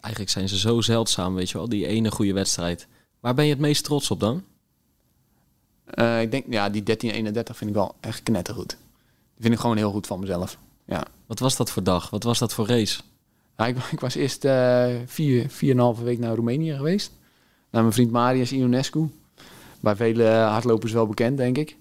eigenlijk 0.00 0.30
zijn 0.30 0.48
ze 0.48 0.58
zo 0.58 0.80
zeldzaam, 0.80 1.34
weet 1.34 1.50
je 1.50 1.58
wel, 1.58 1.68
die 1.68 1.86
ene 1.86 2.10
goede 2.10 2.32
wedstrijd. 2.32 2.86
Waar 3.20 3.34
ben 3.34 3.44
je 3.44 3.50
het 3.50 3.60
meest 3.60 3.84
trots 3.84 4.10
op 4.10 4.20
dan? 4.20 4.42
Eh, 5.84 6.20
ik 6.20 6.30
denk, 6.30 6.44
ja, 6.48 6.70
die 6.70 6.82
1331 6.82 7.56
vind 7.56 7.70
ik 7.70 7.76
wel 7.76 7.94
echt 8.00 8.22
knettergoed. 8.22 8.68
Die 8.68 9.42
vind 9.42 9.54
ik 9.54 9.60
gewoon 9.60 9.76
heel 9.76 9.90
goed 9.90 10.06
van 10.06 10.20
mezelf. 10.20 10.58
Ja. 10.86 11.04
Wat 11.26 11.38
was 11.38 11.56
dat 11.56 11.70
voor 11.70 11.82
dag? 11.82 12.10
Wat 12.10 12.22
was 12.22 12.38
dat 12.38 12.54
voor 12.54 12.66
race? 12.66 13.00
Ja, 13.58 13.66
ik, 13.66 13.76
ik 13.96 14.00
was 14.00 14.14
eerst 14.14 14.44
eh 14.44 14.86
vier, 15.06 15.50
vier 15.50 15.70
en 15.70 15.76
een 15.76 15.82
halve 15.82 16.04
week 16.04 16.18
naar 16.18 16.34
Roemenië 16.34 16.74
geweest. 16.76 17.12
Naar 17.70 17.82
mijn 17.82 17.94
vriend 17.94 18.10
Marius 18.10 18.52
Ionescu. 18.52 19.10
Bij 19.80 19.96
vele 19.96 20.24
hardlopers 20.24 20.92
wel 20.92 21.06
bekend, 21.06 21.36
denk 21.36 21.58
ik. 21.58 21.76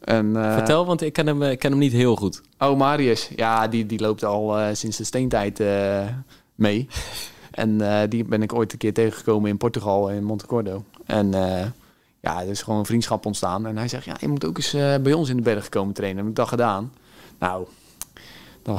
En, 0.00 0.36
eh, 0.36 0.54
Vertel, 0.54 0.86
want 0.86 1.02
ik 1.02 1.12
ken 1.12 1.26
hem, 1.26 1.42
eh, 1.42 1.50
ik 1.50 1.58
ken 1.58 1.70
hem 1.70 1.80
niet 1.80 1.92
heel 1.92 2.16
goed. 2.16 2.42
Oh, 2.58 2.78
Marius. 2.78 3.30
Ja, 3.36 3.68
die, 3.68 3.86
die 3.86 4.00
loopt 4.00 4.24
al 4.24 4.74
sinds 4.74 4.96
de 4.96 5.04
steentijd 5.04 5.62
mee. 6.54 6.88
en 7.50 7.78
die 8.08 8.24
ben 8.24 8.42
ik 8.42 8.54
ooit 8.54 8.72
een 8.72 8.78
keer 8.78 8.92
tegengekomen 8.92 9.50
in 9.50 9.56
Portugal, 9.56 10.10
in 10.10 10.24
Montecordo. 10.24 10.84
En 11.06 11.30
ja, 12.20 12.42
er 12.42 12.48
is 12.48 12.62
gewoon 12.62 12.78
een 12.78 12.86
vriendschap 12.86 13.26
ontstaan. 13.26 13.66
En 13.66 13.76
hij 13.76 13.88
zegt, 13.88 14.04
ja, 14.04 14.16
je 14.20 14.28
moet 14.28 14.44
ook 14.44 14.56
eens 14.56 14.70
bij 15.02 15.12
ons 15.12 15.28
in 15.28 15.36
de 15.36 15.42
berg 15.42 15.68
komen 15.68 15.94
trainen. 15.94 16.18
Heb 16.18 16.28
ik 16.30 16.36
dat 16.36 16.48
gedaan. 16.48 16.92
Nou, 17.38 17.66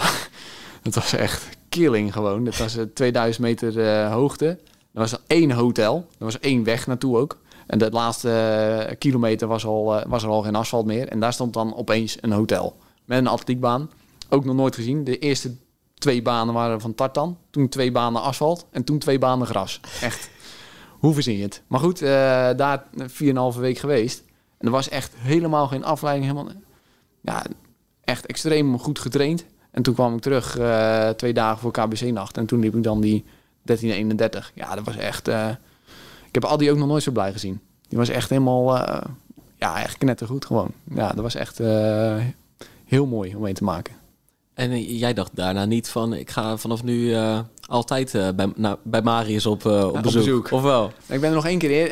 dat 0.83 0.93
was 0.93 1.13
echt 1.13 1.57
killing 1.81 2.13
gewoon. 2.13 2.43
Dat 2.43 2.57
was 2.57 2.77
eh, 2.77 2.83
2000 2.93 3.45
meter 3.45 3.79
eh, 3.79 4.11
hoogte. 4.11 4.45
Er 4.93 5.01
was 5.01 5.15
één 5.27 5.51
hotel. 5.51 6.07
Er 6.17 6.25
was 6.25 6.39
één 6.39 6.63
weg 6.63 6.87
naartoe 6.87 7.17
ook. 7.17 7.37
En 7.67 7.77
de 7.77 7.91
laatste 7.91 8.29
eh, 8.29 8.97
kilometer 8.97 9.47
was, 9.47 9.65
al, 9.65 9.95
eh, 9.95 10.05
was 10.07 10.23
er 10.23 10.29
al 10.29 10.41
geen 10.41 10.55
asfalt 10.55 10.85
meer. 10.85 11.07
En 11.07 11.19
daar 11.19 11.33
stond 11.33 11.53
dan 11.53 11.75
opeens 11.75 12.17
een 12.21 12.31
hotel. 12.31 12.77
Met 13.05 13.17
een 13.17 13.27
atletiekbaan. 13.27 13.89
Ook 14.29 14.45
nog 14.45 14.55
nooit 14.55 14.75
gezien. 14.75 15.03
De 15.03 15.19
eerste 15.19 15.55
twee 15.93 16.21
banen 16.21 16.53
waren 16.53 16.81
van 16.81 16.95
tartan. 16.95 17.37
Toen 17.49 17.69
twee 17.69 17.91
banen 17.91 18.21
asfalt. 18.21 18.65
En 18.71 18.83
toen 18.83 18.99
twee 18.99 19.19
banen 19.19 19.47
gras. 19.47 19.79
Echt. 20.01 20.29
Hoe 20.99 21.13
verzin 21.13 21.37
je 21.37 21.43
het? 21.43 21.61
Maar 21.67 21.79
goed, 21.79 22.01
eh, 22.01 22.09
daar 22.55 22.83
4,5 23.07 23.59
week 23.59 23.77
geweest. 23.77 24.23
En 24.57 24.65
er 24.65 24.71
was 24.71 24.89
echt 24.89 25.13
helemaal 25.17 25.67
geen 25.67 25.83
afleiding. 25.83 26.31
Helemaal, 26.31 26.53
ja, 27.21 27.45
echt 28.03 28.25
extreem 28.25 28.79
goed 28.79 28.99
getraind. 28.99 29.45
En 29.75 29.81
toen 29.81 29.93
kwam 29.93 30.15
ik 30.15 30.21
terug 30.21 30.57
eh, 30.57 31.09
twee 31.09 31.33
dagen 31.33 31.57
voor 31.59 31.71
KBC-nacht. 31.71 32.37
En 32.37 32.45
toen 32.45 32.59
liep 32.59 32.75
ik 32.75 32.83
dan 32.83 33.01
die 33.01 33.23
1331. 33.61 34.51
Ja, 34.53 34.75
dat 34.75 34.85
was 34.85 34.97
echt... 34.97 35.27
eh, 35.27 35.49
ik 36.27 36.33
heb 36.33 36.45
Aldi 36.45 36.71
ook 36.71 36.77
nog 36.77 36.87
nooit 36.87 37.03
zo 37.03 37.11
blij 37.11 37.31
gezien. 37.31 37.59
Die 37.87 37.97
was 37.97 38.09
echt 38.09 38.29
helemaal... 38.29 38.77
eh, 38.77 39.01
ja, 39.55 39.81
echt 39.83 39.97
knettergoed 39.97 40.45
gewoon. 40.45 40.71
Ja, 40.95 41.07
dat 41.07 41.19
was 41.23 41.35
echt 41.35 41.57
heel 42.85 43.05
mooi 43.05 43.35
om 43.35 43.41
mee 43.41 43.53
te 43.53 43.63
maken. 43.63 43.93
En 44.53 44.81
jij 44.83 45.13
dacht 45.13 45.31
daarna 45.35 45.65
niet 45.65 45.89
van, 45.89 46.13
ik 46.13 46.29
ga 46.29 46.57
vanaf 46.57 46.83
nu 46.83 47.15
altijd 47.67 48.11
bij, 48.35 48.51
nou, 48.55 48.77
bij 48.83 49.01
Marius 49.01 49.45
op, 49.45 49.65
op, 49.65 49.95
op 49.95 50.01
bezoek. 50.01 50.21
bezoek. 50.23 50.51
Of 50.51 50.61
wel? 50.61 50.91
Ik 51.07 51.19
ben 51.21 51.29
er 51.29 51.35
nog 51.35 51.45
één 51.45 51.59
keer, 51.59 51.89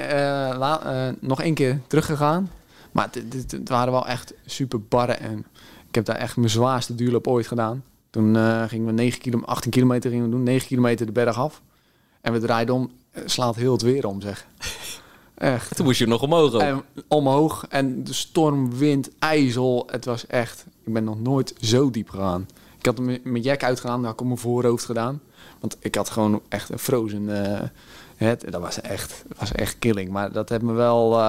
la- 0.57 1.13
nog 1.19 1.41
één 1.41 1.53
keer 1.53 1.79
teruggegaan. 1.87 2.49
Maar 2.91 3.09
het, 3.31 3.69
waren 3.69 3.93
wel 3.93 4.07
echt 4.07 4.33
super 4.45 4.81
barren. 4.81 5.19
En 5.19 5.45
ik 5.93 6.05
heb 6.05 6.15
daar 6.15 6.23
echt 6.23 6.35
mijn 6.35 6.49
zwaarste 6.49 6.95
duurloop 6.95 7.27
ooit 7.27 7.47
gedaan. 7.47 7.83
Toen 8.09 8.35
eh, 8.35 8.63
gingen 8.63 8.85
we 8.85 8.91
9 8.91 9.19
kilo, 9.19 9.41
18 9.45 9.71
kilometer 9.71 10.09
gingen 10.09 10.25
we 10.25 10.31
doen, 10.31 10.43
9 10.43 10.67
kilometer 10.67 11.05
de 11.05 11.11
berg 11.11 11.37
af. 11.37 11.61
En 12.21 12.33
we 12.33 12.39
draaiden 12.39 12.75
om, 12.75 12.91
eh, 13.11 13.23
slaat 13.25 13.55
heel 13.55 13.71
het 13.71 13.81
weer 13.81 14.07
om, 14.07 14.21
zeg. 14.21 14.47
Echt. 15.33 15.75
Toen 15.75 15.85
moest 15.85 15.99
je 15.99 16.07
nog 16.07 16.21
omhoog. 16.21 16.53
En 16.53 16.83
omhoog 17.07 17.65
en 17.69 18.03
de 18.03 18.13
storm, 18.13 18.77
wind, 18.77 19.09
ijzel. 19.19 19.87
Het 19.91 20.05
was 20.05 20.27
echt... 20.27 20.65
Ik 20.83 20.93
ben 20.93 21.03
nog 21.03 21.19
nooit 21.19 21.53
zo 21.61 21.89
diep 21.89 22.09
gegaan. 22.09 22.47
Ik 22.79 22.85
had 22.85 22.99
mijn 22.99 23.41
jack 23.41 23.63
uitgedaan, 23.63 23.95
dat 23.95 24.05
had 24.05 24.13
ik 24.13 24.21
op 24.21 24.27
mijn 24.27 24.39
voorhoofd 24.39 24.85
gedaan. 24.85 25.21
Want 25.59 25.77
ik 25.79 25.95
had 25.95 26.09
gewoon 26.09 26.41
echt 26.49 26.69
een 26.69 26.79
frozen 26.79 27.53
eh 27.53 27.69
het. 28.15 28.51
Dat 28.51 28.61
was 28.61 28.81
echt, 28.81 29.23
dat 29.27 29.37
was 29.39 29.51
echt 29.51 29.79
killing. 29.79 30.09
Maar 30.09 30.31
dat 30.31 30.49
heeft 30.49 30.61
me 30.61 30.73
wel 30.73 31.19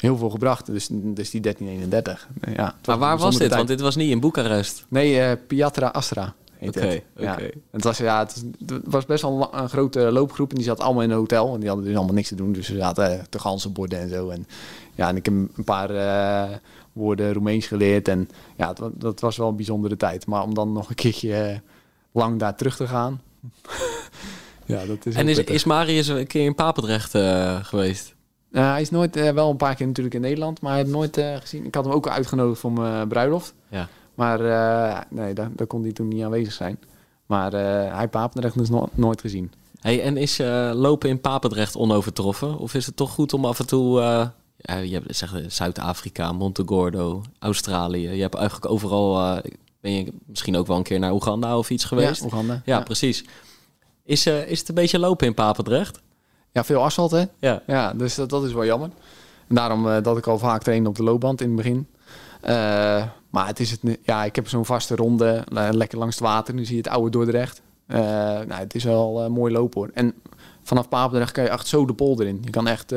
heel 0.00 0.16
veel 0.16 0.30
gebracht. 0.30 0.66
Dus, 0.66 0.88
dus 0.90 1.30
die 1.30 1.40
1331. 1.40 2.28
Ja, 2.54 2.74
maar 2.86 2.98
waar 2.98 3.18
was 3.18 3.36
dit? 3.38 3.54
Want 3.54 3.68
dit 3.68 3.80
was 3.80 3.96
niet 3.96 4.10
in 4.10 4.20
Boekarest. 4.20 4.84
Nee, 4.88 5.20
eh 5.20 5.36
Piatra 5.46 5.86
Astra 5.86 6.34
Oké, 6.60 6.80
het. 6.80 7.02
Ja. 7.16 7.32
oké. 7.32 7.50
Het, 7.70 7.84
was, 7.84 7.98
ja, 7.98 8.18
het, 8.18 8.44
het 8.66 8.82
was 8.84 9.06
best 9.06 9.22
wel 9.22 9.48
een, 9.52 9.68
grote 9.68 10.00
loopgroep 10.00 10.50
en 10.50 10.56
die 10.56 10.64
zat 10.64 10.80
allemaal 10.80 11.02
in 11.02 11.10
een 11.10 11.16
hotel. 11.16 11.54
En 11.54 11.60
die 11.60 11.68
hadden 11.68 11.86
dus 11.86 11.96
allemaal 11.96 12.14
niks 12.14 12.28
te 12.28 12.34
doen. 12.34 12.52
Dus 12.52 12.66
ze 12.66 12.76
zaten 12.76 13.18
eh, 13.18 13.24
te 13.28 13.38
ganzenborden 13.38 13.98
en 13.98 14.08
zo. 14.08 14.28
En, 14.28 14.46
ja, 14.94 15.08
en 15.08 15.16
ik 15.16 15.24
heb 15.24 15.34
een 15.34 15.64
paar 15.64 15.90
eh, 15.90 16.56
woorden 16.92 17.32
Roemeens 17.32 17.66
geleerd. 17.66 18.08
En 18.08 18.28
ja, 18.56 18.68
het, 18.68 18.80
dat 18.94 19.20
was 19.20 19.36
wel 19.36 19.48
een 19.48 19.56
bijzondere 19.56 19.96
tijd. 19.96 20.26
Maar 20.26 20.42
om 20.42 20.54
dan 20.54 20.72
nog 20.72 20.88
een 20.88 20.94
keertje 20.94 21.60
lang 22.12 22.38
daar 22.38 22.56
terug 22.56 22.76
te 22.76 22.86
gaan. 22.86 23.20
ja, 24.66 24.84
dat 24.86 25.06
is 25.06 25.14
En 25.14 25.28
is, 25.28 25.38
is 25.38 25.64
Marius 25.64 26.08
een 26.08 26.26
keer 26.26 26.44
in 26.44 26.54
Papendrecht 26.54 27.10
geweest? 27.66 28.14
Eh, 28.50 28.70
hij 28.70 28.80
is 28.80 28.90
nooit, 28.90 29.16
eh, 29.16 29.30
wel 29.30 29.50
een 29.50 29.56
paar 29.56 29.74
keer 29.74 29.86
natuurlijk 29.86 30.14
in 30.14 30.20
Nederland, 30.20 30.60
maar 30.60 30.70
hij 30.70 30.80
heeft 30.80 30.92
nooit 30.92 31.16
eh, 31.16 31.36
gezien. 31.36 31.64
Ik 31.64 31.74
had 31.74 31.84
hem 31.84 31.94
ook 31.94 32.08
uitgenodigd 32.08 32.60
voor 32.60 32.72
mijn 32.72 33.08
bruiloft. 33.08 33.54
Ja. 33.68 33.88
Maar 34.14 34.38
nee, 35.10 35.34
daar, 35.34 35.50
daar 35.56 35.66
kon 35.66 35.82
hij 35.82 35.92
toen 35.92 36.08
niet 36.08 36.24
aanwezig 36.24 36.52
zijn. 36.52 36.78
Maar 37.26 37.52
hij 37.52 37.98
heeft 37.98 38.10
Papendrecht 38.10 38.58
dus 38.58 38.68
no- 38.68 38.88
nooit 38.94 39.20
gezien. 39.20 39.52
Hey, 39.80 40.02
en 40.02 40.16
is 40.16 40.38
lopen 40.72 41.08
in 41.08 41.20
Papendrecht 41.20 41.76
onovertroffen? 41.76 42.58
Of 42.58 42.74
is 42.74 42.86
het 42.86 42.96
toch 42.96 43.10
goed 43.10 43.32
om 43.32 43.44
af 43.44 43.58
en 43.58 43.66
toe... 43.66 44.00
ja, 44.56 44.76
je 44.76 44.92
hebt 44.92 45.16
zeg, 45.16 45.34
Zuid-Afrika, 45.46 46.32
Montegordo, 46.32 47.22
Australië. 47.38 48.08
Je 48.08 48.22
hebt 48.22 48.34
eigenlijk 48.34 48.72
overal... 48.72 49.40
ben 49.80 49.92
je 49.92 50.12
misschien 50.26 50.56
ook 50.56 50.66
wel 50.66 50.76
een 50.76 50.82
keer 50.82 50.98
naar 50.98 51.12
Oeganda 51.12 51.58
of 51.58 51.70
iets 51.70 51.84
geweest? 51.84 52.20
Ja, 52.20 52.24
Oeganda. 52.24 52.52
Ja, 52.52 52.76
Ja, 52.76 52.80
precies. 52.82 53.24
Is, 54.04 54.26
is 54.26 54.58
het 54.58 54.68
een 54.68 54.74
beetje 54.74 54.98
lopen 54.98 55.26
in 55.26 55.34
Papendrecht? 55.34 56.00
Ja, 56.52 56.64
veel 56.64 56.82
asfalt 56.84 57.10
hè. 57.10 57.24
Ja. 57.38 57.62
Ja, 57.66 57.92
dus 57.92 58.14
dat, 58.14 58.28
dat 58.30 58.44
is 58.44 58.52
wel 58.52 58.64
jammer. 58.64 58.90
En 59.48 59.54
daarom 59.54 59.88
eh, 59.88 60.02
dat 60.02 60.16
ik 60.18 60.26
al 60.26 60.38
vaak 60.38 60.62
trainde 60.62 60.88
op 60.88 60.96
de 60.96 61.02
loopband 61.02 61.40
in 61.40 61.46
het 61.46 61.56
begin. 61.56 61.86
Eh, 62.40 63.04
maar 63.30 63.46
het 63.46 63.60
is 63.60 63.70
het, 63.70 63.80
ja, 64.02 64.24
ik 64.24 64.36
heb 64.36 64.48
zo'n 64.48 64.64
vaste 64.64 64.96
ronde, 64.96 65.44
le- 65.48 65.70
lekker 65.72 65.98
langs 65.98 66.14
het 66.14 66.24
water. 66.24 66.54
Nu 66.54 66.64
zie 66.64 66.76
je 66.76 66.82
het 66.82 66.90
oude 66.92 67.10
Dordrecht. 67.10 67.60
Eh, 67.86 67.98
nou, 68.00 68.52
het 68.52 68.74
is 68.74 68.84
wel 68.84 69.30
mooi 69.30 69.52
lopen 69.52 69.80
hoor. 69.80 69.90
En 69.94 70.14
vanaf 70.62 70.88
Papendrecht 70.88 71.32
kan 71.32 71.44
je 71.44 71.50
echt 71.50 71.66
zo 71.66 71.86
de 71.86 71.94
polder 71.94 72.26
in. 72.26 72.38
Je 72.44 72.50
kan 72.50 72.66
echt, 72.66 72.94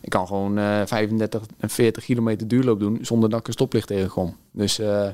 ik 0.00 0.10
kan 0.10 0.26
gewoon 0.26 0.58
eh 0.58 0.80
35 0.86 1.42
en 1.58 1.70
40 1.70 2.04
kilometer 2.04 2.48
duurloop 2.48 2.80
doen 2.80 2.98
zonder 3.02 3.30
dat 3.30 3.40
ik 3.40 3.46
een 3.46 3.52
stoplicht 3.52 3.86
tegenkom. 3.86 4.36
Dus 4.52 4.78
eh, 4.78 5.08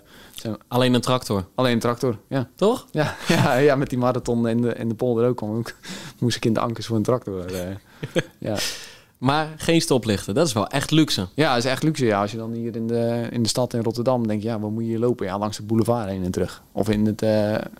Alleen 0.68 0.94
een 0.94 1.00
tractor, 1.00 1.46
alleen 1.54 1.72
een 1.72 1.78
tractor, 1.78 2.18
ja. 2.28 2.48
toch? 2.54 2.86
Ja, 2.90 3.14
ja, 3.28 3.54
ja, 3.56 3.76
met 3.76 3.88
die 3.88 3.98
marathon 3.98 4.48
in 4.48 4.60
de, 4.60 4.74
in 4.74 4.88
de 4.88 4.94
polder 4.94 5.28
ook. 5.28 5.42
ik- 5.42 5.76
Moest 6.20 6.36
ik 6.36 6.44
in 6.44 6.52
de 6.52 6.60
ankers 6.60 6.86
voor 6.86 6.96
een 6.96 7.02
tractor. 7.02 7.44
eh, 7.54 7.68
ja. 8.38 8.56
Maar 9.18 9.54
geen 9.56 9.80
stoplichten. 9.80 10.34
Dat 10.34 10.46
is 10.46 10.52
wel 10.52 10.66
echt 10.66 10.90
luxe. 10.90 11.26
Ja, 11.34 11.54
dat 11.54 11.64
is 11.64 11.70
echt 11.70 11.82
luxe. 11.82 12.04
Ja. 12.04 12.20
Als 12.20 12.30
je 12.30 12.36
dan 12.36 12.52
hier 12.52 12.76
in 12.76 12.86
de, 12.86 13.26
in 13.30 13.42
de 13.42 13.48
stad 13.48 13.74
in 13.74 13.82
Rotterdam 13.82 14.26
denkt, 14.26 14.42
ja, 14.42 14.60
waar 14.60 14.70
moet 14.70 14.82
je 14.82 14.88
hier 14.88 14.98
lopen? 14.98 15.26
Ja, 15.26 15.38
langs 15.38 15.56
de 15.56 15.62
boulevard 15.62 16.08
heen 16.08 16.24
en 16.24 16.30
terug. 16.30 16.62
Of 16.72 16.88
in 16.88 17.06
het 17.06 17.22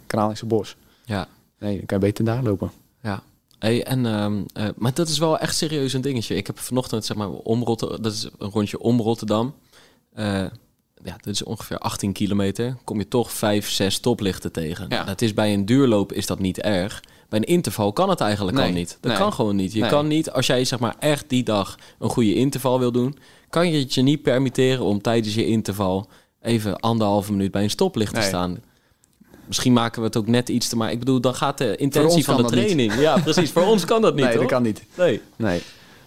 Kralingse 0.07 0.46
bos. 0.46 0.76
Ja. 1.04 1.26
Nee, 1.59 1.76
dan 1.76 1.86
kan 1.86 1.98
je 1.98 2.04
beter 2.04 2.24
daar 2.24 2.42
lopen. 2.42 2.70
Ja. 3.02 3.22
Hey, 3.59 3.84
en, 3.84 4.07
ehm, 4.07 4.42
eh, 4.52 4.68
maar 4.76 4.94
dat 4.94 5.09
is 5.09 5.18
wel 5.18 5.38
echt 5.38 5.57
serieus 5.57 5.92
een 5.92 6.00
dingetje. 6.00 6.34
Ik 6.34 6.46
heb 6.46 6.59
vanochtend 6.59 7.04
zeg 7.04 7.16
maar 7.16 7.30
om 7.30 7.62
Rotterdam, 7.62 8.02
dat 8.02 8.12
is 8.12 8.28
een 8.38 8.50
rondje 8.50 8.78
om 8.78 9.00
Rotterdam. 9.00 9.54
Eh, 10.12 10.44
ja, 11.04 11.16
dat 11.16 11.26
is 11.26 11.42
ongeveer 11.44 11.78
18 11.78 12.12
kilometer. 12.12 12.76
Kom 12.84 12.98
je 12.98 13.09
toch 13.09 13.32
5, 13.32 13.70
6 13.70 13.94
stoplichten 13.94 14.52
tegen. 14.52 14.86
Ja. 14.88 15.04
Dat 15.04 15.22
is 15.22 15.34
bij 15.34 15.52
een 15.54 15.66
duurloop 15.66 16.12
is 16.12 16.26
dat 16.26 16.38
niet 16.38 16.61
erg. 16.61 17.02
Bij 17.28 17.38
een 17.38 17.44
interval 17.44 17.92
kan 17.92 18.09
het 18.09 18.20
eigenlijk 18.20 18.57
Nee, 18.57 18.66
al 18.66 18.72
niet. 18.72 18.98
Dat 19.00 19.11
nee. 19.11 19.20
kan 19.20 19.32
gewoon 19.32 19.57
niet. 19.57 19.72
Je 19.72 19.80
Nee. 19.80 19.90
kan 19.90 20.07
niet, 20.07 20.30
als 20.30 20.46
jij 20.46 20.64
zeg 20.64 20.78
maar 20.78 20.96
echt 20.98 21.28
die 21.28 21.42
dag 21.42 21.78
een 21.98 22.11
goede 22.11 22.34
interval 22.34 22.78
wil 22.78 22.92
doen, 22.92 23.18
kan 23.50 23.70
je 23.70 23.78
het 23.78 23.94
je 23.94 24.02
niet 24.02 24.22
permitteren 24.22 24.84
om 24.84 25.02
tijdens 25.02 25.34
je 25.34 25.46
interval 25.46 26.09
even 26.40 26.80
anderhalve 26.80 27.32
minuut 27.32 27.50
bij 27.50 27.62
een 27.62 27.70
stoplicht 27.70 28.14
te 28.14 28.20
staan. 28.22 28.59
Misschien 29.47 29.72
maken 29.72 30.01
we 30.01 30.07
het 30.07 30.16
ook 30.16 30.26
net 30.26 30.49
iets 30.49 30.68
te 30.68 30.76
maar. 30.76 30.90
Ik 30.90 30.99
bedoel, 30.99 31.20
dan 31.20 31.34
gaat 31.34 31.59
de 31.59 31.76
intentie 31.76 32.24
van 32.24 32.36
de 32.36 32.42
niet. 32.42 32.53
training. 32.53 32.94
Ja, 33.01 33.18
precies. 33.20 33.51
Voor 33.51 33.66
ons 33.66 33.84
kan 33.84 34.03
dat 34.03 34.14
niet. 34.14 34.24
nee, 34.24 34.32
hoor. 34.32 34.42
dat 34.42 34.51
kan 34.51 34.62
niet. 34.62 34.82
Nee. 34.94 35.20
Nee. 35.36 35.62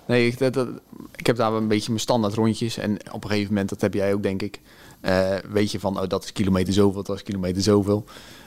Nee, 0.07 0.27
ik, 0.27 0.37
dat, 0.37 0.53
dat- 0.53 0.67
ik 1.15 1.27
heb 1.27 1.35
daar 1.35 1.51
wel 1.51 1.61
een 1.61 1.67
beetje 1.67 1.89
mijn 1.89 1.99
standaard 2.01 2.33
rondjes. 2.33 2.77
En 2.77 2.97
op 3.11 3.23
een 3.23 3.29
gegeven 3.29 3.49
moment, 3.53 3.69
dat 3.69 3.81
heb 3.81 3.93
jij 3.93 4.13
ook 4.13 4.23
denk 4.23 4.41
ik, 4.41 4.59
eh, 5.01 5.35
weet 5.51 5.71
je 5.71 5.79
van, 5.79 5.99
oh, 6.01 6.07
dat 6.07 6.23
is 6.23 6.31
kilometer 6.31 6.73
zoveel, 6.73 7.03
dat 7.03 7.15
is 7.15 7.23
kilometer 7.23 7.61
zoveel. 7.61 8.05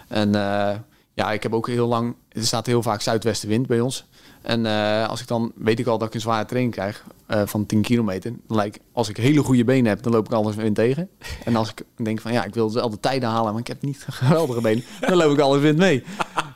En 0.09 0.34
eh, 0.34 0.76
ja, 1.14 1.32
ik 1.32 1.43
heb 1.43 1.55
ook 1.55 1.66
heel 1.66 1.86
lang, 1.86 2.14
er 2.28 2.45
staat 2.45 2.66
heel 2.66 2.82
vaak 2.82 3.01
zuidwestenwind 3.01 3.66
bij 3.66 3.80
ons. 3.80 4.05
En 4.43 4.66
eh, 4.66 5.09
als 5.09 5.20
ik 5.20 5.26
dan, 5.26 5.53
weet 5.55 5.78
ik 5.78 5.86
al 5.86 5.99
dat 5.99 6.09
ik 6.09 6.14
een 6.14 6.20
zware 6.20 6.45
training 6.45 6.74
krijg 6.74 7.05
eh, 7.26 7.43
van 7.45 7.66
10 7.66 7.82
kilometer. 7.82 8.32
Dan 8.47 8.57
lijkt, 8.57 8.78
als 8.93 9.09
ik 9.09 9.16
hele 9.16 9.43
goede 9.43 9.64
benen 9.64 9.86
heb, 9.86 10.03
dan 10.03 10.12
loop 10.12 10.26
ik 10.26 10.32
alles 10.32 10.55
wind 10.55 10.74
tegen. 10.74 11.09
En 11.45 11.57
als 11.57 11.70
ik 11.70 11.84
denk 12.05 12.20
van, 12.20 12.32
ja, 12.32 12.45
ik 12.45 12.55
wil 12.55 12.66
dezelfde 12.66 13.01
tijden 13.01 13.28
halen, 13.28 13.53
maar 13.53 13.61
ik 13.61 13.66
heb 13.66 13.82
niet 13.82 14.05
geweldige 14.09 14.61
benen, 14.61 14.84
dan 15.01 15.16
loop 15.16 15.32
ik 15.32 15.40
alles 15.40 15.61
wind 15.61 15.78
mee. 15.78 16.05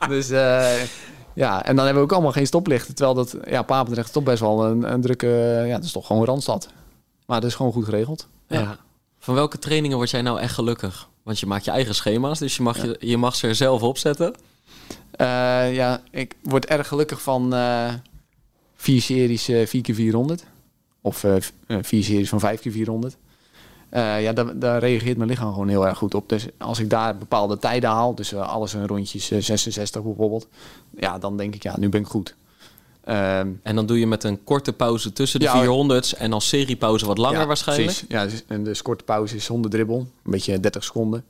Dus 0.07 0.29
eh, 0.29 0.81
ja, 1.33 1.65
en 1.65 1.75
dan 1.75 1.85
hebben 1.85 2.03
we 2.03 2.09
ook 2.09 2.15
allemaal 2.15 2.31
geen 2.31 2.47
stoplichten. 2.47 2.95
Terwijl 2.95 3.15
dat, 3.15 3.37
ja, 3.49 3.61
Papendrecht 3.61 4.07
is 4.07 4.13
toch 4.13 4.23
best 4.23 4.39
wel 4.39 4.65
een, 4.65 4.91
een 4.91 5.01
drukke, 5.01 5.27
ja, 5.65 5.75
het 5.75 5.83
is 5.83 5.91
toch 5.91 6.05
gewoon 6.05 6.21
een 6.21 6.27
Randstad. 6.27 6.69
Maar 7.25 7.41
dat 7.41 7.49
is 7.49 7.55
gewoon 7.55 7.71
goed 7.71 7.85
geregeld. 7.85 8.27
Ja. 8.47 8.77
Van 9.19 9.35
welke 9.35 9.59
trainingen 9.59 9.97
word 9.97 10.09
jij 10.09 10.21
nou 10.21 10.39
echt 10.39 10.53
gelukkig? 10.53 11.09
Want 11.23 11.39
je 11.39 11.45
maakt 11.45 11.65
je 11.65 11.71
eigen 11.71 11.95
schema's, 11.95 12.39
dus 12.39 12.55
je 12.55 12.63
mag, 12.63 12.81
je, 12.81 12.95
je 12.99 13.17
mag 13.17 13.35
ze 13.35 13.47
er 13.47 13.55
zelf 13.55 13.81
opzetten. 13.81 14.35
Eh, 15.17 15.75
ja, 15.75 16.01
ik 16.11 16.33
word 16.41 16.65
erg 16.65 16.87
gelukkig 16.87 17.21
van 17.21 17.53
eh, 17.53 17.93
vier 18.75 19.01
series 19.01 19.47
eh 19.47 19.67
4x400. 19.67 20.43
Of 21.01 21.25
vier 21.67 22.03
series 22.03 22.29
van 22.29 22.41
5x400. 22.41 23.17
Eh, 23.89 24.21
ja, 24.21 24.33
daar, 24.33 24.59
daar 24.59 24.79
reageert 24.79 25.17
mijn 25.17 25.29
lichaam 25.29 25.51
gewoon 25.51 25.67
heel 25.67 25.87
erg 25.87 25.97
goed 25.97 26.13
op. 26.13 26.29
Dus 26.29 26.45
als 26.57 26.79
ik 26.79 26.89
daar 26.89 27.17
bepaalde 27.17 27.57
tijden 27.57 27.89
haal, 27.89 28.15
dus 28.15 28.35
alles 28.35 28.73
in 28.73 28.85
rondjes 28.85 29.31
eh, 29.31 29.41
66 29.41 30.03
bijvoorbeeld. 30.03 30.47
Ja, 30.99 31.17
dan 31.17 31.37
denk 31.37 31.55
ik, 31.55 31.63
ja, 31.63 31.75
nu 31.79 31.89
ben 31.89 32.01
ik 32.01 32.07
goed. 32.07 32.35
Ehm, 33.03 33.49
En 33.63 33.75
dan 33.75 33.85
doe 33.85 33.99
je 33.99 34.07
met 34.07 34.23
een 34.23 34.43
korte 34.43 34.73
pauze 34.73 35.13
tussen 35.13 35.39
de 35.39 35.45
Ja, 35.45 35.65
400's 35.65 36.15
en 36.15 36.33
als 36.33 36.47
seriepauze 36.47 37.05
wat 37.05 37.17
langer 37.17 37.39
ja, 37.39 37.45
waarschijnlijk. 37.45 37.87
Precies. 37.87 38.07
Ja, 38.09 38.23
dus- 38.23 38.43
en 38.47 38.63
de 38.63 38.79
korte 38.81 39.03
pauze 39.03 39.35
is 39.35 39.45
zonder 39.45 39.71
dribbel, 39.71 39.97
een 39.99 40.31
beetje 40.31 40.59
30 40.59 40.83
seconden. 40.83 41.23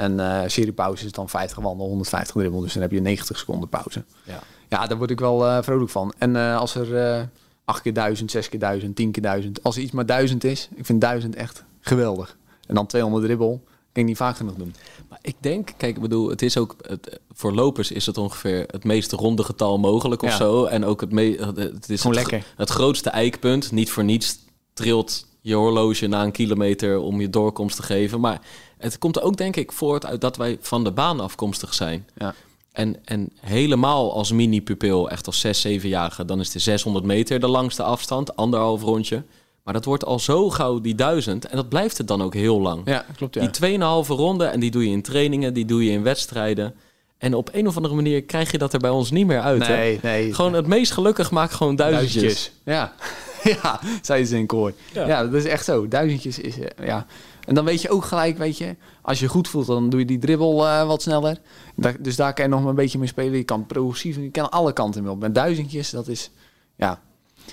En 0.00 0.20
eh 0.20 0.42
seriepauze 0.48 1.04
is 1.04 1.12
dan 1.12 1.28
50 1.28 1.58
wandel, 1.58 1.86
150 1.86 2.34
dribbel. 2.36 2.60
Dus 2.60 2.72
dan 2.72 2.82
heb 2.82 2.90
je 2.90 3.00
90 3.00 3.38
seconden 3.38 3.68
pauze. 3.68 4.04
Ja. 4.24 4.38
Ja, 4.68 4.86
daar 4.86 4.98
word 4.98 5.10
ik 5.10 5.20
wel 5.20 5.46
eh, 5.46 5.62
vrolijk 5.62 5.90
van. 5.90 6.12
En 6.18 6.36
eh, 6.36 6.56
als 6.56 6.74
er 6.74 6.96
eh 6.96 7.22
8 7.64 7.82
keer 7.82 7.94
1000, 7.94 8.30
6 8.30 8.48
keer 8.48 8.60
1000, 8.60 8.96
10 8.96 9.10
keer 9.10 9.22
1000, 9.22 9.62
als 9.62 9.76
er 9.76 9.82
iets 9.82 9.92
maar 9.92 10.06
1000 10.06 10.44
is, 10.44 10.68
ik 10.74 10.86
vind 10.86 11.00
1000 11.00 11.34
echt 11.34 11.64
geweldig. 11.80 12.36
En 12.66 12.74
dan 12.74 12.86
200 12.86 13.24
dribbel, 13.24 13.62
kan 13.92 14.02
ik 14.02 14.08
niet 14.08 14.16
vaak 14.16 14.36
genoeg 14.36 14.54
doen. 14.54 14.74
Maar 15.08 15.18
ik 15.22 15.34
denk, 15.40 15.72
kijk, 15.76 15.96
ik 15.96 16.02
bedoel, 16.02 16.28
het 16.28 16.42
is 16.42 16.56
ook 16.56 16.76
het, 16.86 17.20
voor 17.32 17.52
lopers 17.52 17.90
is 17.92 18.06
het 18.06 18.18
ongeveer 18.18 18.64
het 18.70 18.84
meest 18.84 19.12
ronde 19.12 19.42
getal 19.44 19.78
mogelijk 19.78 20.22
of 20.22 20.30
Ja. 20.30 20.36
zo. 20.36 20.64
En 20.64 20.84
ook 20.84 21.00
het, 21.00 21.12
me, 21.12 21.52
het 21.56 21.88
is 21.90 22.00
Gewoon 22.00 22.16
het, 22.16 22.30
lekker. 22.30 22.52
het 22.56 22.70
grootste 22.70 23.10
eikpunt. 23.10 23.72
Niet 23.72 23.90
voor 23.90 24.04
niets 24.04 24.38
trilt 24.72 25.26
je 25.40 25.54
horloge 25.54 26.06
na 26.06 26.22
een 26.22 26.32
kilometer 26.32 26.98
om 26.98 27.20
je 27.20 27.30
doorkomst 27.30 27.76
te 27.76 27.82
geven. 27.82 28.20
Maar 28.20 28.40
het 28.80 28.98
komt 28.98 29.16
er 29.16 29.22
ook, 29.22 29.36
denk 29.36 29.56
ik, 29.56 29.72
voort 29.72 30.06
uit 30.06 30.20
dat 30.20 30.36
wij 30.36 30.58
van 30.60 30.84
de 30.84 30.90
baan 30.90 31.20
afkomstig 31.20 31.74
zijn. 31.74 32.06
Ja. 32.16 32.34
En, 32.72 32.96
en 33.04 33.30
helemaal 33.40 34.12
als 34.12 34.32
mini-pupil, 34.32 35.10
echt 35.10 35.26
als 35.26 35.40
6, 35.40 35.66
7-jarige, 35.68 36.24
dan 36.24 36.40
is 36.40 36.50
de 36.50 36.58
600 36.58 37.04
meter 37.04 37.40
de 37.40 37.48
langste 37.48 37.82
afstand, 37.82 38.36
anderhalf 38.36 38.82
rondje. 38.82 39.22
Maar 39.64 39.74
dat 39.74 39.84
wordt 39.84 40.04
al 40.04 40.18
zo 40.18 40.50
gauw 40.50 40.80
die 40.80 40.94
1000 40.94 41.46
en 41.46 41.56
dat 41.56 41.68
blijft 41.68 41.98
het 41.98 42.08
dan 42.08 42.22
ook 42.22 42.34
heel 42.34 42.60
lang. 42.60 42.82
Ja, 42.84 43.04
klopt 43.16 43.34
ja. 43.34 43.46
Die 43.46 43.78
2,5 43.78 44.08
ronde 44.08 44.44
en 44.44 44.60
die 44.60 44.70
doe 44.70 44.84
je 44.84 44.90
in 44.90 45.02
trainingen, 45.02 45.54
die 45.54 45.64
doe 45.64 45.84
je 45.84 45.90
in 45.90 46.02
wedstrijden. 46.02 46.74
En 47.18 47.34
op 47.34 47.48
een 47.52 47.66
of 47.66 47.76
andere 47.76 47.94
manier 47.94 48.22
krijg 48.22 48.50
je 48.50 48.58
dat 48.58 48.72
er 48.72 48.78
bij 48.78 48.90
ons 48.90 49.10
niet 49.10 49.26
meer 49.26 49.40
uit. 49.40 49.66
hè? 49.66 49.76
nee, 49.76 49.98
nee. 50.02 50.34
Gewoon 50.34 50.52
het 50.52 50.66
meest 50.66 50.92
gelukkig 50.92 51.30
maakt 51.30 51.54
gewoon 51.54 51.76
duizendjes. 51.76 52.52
Ja, 52.64 52.92
ja, 53.62 53.80
zei 54.02 54.24
ze 54.24 54.36
in 54.36 54.46
koor. 54.46 54.72
Ja. 54.92 55.06
Ja. 55.06 55.24
dat 55.24 55.34
is 55.34 55.44
echt 55.44 55.64
zo. 55.64 55.88
Duizendjes 55.88 56.38
is, 56.38 56.58
eh, 56.58 56.86
ja. 56.86 57.06
En 57.44 57.54
dan 57.54 57.64
weet 57.64 57.82
je 57.82 57.90
ook 57.90 58.04
gelijk, 58.04 58.38
weet 58.38 58.58
je, 58.58 58.76
als 59.02 59.20
je 59.20 59.28
goed 59.28 59.48
voelt, 59.48 59.66
dan 59.66 59.90
doe 59.90 60.00
je 60.00 60.06
die 60.06 60.18
dribbel 60.18 60.66
eh, 60.66 60.86
wat 60.86 61.02
sneller. 61.02 61.38
Da- 61.76 61.94
dus 62.00 62.16
daar 62.16 62.34
kan 62.34 62.44
je 62.44 62.50
nog 62.50 62.64
een 62.64 62.74
beetje 62.74 62.98
mee 62.98 63.08
spelen. 63.08 63.36
Je 63.36 63.44
kan 63.44 63.66
progressief, 63.66 64.16
je 64.16 64.30
kan 64.30 64.50
alle 64.50 64.72
kanten 64.72 65.02
mee 65.02 65.12
op. 65.12 65.20
Met 65.20 65.34
duizendjes, 65.34 65.90
dat 65.90 66.08
is, 66.08 66.30
ja. 66.76 67.00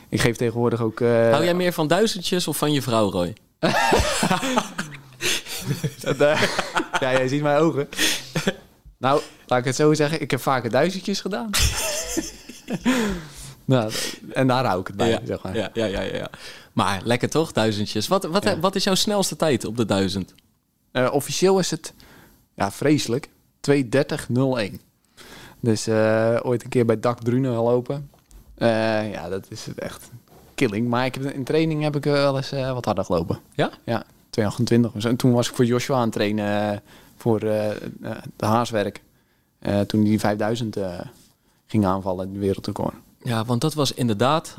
Ik 0.09 0.21
geef 0.21 0.35
tegenwoordig 0.37 0.81
ook... 0.81 1.01
eh, 1.01 1.29
Hou 1.31 1.43
jij 1.43 1.53
meer 1.53 1.73
van 1.73 1.87
duizendjes 1.87 2.47
of 2.47 2.57
van 2.57 2.71
je 2.73 2.81
vrouw, 2.81 3.11
Roy? 3.11 3.35
dat, 6.01 6.17
eh, 6.19 6.41
ja, 6.99 7.11
jij 7.11 7.27
ziet 7.27 7.41
mijn 7.41 7.59
ogen. 7.59 7.89
Nou, 8.97 9.21
laat 9.47 9.59
ik 9.59 9.65
het 9.65 9.75
zo 9.75 9.93
zeggen. 9.93 10.21
Ik 10.21 10.31
heb 10.31 10.39
vaker 10.41 10.69
duizendjes 10.69 11.21
gedaan. 11.21 11.49
nou, 13.65 13.91
en 14.33 14.47
daar 14.47 14.65
hou 14.65 14.79
ik 14.79 14.87
het 14.87 14.95
bij, 14.95 15.09
ja, 15.09 15.19
zeg 15.25 15.41
maar. 15.43 15.55
ja, 15.55 15.69
ja, 15.73 15.85
ja, 15.85 16.01
ja. 16.01 16.29
Maar 16.77 17.01
lekker 17.03 17.29
toch, 17.29 17.51
duizendjes. 17.51 18.07
Wat, 18.07 18.23
wat, 18.23 18.43
Ja. 18.43 18.59
wat 18.59 18.75
is 18.75 18.83
jouw 18.83 18.95
snelste 18.95 19.35
tijd 19.35 19.65
op 19.65 19.77
de 19.77 19.85
duizend? 19.85 20.33
Eh, 20.91 21.09
officieel 21.11 21.59
is 21.59 21.71
het, 21.71 21.93
ja, 22.53 22.71
vreselijk, 22.71 23.29
2.30.01. 23.61 24.81
Dus 25.59 25.87
eh, 25.87 26.39
ooit 26.41 26.63
een 26.63 26.69
keer 26.69 26.85
bij 26.85 26.99
Dak 26.99 27.23
Brune 27.23 27.47
gelopen. 27.53 28.09
Eh, 28.55 29.11
ja, 29.11 29.29
dat 29.29 29.45
is 29.49 29.65
het 29.65 29.79
echt 29.79 30.09
killing. 30.55 30.87
Maar 30.87 31.05
ik 31.05 31.15
heb, 31.15 31.23
in 31.23 31.43
training 31.43 31.83
heb 31.83 31.95
ik 31.95 32.03
wel 32.03 32.37
eens 32.37 32.49
wat 32.49 32.85
harder 32.85 33.05
gelopen. 33.05 33.39
Ja? 33.53 33.71
Ja, 33.83 34.05
2.28. 34.29 34.95
of 34.95 35.01
zo. 35.01 35.07
En 35.07 35.15
toen 35.15 35.31
was 35.31 35.49
ik 35.49 35.55
voor 35.55 35.65
Joshua 35.65 35.95
aan 35.95 36.01
het 36.01 36.11
trainen 36.11 36.81
voor 37.15 37.39
de 37.39 37.77
haaswerk. 38.37 39.01
Toen 39.87 39.99
hij 39.99 40.09
die 40.09 40.19
5000 40.19 40.75
eh, 40.77 40.99
ging 41.67 41.85
aanvallen, 41.85 42.33
de 42.33 42.39
wereldrecord. 42.39 42.95
Ja, 43.23 43.45
want 43.45 43.61
dat 43.61 43.73
was 43.73 43.93
inderdaad... 43.93 44.57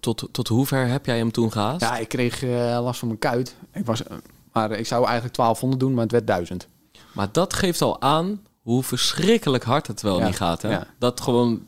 Tot, 0.00 0.28
tot 0.32 0.48
hoever 0.48 0.86
heb 0.86 1.06
jij 1.06 1.16
hem 1.16 1.30
toen 1.32 1.52
gehaast? 1.52 1.80
Ja, 1.80 1.96
ik 1.96 2.08
kreeg 2.08 2.42
eh, 2.42 2.50
last 2.82 2.98
van 2.98 3.08
mijn 3.08 3.20
kuit. 3.20 3.54
Ik 3.72 3.86
was, 3.86 4.02
eh, 4.02 4.16
maar 4.52 4.70
ik 4.70 4.86
zou 4.86 5.04
eigenlijk 5.04 5.34
1200 5.34 5.80
doen, 5.80 5.92
maar 5.94 6.02
het 6.02 6.12
werd 6.12 6.26
1000. 6.26 6.66
Maar 7.14 7.28
dat 7.32 7.54
geeft 7.54 7.82
al 7.82 8.00
aan 8.00 8.40
hoe 8.62 8.82
verschrikkelijk 8.82 9.64
hard 9.64 9.86
het 9.86 10.02
wel 10.02 10.18
Ja, 10.18 10.26
niet 10.26 10.36
gaat. 10.36 10.62
Hè? 10.62 10.70
ja. 10.70 10.86
Dat 10.98 11.20
gewoon 11.20 11.66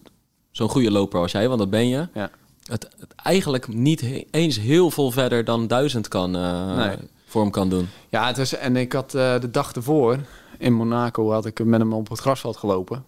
zo'n 0.50 0.68
goede 0.68 0.90
loper 0.90 1.20
als 1.20 1.32
jij, 1.32 1.46
want 1.48 1.58
dat 1.58 1.70
ben 1.70 1.88
je... 1.88 2.08
Ja. 2.14 2.30
Het, 2.62 2.88
het 2.98 3.14
eigenlijk 3.14 3.68
niet 3.68 4.00
he- 4.00 4.26
eens 4.30 4.58
heel 4.58 4.90
veel 4.90 5.10
verder 5.10 5.44
dan 5.44 5.66
duizend 5.66 6.08
kan, 6.08 6.36
eh, 6.36 6.76
Nee. 6.76 6.96
voor 7.26 7.42
hem 7.42 7.50
kan 7.50 7.68
doen. 7.68 7.88
Ja, 8.08 8.26
het 8.26 8.36
was, 8.36 8.54
en 8.54 8.76
ik 8.76 8.92
had 8.92 9.10
de 9.10 9.48
dag 9.50 9.72
ervoor 9.72 10.18
in 10.58 10.72
Monaco 10.72 11.30
had 11.30 11.46
ik 11.46 11.64
met 11.64 11.80
hem 11.80 11.92
op 11.92 12.08
het 12.08 12.18
grasveld 12.20 12.56
gelopen. 12.56 13.04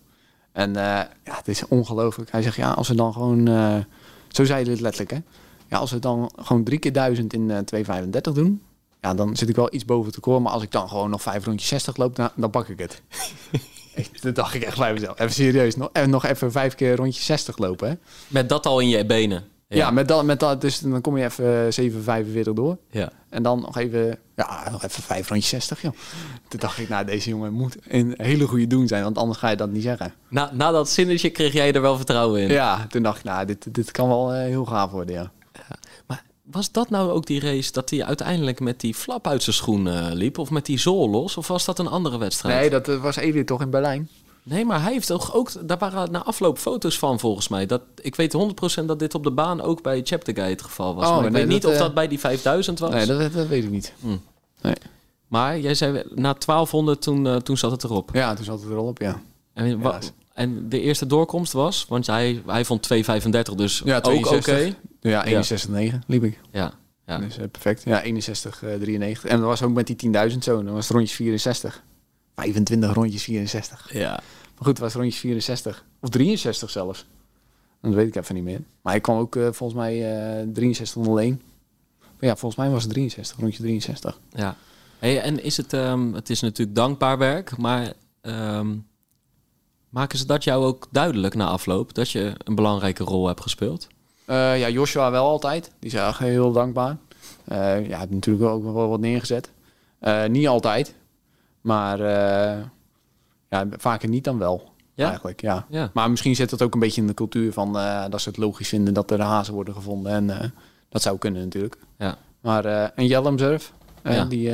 En 0.52 0.72
ja, 0.72 1.08
het 1.24 1.48
is 1.48 1.68
ongelooflijk. 1.68 2.30
Hij 2.32 2.42
zegt, 2.42 2.56
ja, 2.56 2.70
als 2.70 2.88
we 2.88 2.94
dan 2.94 3.12
gewoon... 3.12 3.48
eh, 4.34 4.44
zo 4.44 4.44
zei 4.44 4.62
hij 4.62 4.72
het 4.72 4.80
letterlijk, 4.80 5.10
hè. 5.10 5.18
Ja, 5.68 5.78
als 5.78 5.90
we 5.90 5.98
dan 5.98 6.30
gewoon 6.36 6.64
drie 6.64 6.78
keer 6.78 6.92
duizend 6.92 7.32
in 7.32 7.50
eh 7.50 8.02
2,35 8.02 8.32
doen... 8.32 8.62
Ja, 9.00 9.14
dan 9.14 9.36
zit 9.36 9.48
ik 9.48 9.56
wel 9.56 9.74
iets 9.74 9.84
boven 9.84 10.06
het 10.06 10.14
record. 10.14 10.42
Maar 10.42 10.52
als 10.52 10.62
ik 10.62 10.70
dan 10.70 10.88
gewoon 10.88 11.10
nog 11.10 11.22
vijf 11.22 11.44
rondjes 11.44 11.68
60 11.68 11.96
loop, 11.96 12.16
dan, 12.16 12.30
dan 12.36 12.50
pak 12.50 12.68
ik 12.68 12.78
het. 12.78 13.02
Echt, 13.94 14.22
dat 14.22 14.34
dacht 14.34 14.54
ik 14.54 14.62
echt 14.62 14.78
bij 14.78 14.92
mezelf. 14.92 15.18
Even 15.18 15.34
serieus. 15.34 15.76
Nog, 15.76 15.88
en 15.92 16.10
nog 16.10 16.24
even 16.24 16.52
vijf 16.52 16.74
keer 16.74 16.96
rondje 16.96 17.22
60 17.22 17.58
lopen, 17.58 17.88
hè. 17.88 17.94
Met 18.28 18.48
dat 18.48 18.66
al 18.66 18.80
in 18.80 18.88
je 18.88 19.06
benen. 19.06 19.44
Ja, 19.74 19.90
met, 19.90 20.08
dat, 20.08 20.24
met 20.24 20.40
dat. 20.40 20.60
Dus 20.60 20.78
dan 20.78 21.00
kom 21.00 21.16
je 21.16 21.24
even 21.24 21.92
7,45 22.44 22.50
door. 22.52 22.78
ja. 22.90 23.10
En 23.28 23.42
dan 23.42 23.60
nog 23.60 23.78
even, 23.78 24.18
ja, 24.36 24.70
nog 24.70 24.84
even 24.84 25.02
vijf 25.02 25.28
rondjes 25.28 25.48
60, 25.48 25.82
joh. 25.82 25.92
Toen 26.48 26.60
dacht 26.60 26.78
ik, 26.78 26.88
nou, 26.88 27.04
deze 27.04 27.28
jongen 27.28 27.52
moet 27.52 27.76
een 27.88 28.14
hele 28.16 28.46
goede 28.46 28.66
doen 28.66 28.88
zijn, 28.88 29.02
want 29.02 29.18
anders 29.18 29.38
ga 29.38 29.48
je 29.48 29.56
dat 29.56 29.70
niet 29.70 29.82
zeggen. 29.82 30.14
Na, 30.28 30.50
na 30.52 30.70
dat 30.70 30.88
zinnetje 30.88 31.30
kreeg 31.30 31.52
jij 31.52 31.72
er 31.72 31.80
wel 31.80 31.96
vertrouwen 31.96 32.40
in. 32.40 32.48
Ja, 32.48 32.86
toen 32.88 33.02
dacht 33.02 33.18
ik, 33.18 33.24
nou, 33.24 33.46
dit, 33.46 33.74
dit 33.74 33.90
kan 33.90 34.08
wel 34.08 34.32
eh, 34.32 34.40
heel 34.40 34.64
gaaf 34.64 34.90
worden, 34.90 35.14
ja. 35.14 35.30
Maar 36.06 36.24
was 36.42 36.72
dat 36.72 36.90
nou 36.90 37.10
ook 37.10 37.26
die 37.26 37.40
race 37.40 37.72
dat 37.72 37.90
hij 37.90 38.04
uiteindelijk 38.04 38.60
met 38.60 38.80
die 38.80 38.94
flap 38.94 39.26
uit 39.26 39.42
zijn 39.42 39.56
schoen 39.56 39.88
eh, 39.88 40.06
liep? 40.12 40.38
Of 40.38 40.50
met 40.50 40.66
die 40.66 40.78
zool 40.78 41.10
los? 41.10 41.36
Of 41.36 41.48
was 41.48 41.64
dat 41.64 41.78
een 41.78 41.88
andere 41.88 42.18
wedstrijd? 42.18 42.60
Nee, 42.60 42.70
dat 42.70 42.88
eh, 42.88 43.02
was 43.02 43.16
Edith 43.16 43.46
toch 43.46 43.60
in 43.60 43.70
Berlijn? 43.70 44.08
Nee, 44.44 44.64
maar 44.64 44.82
hij 44.82 44.92
heeft 44.92 45.06
toch 45.06 45.34
ook... 45.34 45.68
Daar 45.68 45.78
waren 45.78 46.10
na 46.10 46.24
afloop 46.24 46.58
foto's 46.58 46.98
van 46.98 47.20
volgens 47.20 47.48
mij. 47.48 47.66
Dat, 47.66 47.82
ik 48.02 48.14
weet 48.14 48.36
100% 48.82 48.84
dat 48.84 48.98
dit 48.98 49.14
op 49.14 49.22
de 49.22 49.30
baan 49.30 49.60
ook 49.60 49.82
bij 49.82 50.00
Chapter 50.04 50.44
het 50.44 50.62
geval 50.62 50.94
was. 50.94 51.08
Oh, 51.08 51.16
maar 51.16 51.26
ik 51.26 51.32
nee, 51.32 51.40
weet 51.40 51.50
niet 51.50 51.66
of 51.66 51.72
eh, 51.72 51.78
dat 51.78 51.94
bij 51.94 52.08
die 52.08 52.18
5000 52.18 52.78
was. 52.78 52.90
Nee, 52.90 53.06
dat, 53.06 53.32
dat 53.32 53.46
weet 53.46 53.64
ik 53.64 53.70
niet. 53.70 53.92
Maar 55.28 55.58
jij 55.58 55.74
zei 55.74 56.02
na 56.14 56.32
1200 56.32 57.02
toen, 57.02 57.26
eh, 57.26 57.36
toen 57.36 57.56
zat 57.56 57.70
het 57.70 57.84
erop. 57.84 58.10
Ja, 58.12 58.34
toen 58.34 58.44
zat 58.44 58.60
het 58.60 58.70
er 58.70 58.76
al 58.76 58.86
op, 58.86 58.98
ja. 58.98 59.22
En, 59.52 59.82
en 60.34 60.68
de 60.68 60.80
eerste 60.80 61.06
doorkomst 61.06 61.52
was? 61.52 61.86
Want 61.88 62.06
hij, 62.06 62.42
hij 62.46 62.64
vond 62.64 62.88
2,35 62.94 63.54
dus 63.54 63.82
Ja, 63.84 63.96
ook 63.96 64.26
oké. 64.26 64.40
62. 64.40 64.74
Ja, 65.00 65.26
61,9 65.92 65.98
liep 66.06 66.24
ik. 66.24 66.40
Ja, 66.52 66.72
ja. 67.06 67.18
Dus 67.18 67.38
eh, 67.38 67.44
perfect. 67.50 67.82
Ja, 67.84 68.02
61, 68.02 68.62
eh, 68.62 68.74
93. 68.74 69.30
En 69.30 69.38
dat 69.38 69.46
was 69.46 69.62
ook 69.62 69.72
met 69.72 69.86
die 69.86 69.96
10.000 70.30 70.38
zo. 70.38 70.62
Dan 70.64 70.74
was 70.74 70.88
het 70.88 70.96
rondjes 70.96 71.16
64. 71.16 71.82
25 72.34 72.92
rondjes 72.92 73.22
64. 73.22 73.92
ja. 73.92 74.10
Maar 74.10 74.64
goed, 74.64 74.66
het 74.66 74.78
was 74.78 74.94
rondjes 74.94 75.20
64. 75.20 75.84
Of 76.00 76.08
63 76.08 76.70
zelfs. 76.70 77.06
Dat 77.80 77.94
weet 77.94 78.06
ik 78.06 78.16
even 78.16 78.34
niet 78.34 78.44
meer. 78.44 78.60
Maar 78.82 78.94
ik 78.94 79.02
kwam 79.02 79.18
ook 79.18 79.36
eh, 79.36 79.42
volgens 79.42 79.74
mij 79.74 79.92
eh 79.94 80.48
6301. 80.54 81.42
Maar 81.98 82.28
ja, 82.28 82.36
volgens 82.36 82.60
mij 82.60 82.70
was 82.70 82.82
het 82.82 82.92
63, 82.92 83.36
rondje 83.38 83.62
63. 83.62 84.20
Ja. 84.32 84.56
Hey, 84.98 85.20
en 85.20 85.42
is 85.42 85.56
het, 85.56 85.72
ehm, 85.72 86.12
het 86.12 86.30
is 86.30 86.40
natuurlijk 86.40 86.76
dankbaar 86.76 87.18
werk, 87.18 87.56
maar 87.56 87.92
ehm, 88.20 88.76
maken 89.88 90.18
ze 90.18 90.26
dat 90.26 90.44
jou 90.44 90.64
ook 90.64 90.88
duidelijk 90.90 91.34
na 91.34 91.46
afloop 91.46 91.94
dat 91.94 92.10
je 92.10 92.32
een 92.44 92.54
belangrijke 92.54 93.04
rol 93.04 93.26
hebt 93.26 93.40
gespeeld? 93.40 93.86
Eh, 94.24 94.58
ja, 94.58 94.68
Joshua 94.68 95.10
wel 95.10 95.26
altijd. 95.26 95.70
Die 95.78 95.90
is 95.90 95.96
eigenlijk 95.96 96.32
heel 96.32 96.52
dankbaar. 96.52 96.96
Eh 97.44 97.88
ja, 97.88 98.06
natuurlijk 98.08 98.50
ook 98.50 98.62
wel 98.62 98.88
wat 98.88 99.00
neergezet. 99.00 99.50
Eh, 99.98 100.26
niet 100.26 100.48
altijd. 100.48 100.94
Maar 101.64 102.00
eh, 102.00 102.62
ja, 103.50 103.66
vaker 103.70 104.08
niet 104.08 104.24
dan 104.24 104.38
wel. 104.38 104.72
Ja? 104.94 105.06
Eigenlijk, 105.08 105.40
ja. 105.40 105.66
Ja. 105.68 105.90
Maar 105.92 106.10
misschien 106.10 106.34
zit 106.36 106.50
dat 106.50 106.62
ook 106.62 106.74
een 106.74 106.80
beetje 106.80 107.00
in 107.00 107.06
de 107.06 107.14
cultuur 107.14 107.52
van 107.52 107.78
eh, 107.78 108.04
dat 108.08 108.20
ze 108.20 108.28
het 108.28 108.38
logisch 108.38 108.68
vinden 108.68 108.94
dat 108.94 109.10
er 109.10 109.20
hazen 109.20 109.54
worden 109.54 109.74
gevonden. 109.74 110.12
En 110.12 110.30
eh, 110.40 110.48
dat 110.88 111.02
zou 111.02 111.18
kunnen 111.18 111.42
natuurlijk. 111.42 111.76
Ja. 111.98 112.16
Maar 112.40 112.64
en 112.64 113.06
Jellem 113.06 113.38
Zurf, 113.38 113.72
eh, 114.02 114.14
Ja. 114.14 114.24
die 114.24 114.46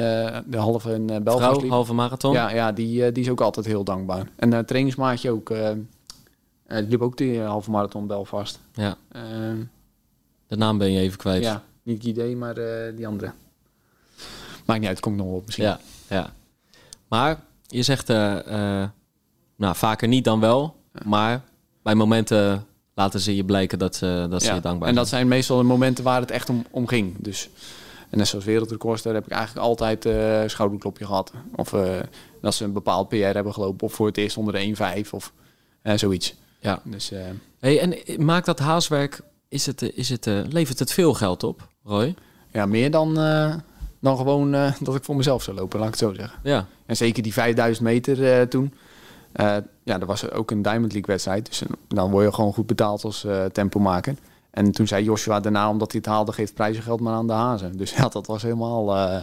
de 0.46 0.56
halve 0.56 0.94
in 0.94 1.20
Vrouw, 1.24 1.60
liep. 1.60 1.70
halve 1.70 1.94
marathon? 1.94 2.32
Ja, 2.32 2.50
ja 2.50 2.72
die, 2.72 3.12
die 3.12 3.22
is 3.24 3.30
ook 3.30 3.40
altijd 3.40 3.66
heel 3.66 3.84
dankbaar. 3.84 4.26
En 4.36 4.66
trainingsmaatje 4.66 5.30
ook. 5.30 5.48
die 6.68 6.86
liep 6.88 7.02
ook 7.02 7.16
die 7.16 7.40
halve 7.40 7.70
marathon 7.70 8.06
Belfast. 8.06 8.58
Ja. 8.72 8.96
De 10.46 10.56
naam 10.56 10.78
ben 10.78 10.92
je 10.92 11.00
even 11.00 11.18
kwijt. 11.18 11.42
ja, 11.42 11.62
niet 11.82 12.02
Guidé, 12.02 12.34
maar 12.34 12.54
die 12.96 13.06
andere. 13.06 13.32
Maakt 14.66 14.80
niet 14.80 14.88
uit, 14.88 15.00
komt 15.00 15.16
nog 15.16 15.26
op 15.26 15.44
misschien. 15.46 15.64
ja, 15.64 15.80
ja. 16.08 16.32
Maar 17.10 17.40
je 17.66 17.82
zegt, 17.82 18.10
eh, 18.10 18.80
eh, 18.82 18.88
nou, 19.56 19.76
vaker 19.76 20.08
niet 20.08 20.24
dan 20.24 20.40
wel, 20.40 20.76
maar 21.04 21.42
bij 21.82 21.94
momenten 21.94 22.66
laten 22.94 23.20
ze 23.20 23.36
je 23.36 23.44
blijken 23.44 23.78
dat 23.78 23.96
ze, 23.96 24.26
dat 24.30 24.42
ze 24.42 24.48
Ja, 24.48 24.54
je 24.54 24.60
dankbaar 24.60 24.88
En 24.88 24.94
dat 24.94 25.08
zijn. 25.08 25.20
zijn 25.20 25.32
meestal 25.32 25.56
de 25.56 25.62
momenten 25.62 26.04
waar 26.04 26.20
het 26.20 26.30
echt 26.30 26.48
om, 26.50 26.64
om 26.70 26.86
ging. 26.86 27.14
Dus, 27.18 27.48
en 28.10 28.18
net 28.18 28.28
zoals 28.28 28.44
wereldrecords, 28.44 29.02
daar 29.02 29.14
heb 29.14 29.26
ik 29.26 29.32
eigenlijk 29.32 29.66
altijd 29.66 30.06
eh 30.06 30.42
schouderklopje 30.46 31.06
gehad. 31.06 31.32
Of 31.54 31.74
dat 32.40 32.54
ze 32.54 32.64
een 32.64 32.72
bepaald 32.72 33.08
PR 33.08 33.16
hebben 33.16 33.52
gelopen. 33.52 33.86
Of 33.86 33.92
voor 33.92 34.06
het 34.06 34.16
eerst 34.16 34.36
onder 34.36 34.54
de 34.54 34.60
1,5 35.04 35.10
of 35.10 35.32
zoiets. 35.82 36.34
Ja. 36.60 36.80
Dus 36.84 37.12
Hey, 37.58 37.80
en 37.80 38.24
maakt 38.24 38.46
dat 38.46 38.58
haaswerk, 38.58 39.20
is 39.48 39.66
het, 39.66 39.82
is 39.82 40.08
het, 40.08 40.26
levert 40.48 40.78
het 40.78 40.92
veel 40.92 41.14
geld 41.14 41.42
op, 41.42 41.68
Roy? 41.84 42.14
ja, 42.52 42.66
meer 42.66 42.90
dan, 42.90 43.14
dan 44.00 44.16
gewoon 44.16 44.50
dat 44.80 44.94
ik 44.94 45.04
voor 45.04 45.16
mezelf 45.16 45.42
zou 45.42 45.56
lopen, 45.56 45.78
laat 45.78 45.88
ik 45.88 45.94
het 45.94 46.08
zo 46.08 46.14
zeggen. 46.14 46.38
Ja. 46.42 46.66
En 46.90 46.96
zeker 46.96 47.22
die 47.22 47.32
5000 47.32 47.86
meter 47.86 48.32
eh, 48.32 48.46
toen. 48.46 48.74
Eh, 49.32 49.56
ja, 49.82 49.98
dat 49.98 50.08
was 50.08 50.30
ook 50.30 50.50
een 50.50 50.62
Diamond 50.62 50.92
League 50.92 51.06
wedstrijd. 51.06 51.46
Dus 51.46 51.62
dan 51.88 52.10
word 52.10 52.24
je 52.24 52.32
gewoon 52.32 52.52
goed 52.52 52.66
betaald 52.66 53.04
als 53.04 53.24
eh 53.24 53.44
tempomaker. 53.44 54.14
En 54.50 54.72
toen 54.72 54.86
zei 54.86 55.04
Joshua 55.04 55.40
daarna, 55.40 55.70
omdat 55.70 55.92
hij 55.92 56.00
het 56.04 56.10
haalde, 56.10 56.32
geeft 56.32 56.54
prijzengeld 56.54 57.00
maar 57.00 57.14
aan 57.14 57.26
de 57.26 57.32
hazen. 57.32 57.76
Dus 57.76 57.90
ja, 57.96 58.08
dat 58.08 58.26
was 58.26 58.42
helemaal, 58.42 58.96
eh, 58.96 59.20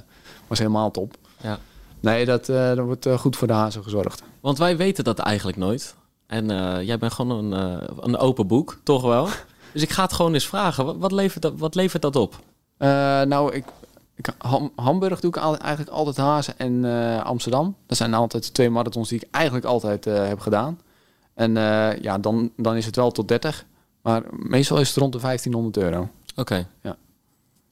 was 0.48 0.60
helemaal 0.60 0.92
top. 0.92 1.16
Ja. 1.42 1.60
Nee, 2.00 2.26
dat, 2.26 2.50
eh 2.50 2.68
dat 2.76 2.86
wordt 2.86 3.06
eh, 3.06 3.18
goed 3.18 3.36
voor 3.36 3.48
de 3.48 3.54
hazen 3.54 3.84
gezorgd. 3.84 4.24
Want 4.40 4.58
wij 4.58 4.78
weten 4.78 5.04
dat 5.04 5.20
eigenlijk 5.20 5.58
nooit. 5.58 5.96
En 6.28 6.52
eh, 6.52 6.86
jij 6.86 6.98
bent 6.98 7.14
gewoon 7.14 7.54
een, 7.54 7.80
eh, 7.82 7.88
een 8.00 8.18
open 8.18 8.48
boek, 8.48 8.80
toch 8.84 9.02
wel? 9.02 9.28
Dus 9.74 9.82
ik 9.82 9.92
ga 9.92 10.04
het 10.04 10.14
gewoon 10.14 10.34
eens 10.34 10.48
vragen. 10.48 10.86
Wat, 10.86 10.98
wat, 10.98 11.12
levert, 11.12 11.42
dat, 11.42 11.54
wat 11.58 11.76
levert 11.76 12.02
dat 12.02 12.16
op? 12.16 12.36
Eh, 12.78 13.22
nou, 13.22 13.54
ik, 13.54 13.66
ik, 14.18 14.28
Ham- 14.38 14.72
Hamburg 14.76 15.20
doe 15.20 15.30
ik 15.30 15.38
al- 15.38 15.58
eigenlijk 15.58 15.96
altijd 15.96 16.18
hazen 16.18 16.54
en 16.58 16.86
eh, 16.86 17.24
Amsterdam. 17.24 17.76
Dat 17.86 17.98
zijn 17.98 18.14
altijd 18.14 18.46
de 18.46 18.52
twee 18.52 18.70
marathons 18.70 19.10
die 19.10 19.20
ik 19.22 19.28
eigenlijk 19.32 19.66
altijd 19.66 20.06
eh, 20.08 20.28
heb 20.28 20.40
gedaan. 20.40 20.80
En 21.34 21.58
eh, 21.58 22.02
ja, 22.02 22.18
dan, 22.18 22.52
dan 22.58 22.76
is 22.76 22.86
het 22.86 22.96
wel 22.96 23.12
tot 23.12 23.28
30. 23.28 23.66
Maar 24.02 24.22
meestal 24.32 24.80
is 24.80 24.88
het 24.88 24.98
rond 24.98 25.14
de 25.14 25.20
1500 25.20 25.78
euro. 25.78 26.10
Oké. 26.36 26.68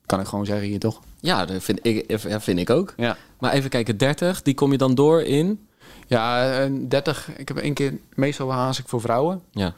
Kan 0.06 0.20
ik 0.20 0.28
gewoon 0.28 0.46
zeggen 0.46 0.68
hier 0.68 0.80
toch? 0.80 1.00
Ja, 1.20 1.46
dat 1.46 1.64
vind 1.64 1.80
ik, 1.86 2.20
ja, 2.22 2.39
vind 2.41 2.60
ik 2.60 2.70
ook. 2.70 2.93
Ja. 2.98 3.18
Maar 3.39 3.52
even 3.52 3.70
kijken, 3.70 3.98
30, 3.98 4.41
die 4.41 4.54
kom 4.54 4.72
je 4.72 4.78
dan 4.78 4.96
door 4.96 5.22
in? 5.22 5.68
Ja, 6.08 6.52
eh, 6.60 6.72
30. 6.88 7.30
Ik 7.38 7.48
heb 7.48 7.58
één 7.58 7.74
keer, 7.74 7.98
meestal 8.14 8.52
haas 8.52 8.80
ik 8.80 8.88
voor 8.88 9.02
vrouwen. 9.02 9.41
Ja. 9.52 9.74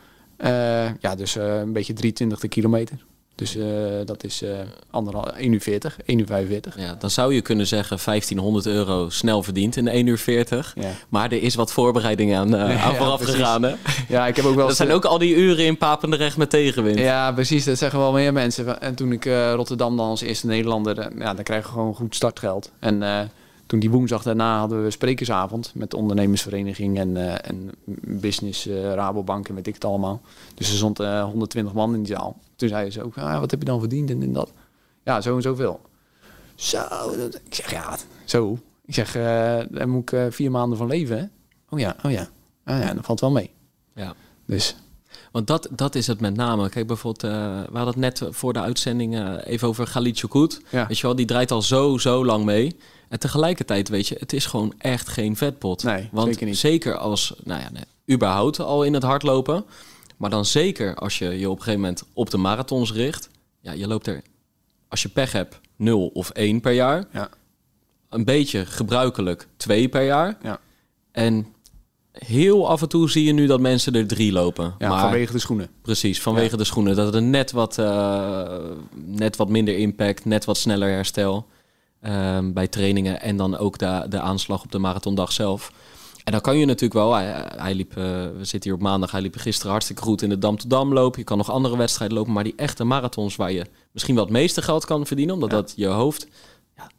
Ja, 1.00 1.16
dus 1.16 1.36
een 1.36 1.74
beetje 1.74 1.94
23 1.94 2.40
de 2.40 2.48
kilometer. 2.48 3.06
Dus 3.38 3.56
eh, 3.56 3.66
dat 4.06 4.24
is 4.24 4.42
eh 4.42 4.50
anderhalf, 4.92 5.26
1 5.26 5.54
uur 5.54 5.62
40, 5.62 5.98
1 6.06 6.20
uur 6.20 6.26
45. 6.26 6.78
Ja, 6.80 6.96
dan 7.00 7.10
zou 7.10 7.34
je 7.34 7.42
kunnen 7.42 7.68
zeggen 7.68 7.98
1500 8.06 8.66
euro 8.66 9.10
snel 9.10 9.44
verdiend 9.44 9.76
in 9.76 9.88
1 9.88 10.08
uur 10.08 10.18
40. 10.18 10.74
Ja. 10.76 10.92
Maar 11.10 11.32
er 11.32 11.42
is 11.42 11.56
wat 11.56 11.72
voorbereiding 11.72 12.36
aan, 12.36 12.50
ja, 12.78 12.94
vooraf 12.94 13.24
gegaan. 13.24 13.64
Hè? 13.64 13.74
ja, 14.08 14.28
ik 14.28 14.36
heb 14.36 14.46
ook 14.46 14.56
wel 14.56 14.68
Dat 14.68 14.76
zijn 14.76 14.90
eh, 14.90 14.96
ook 14.96 15.06
al 15.06 15.18
die 15.18 15.36
uren 15.36 15.66
in 15.66 15.78
Papendrecht 15.78 16.38
met 16.38 16.50
tegenwind. 16.50 17.00
Ja, 17.00 17.32
precies. 17.32 17.66
Dat 17.66 17.78
zeggen 17.78 18.00
wel 18.00 18.12
meer 18.12 18.34
mensen. 18.34 18.82
En 18.82 18.96
toen 18.96 19.12
ik 19.12 19.26
Rotterdam 19.54 19.98
dan 19.98 20.10
als 20.10 20.22
eerste 20.22 20.48
Nederlander... 20.48 21.12
ja, 21.18 21.34
dan 21.34 21.44
krijg 21.44 21.64
je 21.64 21.72
gewoon 21.72 21.96
goed 21.96 22.16
startgeld. 22.16 22.72
En 22.80 23.04
eh, 23.04 23.20
toen 23.68 23.80
die 23.80 23.90
woensdag 23.90 24.24
daarna 24.24 24.60
hadden 24.60 24.84
we 24.84 24.92
sprekersavond... 24.92 25.72
met 25.76 25.92
de 25.92 25.98
ondernemersvereniging 25.98 26.98
en, 26.98 27.18
eh, 27.18 27.50
en 27.50 27.72
business, 28.20 28.68
eh, 28.68 28.94
Rabobank 28.94 29.50
en 29.50 29.56
weet 29.56 29.68
ik 29.68 29.74
het 29.74 29.86
allemaal. 29.86 30.22
Dus 30.56 30.70
er 30.70 30.76
stond 30.76 31.00
eh, 31.00 31.24
120 31.24 31.74
man 31.74 31.94
in 31.94 32.04
die 32.04 32.16
zaal. 32.16 32.38
Toen 32.56 32.70
zeiden 32.70 32.94
ze 32.94 33.04
ook, 33.04 33.18
ah, 33.18 33.40
wat 33.40 33.52
heb 33.52 33.60
je 33.60 33.66
dan 33.66 33.80
verdiend 33.80 34.10
en, 34.10 34.22
en 34.22 34.34
dat? 34.34 34.52
Ja, 35.04 35.22
zo 35.22 35.36
en 35.36 35.42
zoveel. 35.42 35.80
Zo, 36.56 36.78
ik 37.46 37.56
zeg, 37.56 37.72
ja, 37.72 37.98
zo. 38.26 38.58
Ik 38.86 38.94
zeg, 38.94 39.16
eh, 39.16 39.24
daar 39.70 39.90
moet 39.90 40.02
ik 40.02 40.12
eh, 40.12 40.26
vier 40.30 40.52
maanden 40.52 40.78
van 40.78 40.88
leven, 40.88 41.18
hè? 41.18 41.26
Oh 41.70 41.80
ja, 41.80 41.96
oh 42.04 42.12
ja. 42.12 42.28
Ah 42.64 42.80
ja, 42.80 42.94
dat 42.94 43.06
valt 43.06 43.20
wel 43.20 43.32
mee. 43.32 43.52
Ja. 43.96 44.14
Dus 44.46 44.76
Want 45.32 45.48
dat, 45.48 45.68
dat 45.72 45.96
is 45.96 46.08
het 46.08 46.20
met 46.20 46.36
name. 46.36 46.70
Kijk, 46.70 46.88
bijvoorbeeld, 46.88 47.24
eh, 47.24 47.62
we 47.72 47.78
hadden 47.78 48.02
het 48.02 48.20
net 48.20 48.36
voor 48.36 48.54
de 48.54 48.60
uitzending 48.60 49.16
eh, 49.16 49.34
even 49.44 49.68
over 49.68 49.88
Galit 49.88 50.20
Choukout. 50.20 50.62
Ja. 50.70 50.88
Weet 50.88 50.98
je 50.98 51.08
wel, 51.08 51.16
die 51.16 51.26
draait 51.26 51.52
al 51.52 51.62
zo, 51.62 51.98
zo 51.98 52.26
lang 52.26 52.46
mee. 52.46 52.76
En 53.10 53.20
tegelijkertijd, 53.20 53.90
weet 53.90 54.08
je, 54.08 54.16
het 54.20 54.34
is 54.34 54.46
gewoon 54.46 54.74
echt 54.78 55.08
geen 55.08 55.36
vetpot. 55.36 55.84
Nee, 55.84 56.10
Want 56.12 56.28
zeker 56.28 56.46
niet. 56.48 56.58
zeker 56.58 56.98
als, 56.98 57.34
nou 57.44 57.62
ja, 57.62 57.70
nee, 57.72 58.16
überhaupt 58.16 58.60
al 58.60 58.84
in 58.84 58.94
het 58.94 59.04
hardlopen. 59.04 59.66
Maar 60.18 60.30
dan 60.30 60.46
zeker 60.46 60.96
als 60.96 61.18
je 61.18 61.40
je 61.40 61.46
op 61.50 61.56
een 61.58 61.64
gegeven 61.64 61.82
moment 61.82 62.04
op 62.14 62.30
de 62.30 62.38
marathons 62.38 62.94
richt. 62.94 63.30
Ja, 63.60 63.72
je 63.72 63.88
loopt 63.88 64.08
er, 64.08 64.22
als 64.88 65.02
je 65.02 65.10
pech 65.10 65.32
hebt, 65.32 65.60
0 65.76 66.08
of 66.14 66.30
1 66.30 66.62
per 66.62 66.72
jaar. 66.72 67.06
ja, 67.14 67.30
Een 68.10 68.26
beetje 68.26 68.66
gebruikelijk 68.66 69.48
2 69.58 69.90
per 69.90 70.04
jaar. 70.06 70.38
ja. 70.44 70.60
En 71.12 71.48
heel 72.12 72.68
af 72.70 72.82
en 72.82 72.90
toe 72.90 73.10
zie 73.10 73.24
je 73.26 73.32
nu 73.34 73.46
dat 73.46 73.60
mensen 73.60 73.94
er 73.96 74.08
drie 74.08 74.32
lopen. 74.32 74.76
ja 74.78 74.90
maar 74.90 75.00
vanwege 75.02 75.32
de 75.32 75.40
schoenen. 75.40 75.70
Precies, 75.82 76.22
vanwege 76.22 76.58
de 76.58 76.64
schoenen. 76.64 76.96
Dat 76.96 77.14
het 77.14 77.24
net 77.24 77.52
wat, 77.52 77.78
eh, 77.78 78.60
net 78.94 79.36
wat 79.36 79.50
minder 79.50 79.78
impact, 79.78 80.26
net 80.26 80.46
wat 80.46 80.58
sneller 80.58 80.90
herstel 80.90 81.48
ehm, 82.02 82.54
bij 82.54 82.68
trainingen. 82.68 83.22
En 83.22 83.38
dan 83.38 83.58
ook 83.58 83.78
de, 83.78 84.06
de 84.10 84.20
aanslag 84.20 84.64
op 84.64 84.72
de 84.72 84.80
marathondag 84.80 85.32
zelf. 85.32 85.72
En 86.24 86.32
dan 86.32 86.42
kan 86.42 86.58
je 86.58 86.66
natuurlijk 86.66 86.94
wel, 86.94 87.14
hij, 87.14 87.46
hij 87.56 87.74
liep, 87.76 87.90
eh, 87.98 88.04
we 88.38 88.38
zitten 88.46 88.64
hier 88.70 88.74
op 88.74 88.82
maandag, 88.82 89.12
hij 89.12 89.22
liep 89.22 89.36
gisteren 89.36 89.72
hartstikke 89.72 90.02
goed 90.02 90.22
in 90.22 90.30
de 90.30 90.38
Dam-to-Dam 90.38 90.94
lopen. 90.94 91.20
Je 91.20 91.26
kan 91.26 91.38
nog 91.38 91.52
andere 91.52 91.78
wedstrijden 91.78 92.18
lopen, 92.18 92.34
maar 92.34 92.44
die 92.44 92.54
echte 92.56 92.84
marathons 92.84 93.36
waar 93.36 93.52
je 93.52 93.66
misschien 93.92 94.16
wel 94.16 94.24
het 94.24 94.34
meeste 94.34 94.62
geld 94.62 94.86
kan 94.86 95.06
verdienen, 95.06 95.36
omdat 95.36 95.52
Ja. 95.52 95.56
dat 95.56 95.74
je 95.76 95.88
hoofd... 95.88 96.28
Ja, 96.76 96.90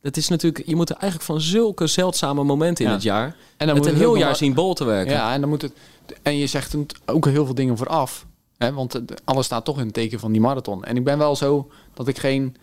het 0.00 0.16
is 0.16 0.28
natuurlijk, 0.28 0.66
je 0.66 0.76
moet 0.76 0.90
er 0.90 0.96
eigenlijk 0.96 1.30
van 1.30 1.40
zulke 1.40 1.86
zeldzame 1.86 2.44
momenten 2.44 2.84
in 2.84 2.90
Ja. 2.90 2.96
het 2.96 3.04
jaar, 3.06 3.24
En 3.26 3.32
dan 3.56 3.68
het 3.68 3.76
moet 3.76 3.86
een 3.86 3.92
het 3.92 4.02
heel 4.02 4.16
jaar 4.16 4.36
zien 4.36 4.54
bol 4.54 4.74
te 4.74 4.84
werken. 4.84 5.12
Ja, 5.12 5.32
en 5.32 5.40
dan 5.40 5.48
moet 5.50 5.62
het. 5.62 5.72
En 6.22 6.36
je 6.36 6.46
zegt 6.46 6.76
ook 7.06 7.26
heel 7.26 7.44
veel 7.44 7.54
dingen 7.54 7.76
vooraf. 7.76 8.26
Hè? 8.56 8.72
Want 8.72 9.00
alles 9.24 9.46
staat 9.46 9.64
toch 9.64 9.78
in 9.78 9.84
het 9.84 9.94
teken 9.94 10.20
van 10.20 10.32
die 10.32 10.40
marathon. 10.40 10.84
En 10.84 10.96
ik 10.96 11.04
ben 11.04 11.18
wel 11.18 11.36
zo 11.36 11.70
dat 11.94 12.08
ik 12.08 12.18
geen 12.18 12.56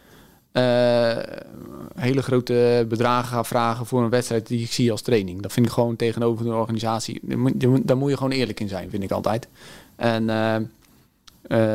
eh, 0.58 1.18
hele 1.95 2.22
grote 2.22 2.86
bedragen 2.89 3.28
ga 3.28 3.43
vragen 3.43 3.86
voor 3.86 4.03
een 4.03 4.10
wedstrijd 4.10 4.47
die 4.47 4.62
ik 4.62 4.72
zie 4.72 4.91
als 4.91 5.01
training. 5.01 5.41
Dat 5.41 5.53
vind 5.53 5.66
ik 5.66 5.72
gewoon 5.72 5.95
tegenover 5.95 6.45
de 6.45 6.53
organisatie. 6.53 7.20
Daar 7.24 7.97
moet, 7.97 8.10
je 8.10 8.18
gewoon 8.18 8.32
eerlijk 8.32 8.60
in 8.60 8.68
zijn, 8.68 8.89
vind 8.89 9.03
ik 9.03 9.12
altijd. 9.12 9.47
En 9.95 10.30
eh, 10.30 10.55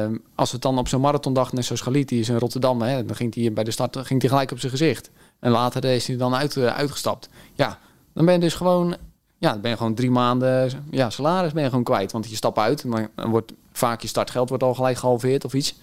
eh, 0.05 0.11
als 0.35 0.53
het 0.53 0.63
dan 0.63 0.79
op 0.79 0.89
zo'n 0.89 1.01
marathondag, 1.01 1.53
net 1.53 1.65
zoals 1.65 1.81
Galit, 1.81 2.09
die 2.09 2.21
is 2.21 2.29
in 2.29 2.39
Rotterdam, 2.39 2.83
hè, 2.83 3.05
dan 3.05 3.17
ging 3.17 3.35
hij 3.35 3.53
bij 3.53 3.65
de 3.65 3.71
start 3.71 3.97
ging 3.97 4.21
hij 4.21 4.31
gelijk 4.31 4.51
op 4.51 4.59
zijn 4.59 4.73
gezicht. 4.73 5.11
En 5.39 5.51
later 5.51 5.85
is 5.85 6.07
hij 6.07 6.17
dan 6.17 6.35
uit, 6.35 6.57
uitgestapt. 6.57 7.29
Ja, 7.55 7.79
dan 8.13 8.25
ben 8.25 8.35
je 8.35 8.41
dus 8.41 8.55
gewoon 8.55 8.97
ja, 9.39 9.59
ben 9.59 9.71
je 9.71 9.77
gewoon 9.77 9.95
drie 9.95 10.11
maanden 10.11 10.71
ja, 10.91 11.11
salaris 11.11 11.53
ben 11.53 11.63
je 11.63 11.69
gewoon 11.69 11.85
kwijt. 11.85 12.13
Want 12.13 12.31
je 12.31 12.37
stapt 12.37 12.59
uit 12.59 12.85
en 12.85 13.11
dan 13.15 13.31
wordt 13.31 13.53
vaak 13.73 14.01
je 14.01 14.09
startgeld 14.09 14.49
wordt 14.49 14.65
al 14.65 14.75
gelijk 14.75 14.97
gehalveerd 14.97 15.45
of 15.45 15.55
iets. 15.55 15.75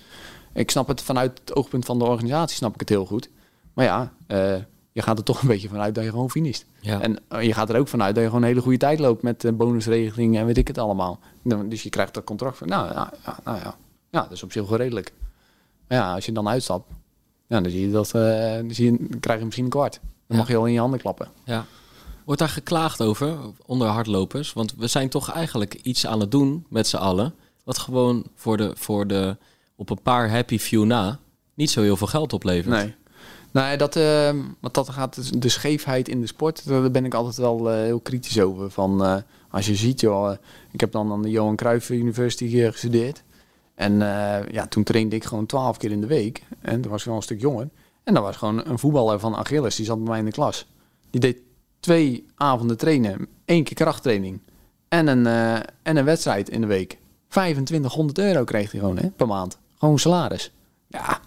Ik 0.54 0.72
snap 0.72 0.88
het 0.88 1.02
vanuit 1.02 1.40
het 1.40 1.56
oogpunt 1.56 1.86
van 1.86 2.00
de 2.00 2.06
organisatie, 2.06 2.58
snap 2.58 2.74
ik 2.74 2.80
het 2.80 2.90
heel 2.90 3.06
goed. 3.06 3.30
Maar 3.74 3.86
ja, 3.86 4.14
eh, 4.28 4.56
je 4.92 5.02
gaat 5.02 5.18
er 5.18 5.24
toch 5.24 5.42
een 5.42 5.48
beetje 5.54 5.68
vanuit 5.68 5.96
dat 5.96 6.04
je 6.04 6.10
gewoon 6.10 6.30
finisht. 6.30 6.66
Ja. 6.80 7.02
En 7.02 7.20
eh, 7.28 7.44
je 7.44 7.54
gaat 7.54 7.70
er 7.70 7.80
ook 7.80 7.88
vanuit 7.88 8.16
dat 8.16 8.24
je 8.24 8.30
gewoon 8.30 8.44
een 8.44 8.50
hele 8.50 8.62
goede 8.62 8.78
tijd 8.78 9.00
loopt 9.00 9.22
met 9.22 9.44
eh, 9.44 9.52
bonusregeling 9.52 10.38
en 10.38 10.46
weet 10.46 10.58
ik 10.58 10.68
het 10.68 10.78
allemaal. 10.78 11.20
Dus 11.44 11.84
je 11.84 11.90
krijgt 11.90 12.14
dat 12.14 12.24
contract 12.24 12.58
van, 12.58 12.68
nou 12.68 12.94
ja, 12.94 13.14
ja, 13.26 13.38
nou 13.44 13.58
ja. 13.58 13.76
ja, 14.10 14.22
dat 14.22 14.32
is 14.32 14.44
op 14.44 14.52
zich 14.52 14.68
wel 14.68 14.78
redelijk. 14.78 15.14
Maar 15.88 15.98
ja, 15.98 16.14
als 16.14 16.26
je 16.26 16.32
dan 16.32 16.48
uitstapt, 16.48 16.90
ja, 17.48 17.62
dan 17.62 17.72
zie 17.72 17.82
je 17.82 17.92
dat, 17.92 18.12
dan, 18.12 18.72
zie 18.74 18.92
je, 18.92 18.98
dan 19.10 19.20
krijg 19.20 19.40
je 19.40 19.46
misschien 19.46 19.66
een 19.66 19.72
kwart. 19.72 20.00
Dan 20.28 20.38
mag 20.38 20.48
je 20.48 20.58
al 20.58 20.66
in 20.66 20.74
je 20.74 20.80
handen 20.80 21.00
klappen. 21.00 21.28
Ja. 21.44 21.66
Wordt 22.26 22.42
daar 22.42 22.50
geklaagd 22.50 23.02
over 23.02 23.38
onder 23.66 23.88
hardlopers? 23.88 24.54
Want 24.54 24.76
we 24.76 24.88
zijn 24.88 25.10
toch 25.10 25.32
eigenlijk 25.32 25.74
iets 25.74 26.08
aan 26.08 26.20
het 26.20 26.32
doen 26.32 26.66
met 26.70 26.88
z'n 26.88 26.98
allen. 26.98 27.34
Wat 27.64 27.78
gewoon 27.78 28.26
voor 28.36 28.58
de, 28.58 28.72
voor 28.76 29.08
de 29.08 29.38
op 29.80 29.90
een 29.90 30.02
paar 30.02 30.30
happy 30.30 30.60
few 30.60 30.84
na 30.84 31.20
niet 31.54 31.70
zo 31.70 31.82
heel 31.82 31.98
veel 31.98 32.08
geld 32.08 32.34
oplevert. 32.34 32.76
Nee. 32.76 32.96
Nee, 33.52 33.78
dat, 33.78 33.96
eh, 33.96 34.34
wat 34.60 34.74
dat 34.74 34.90
gaat, 34.90 35.16
dus 35.16 35.30
de 35.32 35.50
scheefheid 35.50 36.08
in 36.08 36.22
de 36.22 36.28
sport, 36.28 36.68
daar 36.68 36.92
ben 36.92 37.06
ik 37.06 37.14
altijd 37.14 37.38
wel 37.38 37.72
eh, 37.72 37.76
heel 37.76 38.00
kritisch 38.00 38.40
over. 38.40 38.72
Van, 38.72 39.04
eh, 39.04 39.16
als 39.50 39.66
je 39.66 39.76
ziet, 39.76 40.00
joh, 40.00 40.32
eh, 40.32 40.38
ik 40.72 40.80
heb 40.80 40.92
dan 40.92 41.12
aan 41.12 41.22
de 41.22 41.30
Johan 41.30 41.56
Cruijff 41.56 41.90
University 41.90 42.50
gestudeerd. 42.50 43.24
En 43.76 44.00
ja, 44.52 44.68
toen 44.70 44.84
trainde 44.84 45.16
ik 45.16 45.24
gewoon 45.24 45.46
twaalf 45.46 45.78
keer 45.78 45.92
in 45.92 46.02
de 46.02 46.08
week. 46.08 46.44
En 46.62 46.82
toen 46.82 46.92
was 46.92 47.00
ik 47.00 47.08
wel 47.08 47.16
een 47.16 47.22
stuk 47.22 47.42
jonger. 47.42 47.70
En 48.04 48.14
dan 48.14 48.24
was 48.24 48.36
gewoon 48.36 48.66
een 48.66 48.80
voetballer 48.80 49.20
van 49.20 49.36
Achilles, 49.36 49.76
die 49.76 49.86
zat 49.86 49.98
bij 49.98 50.08
mij 50.08 50.20
in 50.20 50.26
de 50.26 50.32
klas. 50.32 50.68
Die 51.10 51.22
deed 51.22 51.38
twee 51.80 52.26
avonden 52.36 52.78
trainen, 52.78 53.28
één 53.46 53.64
keer 53.64 53.76
krachttraining 53.76 54.40
en 54.88 55.08
een, 55.08 55.26
en 55.84 55.98
een 55.98 56.06
wedstrijd 56.06 56.50
in 56.50 56.62
de 56.62 56.68
week. 56.68 56.98
2500 57.28 58.18
euro 58.18 58.44
kreeg 58.44 58.72
hij 58.72 58.80
gewoon 58.80 58.98
hè, 58.98 59.10
per 59.10 59.28
maand. 59.28 59.58
Gewoon 59.80 60.00
salaris. 60.00 60.52
Ja, 60.88 61.20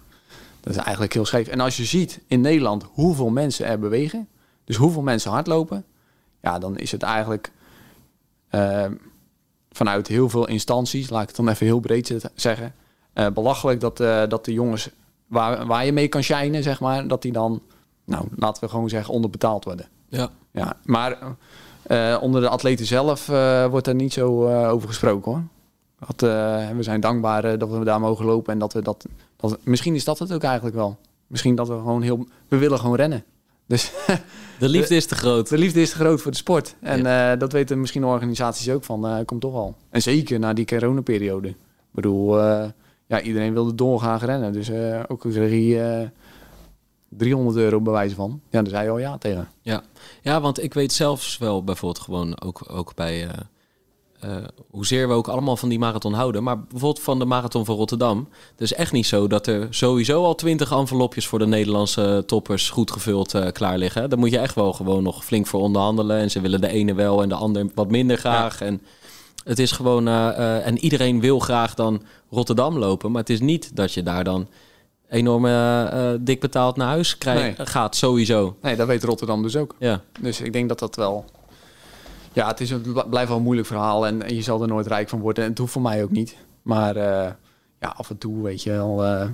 dat 0.59 0.73
is 0.75 0.81
eigenlijk 0.81 1.13
heel 1.13 1.25
scheef. 1.25 1.47
En 1.47 1.59
als 1.59 1.77
je 1.77 1.85
ziet 1.85 2.19
in 2.27 2.41
Nederland 2.41 2.85
hoeveel 2.91 3.29
mensen 3.29 3.65
er 3.65 3.79
bewegen, 3.79 4.27
dus 4.63 4.75
hoeveel 4.75 5.01
mensen 5.01 5.31
hardlopen, 5.31 5.85
ja, 6.41 6.59
dan 6.59 6.77
is 6.77 6.91
het 6.91 7.03
eigenlijk 7.03 7.51
eh, 8.49 8.85
vanuit 9.71 10.07
heel 10.07 10.29
veel 10.29 10.47
instanties, 10.47 11.09
laat 11.09 11.21
ik 11.21 11.27
het 11.27 11.35
dan 11.35 11.47
even 11.47 11.65
heel 11.65 11.79
breed 11.79 12.29
zeggen, 12.35 12.75
eh, 13.13 13.27
belachelijk 13.27 13.79
dat, 13.79 13.99
eh, 13.99 14.23
dat 14.27 14.45
de 14.45 14.53
jongens 14.53 14.89
waar, 15.27 15.65
waar 15.65 15.85
je 15.85 15.93
mee 15.93 16.07
kan 16.07 16.21
shinen, 16.21 16.63
zeg 16.63 16.79
maar, 16.79 17.07
dat 17.07 17.21
die 17.21 17.31
dan, 17.31 17.61
nou, 18.05 18.27
laten 18.35 18.63
we 18.63 18.69
gewoon 18.69 18.89
zeggen, 18.89 19.13
onderbetaald 19.13 19.63
worden. 19.63 19.87
Ja. 20.09 20.29
Ja, 20.51 20.77
maar 20.83 21.17
onder 22.21 22.41
de 22.41 22.49
atleten 22.49 22.85
zelf 22.85 23.27
wordt 23.69 23.87
er 23.87 23.95
niet 23.95 24.13
zo 24.13 24.47
over 24.67 24.87
gesproken 24.87 25.31
hoor. 25.31 25.43
Dat, 26.07 26.29
eh, 26.29 26.69
we 26.69 26.83
zijn 26.83 26.99
dankbaar 26.99 27.43
eh, 27.43 27.59
dat 27.59 27.69
we 27.69 27.83
daar 27.83 27.99
mogen 27.99 28.25
lopen 28.25 28.53
en 28.53 28.59
dat 28.59 28.73
we 28.73 28.81
dat, 28.81 29.05
dat. 29.35 29.57
Misschien 29.63 29.95
is 29.95 30.03
dat 30.03 30.19
het 30.19 30.33
ook 30.33 30.43
eigenlijk 30.43 30.75
wel. 30.75 30.97
Misschien 31.27 31.55
dat 31.55 31.67
we 31.67 31.73
gewoon 31.73 32.01
heel. 32.01 32.27
We 32.47 32.57
willen 32.57 32.79
gewoon 32.79 32.95
rennen. 32.95 33.23
Dus 33.67 33.91
De 34.59 34.69
liefde 34.69 34.95
is 34.95 35.05
te 35.05 35.15
groot. 35.15 35.49
de 35.49 35.57
liefde 35.57 35.81
is 35.81 35.89
te 35.89 35.95
groot 35.95 36.21
voor 36.21 36.31
de 36.31 36.37
sport. 36.37 36.75
En 36.79 37.05
eh, 37.05 37.39
dat 37.39 37.51
weten 37.51 37.79
misschien 37.79 38.05
organisaties 38.05 38.69
ook 38.69 38.83
van. 38.83 39.25
komt 39.25 39.41
toch 39.41 39.55
al. 39.55 39.75
En 39.89 40.01
zeker 40.01 40.39
na 40.39 40.53
die 40.53 40.65
coronaperiode. 40.65 41.47
Ik 41.47 41.55
bedoel, 41.91 42.39
ja, 43.05 43.21
iedereen 43.21 43.53
wilde 43.53 43.75
doorgaan 43.75 44.19
rennen. 44.19 44.53
Dus 44.53 44.71
ook 45.07 45.23
hij 45.23 46.01
eh 46.01 46.07
300 47.17 47.57
euro 47.57 47.81
bij 47.81 47.93
wijze 47.93 48.15
van. 48.15 48.41
Ja, 48.49 48.61
daar 48.61 48.69
zei 48.69 48.83
je 48.83 48.89
al 48.89 48.97
ja 48.97 49.17
tegen. 49.17 49.47
Ja. 49.61 49.83
ja, 50.21 50.41
want 50.41 50.63
ik 50.63 50.73
weet 50.73 50.91
zelfs 50.91 51.37
wel 51.37 51.63
bijvoorbeeld 51.63 52.03
gewoon 52.03 52.41
ook, 52.41 52.63
ook 52.67 52.95
bij... 52.95 53.27
eh 54.23 54.35
hoezeer 54.71 55.07
we 55.07 55.13
ook 55.13 55.27
allemaal 55.27 55.57
van 55.57 55.69
die 55.69 55.79
marathon 55.79 56.13
houden. 56.13 56.43
Maar 56.43 56.59
bijvoorbeeld 56.59 56.99
van 56.99 57.19
de 57.19 57.25
marathon 57.25 57.65
van 57.65 57.75
Rotterdam. 57.75 58.27
Het 58.51 58.61
is 58.61 58.73
echt 58.73 58.91
niet 58.91 59.05
zo 59.05 59.27
dat 59.27 59.47
er 59.47 59.67
sowieso 59.69 60.23
al 60.23 60.35
twintig 60.35 60.71
envelopjes 60.71 61.27
voor 61.27 61.39
de 61.39 61.47
Nederlandse 61.47 62.23
toppers 62.27 62.69
goed 62.69 62.91
gevuld 62.91 63.33
eh, 63.33 63.51
klaar 63.51 63.77
liggen. 63.77 64.09
Daar 64.09 64.19
moet 64.19 64.31
je 64.31 64.37
echt 64.39 64.55
wel 64.55 64.73
gewoon 64.73 65.03
nog 65.03 65.25
flink 65.25 65.47
voor 65.47 65.61
onderhandelen. 65.61 66.17
En 66.17 66.31
ze 66.31 66.41
willen 66.41 66.61
de 66.61 66.67
ene 66.67 66.93
wel 66.93 67.21
en 67.21 67.29
de 67.29 67.35
ander 67.35 67.65
wat 67.75 67.89
minder 67.89 68.17
graag. 68.17 68.61
En 68.61 68.81
het 69.43 69.59
is 69.59 69.71
gewoon. 69.71 70.07
eh, 70.07 70.65
en 70.67 70.77
iedereen 70.77 71.19
wil 71.19 71.39
graag 71.39 71.73
dan 71.73 72.01
Rotterdam 72.29 72.77
lopen. 72.77 73.11
Maar 73.11 73.21
het 73.21 73.29
is 73.29 73.39
niet 73.39 73.75
dat 73.75 73.93
je 73.93 74.03
daar 74.03 74.23
dan 74.23 74.47
enorm 75.09 75.45
dik 76.21 76.39
betaald 76.39 76.75
naar 76.75 76.87
huis 76.87 77.17
krijgt, 77.17 77.57
Nee. 77.57 77.67
gaat 77.67 77.95
sowieso. 77.95 78.55
Nee, 78.61 78.75
dat 78.75 78.87
weet 78.87 79.03
Rotterdam 79.03 79.41
dus 79.41 79.55
ook. 79.55 79.75
Ja. 79.79 80.01
Dus 80.21 80.41
ik 80.41 80.53
denk 80.53 80.69
dat 80.69 80.79
dat 80.79 80.95
wel. 80.95 81.25
Ja, 82.33 82.47
het, 82.47 82.61
is 82.61 82.69
een, 82.69 82.95
het 82.95 83.09
blijft 83.09 83.27
wel 83.27 83.37
een 83.37 83.43
moeilijk 83.43 83.67
verhaal 83.67 84.07
en, 84.07 84.23
en 84.23 84.35
je 84.35 84.41
zal 84.41 84.61
er 84.61 84.67
nooit 84.67 84.87
rijk 84.87 85.09
van 85.09 85.19
worden. 85.19 85.43
En 85.43 85.49
het 85.49 85.59
hoeft 85.59 85.71
voor 85.71 85.81
mij 85.81 86.03
ook 86.03 86.11
niet. 86.11 86.37
Maar 86.61 86.95
eh, 86.95 87.31
ja, 87.79 87.93
af 87.97 88.09
en 88.09 88.17
toe 88.17 88.41
weet 88.43 88.63
je 88.63 88.71
wel, 88.71 89.05
eh, 89.05 89.27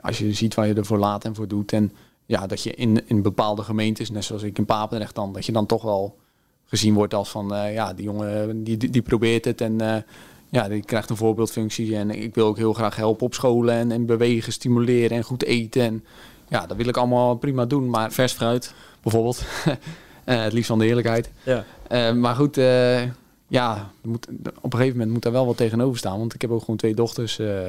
als 0.00 0.18
je 0.18 0.32
ziet 0.32 0.54
waar 0.54 0.66
je 0.66 0.74
ervoor 0.74 0.98
laat 0.98 1.24
en 1.24 1.34
voor 1.34 1.48
doet. 1.48 1.72
En 1.72 1.92
ja, 2.26 2.46
dat 2.46 2.62
je 2.62 2.74
in, 2.74 3.08
in 3.08 3.22
bepaalde 3.22 3.62
gemeentes, 3.62 4.10
net 4.10 4.24
zoals 4.24 4.42
ik 4.42 4.58
in 4.58 4.64
Papendrecht 4.64 5.14
dan, 5.14 5.32
dat 5.32 5.46
je 5.46 5.52
dan 5.52 5.66
toch 5.66 5.82
wel 5.82 6.18
gezien 6.64 6.94
wordt 6.94 7.14
als 7.14 7.30
van, 7.30 7.54
eh, 7.54 7.74
ja, 7.74 7.94
die 7.94 8.04
jongen 8.04 8.64
die, 8.64 8.76
die, 8.76 8.90
die 8.90 9.02
probeert 9.02 9.44
het. 9.44 9.60
En 9.60 10.04
ja, 10.48 10.68
die 10.68 10.84
krijgt 10.84 11.10
een 11.10 11.16
voorbeeldfunctie. 11.16 11.96
En 11.96 12.10
ik 12.10 12.34
wil 12.34 12.46
ook 12.46 12.56
heel 12.56 12.72
graag 12.72 12.96
helpen 12.96 13.26
op 13.26 13.34
scholen 13.34 13.74
en, 13.74 13.92
en 13.92 14.06
bewegen, 14.06 14.52
stimuleren 14.52 15.16
en 15.16 15.22
goed 15.22 15.44
eten. 15.44 15.82
En 15.82 16.04
ja, 16.48 16.66
dat 16.66 16.76
wil 16.76 16.88
ik 16.88 16.96
allemaal 16.96 17.36
prima 17.36 17.64
doen. 17.64 17.90
Maar 17.90 18.12
Vers 18.12 18.32
fruit. 18.32 18.74
bijvoorbeeld, 19.02 19.42
het 20.24 20.52
liefst 20.52 20.68
van 20.68 20.78
de 20.78 20.86
eerlijkheid. 20.86 21.30
Ja. 21.42 21.64
Eh, 21.92 22.12
maar 22.12 22.34
goed, 22.34 22.56
eh, 22.58 23.02
ja, 23.48 23.90
moet, 24.02 24.26
op 24.60 24.72
een 24.72 24.78
gegeven 24.78 24.92
moment 24.96 25.10
moet 25.10 25.22
daar 25.22 25.32
wel 25.32 25.46
wat 25.46 25.56
tegenover 25.56 25.98
staan. 25.98 26.18
Want 26.18 26.34
ik 26.34 26.40
heb 26.40 26.50
ook 26.50 26.60
gewoon 26.60 26.76
twee 26.76 26.94
dochters 26.94 27.38
eh, 27.38 27.60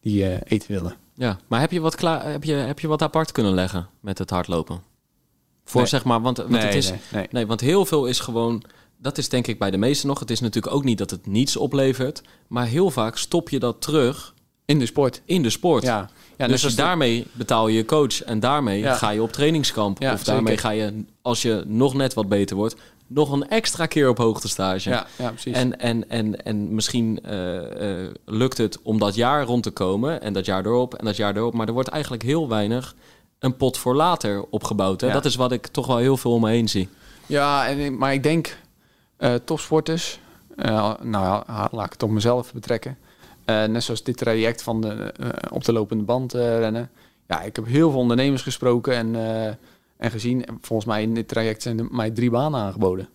die 0.00 0.44
eten 0.44 0.72
willen. 0.72 0.94
Ja, 1.14 1.38
maar 1.46 1.60
heb 1.60 1.70
je, 1.70 1.80
wat 1.80 1.94
klaar, 1.94 2.30
heb, 2.30 2.44
je, 2.44 2.52
heb 2.52 2.78
je 2.80 2.88
wat 2.88 3.02
apart 3.02 3.32
kunnen 3.32 3.52
leggen 3.54 3.86
met 4.00 4.18
het 4.18 4.30
hardlopen? 4.30 4.80
Voor 5.64 5.80
Nee. 5.80 5.90
zeg 5.90 6.04
maar, 6.04 6.20
want, 6.20 6.36
want 6.36 6.62
het 6.62 6.74
is, 6.74 6.92
nee, 7.12 7.26
nee. 7.30 7.46
Want 7.46 7.60
heel 7.60 7.84
veel 7.86 8.06
is 8.06 8.20
gewoon. 8.20 8.62
Dat 9.00 9.18
is 9.18 9.28
denk 9.28 9.46
ik 9.46 9.58
bij 9.58 9.70
de 9.70 9.76
meesten 9.76 10.08
nog. 10.08 10.18
Het 10.18 10.30
is 10.30 10.40
natuurlijk 10.40 10.74
ook 10.74 10.84
niet 10.84 10.98
dat 10.98 11.10
het 11.10 11.26
niets 11.26 11.56
oplevert. 11.56 12.22
Maar 12.46 12.66
heel 12.66 12.90
vaak 12.90 13.16
stop 13.16 13.48
je 13.48 13.58
dat 13.58 13.80
terug 13.82 14.34
In 14.64 14.78
de 14.78 14.86
sport. 14.86 15.22
in 15.24 15.42
de 15.42 15.50
sport. 15.50 15.82
Ja, 15.82 16.10
ja 16.36 16.46
dus 16.46 16.62
de- 16.62 16.74
daarmee 16.74 17.26
betaal 17.32 17.68
je 17.68 17.76
je 17.76 17.84
coach. 17.84 18.22
En 18.22 18.40
daarmee 18.40 18.78
Ja. 18.80 18.94
ga 18.94 19.10
je 19.10 19.22
op 19.22 19.32
trainingskamp. 19.32 20.00
Ja, 20.02 20.12
of 20.12 20.24
daarmee 20.24 20.46
zeker. 20.56 20.68
ga 20.68 20.70
je, 20.70 21.04
als 21.22 21.42
je 21.42 21.62
nog 21.66 21.94
net 21.94 22.14
wat 22.14 22.28
beter 22.28 22.56
wordt, 22.56 22.76
nog 23.08 23.32
een 23.32 23.48
extra 23.48 23.86
keer 23.86 24.08
op 24.08 24.18
hoogtestage. 24.18 24.90
Ja, 24.90 25.06
ja, 25.16 25.30
precies. 25.30 25.54
En, 25.54 25.78
en, 25.80 26.10
en, 26.10 26.44
en 26.44 26.74
misschien 26.74 27.20
eh, 27.22 28.04
eh, 28.04 28.10
lukt 28.24 28.58
het 28.58 28.82
om 28.82 28.98
dat 28.98 29.14
jaar 29.14 29.44
rond 29.44 29.62
te 29.62 29.70
komen. 29.70 30.22
En 30.22 30.32
dat 30.32 30.44
jaar 30.44 30.66
erop 30.66 30.94
en 30.94 31.04
dat 31.04 31.16
jaar 31.16 31.36
erop. 31.36 31.54
Maar 31.54 31.66
er 31.66 31.72
wordt 31.72 31.88
eigenlijk 31.88 32.22
heel 32.22 32.48
weinig 32.48 32.94
een 33.38 33.56
pot 33.56 33.78
voor 33.78 33.94
later 33.94 34.44
opgebouwd. 34.50 35.00
Hè? 35.00 35.06
Ja. 35.06 35.12
Dat 35.12 35.24
is 35.24 35.34
wat 35.34 35.52
ik 35.52 35.66
toch 35.66 35.86
wel 35.86 35.96
heel 35.96 36.16
veel 36.16 36.32
om 36.32 36.40
me 36.40 36.50
heen 36.50 36.68
zie. 36.68 36.88
Ja, 37.26 37.68
en, 37.68 37.98
maar 37.98 38.12
ik 38.12 38.22
denk 38.22 38.56
eh 39.16 39.34
topsporters, 39.44 40.20
nou 41.02 41.42
laat 41.70 41.86
ik 41.86 41.92
het 41.92 42.02
op 42.02 42.10
mezelf 42.10 42.52
betrekken. 42.52 42.98
Net 43.44 43.82
zoals 43.82 44.02
dit 44.02 44.16
traject 44.16 44.62
van 44.62 44.80
de, 44.80 45.14
op 45.50 45.64
de 45.64 45.72
lopende 45.72 46.04
band 46.04 46.32
rennen. 46.32 46.90
Ja, 47.26 47.42
ik 47.42 47.56
heb 47.56 47.66
heel 47.66 47.90
veel 47.90 48.00
ondernemers 48.00 48.42
gesproken 48.42 48.94
en, 48.94 49.14
en 49.98 50.10
gezien. 50.10 50.44
En 50.44 50.58
volgens 50.60 50.88
mij 50.88 51.02
in 51.02 51.14
dit 51.14 51.28
traject 51.28 51.62
zijn 51.62 51.88
mij 51.90 52.10
drie 52.10 52.30
banen 52.30 52.60
aangeboden. 52.60 53.08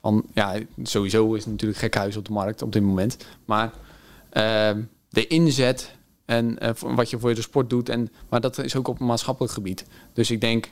Van, 0.00 0.24
ja, 0.34 0.54
sowieso 0.82 1.34
is 1.34 1.42
het 1.42 1.52
natuurlijk 1.52 1.80
gek 1.80 1.94
huis 1.94 2.16
op 2.16 2.24
de 2.24 2.32
markt 2.32 2.62
op 2.62 2.72
dit 2.72 2.82
moment. 2.82 3.16
Maar 3.44 3.72
ehm, 4.30 4.82
de 5.08 5.26
inzet 5.26 5.96
en 6.24 6.58
eh, 6.58 6.70
wat 6.74 7.10
je 7.10 7.18
voor 7.18 7.34
de 7.34 7.42
sport 7.42 7.70
doet. 7.70 7.88
En, 7.88 8.10
maar 8.28 8.40
dat 8.40 8.58
is 8.58 8.76
ook 8.76 8.88
op 8.88 8.98
maatschappelijk 8.98 9.52
gebied. 9.52 9.86
Dus 10.12 10.30
ik 10.30 10.40
denk 10.40 10.70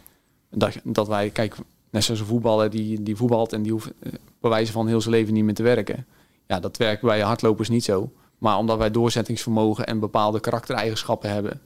dat, 0.50 0.80
dat 0.84 1.08
wij, 1.08 1.30
kijk, 1.30 1.56
net 1.90 2.04
zoals 2.04 2.20
een 2.20 2.26
voetballer 2.26 2.70
die, 2.70 3.02
die 3.02 3.16
voetbalt 3.16 3.52
en 3.52 3.62
die 3.62 3.72
hoeft 3.72 3.92
eh, 4.00 4.12
bij 4.40 4.50
wijze 4.50 4.72
van 4.72 4.86
heel 4.86 5.00
zijn 5.00 5.14
leven 5.14 5.34
niet 5.34 5.44
meer 5.44 5.54
te 5.54 5.62
werken. 5.62 6.06
Ja, 6.46 6.60
dat 6.60 6.76
werkt 6.76 7.02
bij 7.02 7.20
hardlopers 7.20 7.68
niet 7.68 7.84
zo. 7.84 8.12
Maar 8.38 8.58
omdat 8.58 8.78
wij 8.78 8.90
doorzettingsvermogen 8.90 9.86
en 9.86 10.00
bepaalde 10.00 10.40
karaktereigenschappen 10.40 11.30
hebben, 11.30 11.60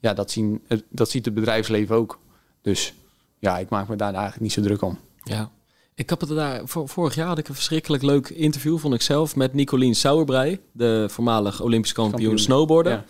ja, 0.00 0.14
dat, 0.14 0.30
zien, 0.30 0.62
eh, 0.68 0.78
dat 0.88 1.10
ziet 1.10 1.24
het 1.24 1.34
bedrijfsleven 1.34 1.96
ook. 1.96 2.18
Dus 2.62 2.94
ja, 3.38 3.58
ik 3.58 3.68
maak 3.68 3.88
me 3.88 3.96
daar 3.96 4.12
eigenlijk 4.12 4.40
niet 4.42 4.52
zo 4.52 4.62
druk 4.62 4.82
om. 4.82 4.98
Ja. 5.22 5.50
Ik 5.94 6.10
heb 6.10 6.20
het 6.20 6.28
daar, 6.28 6.60
vor- 6.64 6.88
vorig 6.88 7.14
jaar 7.14 7.26
had 7.26 7.38
ik 7.38 7.48
een 7.48 7.54
verschrikkelijk 7.54 8.02
leuk 8.02 8.28
interview, 8.28 8.78
vond 8.78 8.94
ik 8.94 9.02
zelf, 9.02 9.36
met 9.36 9.54
Nicolien 9.54 9.94
Sauerbrei, 9.94 10.58
de 10.72 11.06
voormalig 11.10 11.60
Olympisch 11.60 11.92
kampioen, 11.92 12.18
Kampioen. 12.20 12.38
snowboarden. 12.38 12.92
Ja. 12.92 13.04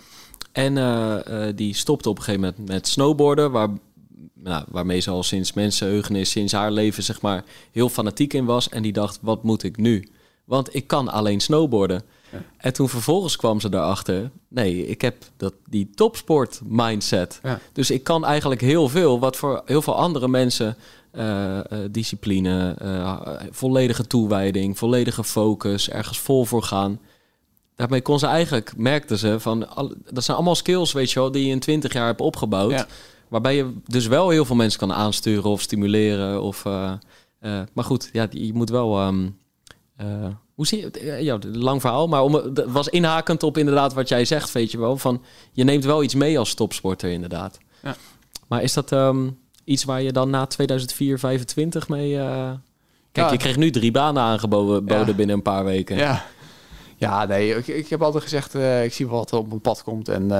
En 0.53 0.79
eh, 0.79 1.49
eh, 1.49 1.57
die 1.57 1.75
stopte 1.75 2.09
op 2.09 2.17
een 2.19 2.23
gegeven 2.25 2.47
moment 2.57 2.69
met 2.69 2.89
snowboarden, 2.89 3.51
waar, 3.51 3.69
nou, 4.35 4.65
waarmee 4.69 5.01
ze 5.01 5.11
al 5.11 5.23
sinds 5.23 5.53
mensenheugenis, 5.53 6.31
sinds 6.31 6.53
haar 6.53 6.71
leven, 6.71 7.03
zeg 7.03 7.21
maar, 7.21 7.45
heel 7.73 7.89
fanatiek 7.89 8.33
in 8.35 8.45
was. 8.45 8.69
En 8.69 8.83
die 8.83 8.93
dacht, 8.93 9.19
wat 9.23 9.43
moet 9.43 9.63
ik 9.63 9.77
nu? 9.77 10.09
Want 10.45 10.75
ik 10.75 10.87
kan 10.87 11.09
alleen 11.09 11.41
snowboarden. 11.41 12.03
Ja. 12.33 12.39
En 12.57 12.73
toen 12.73 12.89
vervolgens 12.89 13.37
kwam 13.37 13.61
ze 13.61 13.69
erachter, 13.71 14.31
nee, 14.49 14.87
ik 14.87 15.01
heb 15.01 15.17
dat, 15.37 15.55
die 15.69 15.91
topsport 15.95 16.61
mindset. 16.65 17.41
Ja. 17.43 17.61
Dus 17.73 17.91
ik 17.91 18.05
kan 18.05 18.25
eigenlijk 18.25 18.61
heel 18.61 18.89
veel, 18.89 19.21
wat 19.21 19.37
voor 19.37 19.63
heel 19.65 19.83
veel 19.83 19.97
andere 19.97 20.29
mensen 20.29 20.77
eh, 21.11 21.59
eh, 21.59 21.65
discipline, 21.91 22.75
eh, 22.79 23.21
volledige 23.51 24.07
toewijding, 24.07 24.79
volledige 24.79 25.25
focus, 25.25 25.91
ergens 25.91 26.19
vol 26.19 26.45
voor 26.45 26.63
gaan. 26.63 27.01
Daarmee 27.77 28.03
kon 28.03 28.19
ze 28.19 28.27
eigenlijk, 28.27 28.73
merkte 28.77 29.19
ze, 29.19 29.41
van, 29.41 29.69
al- 29.69 29.95
dat 30.13 30.25
zijn 30.25 30.37
allemaal 30.37 30.55
skills, 30.55 30.93
weet 30.93 31.11
je 31.11 31.21
wel, 31.21 31.31
die 31.31 31.45
je 31.45 31.51
in 31.53 31.61
20 31.61 31.93
jaar 31.93 32.07
hebt 32.07 32.21
opgebouwd. 32.21 32.71
Ja. 32.71 32.87
Waarbij 33.29 33.57
je 33.57 33.73
dus 33.87 34.07
wel 34.07 34.29
heel 34.29 34.45
veel 34.45 34.57
mensen 34.57 34.79
kan 34.79 34.93
aansturen 34.93 35.51
of 35.51 35.61
stimuleren. 35.61 36.43
Of, 36.43 36.63
maar 37.73 37.85
goed, 37.85 38.11
ja, 38.13 38.27
je 38.31 38.55
moet 38.55 38.71
wel. 38.71 38.99
ehm, 39.01 39.29
eh, 39.97 40.27
hoe 40.59 40.67
zie 40.67 40.81
je? 40.81 40.91
Eh, 40.91 41.23
Ja, 41.23 41.39
lang 41.53 41.81
verhaal, 41.81 42.09
maar 42.09 42.23
om, 42.23 42.35
het 42.35 42.65
was 42.67 42.89
inhakend 42.89 43.43
op 43.43 43.59
inderdaad 43.59 43.93
wat 43.95 44.09
jij 44.09 44.25
zegt, 44.25 44.53
weet 44.53 44.71
je 44.71 44.79
wel. 44.79 44.97
Van, 44.97 45.23
je 45.53 45.65
neemt 45.65 45.85
wel 45.85 46.03
iets 46.03 46.15
mee 46.15 46.39
als 46.39 46.55
topsporter, 46.55 47.11
inderdaad. 47.11 47.59
Ja. 47.83 47.97
Maar 48.49 48.63
is 48.63 48.73
dat 48.73 48.93
ehm, 48.93 49.29
iets 49.65 49.85
waar 49.85 50.03
je 50.03 50.13
dan 50.13 50.31
na 50.31 50.47
2004, 50.47 51.19
25 51.19 51.89
mee... 51.89 52.19
eh, 52.19 52.51
Kijk, 53.13 53.27
Ja. 53.27 53.33
je 53.33 53.39
kreeg 53.39 53.57
nu 53.57 53.71
drie 53.71 53.91
banen 53.91 54.23
aangeboden 54.23 54.85
Ja. 54.87 54.99
boden 54.99 55.17
binnen 55.17 55.37
een 55.37 55.43
paar 55.43 55.65
weken. 55.65 55.97
Ja, 55.97 56.25
ja 56.97 57.25
nee, 57.27 57.55
ik, 57.57 57.67
ik 57.67 57.89
heb 57.89 58.03
altijd 58.03 58.23
gezegd, 58.23 58.55
eh, 58.55 58.85
ik 58.85 58.93
zie 58.93 59.07
wel 59.09 59.17
wat 59.19 59.31
er 59.31 59.39
op 59.39 59.49
mijn 59.49 59.61
pad 59.61 59.83
komt. 59.83 60.09
En 60.09 60.31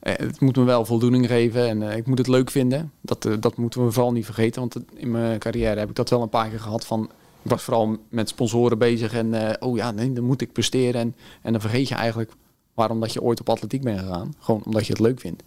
het 0.00 0.40
moet 0.40 0.56
me 0.56 0.64
wel 0.64 0.84
voldoening 0.84 1.26
geven 1.26 1.68
en 1.68 1.96
ik 1.96 2.06
moet 2.06 2.18
het 2.18 2.26
leuk 2.26 2.50
vinden. 2.50 2.92
Dat, 3.00 3.28
dat 3.40 3.56
moeten 3.56 3.84
we 3.84 3.92
vooral 3.92 4.12
niet 4.12 4.24
vergeten, 4.24 4.60
want 4.60 4.76
in 4.94 5.10
mijn 5.10 5.38
carrière 5.38 5.78
heb 5.78 5.88
ik 5.88 5.94
dat 5.94 6.10
wel 6.10 6.22
een 6.22 6.28
paar 6.28 6.48
keer 6.48 6.60
gehad 6.60 6.86
van... 6.86 7.10
Ik 7.42 7.50
was 7.50 7.62
vooral 7.62 7.96
met 8.08 8.28
sponsoren 8.28 8.78
bezig 8.78 9.12
en 9.12 9.34
eh, 9.34 9.68
oh 9.68 9.76
ja, 9.76 9.90
nee, 9.90 10.12
dan 10.12 10.24
moet 10.24 10.40
ik 10.40 10.52
presteren. 10.52 11.00
En, 11.00 11.14
en 11.42 11.52
dan 11.52 11.60
vergeet 11.60 11.88
je 11.88 11.94
eigenlijk 11.94 12.32
waarom 12.74 13.00
dat 13.00 13.12
je 13.12 13.22
ooit 13.22 13.40
op 13.40 13.48
atletiek 13.48 13.82
bent 13.82 13.98
gegaan. 13.98 14.34
Gewoon 14.38 14.62
omdat 14.64 14.86
je 14.86 14.92
het 14.92 15.02
leuk 15.02 15.20
vindt. 15.20 15.42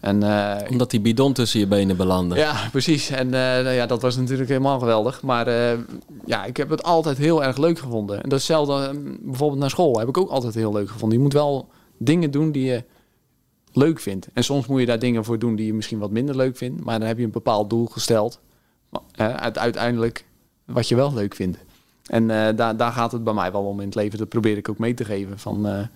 En, 0.00 0.22
eh, 0.22 0.70
Omdat 0.70 0.90
die 0.90 1.00
bidon 1.00 1.32
tussen 1.32 1.60
je 1.60 1.66
benen 1.66 1.96
belandde. 1.96 2.36
ja, 2.36 2.68
precies. 2.70 3.10
En 3.10 3.26
eh, 3.26 3.40
nou 3.40 3.70
ja, 3.70 3.86
dat 3.86 4.02
was 4.02 4.16
natuurlijk 4.16 4.48
helemaal 4.48 4.78
geweldig. 4.78 5.22
Maar 5.22 5.48
ja, 6.24 6.44
ik 6.44 6.56
heb 6.56 6.70
het 6.70 6.82
altijd 6.82 7.18
heel 7.18 7.44
erg 7.44 7.56
leuk 7.56 7.78
gevonden. 7.78 8.22
En 8.22 8.28
dat 8.28 8.38
is 8.38 8.48
hetzelfde, 8.48 8.88
eh, 8.88 9.14
bijvoorbeeld 9.20 9.60
naar 9.60 9.70
school 9.70 9.98
heb 9.98 10.08
ik 10.08 10.18
ook 10.18 10.30
altijd 10.30 10.54
heel 10.54 10.72
leuk 10.72 10.90
gevonden. 10.90 11.18
Je 11.18 11.24
moet 11.24 11.32
wel 11.32 11.68
dingen 11.98 12.30
doen 12.30 12.52
die 12.52 12.64
je 12.64 12.84
leuk 13.72 14.00
vindt. 14.00 14.28
En 14.32 14.44
soms 14.44 14.66
moet 14.66 14.80
je 14.80 14.86
daar 14.86 14.98
dingen 14.98 15.24
voor 15.24 15.38
doen 15.38 15.56
die 15.56 15.66
je 15.66 15.74
misschien 15.74 15.98
wat 15.98 16.10
minder 16.10 16.36
leuk 16.36 16.56
vindt. 16.56 16.84
Maar 16.84 16.98
dan 16.98 17.08
heb 17.08 17.18
je 17.18 17.24
een 17.24 17.30
bepaald 17.30 17.70
doel 17.70 17.86
gesteld. 17.86 18.40
Uiteindelijk 19.52 20.26
wat 20.72 20.88
je 20.88 20.94
wel 20.94 21.14
leuk 21.14 21.34
vindt. 21.34 21.58
En 22.10 22.30
eh, 22.30 22.56
daar, 22.56 22.76
daar 22.76 22.92
gaat 22.92 23.12
het 23.12 23.24
bij 23.24 23.34
mij 23.34 23.52
wel 23.52 23.64
om 23.64 23.80
in 23.80 23.86
het 23.86 23.94
leven. 23.94 24.18
Dat 24.18 24.28
probeer 24.28 24.56
ik 24.56 24.68
ook 24.68 24.78
mee 24.78 24.94
te 24.94 25.04
geven. 25.04 25.38
Van, 25.38 25.66
eh, 25.66 25.86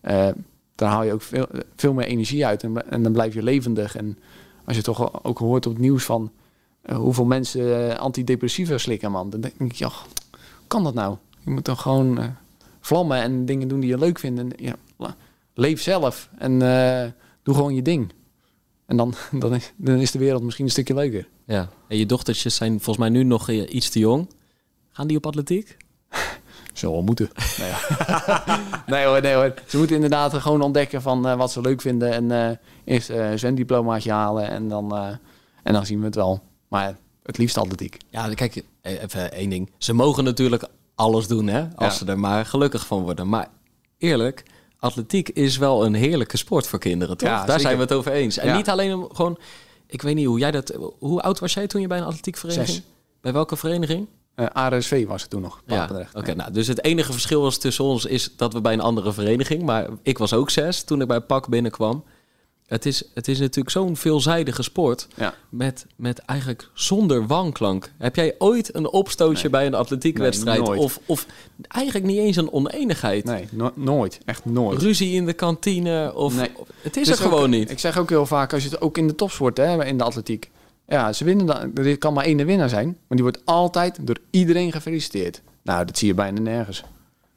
eh, 0.00 0.34
daar 0.74 0.90
haal 0.90 1.02
je 1.02 1.12
ook 1.12 1.22
veel, 1.22 1.46
veel 1.76 1.92
meer 1.92 2.06
energie 2.06 2.46
uit. 2.46 2.62
En, 2.62 2.90
en 2.90 3.02
dan 3.02 3.12
blijf 3.12 3.34
je 3.34 3.42
levendig. 3.42 3.96
En 3.96 4.18
als 4.64 4.76
je 4.76 4.82
toch 4.82 5.24
ook 5.24 5.38
hoort 5.38 5.66
op 5.66 5.72
het 5.72 5.82
nieuws 5.82 6.04
van 6.04 6.30
hoeveel 6.94 7.24
mensen 7.24 7.98
antidepressiva 7.98 8.78
slikken, 8.78 9.10
man. 9.10 9.30
Dan 9.30 9.40
denk 9.40 9.54
ik, 9.58 9.72
ja, 9.72 9.90
kan 10.66 10.84
dat 10.84 10.94
nou? 10.94 11.16
Je 11.40 11.50
moet 11.50 11.64
dan 11.64 11.76
gewoon 11.76 12.36
vlammen 12.80 13.16
en 13.16 13.44
dingen 13.44 13.68
doen 13.68 13.80
die 13.80 13.90
je 13.90 13.98
leuk 13.98 14.18
vindt. 14.18 14.40
En, 14.40 14.50
ja, 14.56 14.76
leef 15.54 15.82
zelf 15.82 16.28
en 16.38 16.58
doe 17.42 17.54
gewoon 17.54 17.74
je 17.74 17.82
ding. 17.82 18.12
En 18.86 18.96
dan, 18.96 19.14
dan, 19.38 19.54
is, 19.54 19.72
dan 19.76 19.96
is 19.96 20.10
de 20.10 20.18
wereld 20.18 20.42
misschien 20.42 20.64
een 20.64 20.70
stukje 20.70 20.94
leuker. 20.94 21.28
Ja. 21.46 21.68
En 21.88 21.96
je 21.96 22.06
dochtertjes 22.06 22.54
zijn 22.54 22.70
volgens 22.72 22.96
mij 22.96 23.08
nu 23.08 23.22
nog 23.22 23.48
eh, 23.48 23.74
iets 23.74 23.90
te 23.90 23.98
jong. 23.98 24.30
Gaan 24.90 25.06
die 25.06 25.16
op 25.16 25.26
atletiek? 25.26 25.76
Zou 26.72 26.92
wel 26.92 27.02
moeten. 27.02 27.30
Nee, 27.58 27.68
ja. 27.68 28.60
nee 28.86 29.04
hoor, 29.04 29.20
nee 29.20 29.34
hoor. 29.34 29.54
Ze 29.66 29.76
moeten 29.78 29.94
inderdaad 29.96 30.34
gewoon 30.34 30.60
ontdekken 30.62 31.02
van 31.02 31.28
eh, 31.28 31.36
wat 31.36 31.52
ze 31.52 31.60
leuk 31.60 31.80
vinden. 31.80 32.12
En 32.12 32.30
eh 32.30 32.56
eerst 32.84 33.10
eh 33.10 33.30
een 33.30 33.38
zwemdiplomaatje 33.38 34.12
halen 34.12 34.48
en 34.48 34.68
dan, 34.68 34.96
eh, 34.96 35.08
en 35.62 35.72
dan 35.72 35.86
zien 35.86 35.98
we 35.98 36.04
het 36.04 36.14
wel. 36.14 36.42
Maar 36.68 36.96
het 37.22 37.38
liefst 37.38 37.56
atletiek. 37.58 37.96
Ja, 38.10 38.34
kijk, 38.34 38.64
even 38.82 39.32
één 39.32 39.50
ding. 39.50 39.70
Ze 39.78 39.92
mogen 39.92 40.24
natuurlijk 40.24 40.64
alles 40.94 41.26
doen, 41.26 41.46
hè? 41.46 41.60
Als 41.74 41.92
Ja. 41.98 42.04
ze 42.04 42.06
er 42.06 42.18
maar 42.18 42.46
gelukkig 42.46 42.86
van 42.86 43.02
worden. 43.02 43.28
Maar 43.28 43.48
eerlijk, 43.98 44.42
atletiek 44.78 45.28
is 45.28 45.56
wel 45.56 45.84
een 45.84 45.94
heerlijke 45.94 46.36
sport 46.36 46.66
voor 46.66 46.78
kinderen, 46.78 47.16
toch? 47.16 47.28
Ja, 47.28 47.36
Daar 47.36 47.46
zeker. 47.46 47.60
zijn 47.60 47.76
we 47.76 47.82
het 47.82 47.92
over 47.92 48.12
eens. 48.12 48.38
En 48.38 48.46
Ja. 48.48 48.56
niet 48.56 48.68
alleen 48.68 48.94
om 48.94 49.08
gewoon... 49.14 49.38
Ik 49.92 50.02
weet 50.02 50.14
niet 50.14 50.26
hoe 50.26 50.38
jij 50.38 50.50
dat... 50.50 50.72
Hoe 50.98 51.22
oud 51.22 51.38
was 51.38 51.54
jij 51.54 51.66
toen 51.66 51.80
je 51.80 51.86
bij 51.86 51.98
een 51.98 52.04
atletiekvereniging? 52.04 52.68
Zes. 52.68 52.82
Bij 53.20 53.32
welke 53.32 53.56
vereniging? 53.56 54.06
Eh 54.34 54.46
ARSV 54.46 55.06
was 55.06 55.22
het 55.22 55.30
toen 55.30 55.40
nog. 55.40 55.62
Ja, 55.66 56.06
oké. 56.14 56.34
nou, 56.34 56.52
dus 56.52 56.66
het 56.66 56.84
enige 56.84 57.12
verschil 57.12 57.42
was 57.42 57.58
tussen 57.58 57.84
ons 57.84 58.04
is 58.04 58.36
dat 58.36 58.52
we 58.52 58.60
bij 58.60 58.72
een 58.72 58.80
andere 58.80 59.12
vereniging... 59.12 59.62
Maar 59.62 59.88
ik 60.02 60.18
was 60.18 60.32
ook 60.32 60.50
zes 60.50 60.82
toen 60.82 61.00
ik 61.00 61.06
bij 61.06 61.20
PAK 61.20 61.48
binnenkwam. 61.48 62.04
Het 62.72 62.86
is, 62.86 63.02
het 63.14 63.28
is 63.28 63.38
natuurlijk 63.38 63.70
zo'n 63.70 63.96
veelzijdige 63.96 64.62
sport... 64.62 65.08
Ja. 65.16 65.34
Met, 65.48 65.86
met 65.96 66.18
eigenlijk 66.18 66.68
zonder 66.74 67.26
wanklank. 67.26 67.92
Heb 67.98 68.16
jij 68.16 68.34
ooit 68.38 68.74
een 68.74 68.88
opstootje 68.88 69.42
Nee. 69.42 69.50
bij 69.50 69.66
een 69.66 69.74
atletiekwedstrijd? 69.74 70.68
Nee, 70.68 70.78
of, 70.78 70.98
of 71.06 71.26
eigenlijk 71.68 72.06
niet 72.06 72.18
eens 72.18 72.36
een 72.36 72.52
oneenigheid? 72.52 73.24
Nee, 73.24 73.48
no- 73.50 73.72
nooit. 73.74 74.18
Echt 74.24 74.44
nooit. 74.44 74.82
Ruzie 74.82 75.12
in 75.14 75.26
de 75.26 75.32
kantine? 75.32 76.14
Of, 76.14 76.36
Nee. 76.36 76.50
het 76.82 76.96
is 76.96 77.06
Dus 77.06 77.16
er 77.18 77.22
gewoon 77.24 77.42
ook- 77.42 77.48
niet. 77.48 77.70
Ik 77.70 77.78
zeg 77.78 77.98
ook 77.98 78.08
heel 78.08 78.26
vaak, 78.26 78.52
als 78.52 78.62
je 78.62 78.68
het 78.68 78.80
ook 78.80 78.98
in 78.98 79.06
de 79.06 79.14
topsport, 79.14 79.56
hè, 79.56 79.84
in 79.84 79.98
de 79.98 80.04
atletiek. 80.04 80.50
Ja, 80.88 81.12
ze 81.12 81.24
winnen 81.24 81.46
dan. 81.46 81.74
Er 81.74 81.98
kan 81.98 82.12
maar 82.12 82.24
één 82.24 82.46
winnaar 82.46 82.68
zijn, 82.68 82.86
maar 82.86 82.96
die 83.18 83.22
wordt 83.22 83.40
altijd 83.44 83.98
door 84.00 84.16
iedereen 84.30 84.72
gefeliciteerd. 84.72 85.42
Nou, 85.62 85.84
dat 85.84 85.98
zie 85.98 86.08
je 86.08 86.14
bijna 86.14 86.40
nergens 86.40 86.84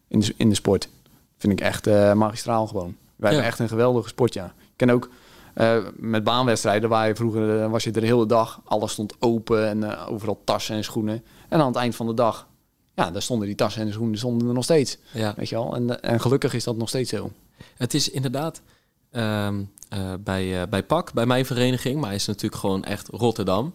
in 0.07 0.19
de, 0.19 0.33
in 0.37 0.49
de 0.49 0.55
sport. 0.55 0.89
vind 1.37 1.53
ik 1.53 1.61
echt 1.61 1.87
eh, 1.87 2.13
magistraal 2.13 2.67
gewoon. 2.67 2.95
Wij 3.15 3.29
Ja. 3.29 3.35
hebben 3.35 3.45
echt 3.45 3.59
een 3.59 3.67
geweldige 3.67 4.07
sport, 4.07 4.33
ja. 4.33 4.45
Ik 4.45 4.51
ken 4.75 4.89
ook 4.89 5.09
eh, 5.55 5.77
met 5.95 6.23
baanwedstrijden 6.23 6.89
waar 6.89 7.07
je 7.07 7.15
vroeger 7.15 7.61
eh, 7.61 7.71
was 7.71 7.83
je 7.83 7.91
er 7.91 8.01
de 8.01 8.07
hele 8.07 8.25
dag. 8.25 8.61
Alles 8.65 8.91
stond 8.91 9.13
open 9.19 9.67
en 9.67 9.83
eh, 9.83 10.11
overal 10.11 10.41
tassen 10.43 10.75
en 10.75 10.83
schoenen. 10.83 11.23
En 11.49 11.59
aan 11.59 11.67
het 11.67 11.75
eind 11.75 11.95
van 11.95 12.07
de 12.07 12.13
dag, 12.13 12.47
ja, 12.95 13.11
daar 13.11 13.21
stonden 13.21 13.47
die 13.47 13.55
tassen 13.55 13.81
en 13.81 13.87
de 13.87 13.93
schoenen 13.93 14.17
stonden 14.17 14.47
er 14.47 14.53
nog 14.53 14.63
steeds. 14.63 14.97
Ja. 15.11 15.33
Weet 15.37 15.49
je 15.49 15.55
wel? 15.55 15.75
En, 15.75 16.01
en 16.01 16.21
gelukkig 16.21 16.53
is 16.53 16.63
dat 16.63 16.77
nog 16.77 16.89
steeds 16.89 17.09
zo. 17.09 17.31
Het 17.77 17.93
is 17.93 18.09
inderdaad 18.09 18.61
ehm, 19.11 19.63
eh, 19.89 20.13
bij, 20.19 20.69
bij 20.69 20.83
PAK, 20.83 21.13
bij 21.13 21.25
mijn 21.25 21.45
vereniging, 21.45 21.95
maar 21.99 22.07
hij 22.07 22.15
is 22.15 22.25
natuurlijk 22.25 22.61
gewoon 22.61 22.83
echt 22.83 23.07
Rotterdam. 23.07 23.73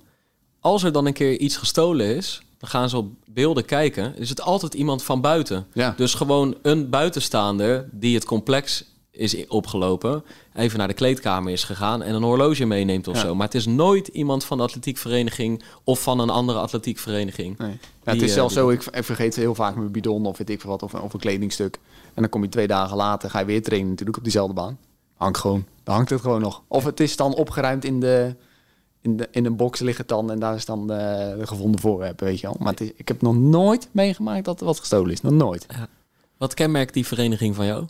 Als 0.61 0.82
er 0.82 0.93
dan 0.93 1.07
een 1.07 1.12
keer 1.12 1.39
iets 1.39 1.57
gestolen 1.57 2.16
is, 2.16 2.43
dan 2.59 2.69
gaan 2.69 2.89
ze 2.89 2.97
op 2.97 3.12
beelden 3.27 3.65
kijken. 3.65 4.16
Is 4.16 4.28
het 4.28 4.40
altijd 4.40 4.74
iemand 4.74 5.02
van 5.02 5.20
buiten. 5.20 5.66
Ja. 5.73 5.94
Dus 5.97 6.15
gewoon 6.15 6.57
een 6.62 6.90
buitenstaander 6.90 7.89
die 7.93 8.15
het 8.15 8.24
complex 8.24 8.85
is 9.21 9.47
opgelopen, 9.49 10.25
even 10.55 10.79
naar 10.79 10.89
de 10.89 10.95
kleedkamer 10.95 11.53
is 11.53 11.65
gegaan 11.65 12.03
en 12.03 12.15
een 12.15 12.23
horloge 12.23 12.65
meeneemt 12.65 13.09
of 13.09 13.15
Ja. 13.15 13.21
zo. 13.21 13.35
Maar 13.35 13.47
het 13.47 13.55
is 13.55 13.67
nooit 13.67 14.09
iemand 14.09 14.45
van 14.45 14.57
de 14.57 14.63
atletiekvereniging 14.63 15.63
of 15.85 16.03
van 16.03 16.19
een 16.21 16.31
andere 16.31 16.59
atletiekvereniging. 16.59 17.59
Nee. 17.59 17.79
Ja, 18.05 18.13
het 18.13 18.23
is 18.23 18.29
eh, 18.29 18.35
zelfs 18.35 18.55
die- 18.55 18.63
zo, 18.63 18.69
ik, 18.71 18.83
vergeet 19.05 19.37
heel 19.37 19.55
vaak 19.55 19.75
mijn 19.77 19.91
bidon 19.91 20.27
of 20.27 20.39
weet 20.39 20.51
ik 20.51 20.63
wat, 20.63 20.83
of, 20.83 20.95
of 20.95 21.13
een 21.13 21.21
kledingstuk. 21.21 21.79
En 22.15 22.23
dan 22.23 22.29
kom 22.29 22.43
je 22.43 22.49
twee 22.49 22.67
dagen 22.67 22.97
later, 22.97 23.31
ga 23.31 23.39
je 23.39 23.45
weer 23.45 23.63
trainen 23.63 23.89
natuurlijk 23.91 24.17
op 24.19 24.23
diezelfde 24.25 24.55
baan. 24.55 24.79
Hangt 25.15 25.39
gewoon, 25.39 25.65
dan 25.85 25.95
hangt 25.95 26.11
het 26.11 26.21
gewoon 26.21 26.41
nog. 26.41 26.63
Of 26.69 26.85
het 26.85 27.01
is 27.01 27.17
dan 27.17 27.35
opgeruimd 27.35 27.85
in 27.85 28.01
de, 28.01 28.35
in 29.01 29.17
de 29.17 29.29
in 29.31 29.45
een 29.47 29.57
box 29.57 29.81
ligt 29.81 29.99
het 29.99 30.09
dan 30.09 30.31
en 30.31 30.39
daar 30.39 30.55
is 30.55 30.65
dan 30.65 30.81
eh, 30.81 30.97
de 31.39 31.47
gevonden 31.47 31.81
voorwerpen, 31.81 32.27
weet 32.27 32.41
je 32.41 32.47
wel. 32.47 32.57
Maar 32.59 32.71
het 32.73 32.81
is, 32.81 32.91
ik 32.97 33.09
heb 33.09 33.23
nog 33.23 33.37
nooit 33.37 33.89
meegemaakt 33.93 34.45
dat 34.45 34.61
er 34.61 34.67
wat 34.67 34.79
gestolen 34.79 35.13
is, 35.13 35.21
nog 35.21 35.33
nooit. 35.33 35.67
Wat 36.39 36.55
kenmerkt 36.55 36.95
die 36.95 37.07
vereniging 37.07 37.55
van 37.55 37.67
jou? 37.67 37.85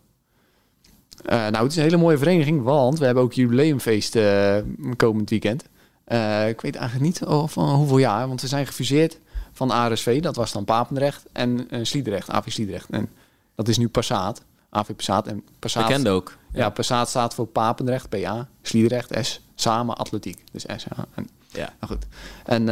Eh, 1.25 1.39
nou, 1.39 1.63
het 1.63 1.71
is 1.71 1.77
een 1.77 1.83
hele 1.83 1.97
mooie 1.97 2.19
vereniging, 2.19 2.63
want 2.63 2.99
we 2.99 3.05
hebben 3.05 3.23
ook 3.23 3.33
jubileumfeest 3.33 4.17
eh, 4.17 4.57
komend 4.97 5.31
weekend. 5.31 5.65
Eh, 6.05 6.49
ik 6.49 6.61
weet 6.61 6.77
eigenlijk 6.77 7.07
niet 7.07 7.21
van 7.51 7.69
hoeveel 7.75 7.99
jaar, 7.99 8.29
want 8.29 8.41
we 8.41 8.47
zijn 8.47 8.67
gefuseerd 8.67 9.19
van 9.53 9.71
ARSV, 9.71 10.21
dat 10.23 10.37
was 10.37 10.53
dan 10.53 10.65
Papendrecht, 10.65 11.25
en 11.33 11.67
Sliedrecht, 11.83 12.31
AV 12.31 12.51
Sliedrecht. 12.51 12.91
En 12.91 13.09
dat 13.55 13.69
is 13.69 13.79
nu 13.79 13.89
Passaat, 13.89 14.43
AV 14.71 14.95
Passaat. 14.97 15.27
En 15.27 15.45
Passaat, 15.59 15.87
Bekend 15.87 16.09
ook. 16.09 16.37
Ja, 16.53 16.71
Passaat 16.71 17.09
staat 17.09 17.35
voor 17.35 17.47
Papendrecht, 17.47 18.09
PA, 18.09 18.49
Sliedrecht, 18.63 19.27
S, 19.27 19.41
samen 19.55 19.97
atletiek. 19.97 20.45
Dus 20.53 20.63
S, 20.63 20.85
ja. 20.97 21.07
En, 21.15 21.29
Ja. 21.53 21.73
nou 21.81 21.93
goed. 21.93 22.07
En, 22.45 22.67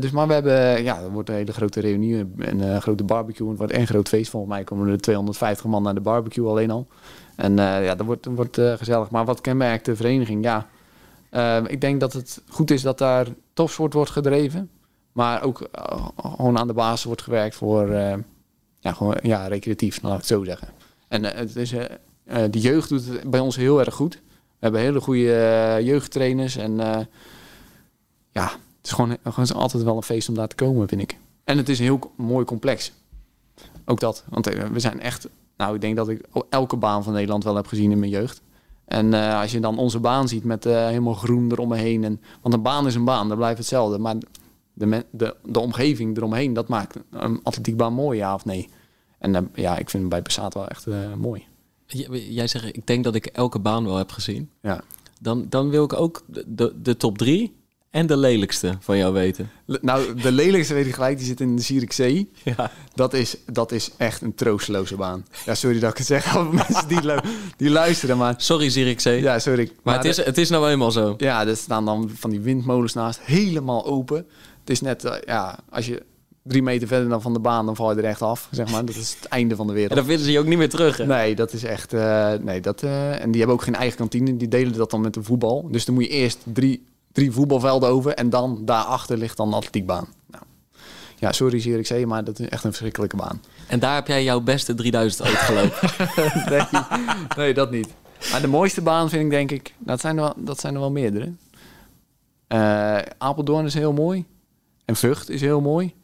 dus, 0.00 0.10
maar 0.10 0.26
we 0.26 0.32
hebben, 0.32 0.82
ja, 0.82 1.00
er 1.00 1.10
wordt 1.10 1.28
een 1.28 1.34
hele 1.34 1.52
grote 1.52 1.80
reunie, 1.80 2.26
een 2.38 2.60
eh, 2.60 2.80
grote 2.80 3.04
barbecue. 3.04 3.48
Het 3.48 3.58
wordt 3.58 3.72
één 3.72 3.86
groot 3.86 4.08
feest. 4.08 4.30
Volgens 4.30 4.52
mij 4.52 4.64
komen 4.64 4.88
er 4.88 5.00
250 5.00 5.66
man 5.66 5.82
naar 5.82 5.94
de 5.94 6.00
barbecue 6.00 6.48
alleen 6.48 6.70
al. 6.70 6.86
En 7.36 7.58
eh, 7.58 7.84
ja, 7.84 7.94
dat 7.94 8.06
wordt, 8.06 8.26
wordt 8.26 8.58
eh, 8.58 8.72
gezellig. 8.72 9.10
Maar 9.10 9.24
wat 9.24 9.40
kenmerkt 9.40 9.84
de 9.84 9.96
vereniging? 9.96 10.44
Ja, 10.44 10.66
eh, 11.30 11.62
ik 11.66 11.80
denk 11.80 12.00
dat 12.00 12.12
het 12.12 12.42
goed 12.48 12.70
is 12.70 12.82
dat 12.82 12.98
daar 12.98 13.26
topsport 13.52 13.92
wordt 13.92 14.10
gedreven. 14.10 14.70
Maar 15.12 15.42
ook 15.42 15.68
gewoon 16.16 16.58
aan 16.58 16.66
de 16.66 16.72
basis 16.72 17.04
wordt 17.04 17.22
gewerkt 17.22 17.54
voor, 17.54 17.90
ja, 18.78 18.92
gewoon, 18.92 19.16
ja, 19.22 19.46
recreatief, 19.46 20.02
laat 20.02 20.12
ik 20.12 20.18
het 20.18 20.26
zo 20.26 20.44
zeggen. 20.44 20.68
En 21.08 21.24
het 21.24 21.56
is, 21.56 21.70
de 22.50 22.60
jeugd 22.60 22.88
doet 22.88 23.06
het 23.06 23.30
bij 23.30 23.40
ons 23.40 23.56
heel 23.56 23.80
erg 23.80 23.94
goed. 23.94 24.14
We 24.14 24.58
hebben 24.58 24.80
hele 24.80 25.00
goede 25.00 25.80
jeugdtrainers. 25.82 26.56
En 26.56 26.76
ja, 28.30 28.44
het 28.44 28.82
is 28.82 28.92
gewoon, 28.92 29.16
gewoon 29.24 29.52
altijd 29.52 29.82
wel 29.82 29.96
een 29.96 30.02
feest 30.02 30.28
om 30.28 30.34
daar 30.34 30.48
te 30.48 30.54
komen, 30.54 30.88
vind 30.88 31.00
ik. 31.00 31.16
En 31.44 31.56
het 31.56 31.68
is 31.68 31.78
een 31.78 31.84
heel 31.84 32.12
mooi 32.16 32.44
complex. 32.44 32.92
Ook 33.84 34.00
dat. 34.00 34.24
Want 34.28 34.46
eh, 34.46 34.64
we 34.68 34.80
zijn 34.80 35.00
echt... 35.00 35.28
Nou, 35.56 35.74
ik 35.74 35.80
denk 35.80 35.96
dat 35.96 36.08
ik 36.08 36.26
elke 36.50 36.76
baan 36.76 37.04
van 37.04 37.12
Nederland 37.12 37.44
wel 37.44 37.56
heb 37.56 37.66
gezien 37.66 37.90
in 37.90 37.98
mijn 37.98 38.10
jeugd. 38.10 38.42
En 38.84 39.14
eh, 39.14 39.40
als 39.40 39.52
je 39.52 39.60
dan 39.60 39.78
onze 39.78 39.98
baan 39.98 40.28
ziet 40.28 40.44
met 40.44 40.66
eh, 40.66 40.86
helemaal 40.86 41.14
groen 41.14 41.50
eromheen. 41.52 42.04
En, 42.04 42.20
want 42.42 42.54
een 42.54 42.62
baan 42.62 42.86
is 42.86 42.94
een 42.94 43.04
baan, 43.04 43.28
dat 43.28 43.36
blijft 43.36 43.58
hetzelfde. 43.58 43.98
Maar 43.98 44.16
de, 44.72 45.04
de, 45.10 45.36
de 45.44 45.60
omgeving 45.60 46.16
eromheen, 46.16 46.52
dat 46.52 46.68
maakt 46.68 46.96
een 47.10 47.40
atletiekbaan 47.42 47.92
mooi, 47.92 48.18
ja 48.18 48.34
of 48.34 48.44
nee. 48.44 48.68
En 49.18 49.50
ja, 49.54 49.72
ik 49.78 49.90
vind 49.90 50.02
hem 50.02 50.08
bij 50.08 50.22
Passaat 50.22 50.54
wel 50.54 50.68
echt 50.68 50.86
mooi. 51.16 51.44
J- 51.86 52.06
Jij 52.10 52.46
zegt, 52.46 52.64
ik 52.76 52.86
denk 52.86 53.04
dat 53.04 53.14
ik 53.14 53.26
elke 53.26 53.58
baan 53.58 53.84
wel 53.84 53.96
heb 53.96 54.10
gezien. 54.10 54.50
Ja. 54.62 54.80
Dan, 55.20 55.46
dan 55.48 55.68
wil 55.70 55.84
ik 55.84 55.92
ook 55.92 56.22
de, 56.46 56.72
de 56.82 56.96
top 56.96 57.18
drie 57.18 57.54
en 57.94 58.06
de 58.06 58.16
lelijkste 58.16 58.76
van 58.80 58.96
jou 58.96 59.12
weten. 59.12 59.50
Le- 59.66 59.78
Nou, 59.82 60.14
de 60.20 60.32
lelijkste 60.32 60.74
weet 60.74 60.86
ik 60.86 60.94
gelijk, 60.94 61.16
die 61.18 61.26
zit 61.26 61.40
in 61.40 61.56
de 61.56 61.62
Zierikzee. 61.62 62.30
Ja. 62.44 62.70
Dat 62.94 63.12
is, 63.14 63.36
dat 63.52 63.72
is 63.72 63.90
echt 63.96 64.22
een 64.22 64.34
troosteloze 64.34 64.96
baan. 64.96 65.24
Ja, 65.46 65.54
sorry 65.54 65.78
dat 65.80 65.90
ik 65.90 65.96
het 65.98 66.06
zeg 66.06 66.36
over 66.36 66.54
mensen 66.54 66.88
die, 66.88 67.00
die 67.56 67.70
luisteren, 67.70 68.16
maar... 68.16 68.34
Sorry 68.36 68.68
Zierikzee. 68.70 69.20
Ja, 69.22 69.38
sorry. 69.38 69.70
maar 69.82 69.96
het 69.96 70.04
is, 70.04 70.16
het 70.16 70.38
is 70.38 70.48
nou 70.48 70.70
eenmaal 70.70 70.90
zo. 70.90 71.14
Ja, 71.18 71.46
er 71.46 71.56
staan 71.56 71.84
dan 71.84 72.10
van 72.14 72.30
die 72.30 72.40
windmolens 72.40 72.92
naast, 72.94 73.20
helemaal 73.22 73.86
open. 73.86 74.16
Het 74.60 74.70
is 74.70 74.80
net, 74.80 75.04
eh, 75.04 75.14
ja, 75.26 75.58
als 75.70 75.86
je 75.86 76.02
drie 76.42 76.62
meter 76.62 76.88
verder 76.88 77.08
dan 77.08 77.22
van 77.22 77.32
de 77.32 77.38
baan, 77.40 77.66
dan 77.66 77.76
val 77.76 77.90
je 77.92 77.98
er 77.98 78.04
echt 78.08 78.22
af, 78.22 78.48
zeg 78.50 78.70
maar. 78.70 78.84
Dat 78.84 78.94
is 78.94 79.16
het 79.20 79.28
einde 79.28 79.56
van 79.56 79.66
de 79.66 79.72
En 79.72 79.78
wereld. 79.78 79.96
dan 79.96 80.06
vinden 80.06 80.24
ze 80.24 80.32
je 80.32 80.38
ook 80.38 80.46
niet 80.46 80.58
meer 80.58 80.68
terug. 80.68 80.96
Hè? 80.96 81.06
Nee, 81.06 81.34
dat 81.34 81.52
is 81.52 81.64
echt. 81.64 81.92
eh, 81.92 82.32
nee, 82.40 82.60
dat, 82.60 82.82
eh, 82.82 83.20
en 83.20 83.30
die 83.30 83.38
hebben 83.38 83.56
ook 83.56 83.62
geen 83.64 83.74
eigen 83.74 83.96
kantine. 83.98 84.36
Die 84.36 84.48
delen 84.48 84.72
dat 84.72 84.90
dan 84.90 85.00
met 85.00 85.14
de 85.14 85.22
voetbal. 85.22 85.68
Dus 85.70 85.84
dan 85.84 85.94
moet 85.94 86.04
je 86.04 86.10
eerst 86.10 86.38
drie, 86.52 86.84
drie 87.14 87.32
voetbalvelden 87.32 87.88
over. 87.88 88.14
En 88.14 88.30
dan 88.30 88.58
daarachter 88.64 89.16
ligt 89.18 89.36
dan 89.36 89.50
de 89.50 89.56
atletiekbaan. 89.56 90.06
Nou, 90.26 90.44
ja, 91.18 91.32
sorry 91.32 91.60
Zierikzee, 91.60 92.06
maar 92.06 92.24
dat 92.24 92.38
is 92.38 92.48
echt 92.48 92.64
een 92.64 92.70
verschrikkelijke 92.70 93.16
baan. 93.16 93.42
En 93.68 93.78
daar 93.78 93.94
heb 93.94 94.06
jij 94.06 94.24
jouw 94.24 94.40
beste 94.40 94.74
3000 94.74 95.28
ooit 95.28 95.36
gelopen. 95.36 95.90
nee, 96.50 96.62
nee, 97.36 97.54
dat 97.54 97.70
niet. 97.70 97.88
Maar 98.30 98.40
de 98.40 98.46
mooiste 98.46 98.80
baan 98.82 99.08
vind 99.08 99.24
ik 99.24 99.30
denk 99.30 99.50
ik... 99.50 99.74
Dat 99.78 100.00
zijn 100.00 100.16
er 100.16 100.22
wel, 100.22 100.32
dat 100.36 100.60
zijn 100.60 100.74
er 100.74 100.80
wel 100.80 100.90
meerdere. 100.90 101.32
Eh, 102.46 102.98
Apeldoorn 103.18 103.64
is 103.64 103.74
heel 103.74 103.92
mooi. 103.92 104.24
En 104.84 104.96
Vught 104.96 105.28
is 105.28 105.40
heel 105.40 105.60
mooi. 105.60 105.94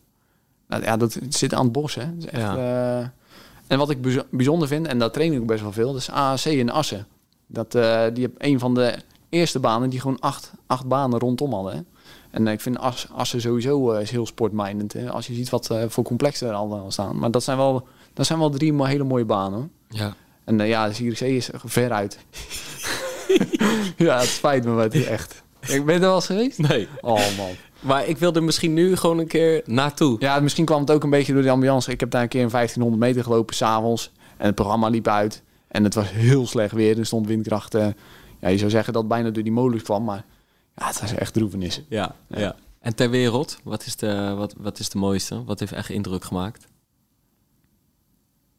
Nou, 0.69 0.83
ja, 0.83 0.97
dat 0.97 1.19
zit 1.29 1.55
aan 1.55 1.65
het 1.65 1.73
bos, 1.73 1.95
hè. 1.95 2.03
Echt, 2.03 2.37
Ja. 2.37 2.57
eh, 2.57 3.07
en 3.67 3.79
wat 3.79 3.91
ik 3.91 4.01
bijzo- 4.03 4.27
bijzonder 4.31 4.69
vind, 4.69 4.87
en 4.87 4.99
daar 4.99 5.11
train 5.11 5.33
ik 5.33 5.41
ook 5.41 5.47
best 5.47 5.63
wel 5.63 5.73
veel... 5.73 5.93
dat 5.93 6.01
is 6.01 6.11
AAC 6.11 6.45
in 6.45 6.71
Assen. 6.71 7.07
Dat, 7.47 7.75
eh, 7.75 8.05
die 8.13 8.23
heb 8.25 8.33
een 8.39 8.59
van 8.59 8.75
de 8.75 8.95
eerste 9.31 9.59
banen 9.59 9.91
die 9.91 10.01
gewoon 10.01 10.21
acht, 10.21 10.53
acht 10.67 10.87
banen 10.87 11.19
rondom 11.19 11.53
hadden. 11.53 11.75
Hè. 11.75 11.81
En 12.31 12.47
eh, 12.47 12.53
ik 12.53 12.61
vind 12.61 12.79
As- 12.79 13.07
Assen 13.17 13.41
sowieso 13.41 13.93
eh, 13.93 14.03
is 14.03 14.11
heel 14.11 14.27
sportmindend. 14.27 14.93
Hè. 14.93 15.11
Als 15.11 15.27
je 15.27 15.35
ziet 15.35 15.51
wat 15.51 15.71
eh, 15.71 15.83
voor 15.89 16.05
complexen 16.05 16.49
er 16.49 16.55
al 16.55 16.85
staan. 16.89 17.19
Maar 17.19 17.31
dat 17.31 17.43
zijn 17.43 17.57
wel, 17.57 17.87
dat 18.15 18.27
zijn 18.27 18.39
wel 18.39 18.51
drie 18.51 18.87
hele 18.87 19.05
mooie 19.05 19.25
banen. 19.25 19.59
hoor. 19.59 19.69
ja. 19.89 20.15
En 20.45 20.59
ja, 20.59 20.89
de 20.89 20.95
Zierikzee 20.95 21.37
is 21.37 21.51
ver 21.65 21.93
uit. 21.93 22.19
ja, 23.97 24.19
het 24.19 24.29
spijt 24.29 24.65
me, 24.65 24.89
is 24.91 25.05
echt. 25.05 25.43
Ik 25.61 25.85
ben 25.85 25.95
er 25.95 26.01
wel 26.01 26.15
eens 26.15 26.27
geweest? 26.27 26.59
Nee. 26.59 26.89
Oh 27.01 27.37
man. 27.37 27.51
Maar 27.81 28.07
ik 28.07 28.19
wilde 28.19 28.41
misschien 28.41 28.75
nu 28.75 28.97
gewoon 28.97 29.19
een 29.19 29.27
keer 29.27 29.63
naartoe. 29.65 30.17
Ja, 30.19 30.41
misschien 30.41 30.65
kwam 30.65 30.81
het 30.81 30.91
ook 30.91 31.03
een 31.03 31.11
beetje 31.11 31.33
door 31.33 31.43
de 31.43 31.51
ambiance. 31.51 31.91
Ik 31.91 32.01
heb 32.01 32.11
daar 32.11 32.23
een 32.23 32.29
keer 32.29 32.43
een 32.43 32.51
1500 32.51 33.03
meter 33.03 33.23
gelopen 33.25 33.55
s'avonds. 33.55 34.13
En 34.37 34.47
het 34.47 34.55
programma 34.55 34.89
liep 34.89 35.09
uit. 35.09 35.43
En 35.69 35.85
het 35.85 35.95
was 35.95 36.11
heel 36.11 36.47
slecht 36.47 36.73
weer. 36.73 36.99
Er 36.99 37.07
stond 37.07 37.27
windkracht. 37.27 37.75
Ja, 38.41 38.49
je 38.49 38.59
zou 38.59 38.71
zeggen 38.71 38.93
dat 38.93 39.03
het 39.03 39.11
bijna 39.11 39.31
door 39.31 39.43
die 39.43 39.53
molens 39.53 39.83
kwam. 39.83 40.05
Maar 40.05 40.25
ja, 40.77 40.87
het 40.87 41.01
was 41.01 41.15
echt 41.15 41.33
droevenis. 41.33 41.83
Ja, 41.89 42.15
ja. 42.27 42.57
En 42.81 42.95
ter 42.95 43.11
wereld, 43.11 43.59
wat 43.65 43.87
is, 43.87 43.97
de, 43.97 44.35
wat, 44.37 44.55
wat 44.59 44.79
is 44.79 44.89
de 44.89 44.99
mooiste? 44.99 45.45
Wat 45.45 45.61
heeft 45.61 45.73
echt 45.73 45.89
indruk 45.91 46.25
gemaakt? 46.25 46.67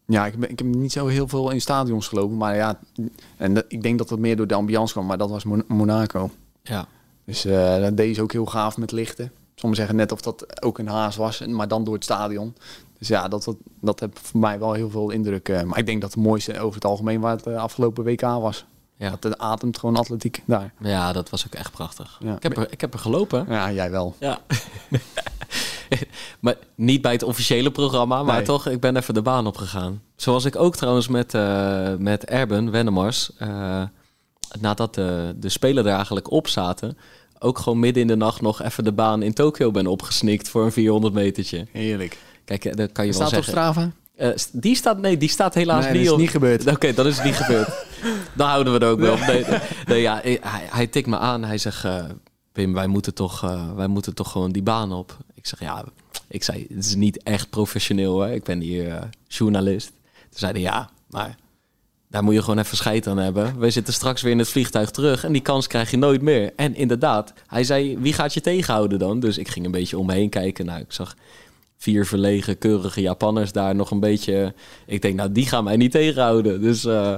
Ja, 0.06 0.26
ik, 0.26 0.36
ben, 0.40 0.50
ik 0.50 0.60
heb 0.60 0.68
niet 0.68 0.92
zo 0.92 1.08
heel 1.08 1.28
veel 1.28 1.50
in 1.52 1.62
stadions 1.62 2.08
gelopen. 2.08 2.38
Maar 2.38 2.56
ja, 2.56 2.80
en 3.38 3.54
dat- 3.54 3.66
ik 3.68 3.82
denk 3.84 3.98
dat 3.98 4.10
dat 4.10 4.20
meer 4.20 4.36
door 4.36 4.48
de 4.48 4.54
ambiance 4.54 4.94
kwam. 4.94 5.06
Maar 5.06 5.18
dat 5.18 5.30
was 5.30 5.44
Mon- 5.44 5.64
Monaco. 5.68 6.30
Ja. 6.64 6.88
Dus 7.26 7.46
eh 7.46 7.82
dat 7.82 7.98
deed 7.98 8.16
ze 8.16 8.22
ook 8.22 8.32
heel 8.32 8.46
gaaf 8.46 8.78
met 8.78 8.92
lichten. 8.92 9.32
Sommigen 9.56 9.86
zeggen 9.86 9.96
net 9.96 10.12
of 10.12 10.22
dat 10.22 10.62
ook 10.64 10.78
een 10.78 10.88
haas 10.88 11.16
was, 11.16 11.46
maar 11.46 11.68
dan 11.68 11.84
door 11.84 11.94
het 11.94 12.04
stadion. 12.04 12.56
Dus 12.98 13.08
ja, 13.08 13.28
dat, 13.28 13.44
dat, 13.44 13.56
dat 13.82 14.00
heeft 14.00 14.20
voor 14.20 14.40
mij 14.40 14.60
wel 14.60 14.74
heel 14.74 14.90
veel 14.90 15.10
indruk. 15.10 15.50
eh, 15.50 15.64
maar 15.64 15.78
ik 15.80 15.86
denk 15.86 16.02
dat 16.02 16.14
het 16.14 16.24
mooiste 16.24 16.60
over 16.60 16.76
het 16.76 16.86
algemeen 16.86 17.20
waar 17.20 17.36
het 17.36 17.46
eh, 17.48 17.56
afgelopen 17.56 18.04
WK 18.04 18.22
was. 18.22 18.66
Ja. 19.02 19.10
Dat 19.10 19.24
het 19.24 19.38
ademt 19.38 19.78
gewoon 19.80 19.96
atletiek 19.96 20.44
daar. 20.46 20.74
ja, 20.80 21.14
dat 21.14 21.30
was 21.30 21.46
ook 21.46 21.54
echt 21.54 21.72
prachtig. 21.72 22.18
Ja. 22.24 22.36
Ik, 22.36 22.44
heb 22.44 22.58
er, 22.58 22.72
ik 22.72 22.82
heb 22.82 22.94
er 22.94 23.00
gelopen. 23.00 23.46
Ja, 23.50 23.72
jij 23.72 23.92
wel. 23.92 24.16
Ja. 24.20 24.40
maar 26.40 26.56
niet 26.76 27.02
bij 27.02 27.12
het 27.12 27.24
officiële 27.24 27.72
programma, 27.72 28.24
maar 28.24 28.36
Nee. 28.36 28.46
toch, 28.46 28.68
ik 28.68 28.80
ben 28.80 28.96
even 28.96 29.14
de 29.14 29.22
baan 29.22 29.48
opgegaan. 29.48 30.02
Zoals 30.16 30.46
ik 30.46 30.56
ook 30.56 30.76
trouwens 30.76 31.08
met, 31.08 31.34
eh 31.34 31.94
met 31.98 32.26
Erben 32.26 32.72
Wennemars, 32.72 33.32
eh, 33.38 33.84
nadat 34.60 34.96
de, 34.96 35.34
de 35.36 35.50
spelen 35.50 35.86
er 35.86 35.96
eigenlijk 35.96 36.32
op 36.32 36.48
zaten, 36.48 36.98
ook 37.40 37.60
gewoon 37.60 37.80
midden 37.80 38.02
in 38.02 38.08
de 38.08 38.16
nacht 38.16 38.42
nog 38.42 38.62
even 38.62 38.84
de 38.84 38.92
baan 38.92 39.22
in 39.22 39.34
Tokio 39.34 39.72
ben 39.72 39.88
opgesnikt 39.88 40.50
voor 40.50 40.64
een 40.66 40.72
400 40.72 41.14
metertje. 41.14 41.68
Heerlijk. 41.72 42.18
Kijk, 42.46 42.66
eh, 42.66 42.76
dat 42.76 42.92
kan 42.92 43.06
je 43.06 43.12
wel 43.18 43.28
Staat 43.28 43.40
op. 43.40 43.46
Strava? 43.46 43.92
Eh, 44.16 44.30
die 44.52 44.76
staat, 44.76 44.98
nee, 44.98 45.18
die 45.18 45.30
staat 45.30 45.54
helaas 45.54 45.84
Nee, 45.84 45.94
niet 45.94 45.98
dat 45.98 46.08
is 46.08 46.14
op. 46.14 46.20
niet 46.20 46.30
gebeurd. 46.30 46.68
Oké, 46.76 46.94
dat 46.94 47.06
is 47.06 47.24
niet 47.24 47.36
gebeurd. 47.36 47.70
Dan 48.36 48.48
houden 48.48 48.74
we 48.74 48.80
er 48.80 48.92
ook 48.92 49.00
wel 49.00 49.14
op. 49.14 49.20
Nee, 49.20 49.46
nee, 49.46 49.60
nee, 49.86 50.02
ja, 50.02 50.20
hij, 50.24 50.40
hij 50.70 50.88
tikt 50.88 51.08
me 51.08 51.18
aan. 51.18 51.44
Hij 51.44 51.58
zegt, 51.58 51.84
eh, 51.86 52.04
Pim, 52.52 52.74
wij 52.74 52.88
moeten, 52.88 53.14
toch, 53.14 53.44
eh, 53.44 53.74
wij 53.76 53.88
moeten 53.88 54.14
toch 54.16 54.32
gewoon 54.32 54.52
die 54.52 54.64
baan 54.64 54.92
op. 54.94 55.18
Ik 55.34 55.48
zeg, 55.48 55.60
ja, 55.60 55.84
ik 56.28 56.44
zei, 56.44 56.66
het 56.70 56.86
is 56.86 56.96
niet 56.96 57.24
echt 57.24 57.50
professioneel. 57.50 58.20
Hè? 58.20 58.34
Ik 58.34 58.44
ben 58.44 58.60
hier 58.60 58.90
eh, 58.90 59.02
journalist. 59.28 59.88
Toen 60.14 60.40
zei 60.40 60.52
hij, 60.52 60.62
ja, 60.62 60.90
maar 61.10 61.36
daar 62.10 62.24
moet 62.24 62.34
je 62.34 62.42
gewoon 62.42 62.60
even 62.60 62.78
scheid 62.78 63.08
aan 63.08 63.18
hebben. 63.18 63.60
We 63.60 63.70
zitten 63.70 63.94
straks 63.94 64.22
weer 64.22 64.32
in 64.32 64.40
het 64.40 64.50
vliegtuig 64.50 64.92
terug 64.92 65.24
en 65.24 65.32
die 65.32 65.42
kans 65.42 65.68
krijg 65.68 65.92
je 65.92 65.98
nooit 65.98 66.22
meer. 66.22 66.54
En 66.56 66.76
inderdaad, 66.76 67.34
hij 67.48 67.64
zei, 67.64 67.98
wie 67.98 68.14
gaat 68.14 68.34
je 68.34 68.42
tegenhouden 68.42 69.00
dan? 69.00 69.20
Dus 69.20 69.38
ik 69.38 69.48
ging 69.48 69.66
een 69.66 69.72
beetje 69.72 69.98
om 69.98 70.06
me 70.06 70.14
heen 70.14 70.30
kijken. 70.30 70.66
Nou, 70.66 70.80
ik 70.80 70.92
zag 70.92 71.16
vier 71.82 72.06
verlegen, 72.06 72.58
keurige 72.58 73.02
Japanners 73.02 73.52
daar 73.52 73.76
nog 73.76 73.92
een 73.92 74.00
beetje... 74.00 74.54
Ik 74.86 75.02
denk, 75.02 75.16
nou, 75.16 75.32
die 75.32 75.46
gaan 75.46 75.64
mij 75.64 75.76
niet 75.76 75.92
tegenhouden. 75.92 76.62
Dus 76.62 76.86
uh, 76.86 77.16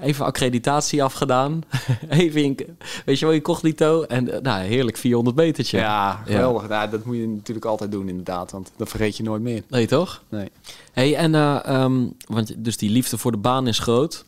even 0.00 0.24
accreditatie 0.24 1.02
afgedaan. 1.02 1.62
even 2.08 2.42
in, 2.42 2.58
weet 3.04 3.18
je 3.18 3.24
wel, 3.26 3.34
incognito. 3.34 4.02
En 4.02 4.28
uh, 4.28 4.38
nou, 4.38 4.62
heerlijk 4.62 4.96
400 4.96 5.36
metertje. 5.36 5.78
Ja, 5.78 6.22
geweldig. 6.24 6.62
Ja. 6.62 6.68
Nou, 6.68 6.90
dat 6.90 7.04
moet 7.04 7.16
je 7.16 7.28
natuurlijk 7.28 7.66
altijd 7.66 7.90
doen 7.90 8.08
inderdaad, 8.08 8.50
want 8.50 8.72
dat 8.76 8.88
vergeet 8.88 9.16
je 9.16 9.22
nooit 9.22 9.42
meer. 9.42 9.62
Nee, 9.68 9.86
toch? 9.86 10.22
Nee. 10.28 10.48
Hey, 10.92 11.16
en 11.16 11.34
uh, 11.34 11.60
um, 11.68 12.16
want 12.26 12.64
dus 12.64 12.76
die 12.76 12.90
liefde 12.90 13.18
voor 13.18 13.32
de 13.32 13.38
baan 13.38 13.66
is 13.66 13.78
groot. 13.78 14.24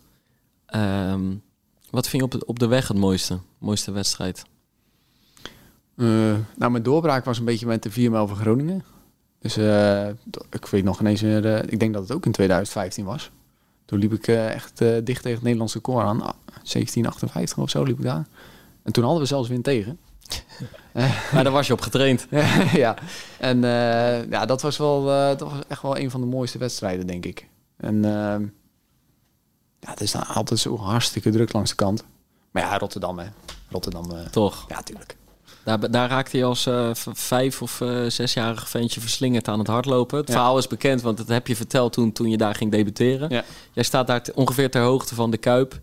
Um, 0.74 1.42
wat 1.90 2.08
vind 2.08 2.22
je 2.22 2.36
op, 2.36 2.48
op 2.48 2.58
de 2.58 2.66
weg 2.66 2.88
het 2.88 2.96
mooiste? 2.96 3.38
Mooiste 3.58 3.92
wedstrijd? 3.92 4.44
Nou, 5.94 6.70
mijn 6.70 6.82
doorbraak 6.82 7.24
was 7.24 7.38
een 7.38 7.44
beetje 7.44 7.66
met 7.66 7.82
de 7.82 7.90
4 7.90 8.10
mijl 8.10 8.26
van 8.26 8.36
Groningen. 8.36 8.84
Dus 9.46 9.58
uh, 9.58 10.08
ik 10.50 10.66
weet 10.70 10.84
nog 10.84 11.00
ineens 11.00 11.22
uh, 11.22 11.62
ik 11.62 11.80
denk 11.80 11.92
dat 11.92 12.02
het 12.02 12.12
ook 12.12 12.26
in 12.26 12.32
2015 12.32 13.04
was. 13.04 13.30
Toen 13.84 13.98
liep 13.98 14.12
ik 14.12 14.26
echt 14.28 14.78
dicht 14.78 15.04
tegen 15.04 15.30
het 15.30 15.42
Nederlandse 15.42 15.78
koor 15.78 16.02
aan. 16.02 16.18
1758 16.18 17.58
of 17.58 17.70
zo 17.70 17.82
liep 17.82 17.98
ik 17.98 18.04
daar. 18.04 18.26
En 18.82 18.92
toen 18.92 19.04
hadden 19.04 19.22
we 19.22 19.28
zelfs 19.28 19.48
wind 19.48 19.64
tegen. 19.64 19.98
maar 21.32 21.44
daar 21.44 21.52
was 21.52 21.66
je 21.66 21.72
op 21.72 21.80
getraind. 21.80 22.26
ja, 22.72 22.96
en 23.38 23.60
ja, 24.30 24.46
dat 24.46 24.62
was 24.62 24.76
wel 24.76 25.04
dat 25.36 25.40
was 25.40 25.52
echt 25.68 25.82
wel 25.82 25.98
een 25.98 26.10
van 26.10 26.20
de 26.20 26.26
mooiste 26.26 26.58
wedstrijden, 26.58 27.06
denk 27.06 27.24
ik. 27.24 27.48
En 27.76 28.04
ehm, 28.04 28.42
ja, 29.80 29.90
het 29.90 30.00
is 30.00 30.12
dan 30.12 30.26
altijd 30.26 30.60
zo 30.60 30.76
hartstikke 30.76 31.30
druk 31.30 31.52
langs 31.52 31.70
de 31.70 31.76
kant. 31.76 32.04
Maar 32.50 32.62
ja, 32.62 32.78
Rotterdam, 32.78 33.18
hè. 33.18 33.26
Rotterdam. 33.68 34.30
Toch? 34.30 34.64
Ja, 34.68 34.82
tuurlijk. 34.82 35.16
Daar, 35.64 35.90
daar 35.90 36.08
raakte 36.08 36.36
je 36.36 36.44
als 36.44 36.66
uh, 36.66 36.90
vijf 37.12 37.62
of 37.62 37.80
uh, 37.80 38.08
zesjarig 38.08 38.68
ventje 38.68 39.00
verslingerd 39.00 39.48
aan 39.48 39.58
het 39.58 39.68
hardlopen. 39.68 40.18
Het 40.18 40.28
ja. 40.28 40.34
verhaal 40.34 40.58
is 40.58 40.66
bekend, 40.66 41.02
want 41.02 41.16
dat 41.16 41.28
heb 41.28 41.46
je 41.46 41.56
verteld 41.56 41.92
toen, 41.92 42.12
toen 42.12 42.30
je 42.30 42.36
daar 42.36 42.54
ging 42.54 42.70
debuteren. 42.70 43.30
Ja. 43.30 43.44
Jij 43.72 43.84
staat 43.84 44.06
daar 44.06 44.22
ongeveer 44.34 44.70
ter 44.70 44.82
hoogte 44.82 45.14
van 45.14 45.30
de 45.30 45.36
Kuip. 45.36 45.80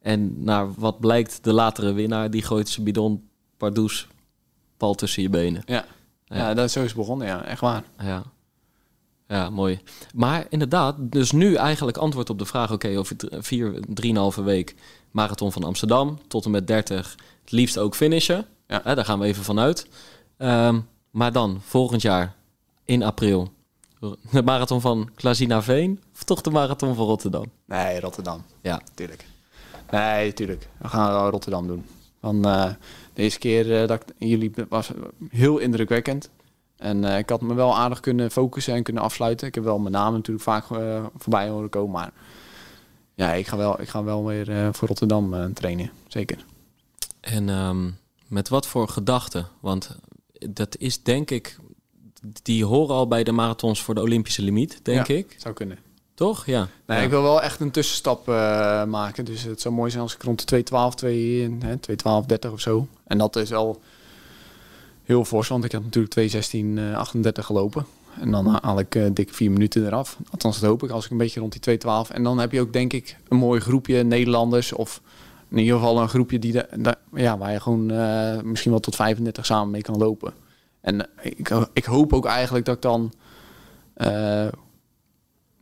En 0.00 0.44
naar 0.44 0.74
wat 0.74 1.00
blijkt, 1.00 1.38
de 1.44 1.52
latere 1.52 1.92
winnaar, 1.92 2.30
die 2.30 2.42
gooit 2.42 2.68
zijn 2.68 2.84
bidon 2.84 3.28
pardoes 3.56 4.08
pal 4.76 4.94
tussen 4.94 5.22
je 5.22 5.28
benen. 5.28 5.62
Ja, 5.66 5.84
ja. 6.24 6.36
ja 6.36 6.54
dat 6.54 6.64
is 6.64 6.72
zo 6.72 6.82
is 6.82 6.94
begonnen, 6.94 7.26
ja. 7.26 7.44
Echt 7.44 7.60
waar. 7.60 7.84
Ja. 8.02 8.22
Ja, 9.28 9.50
mooi. 9.50 9.80
Maar 10.14 10.46
inderdaad, 10.48 10.94
dus 10.98 11.32
nu 11.32 11.54
eigenlijk 11.54 11.96
antwoord 11.96 12.30
op 12.30 12.38
de 12.38 12.44
vraag... 12.44 12.64
oké, 12.64 12.86
okay, 12.86 12.96
over 12.96 13.16
vier, 13.30 13.80
drieënhalve 13.88 14.42
week 14.42 14.74
marathon 15.10 15.52
van 15.52 15.64
Amsterdam... 15.64 16.18
tot 16.28 16.44
en 16.44 16.50
met 16.50 16.66
30, 16.66 17.16
het 17.40 17.52
liefst 17.52 17.78
ook 17.78 17.94
finishen. 17.94 18.46
Ja. 18.66 18.80
Hè, 18.84 18.94
daar 18.94 19.04
gaan 19.04 19.18
we 19.18 19.26
even 19.26 19.44
vanuit. 19.44 19.88
Um, 20.38 20.88
maar 21.10 21.32
dan, 21.32 21.60
volgend 21.64 22.02
jaar, 22.02 22.34
in 22.84 23.02
april... 23.02 23.52
de 24.30 24.42
marathon 24.42 24.80
van 24.80 25.08
Veen 25.62 26.02
of 26.14 26.22
toch 26.22 26.40
de 26.40 26.50
marathon 26.50 26.94
van 26.94 27.06
Rotterdam? 27.06 27.44
Nee, 27.66 28.00
Rotterdam. 28.00 28.42
Ja. 28.60 28.80
Tuurlijk. 28.94 29.26
Nee, 29.90 30.32
tuurlijk. 30.32 30.68
We 30.78 30.88
gaan 30.88 31.30
Rotterdam 31.30 31.66
doen. 31.66 31.86
Van, 32.20 32.36
uh, 32.36 32.70
de 33.12 33.22
eerste 33.22 33.38
keer 33.38 33.82
uh, 33.82 33.88
dat 33.88 34.02
ik 34.02 34.14
jullie 34.18 34.52
was 34.68 34.90
heel 35.28 35.58
indrukwekkend. 35.58 36.30
En 36.76 37.02
uh, 37.02 37.18
ik 37.18 37.28
had 37.28 37.40
me 37.40 37.54
wel 37.54 37.76
aardig 37.76 38.00
kunnen 38.00 38.30
focussen 38.30 38.74
en 38.74 38.82
kunnen 38.82 39.02
afsluiten. 39.02 39.46
Ik 39.46 39.54
heb 39.54 39.64
wel 39.64 39.78
mijn 39.78 39.92
naam 39.92 40.12
natuurlijk 40.12 40.44
vaak 40.44 40.66
voorbij 41.16 41.48
horen 41.48 41.68
komen. 41.68 41.92
Maar 41.92 42.12
ja, 43.14 43.32
ik 43.32 43.46
ga 43.46 43.56
wel, 43.56 43.80
ik 43.80 43.88
ga 43.88 44.04
wel 44.04 44.24
weer 44.24 44.74
voor 44.74 44.88
Rotterdam 44.88 45.54
trainen. 45.54 45.90
Zeker. 46.08 46.44
En 47.20 47.48
um, 47.48 47.96
met 48.28 48.48
wat 48.48 48.66
voor 48.66 48.88
gedachten? 48.88 49.48
Want 49.60 49.96
dat 50.50 50.76
is 50.78 51.02
denk 51.02 51.30
ik... 51.30 51.56
Die 52.42 52.64
horen 52.64 52.94
al 52.94 53.08
bij 53.08 53.24
de 53.24 53.32
marathons 53.32 53.82
voor 53.82 53.94
de 53.94 54.00
Olympische 54.00 54.42
limiet, 54.42 54.80
denk 54.82 55.06
ja, 55.06 55.14
ik. 55.14 55.36
zou 55.38 55.54
kunnen. 55.54 55.78
Toch? 56.14 56.46
Ja. 56.46 56.68
Nee, 56.86 56.98
ja. 56.98 57.04
ik 57.04 57.10
wil 57.10 57.22
wel 57.22 57.42
echt 57.42 57.60
een 57.60 57.70
tussenstap 57.70 58.26
maken. 58.86 59.24
Dus 59.24 59.42
het 59.42 59.60
zou 59.60 59.74
mooi 59.74 59.90
zijn 59.90 60.02
als 60.02 60.14
ik 60.14 60.22
rond 60.22 60.48
de 60.48 60.64
2.12, 60.90 60.94
2, 60.94 61.58
2.12, 62.20 62.26
30 62.26 62.52
of 62.52 62.60
zo. 62.60 62.88
En 63.06 63.18
dat 63.18 63.36
is 63.36 63.52
al 63.52 63.80
heel 65.02 65.24
fors, 65.24 65.48
want 65.48 65.64
ik 65.64 65.72
heb 65.72 65.82
natuurlijk 65.82 66.34
2.16, 66.92 66.94
38 66.94 67.46
gelopen. 67.46 67.86
En 68.20 68.30
dan 68.30 68.58
haal 68.62 68.78
ik 68.78 68.94
uh, 68.94 69.06
dik 69.12 69.34
vier 69.34 69.50
minuten 69.50 69.86
eraf. 69.86 70.18
Althans, 70.30 70.60
dat 70.60 70.70
hoop 70.70 70.82
ik, 70.82 70.90
als 70.90 71.04
ik 71.04 71.10
een 71.10 71.16
beetje 71.16 71.40
rond 71.40 71.64
die 71.64 71.78
2.12. 71.78 72.12
En 72.12 72.22
dan 72.22 72.38
heb 72.38 72.52
je 72.52 72.60
ook, 72.60 72.72
denk 72.72 72.92
ik, 72.92 73.16
een 73.28 73.36
mooi 73.36 73.60
groepje 73.60 74.02
Nederlanders. 74.02 74.72
Of 74.72 75.00
in 75.50 75.58
ieder 75.58 75.74
geval 75.74 76.00
een 76.00 76.08
groepje 76.08 76.38
die 76.38 76.52
de, 76.52 76.68
de, 76.76 76.96
ja, 77.12 77.38
waar 77.38 77.52
je 77.52 77.60
gewoon 77.60 77.92
uh, 77.92 78.40
misschien 78.40 78.70
wel 78.70 78.80
tot 78.80 78.94
35 78.94 79.46
samen 79.46 79.70
mee 79.70 79.82
kan 79.82 79.96
lopen. 79.96 80.34
En 80.80 81.08
ik, 81.20 81.50
ik 81.72 81.84
hoop 81.84 82.12
ook 82.12 82.26
eigenlijk 82.26 82.64
dat 82.64 82.74
ik 82.74 82.82
dan... 82.82 83.12
Uh, 83.96 84.48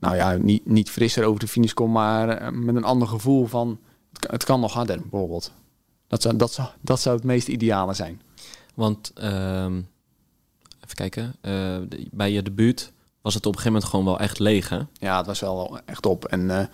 nou 0.00 0.16
ja, 0.16 0.36
niet, 0.36 0.66
niet 0.66 0.90
frisser 0.90 1.24
over 1.24 1.40
de 1.40 1.48
finish 1.48 1.72
kom, 1.72 1.92
maar 1.92 2.54
met 2.54 2.76
een 2.76 2.84
ander 2.84 3.08
gevoel 3.08 3.46
van... 3.46 3.78
Het, 4.12 4.30
het 4.30 4.44
kan 4.44 4.60
nog 4.60 4.72
harder, 4.72 5.00
bijvoorbeeld. 5.00 5.52
Dat 6.06 6.22
zou, 6.22 6.36
dat, 6.36 6.52
zou, 6.52 6.68
dat 6.80 7.00
zou 7.00 7.16
het 7.16 7.24
meest 7.24 7.48
ideale 7.48 7.94
zijn. 7.94 8.22
Want 8.74 9.12
uh, 9.18 9.64
even 10.84 10.94
kijken, 10.94 11.34
bij 12.10 12.32
je 12.32 12.42
debuut 12.42 12.92
was 13.22 13.34
het 13.34 13.46
op 13.46 13.52
een 13.52 13.58
gegeven 13.58 13.72
moment 13.72 13.90
gewoon 13.90 14.04
wel 14.04 14.18
echt 14.18 14.38
leeg, 14.38 14.68
hè? 14.68 14.80
Ja, 14.92 15.16
het 15.16 15.26
was 15.26 15.40
wel 15.40 15.80
echt 15.84 16.06
op. 16.06 16.24
En 16.24 16.70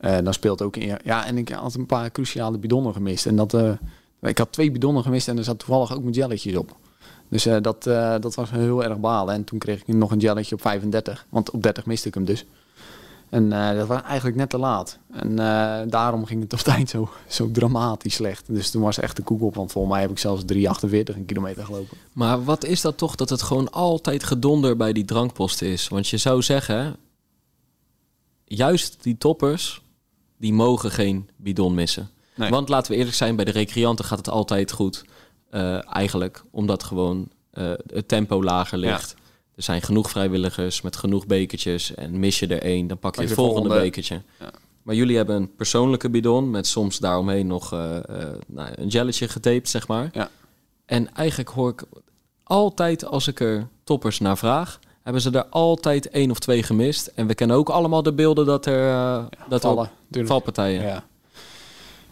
uh, 0.00 0.16
dan 0.22 0.32
speelt 0.32 0.62
ook. 0.62 0.74
Ja, 1.04 1.26
en 1.26 1.38
ik 1.38 1.48
had 1.48 1.74
een 1.74 1.86
paar 1.86 2.10
cruciale 2.10 2.58
bidonnen 2.58 2.92
gemist. 2.92 3.26
En 3.26 3.36
dat, 3.36 3.56
ik 4.22 4.38
had 4.38 4.52
twee 4.52 4.70
bidonnen 4.70 5.02
gemist 5.02 5.28
en 5.28 5.38
er 5.38 5.44
zat 5.44 5.58
toevallig 5.58 5.94
ook 5.94 6.02
mijn 6.02 6.14
jelletjes 6.14 6.56
op. 6.56 6.76
Dus 7.28 7.48
dat, 7.62 7.82
dat 8.22 8.34
was 8.34 8.50
heel 8.50 8.84
erg 8.84 8.98
balen. 8.98 9.34
En 9.34 9.44
toen 9.44 9.58
kreeg 9.58 9.80
ik 9.80 9.94
nog 9.94 10.10
een 10.10 10.18
jelletje 10.18 10.54
op 10.54 10.60
35, 10.60 11.26
want 11.28 11.50
op 11.50 11.62
30 11.62 11.86
miste 11.86 12.08
ik 12.08 12.14
hem 12.14 12.24
dus. 12.24 12.44
En 13.28 13.50
dat 13.76 13.86
was 13.86 14.02
eigenlijk 14.02 14.36
net 14.36 14.50
te 14.50 14.58
laat. 14.58 14.98
En 15.12 15.36
daarom 15.88 16.24
ging 16.24 16.42
het 16.42 16.52
op 16.52 16.58
het 16.58 16.68
eind 16.68 16.90
zo, 16.90 17.08
zo 17.28 17.50
dramatisch 17.50 18.14
slecht. 18.14 18.44
Dus 18.46 18.70
toen 18.70 18.82
was 18.82 18.98
echt 18.98 19.16
de 19.16 19.22
koek 19.22 19.42
op. 19.42 19.54
Want 19.54 19.72
volgens 19.72 19.94
mij 19.94 20.02
heb 20.02 20.10
ik 20.10 20.18
zelfs 20.18 20.42
3,48 20.52 20.58
een 20.88 21.26
kilometer 21.26 21.64
gelopen. 21.64 21.96
Maar 22.12 22.44
wat 22.44 22.64
is 22.64 22.80
dat 22.80 22.98
toch 22.98 23.14
dat 23.14 23.28
het 23.30 23.42
gewoon 23.42 23.70
altijd 23.70 24.24
gedonder 24.24 24.76
bij 24.76 24.92
die 24.92 25.04
drankposten 25.04 25.66
is? 25.66 25.88
Want 25.88 26.08
je 26.08 26.16
zou 26.16 26.42
zeggen, 26.42 26.96
juist 28.44 29.02
die 29.02 29.18
toppers, 29.18 29.82
die 30.36 30.52
mogen 30.52 30.90
geen 30.90 31.28
bidon 31.36 31.74
missen. 31.74 32.10
Nee. 32.34 32.50
Want 32.50 32.68
laten 32.68 32.92
we 32.92 32.98
eerlijk 32.98 33.16
zijn, 33.16 33.36
bij 33.36 33.44
de 33.44 33.50
recreanten 33.50 34.04
gaat 34.04 34.18
het 34.18 34.28
altijd 34.28 34.72
goed. 34.72 35.04
Uh, 35.50 35.94
eigenlijk 35.94 36.44
omdat 36.50 36.82
gewoon 36.82 37.28
het 37.92 38.08
tempo 38.08 38.42
lager 38.42 38.78
ligt. 38.78 39.14
Ja. 39.16 39.24
Er 39.56 39.62
zijn 39.62 39.82
genoeg 39.82 40.10
vrijwilligers 40.10 40.80
met 40.80 40.96
genoeg 40.96 41.26
bekertjes. 41.26 41.94
En 41.94 42.18
mis 42.18 42.38
je 42.38 42.46
er 42.46 42.62
één, 42.62 42.86
dan 42.86 42.98
pak 42.98 43.14
je 43.14 43.20
het 43.20 43.32
volgende, 43.32 43.60
volgende 43.60 43.84
bekertje. 43.84 44.22
Ja. 44.40 44.50
Maar 44.82 44.94
jullie 44.94 45.16
hebben 45.16 45.36
een 45.36 45.54
persoonlijke 45.54 46.10
bidon 46.10 46.50
met 46.50 46.66
soms 46.66 46.98
daaromheen 46.98 47.46
nog 47.46 47.72
uh, 47.72 47.98
nou, 48.46 48.68
een 48.74 48.90
gelletje 48.90 49.28
getaped, 49.28 49.68
zeg 49.68 49.88
maar. 49.88 50.10
Ja. 50.12 50.30
En 50.84 51.14
eigenlijk 51.14 51.48
hoor 51.48 51.70
ik 51.70 51.82
altijd 52.42 53.04
als 53.04 53.26
ik 53.28 53.40
er 53.40 53.68
toppers 53.84 54.18
naar 54.18 54.38
vraag, 54.38 54.78
hebben 55.06 55.24
ze 55.24 55.30
er 55.30 55.46
altijd 55.46 56.08
één 56.08 56.30
of 56.30 56.38
twee 56.38 56.62
gemist. 56.62 57.06
En 57.06 57.26
we 57.26 57.34
kennen 57.34 57.56
ook 57.56 57.68
allemaal 57.68 58.02
de 58.02 58.12
beelden 58.12 58.46
dat 58.46 58.66
er 58.66 58.86
ja, 58.86 59.28
dat 59.48 59.60
vallen, 59.60 59.90
er 60.10 60.26
valpartijen. 60.26 60.82
Ja. 60.82 61.04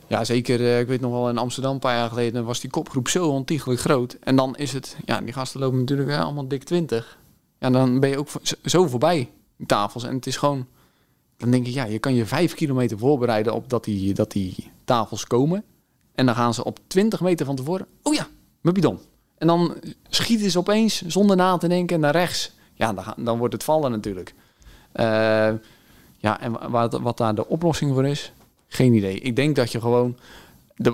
Ja, 0.07 0.25
zeker. 0.25 0.61
Uh, 0.61 0.81
ik 0.81 0.87
weet 0.87 1.01
nog 1.01 1.13
wel 1.13 1.29
in 1.29 1.39
Amsterdam 1.39 1.73
een 1.73 1.79
paar 1.79 1.97
jaar 1.97 2.09
geleden 2.09 2.45
was 2.45 2.61
die 2.61 2.71
kopgroep 2.71 3.09
zo 3.09 3.29
ontiegelijk 3.29 3.81
groot. 3.81 4.17
En 4.21 4.37
dan 4.37 4.57
is 4.57 4.73
het, 4.73 4.97
ja, 5.05 5.21
die 5.21 5.33
gasten 5.33 5.61
lopen 5.61 5.79
natuurlijk 5.79 6.09
uh, 6.09 6.23
allemaal 6.23 6.49
dik 6.49 6.65
20. 6.65 7.19
Ja, 7.59 7.71
dan 7.71 8.01
ben 8.01 8.11
je 8.11 8.19
ook 8.19 8.29
zo 8.65 8.87
voorbij 8.87 9.31
tafels. 9.67 10.05
En 10.05 10.15
het 10.15 10.27
is 10.27 10.37
gewoon, 10.37 10.67
dan 11.37 11.51
denk 11.51 11.67
ik, 11.67 11.73
ja, 11.73 11.85
je 11.85 11.99
kan 11.99 12.15
je 12.15 12.27
vijf 12.27 12.55
kilometer 12.55 12.99
voorbereiden 12.99 13.55
op 13.55 13.71
dat 13.71 13.85
die, 13.85 14.15
dat 14.15 14.33
die 14.33 14.71
tafels 14.85 15.27
komen. 15.27 15.65
En 16.15 16.27
dan 16.27 16.35
gaan 16.35 16.55
ze 16.55 16.65
op 16.65 16.79
20 16.87 17.21
meter 17.21 17.47
van 17.47 17.57
tevoren, 17.57 17.87
oh 18.03 18.15
ja, 18.15 18.27
mijn 18.61 18.75
bidon. 18.75 18.99
En 19.39 19.47
dan 19.47 19.75
schieten 20.09 20.51
ze 20.51 20.59
opeens, 20.59 21.03
zonder 21.07 21.37
na 21.37 21.57
te 21.57 21.69
denken, 21.69 22.01
naar 22.01 22.13
rechts. 22.13 22.53
Ja, 22.75 22.93
dan, 22.93 23.05
dan 23.17 23.39
wordt 23.39 23.55
het 23.55 23.65
vallen 23.65 23.91
natuurlijk. 23.91 24.35
Uh, 24.95 25.05
ja, 26.19 26.41
en 26.41 26.71
wat, 26.71 26.93
wat 26.93 27.17
daar 27.17 27.35
de 27.35 27.49
oplossing 27.49 27.95
voor 27.95 28.07
is, 28.07 28.33
geen 28.69 28.93
idee. 28.93 29.21
Ik 29.21 29.37
denk 29.37 29.57
dat 29.57 29.73
je 29.73 29.81
gewoon, 29.81 30.17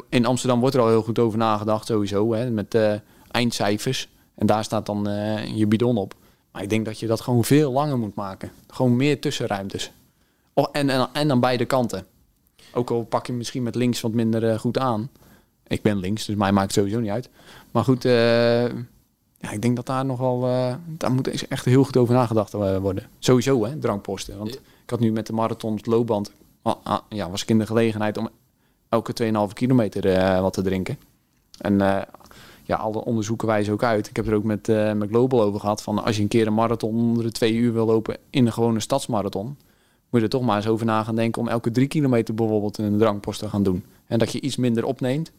in 0.09 0.27
Amsterdam 0.27 0.61
wordt 0.61 0.75
er 0.75 0.81
al 0.81 0.89
heel 0.89 1.03
goed 1.03 1.19
over 1.19 1.39
nagedacht 1.39 1.87
sowieso, 1.87 2.33
hè, 2.33 2.51
met 2.51 2.75
uh, 2.75 2.93
eindcijfers. 3.31 4.09
En 4.35 4.47
daar 4.47 4.65
staat 4.65 4.87
dan 4.87 5.09
uh, 5.09 5.57
je 5.57 5.67
bidon 5.67 5.97
op. 5.97 6.15
Maar 6.53 6.63
ik 6.63 6.71
denk 6.71 6.85
dat 6.85 7.01
je 7.01 7.07
dat 7.07 7.21
gewoon 7.21 7.45
veel 7.45 7.73
langer 7.73 7.99
moet 7.99 8.15
maken. 8.15 8.51
Gewoon 8.67 8.97
meer 8.97 9.21
tussenruimtes. 9.21 9.91
Oh, 10.53 10.67
en, 10.73 10.91
en, 10.91 11.09
en 11.13 11.31
aan 11.31 11.41
beide 11.41 11.65
kanten. 11.65 12.07
Ook 12.73 12.91
al 12.91 13.03
pak 13.05 13.27
je 13.27 13.33
misschien 13.33 13.63
met 13.63 13.75
links 13.75 14.01
wat 14.01 14.13
minder 14.13 14.59
goed 14.59 14.79
aan. 14.79 15.11
Ik 15.67 15.83
ben 15.83 15.99
links, 15.99 16.27
dus 16.27 16.37
mij 16.37 16.53
maakt 16.53 16.67
het 16.67 16.75
sowieso 16.75 17.01
niet 17.01 17.11
uit. 17.11 17.29
Maar 17.71 17.85
goed, 17.85 18.05
uh, 18.05 18.65
ja, 19.41 19.51
ik 19.51 19.63
denk 19.63 19.77
dat 19.77 19.87
daar 19.87 20.05
nog 20.05 20.19
wel... 20.19 20.49
Uh, 20.49 20.75
daar 20.87 21.13
moet 21.13 21.47
echt 21.49 21.65
heel 21.65 21.85
goed 21.85 21.97
over 21.97 22.15
nagedacht 22.15 22.53
worden. 22.53 23.09
Sowieso, 23.19 23.65
hè, 23.65 23.79
drankposten. 23.79 24.39
Want 24.39 24.55
ik 24.55 24.91
had 24.91 25.01
nu 25.01 25.13
met 25.13 25.27
de 25.27 25.33
marathon 25.33 25.77
het 25.77 25.87
loopband... 25.87 26.33
ah, 26.63 26.99
ja, 27.09 27.31
was 27.31 27.43
ik 27.43 27.49
in 27.49 27.59
de 27.59 27.67
gelegenheid 27.67 28.17
om 28.17 28.29
elke 28.91 29.13
2,5 29.49 29.53
kilometer 29.53 30.07
eh, 30.07 30.41
wat 30.41 30.53
te 30.53 30.63
drinken. 30.63 30.99
En 31.59 31.81
eh, 31.81 32.03
ja, 32.63 32.77
alle 32.77 33.05
onderzoeken 33.05 33.49
wijzen 33.49 33.73
ook 33.73 33.83
uit. 33.83 34.09
Ik 34.09 34.17
heb 34.17 34.27
er 34.27 34.35
ook 34.35 34.45
met, 34.45 34.69
eh, 34.69 34.93
met 34.93 35.09
Global 35.09 35.43
over 35.43 35.61
gehad. 35.61 35.83
Van 35.83 36.05
als 36.05 36.17
je 36.17 36.23
een 36.23 36.29
keer 36.29 36.47
een 36.47 36.55
marathon 36.55 36.95
onder 36.95 37.25
de 37.25 37.33
twee 37.33 37.55
uur 37.55 37.73
wil 37.73 37.87
lopen 37.87 38.17
in 38.31 38.47
een 38.47 38.53
gewone 38.53 38.81
stadsmarathon. 38.81 39.47
Moet 40.11 40.21
je 40.21 40.27
er 40.27 40.29
toch 40.29 40.43
maar 40.43 40.57
eens 40.57 40.67
over 40.67 40.87
na 40.87 41.03
gaan 41.03 41.15
denken 41.15 41.43
om 41.43 41.49
elke 41.49 41.71
drie 41.71 41.87
kilometer 41.87 42.35
bijvoorbeeld 42.35 42.79
een 42.79 42.99
drankpost 42.99 43.39
te 43.39 43.49
gaan 43.49 43.63
doen. 43.63 43.85
En 44.07 44.19
dat 44.19 44.33
je 44.33 44.41
iets 44.41 44.57
minder 44.57 44.85
opneemt. 44.85 45.33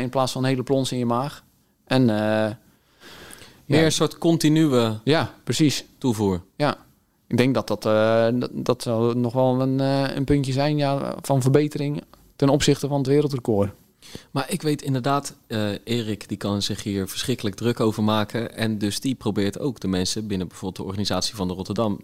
in 0.00 0.08
plaats 0.10 0.32
van 0.32 0.42
een 0.42 0.48
hele 0.48 0.62
plons 0.62 0.92
in 0.92 0.98
je 0.98 1.06
maag. 1.06 1.44
En 1.84 2.06
meer 3.70 3.84
een 3.84 3.92
soort 3.92 4.18
continue 4.18 4.98
ja, 5.04 5.34
precies. 5.44 5.84
toevoer. 5.98 6.42
Ja, 6.56 6.76
ik 7.26 7.36
denk 7.36 7.54
dat 7.54 7.68
dat, 7.68 7.86
uh, 7.86 8.28
dat, 8.40 8.50
dat 8.52 8.82
zou 8.82 9.16
nog 9.16 9.32
wel 9.32 9.60
een, 9.60 9.78
uh, 9.78 10.16
een 10.16 10.24
puntje 10.24 10.52
zijn 10.52 10.76
ja, 10.76 11.14
van 11.20 11.42
verbetering 11.42 12.02
ten 12.36 12.48
opzichte 12.48 12.88
van 12.88 12.98
het 12.98 13.06
wereldrecord. 13.06 13.70
Maar 14.30 14.50
ik 14.50 14.62
weet 14.62 14.82
inderdaad, 14.82 15.36
uh, 15.48 15.70
Erik 15.84 16.28
die 16.28 16.36
kan 16.36 16.62
zich 16.62 16.82
hier 16.82 17.08
verschrikkelijk 17.08 17.56
druk 17.56 17.80
over 17.80 18.02
maken. 18.02 18.56
En 18.56 18.78
dus 18.78 19.00
die 19.00 19.14
probeert 19.14 19.58
ook 19.58 19.80
de 19.80 19.88
mensen 19.88 20.26
binnen 20.26 20.48
bijvoorbeeld 20.48 20.76
de 20.76 20.88
organisatie 20.88 21.34
van 21.34 21.48
de 21.48 21.54
Rotterdam 21.54 22.00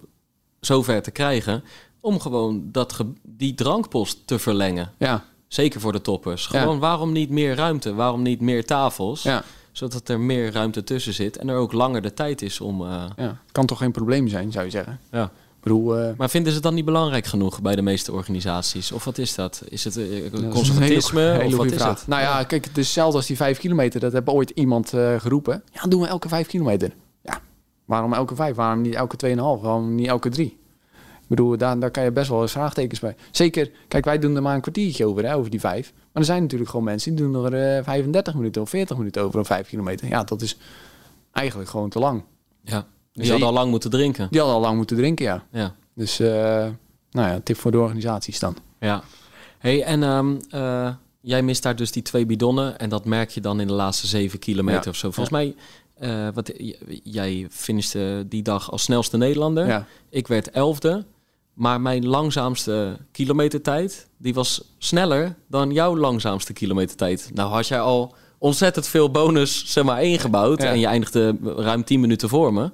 zover 0.60 1.02
te 1.02 1.10
krijgen. 1.10 1.64
Om 2.00 2.20
gewoon 2.20 2.62
dat 2.72 3.04
die 3.22 3.54
drankpost 3.54 4.26
te 4.26 4.38
verlengen. 4.38 4.92
Ja. 4.98 5.24
Zeker 5.48 5.80
voor 5.80 5.92
de 5.92 6.00
toppers. 6.00 6.46
Gewoon 6.46 6.78
waarom 6.78 7.12
niet 7.12 7.30
meer 7.30 7.54
ruimte? 7.54 7.94
Waarom 7.94 8.22
niet 8.22 8.40
meer 8.40 8.64
tafels? 8.64 9.22
Ja 9.22 9.44
zodat 9.76 10.08
er 10.08 10.20
meer 10.20 10.52
ruimte 10.52 10.84
tussen 10.84 11.12
zit 11.12 11.36
en 11.36 11.48
er 11.48 11.56
ook 11.56 11.72
langer 11.72 12.02
de 12.02 12.14
tijd 12.14 12.42
is 12.42 12.60
om... 12.60 12.82
Uh... 12.82 13.04
Ja, 13.16 13.38
kan 13.52 13.66
toch 13.66 13.78
geen 13.78 13.92
probleem 13.92 14.28
zijn, 14.28 14.52
zou 14.52 14.64
je 14.64 14.70
zeggen? 14.70 15.00
Ja. 15.10 15.30
Bedoel, 15.60 15.98
uh... 15.98 16.10
Maar 16.16 16.30
vinden 16.30 16.48
ze 16.48 16.54
het 16.54 16.64
dan 16.64 16.74
niet 16.74 16.84
belangrijk 16.84 17.26
genoeg 17.26 17.62
bij 17.62 17.76
de 17.76 17.82
meeste 17.82 18.12
organisaties? 18.12 18.92
Of 18.92 19.04
wat 19.04 19.18
is 19.18 19.34
dat? 19.34 19.62
Is 19.68 19.84
het 19.84 19.96
uh, 19.96 20.50
conservatisme? 20.50 21.20
Hele, 21.20 21.32
hele 21.32 21.46
of 21.46 21.56
wat 21.56 21.66
is 21.66 21.74
vraag. 21.74 21.98
het? 21.98 22.08
Nou 22.08 22.22
ja, 22.22 22.44
kijk, 22.44 22.64
het 22.64 22.78
is 22.78 22.84
hetzelfde 22.84 23.16
als 23.16 23.26
die 23.26 23.36
vijf 23.36 23.58
kilometer. 23.58 24.00
Dat 24.00 24.12
heeft 24.12 24.28
ooit 24.28 24.50
iemand 24.50 24.88
geroepen. 25.18 25.62
Ja, 25.72 25.82
doen 25.82 26.00
we 26.00 26.06
elke 26.06 26.28
vijf 26.28 26.46
kilometer. 26.46 26.92
Ja, 27.22 27.40
waarom 27.84 28.12
elke 28.12 28.34
vijf? 28.34 28.56
Waarom 28.56 28.80
niet 28.80 28.94
elke 28.94 29.16
tweeënhalf? 29.16 29.60
Waarom 29.60 29.94
niet 29.94 30.06
elke 30.06 30.28
drie? 30.28 30.58
Bedoel, 31.26 31.56
daar, 31.56 31.78
daar 31.78 31.90
kan 31.90 32.04
je 32.04 32.10
best 32.10 32.28
wel 32.28 32.42
eens 32.42 32.52
vraagtekens 32.52 33.00
bij. 33.00 33.16
Zeker, 33.30 33.70
kijk, 33.88 34.04
wij 34.04 34.18
doen 34.18 34.36
er 34.36 34.42
maar 34.42 34.54
een 34.54 34.60
kwartiertje 34.60 35.06
over, 35.06 35.24
hè, 35.24 35.34
over 35.34 35.50
die 35.50 35.60
vijf. 35.60 35.92
Maar 35.92 36.22
er 36.22 36.24
zijn 36.24 36.42
natuurlijk 36.42 36.70
gewoon 36.70 36.84
mensen 36.84 37.14
die 37.14 37.24
doen 37.24 37.44
er 37.52 37.78
uh, 37.78 37.84
35 37.84 38.34
minuten 38.34 38.62
of 38.62 38.70
40 38.70 38.96
minuten 38.96 39.22
over 39.22 39.38
een 39.38 39.44
5 39.44 39.68
kilometer. 39.68 40.08
Ja, 40.08 40.24
dat 40.24 40.42
is 40.42 40.58
eigenlijk 41.32 41.70
gewoon 41.70 41.88
te 41.88 41.98
lang. 41.98 42.22
Ja, 42.62 42.86
die 43.12 43.30
hadden 43.30 43.48
al 43.48 43.54
lang 43.54 43.70
moeten 43.70 43.90
drinken. 43.90 44.28
Die 44.30 44.40
hadden 44.40 44.58
al 44.58 44.62
lang 44.62 44.76
moeten 44.76 44.96
drinken, 44.96 45.24
ja. 45.24 45.44
ja. 45.50 45.74
Dus, 45.94 46.20
uh, 46.20 46.28
nou 47.10 47.28
ja, 47.28 47.40
tip 47.44 47.56
voor 47.56 47.70
de 47.70 47.78
organisaties 47.78 48.38
dan. 48.38 48.56
Ja. 48.80 49.02
hey, 49.58 49.82
en 49.82 50.02
um, 50.02 50.40
uh, 50.54 50.94
jij 51.20 51.42
mist 51.42 51.62
daar 51.62 51.76
dus 51.76 51.92
die 51.92 52.02
twee 52.02 52.26
bidonnen. 52.26 52.78
En 52.78 52.88
dat 52.88 53.04
merk 53.04 53.30
je 53.30 53.40
dan 53.40 53.60
in 53.60 53.66
de 53.66 53.72
laatste 53.72 54.06
7 54.06 54.38
kilometer 54.38 54.84
ja. 54.84 54.90
of 54.90 54.96
zo. 54.96 55.10
Volgens 55.10 55.38
ja. 55.38 55.44
mij 55.44 55.54
uh, 56.00 56.28
wat, 56.34 56.52
jij 57.02 57.46
finishte 57.50 58.24
die 58.28 58.42
dag 58.42 58.70
als 58.70 58.82
snelste 58.82 59.16
Nederlander. 59.16 59.66
Ja. 59.66 59.86
Ik 60.10 60.26
werd 60.26 60.50
elfde. 60.50 61.04
Maar 61.56 61.80
mijn 61.80 62.06
langzaamste 62.06 62.98
kilometertijd, 63.12 64.08
die 64.16 64.34
was 64.34 64.74
sneller 64.78 65.34
dan 65.48 65.70
jouw 65.70 65.96
langzaamste 65.96 66.52
kilometertijd. 66.52 67.30
Nou 67.34 67.50
had 67.50 67.66
jij 67.66 67.80
al 67.80 68.14
ontzettend 68.38 68.86
veel 68.86 69.10
bonus 69.10 69.72
zeg 69.72 69.84
maar, 69.84 70.02
ingebouwd. 70.02 70.62
En 70.62 70.78
je 70.78 70.86
eindigde 70.86 71.36
ruim 71.42 71.84
10 71.84 72.00
minuten 72.00 72.28
voor 72.28 72.52
me. 72.52 72.70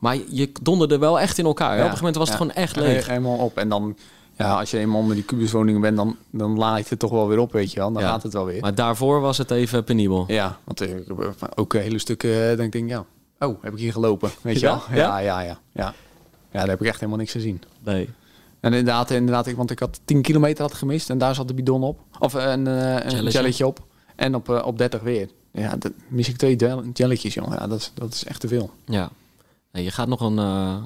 Maar 0.00 0.16
je 0.28 0.52
donderde 0.62 0.98
wel 0.98 1.20
echt 1.20 1.38
in 1.38 1.44
elkaar. 1.44 1.76
Ja. 1.76 1.84
Op 1.84 1.90
een 1.90 1.96
gegeven 1.96 2.04
moment 2.04 2.16
was 2.16 2.28
het 2.28 2.36
gewoon 2.36 2.52
echt 2.52 2.76
leeg. 2.76 3.06
Helemaal 3.06 3.36
op. 3.36 3.56
En 3.56 3.68
dan, 3.68 3.96
ja, 4.36 4.58
als 4.58 4.70
je 4.70 4.78
eenmaal 4.78 5.00
onder 5.00 5.14
die 5.14 5.24
kubuswoningen 5.24 5.80
bent, 5.80 5.96
dan, 5.96 6.16
dan 6.30 6.58
laat 6.58 6.88
het 6.88 6.98
toch 6.98 7.10
wel 7.10 7.28
weer 7.28 7.38
op, 7.38 7.52
weet 7.52 7.72
je 7.72 7.78
wel. 7.78 7.92
Dan 7.92 8.02
gaat 8.02 8.22
het 8.22 8.32
wel 8.32 8.44
weer. 8.44 8.60
Maar 8.60 8.74
daarvoor 8.74 9.20
was 9.20 9.38
het 9.38 9.50
even 9.50 9.84
penibel. 9.84 10.24
Ja, 10.26 10.58
want 10.64 10.78
heb 10.78 11.52
ook 11.54 11.72
hele 11.72 11.98
stukken, 11.98 12.56
denk 12.56 12.74
ik, 12.74 12.88
ja, 12.88 13.04
oh, 13.38 13.62
heb 13.62 13.72
ik 13.72 13.78
hier 13.78 13.92
gelopen, 13.92 14.30
weet 14.40 14.60
je 14.60 14.66
wel. 14.66 14.82
Ja, 14.92 15.18
ja, 15.18 15.40
ja. 15.40 15.58
ja. 15.72 15.94
Ja, 16.50 16.58
daar 16.58 16.68
heb 16.68 16.80
ik 16.80 16.86
echt 16.86 17.00
helemaal 17.00 17.18
niks 17.18 17.32
gezien. 17.32 17.62
Nee. 17.84 18.08
En 18.60 18.72
inderdaad, 18.72 19.10
inderdaad 19.10 19.52
want 19.52 19.70
ik 19.70 19.78
had 19.78 20.00
10 20.04 20.22
kilometer 20.22 20.62
had 20.62 20.74
gemist 20.74 21.10
en 21.10 21.18
daar 21.18 21.34
zat 21.34 21.48
de 21.48 21.54
bidon 21.54 21.82
op. 21.82 22.00
Of 22.18 22.34
een, 22.34 22.66
een 22.66 23.28
jelletje 23.28 23.66
op. 23.66 23.86
En 24.16 24.34
op, 24.34 24.48
op 24.48 24.78
30 24.78 25.00
weer. 25.00 25.28
Ja, 25.52 25.76
dat 25.76 25.92
mis 26.08 26.28
ik 26.28 26.36
twee 26.36 26.56
jelletjes, 26.92 27.34
jongen. 27.34 27.58
Ja, 27.58 27.66
dat, 27.66 27.78
is, 27.78 27.90
dat 27.94 28.14
is 28.14 28.24
echt 28.24 28.40
te 28.40 28.48
veel. 28.48 28.70
Ja. 28.84 29.10
En 29.70 29.82
je 29.82 29.90
gaat 29.90 30.08
nog 30.08 30.20
een 30.20 30.38
uh, 30.38 30.82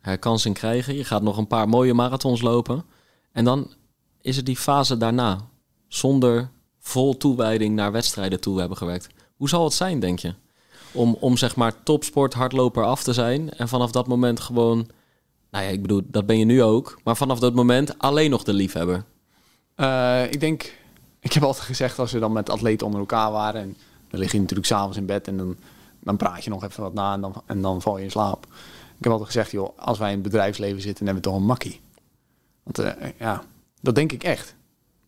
herkansing 0.00 0.54
krijgen. 0.54 0.94
Je 0.94 1.04
gaat 1.04 1.22
nog 1.22 1.36
een 1.36 1.46
paar 1.46 1.68
mooie 1.68 1.94
marathons 1.94 2.40
lopen. 2.40 2.84
En 3.32 3.44
dan 3.44 3.72
is 4.20 4.36
er 4.36 4.44
die 4.44 4.56
fase 4.56 4.96
daarna. 4.96 5.38
Zonder 5.88 6.50
vol 6.80 7.16
toewijding 7.16 7.74
naar 7.74 7.92
wedstrijden 7.92 8.40
toe 8.40 8.58
hebben 8.58 8.76
gewerkt. 8.76 9.08
Hoe 9.36 9.48
zal 9.48 9.64
het 9.64 9.72
zijn, 9.72 10.00
denk 10.00 10.18
je? 10.18 10.34
Om, 10.98 11.16
om 11.20 11.36
zeg 11.36 11.56
maar 11.56 11.82
topsport 11.82 12.34
hardloper 12.34 12.84
af 12.84 13.02
te 13.02 13.12
zijn. 13.12 13.50
En 13.50 13.68
vanaf 13.68 13.90
dat 13.90 14.06
moment 14.06 14.40
gewoon 14.40 14.88
nou 15.50 15.64
ja, 15.64 15.70
ik 15.70 15.82
bedoel, 15.82 16.02
dat 16.04 16.26
ben 16.26 16.38
je 16.38 16.44
nu 16.44 16.62
ook. 16.62 16.98
Maar 17.04 17.16
vanaf 17.16 17.38
dat 17.38 17.54
moment 17.54 17.98
alleen 17.98 18.30
nog 18.30 18.42
de 18.42 18.52
liefhebber. 18.52 19.04
Uh, 19.76 20.32
ik 20.32 20.40
denk, 20.40 20.74
ik 21.20 21.32
heb 21.32 21.42
altijd 21.42 21.64
gezegd 21.64 21.98
als 21.98 22.12
we 22.12 22.18
dan 22.18 22.32
met 22.32 22.50
atleten 22.50 22.86
onder 22.86 23.00
elkaar 23.00 23.30
waren. 23.30 23.60
En 23.60 23.76
dan 24.10 24.20
lig 24.20 24.32
je 24.32 24.40
natuurlijk 24.40 24.66
s'avonds 24.66 24.96
in 24.96 25.06
bed 25.06 25.28
en 25.28 25.36
dan, 25.36 25.56
dan 26.00 26.16
praat 26.16 26.44
je 26.44 26.50
nog 26.50 26.64
even 26.64 26.82
wat 26.82 26.94
na 26.94 27.14
en 27.14 27.20
dan, 27.20 27.42
en 27.46 27.62
dan 27.62 27.82
val 27.82 27.98
je 27.98 28.04
in 28.04 28.10
slaap. 28.10 28.46
Ik 28.96 29.04
heb 29.04 29.12
altijd 29.12 29.30
gezegd, 29.30 29.50
joh, 29.50 29.78
als 29.78 29.98
wij 29.98 30.08
in 30.08 30.14
het 30.14 30.22
bedrijfsleven 30.22 30.80
zitten, 30.80 31.04
dan 31.04 31.14
hebben 31.14 31.24
we 31.24 31.30
toch 31.30 31.40
een 31.40 31.48
makkie. 31.48 31.80
Want 32.62 32.80
uh, 32.80 33.08
ja, 33.18 33.42
dat 33.80 33.94
denk 33.94 34.12
ik 34.12 34.24
echt. 34.24 34.54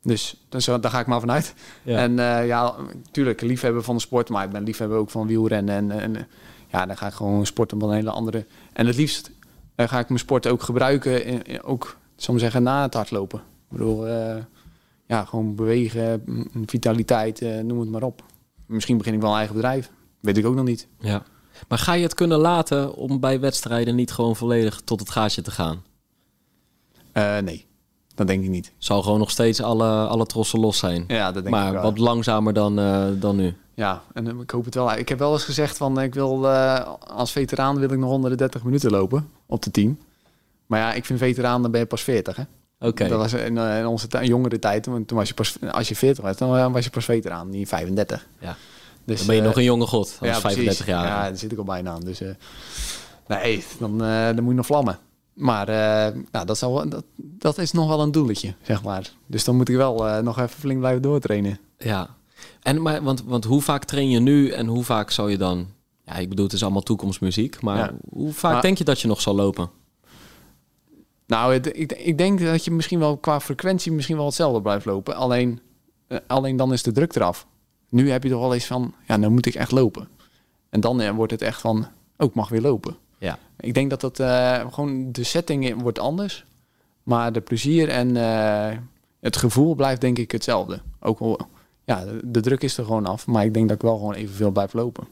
Dus, 0.02 0.36
dus 0.48 0.64
daar 0.64 0.90
ga 0.90 1.00
ik 1.00 1.06
maar 1.06 1.20
vanuit. 1.20 1.54
Ja. 1.82 1.98
En 1.98 2.10
uh, 2.10 2.46
ja, 2.46 2.74
natuurlijk 2.94 3.40
liefhebber 3.40 3.82
van 3.82 3.94
de 3.94 4.00
sport, 4.00 4.28
maar 4.28 4.44
ik 4.44 4.50
ben 4.50 4.62
liefhebber 4.62 4.98
ook 4.98 5.10
van 5.10 5.26
wielrennen. 5.26 5.74
En, 5.74 6.00
en 6.00 6.28
ja, 6.68 6.86
dan 6.86 6.96
ga 6.96 7.06
ik 7.06 7.12
gewoon 7.12 7.46
sporten 7.46 7.76
op 7.76 7.88
een 7.88 7.94
hele 7.94 8.10
andere. 8.10 8.46
En 8.72 8.86
het 8.86 8.96
liefst 8.96 9.30
uh, 9.76 9.88
ga 9.88 9.98
ik 9.98 10.08
mijn 10.08 10.20
sport 10.20 10.46
ook 10.46 10.62
gebruiken, 10.62 11.24
in, 11.24 11.42
in, 11.42 11.62
ook, 11.62 11.96
zal 12.16 12.38
zeggen, 12.38 12.62
na 12.62 12.82
het 12.82 12.94
hardlopen. 12.94 13.38
Ik 13.38 13.76
bedoel, 13.76 14.08
uh, 14.08 14.36
ja, 15.06 15.24
gewoon 15.24 15.54
bewegen, 15.54 16.22
vitaliteit, 16.66 17.40
noem 17.40 17.80
het 17.80 17.88
maar 17.88 18.02
op. 18.02 18.22
Misschien 18.66 18.98
begin 18.98 19.14
ik 19.14 19.20
wel 19.20 19.30
een 19.30 19.36
eigen 19.36 19.54
bedrijf. 19.54 19.90
Weet 20.20 20.36
ik 20.36 20.46
ook 20.46 20.54
nog 20.54 20.64
niet. 20.64 20.88
Ja. 20.98 21.22
Maar 21.68 21.78
ga 21.78 21.92
je 21.92 22.02
het 22.02 22.14
kunnen 22.14 22.38
laten 22.38 22.94
om 22.94 23.20
bij 23.20 23.40
wedstrijden 23.40 23.94
niet 23.94 24.12
gewoon 24.12 24.36
volledig 24.36 24.80
tot 24.80 25.00
het 25.00 25.10
gaatje 25.10 25.42
te 25.42 25.50
gaan? 25.50 25.82
nee, 27.42 27.66
dat 28.20 28.28
denk 28.28 28.44
ik 28.44 28.50
niet. 28.50 28.72
Zal 28.78 29.02
gewoon 29.02 29.18
nog 29.18 29.30
steeds 29.30 29.62
alle, 29.62 30.06
alle 30.06 30.26
trossen 30.26 30.60
los 30.60 30.78
zijn. 30.78 31.04
Ja, 31.08 31.32
dat 31.32 31.42
denk 31.42 31.54
maar 31.54 31.66
ik 31.66 31.72
wel. 31.72 31.82
wat 31.82 31.98
langzamer 31.98 32.52
dan, 32.52 32.76
dan 33.20 33.36
nu. 33.36 33.54
Ja, 33.74 34.02
en 34.12 34.40
ik 34.40 34.50
hoop 34.50 34.64
het 34.64 34.74
wel. 34.74 34.92
Ik 34.92 35.08
heb 35.08 35.18
wel 35.18 35.32
eens 35.32 35.44
gezegd 35.44 35.76
van 35.76 36.00
ik 36.00 36.14
wil 36.14 36.48
als 36.48 37.32
veteraan 37.32 37.78
wil 37.78 37.90
ik 37.90 37.98
nog 37.98 38.10
onder 38.10 38.30
de 38.30 38.36
30 38.36 38.62
minuten 38.64 38.90
lopen 38.90 39.28
op 39.46 39.62
de 39.62 39.70
10. 39.70 40.00
Maar 40.66 40.80
ja, 40.80 40.92
ik 40.92 41.04
vind 41.04 41.18
veteraan 41.18 41.62
dan 41.62 41.70
ben 41.70 41.80
je 41.80 41.86
pas 41.86 42.02
40 42.02 42.36
hè. 42.36 42.42
Oké. 42.42 42.88
Okay. 42.88 43.08
Dat 43.08 43.18
was 43.18 43.32
in, 43.32 43.56
in 43.56 43.86
onze 43.86 44.06
jongere 44.22 44.58
tijd, 44.58 44.82
toen 44.82 45.06
was 45.06 45.28
je 45.28 45.34
pas 45.34 45.56
als 45.70 45.88
je 45.88 45.96
40 45.96 46.24
was, 46.24 46.36
dan 46.36 46.72
was 46.72 46.84
je 46.84 46.90
pas 46.90 47.04
veteraan, 47.04 47.50
niet 47.50 47.68
35. 47.68 48.26
Ja. 48.38 48.56
Dus, 49.04 49.18
dan 49.18 49.26
ben 49.26 49.34
je 49.34 49.40
uh, 49.40 49.46
nog 49.46 49.56
een 49.56 49.64
jonge 49.64 49.86
god, 49.86 50.16
als 50.20 50.28
ja, 50.28 50.40
35 50.40 50.86
jaar. 50.86 51.06
Ja, 51.06 51.22
daar 51.22 51.36
zit 51.36 51.52
ik 51.52 51.58
al 51.58 51.64
bijna 51.64 51.90
aan. 51.90 52.00
Dus 52.00 52.20
uh, 52.20 52.30
nee, 53.26 53.64
dan, 53.78 53.92
uh, 53.92 54.24
dan 54.24 54.40
moet 54.40 54.48
je 54.48 54.54
nog 54.54 54.66
vlammen. 54.66 54.98
Maar 55.32 55.66
nou, 56.30 56.46
dat, 56.46 56.58
zal, 56.58 56.88
dat, 56.88 57.04
dat 57.16 57.58
is 57.58 57.72
nog 57.72 57.88
wel 57.88 58.00
een 58.00 58.12
doeletje, 58.12 58.54
zeg 58.62 58.82
maar. 58.82 59.12
Dus 59.26 59.44
dan 59.44 59.56
moet 59.56 59.68
ik 59.68 59.76
wel 59.76 60.22
nog 60.22 60.38
even 60.38 60.60
flink 60.60 60.78
blijven 60.78 61.02
doortrainen. 61.02 61.58
Ja, 61.78 62.16
en, 62.62 62.82
maar, 62.82 63.02
want, 63.02 63.22
want 63.24 63.44
hoe 63.44 63.62
vaak 63.62 63.84
train 63.84 64.10
je 64.10 64.20
nu 64.20 64.50
en 64.50 64.66
hoe 64.66 64.84
vaak 64.84 65.10
zou 65.10 65.30
je 65.30 65.38
dan... 65.38 65.68
Ja, 66.04 66.14
ik 66.16 66.28
bedoel, 66.28 66.44
het 66.44 66.54
is 66.54 66.62
allemaal 66.62 66.82
toekomstmuziek. 66.82 67.60
Maar 67.60 67.76
ja. 67.76 67.92
hoe 68.08 68.32
vaak 68.32 68.62
denk 68.62 68.78
je 68.78 68.84
dat 68.84 69.00
je 69.00 69.08
nog 69.08 69.20
zal 69.20 69.34
lopen? 69.34 69.70
Nou, 71.26 71.52
het, 71.52 71.66
ik, 71.78 71.92
ik 71.92 72.18
denk 72.18 72.40
dat 72.40 72.64
je 72.64 72.70
misschien 72.70 72.98
wel 72.98 73.16
qua 73.16 73.40
frequentie 73.40 73.92
misschien 73.92 74.16
wel 74.16 74.26
hetzelfde 74.26 74.62
blijft 74.62 74.84
lopen. 74.84 75.14
Alleen, 75.14 75.60
uh, 76.08 76.18
alleen 76.26 76.56
dan 76.56 76.72
is 76.72 76.82
de 76.82 76.92
druk 76.92 77.14
eraf. 77.14 77.46
Nu 77.88 78.10
heb 78.10 78.22
je 78.22 78.30
toch 78.30 78.40
wel 78.40 78.54
eens 78.54 78.66
van, 78.66 78.94
ja, 79.06 79.18
dan 79.18 79.32
moet 79.32 79.46
ik 79.46 79.54
echt 79.54 79.70
lopen. 79.70 80.08
En 80.68 80.80
dan 80.80 81.14
wordt 81.14 81.32
het 81.32 81.42
echt 81.42 81.60
van, 81.60 81.86
ook 82.16 82.30
oh, 82.30 82.36
mag 82.36 82.48
weer 82.48 82.60
lopen. 82.60 82.96
Ja. 83.20 83.38
Ik 83.60 83.74
denk 83.74 83.90
dat 83.90 84.00
dat 84.00 84.18
uh, 84.18 84.72
gewoon 84.72 85.12
de 85.12 85.24
setting 85.24 85.82
wordt 85.82 85.98
anders. 85.98 86.44
Maar 87.02 87.32
de 87.32 87.40
plezier 87.40 87.88
en 87.88 88.14
het 89.20 89.36
gevoel 89.36 89.74
blijft 89.74 90.00
denk 90.00 90.18
ik 90.18 90.30
hetzelfde. 90.30 90.80
Ook 91.00 91.18
al 91.18 91.40
ja, 91.84 92.04
de 92.24 92.40
druk 92.40 92.62
is 92.62 92.78
er 92.78 92.84
gewoon 92.84 93.06
af. 93.06 93.26
Maar 93.26 93.44
ik 93.44 93.54
denk 93.54 93.68
dat 93.68 93.76
ik 93.76 93.82
wel 93.82 93.96
gewoon 93.96 94.14
evenveel 94.14 94.50
blijf 94.50 94.72
lopen. 94.72 95.04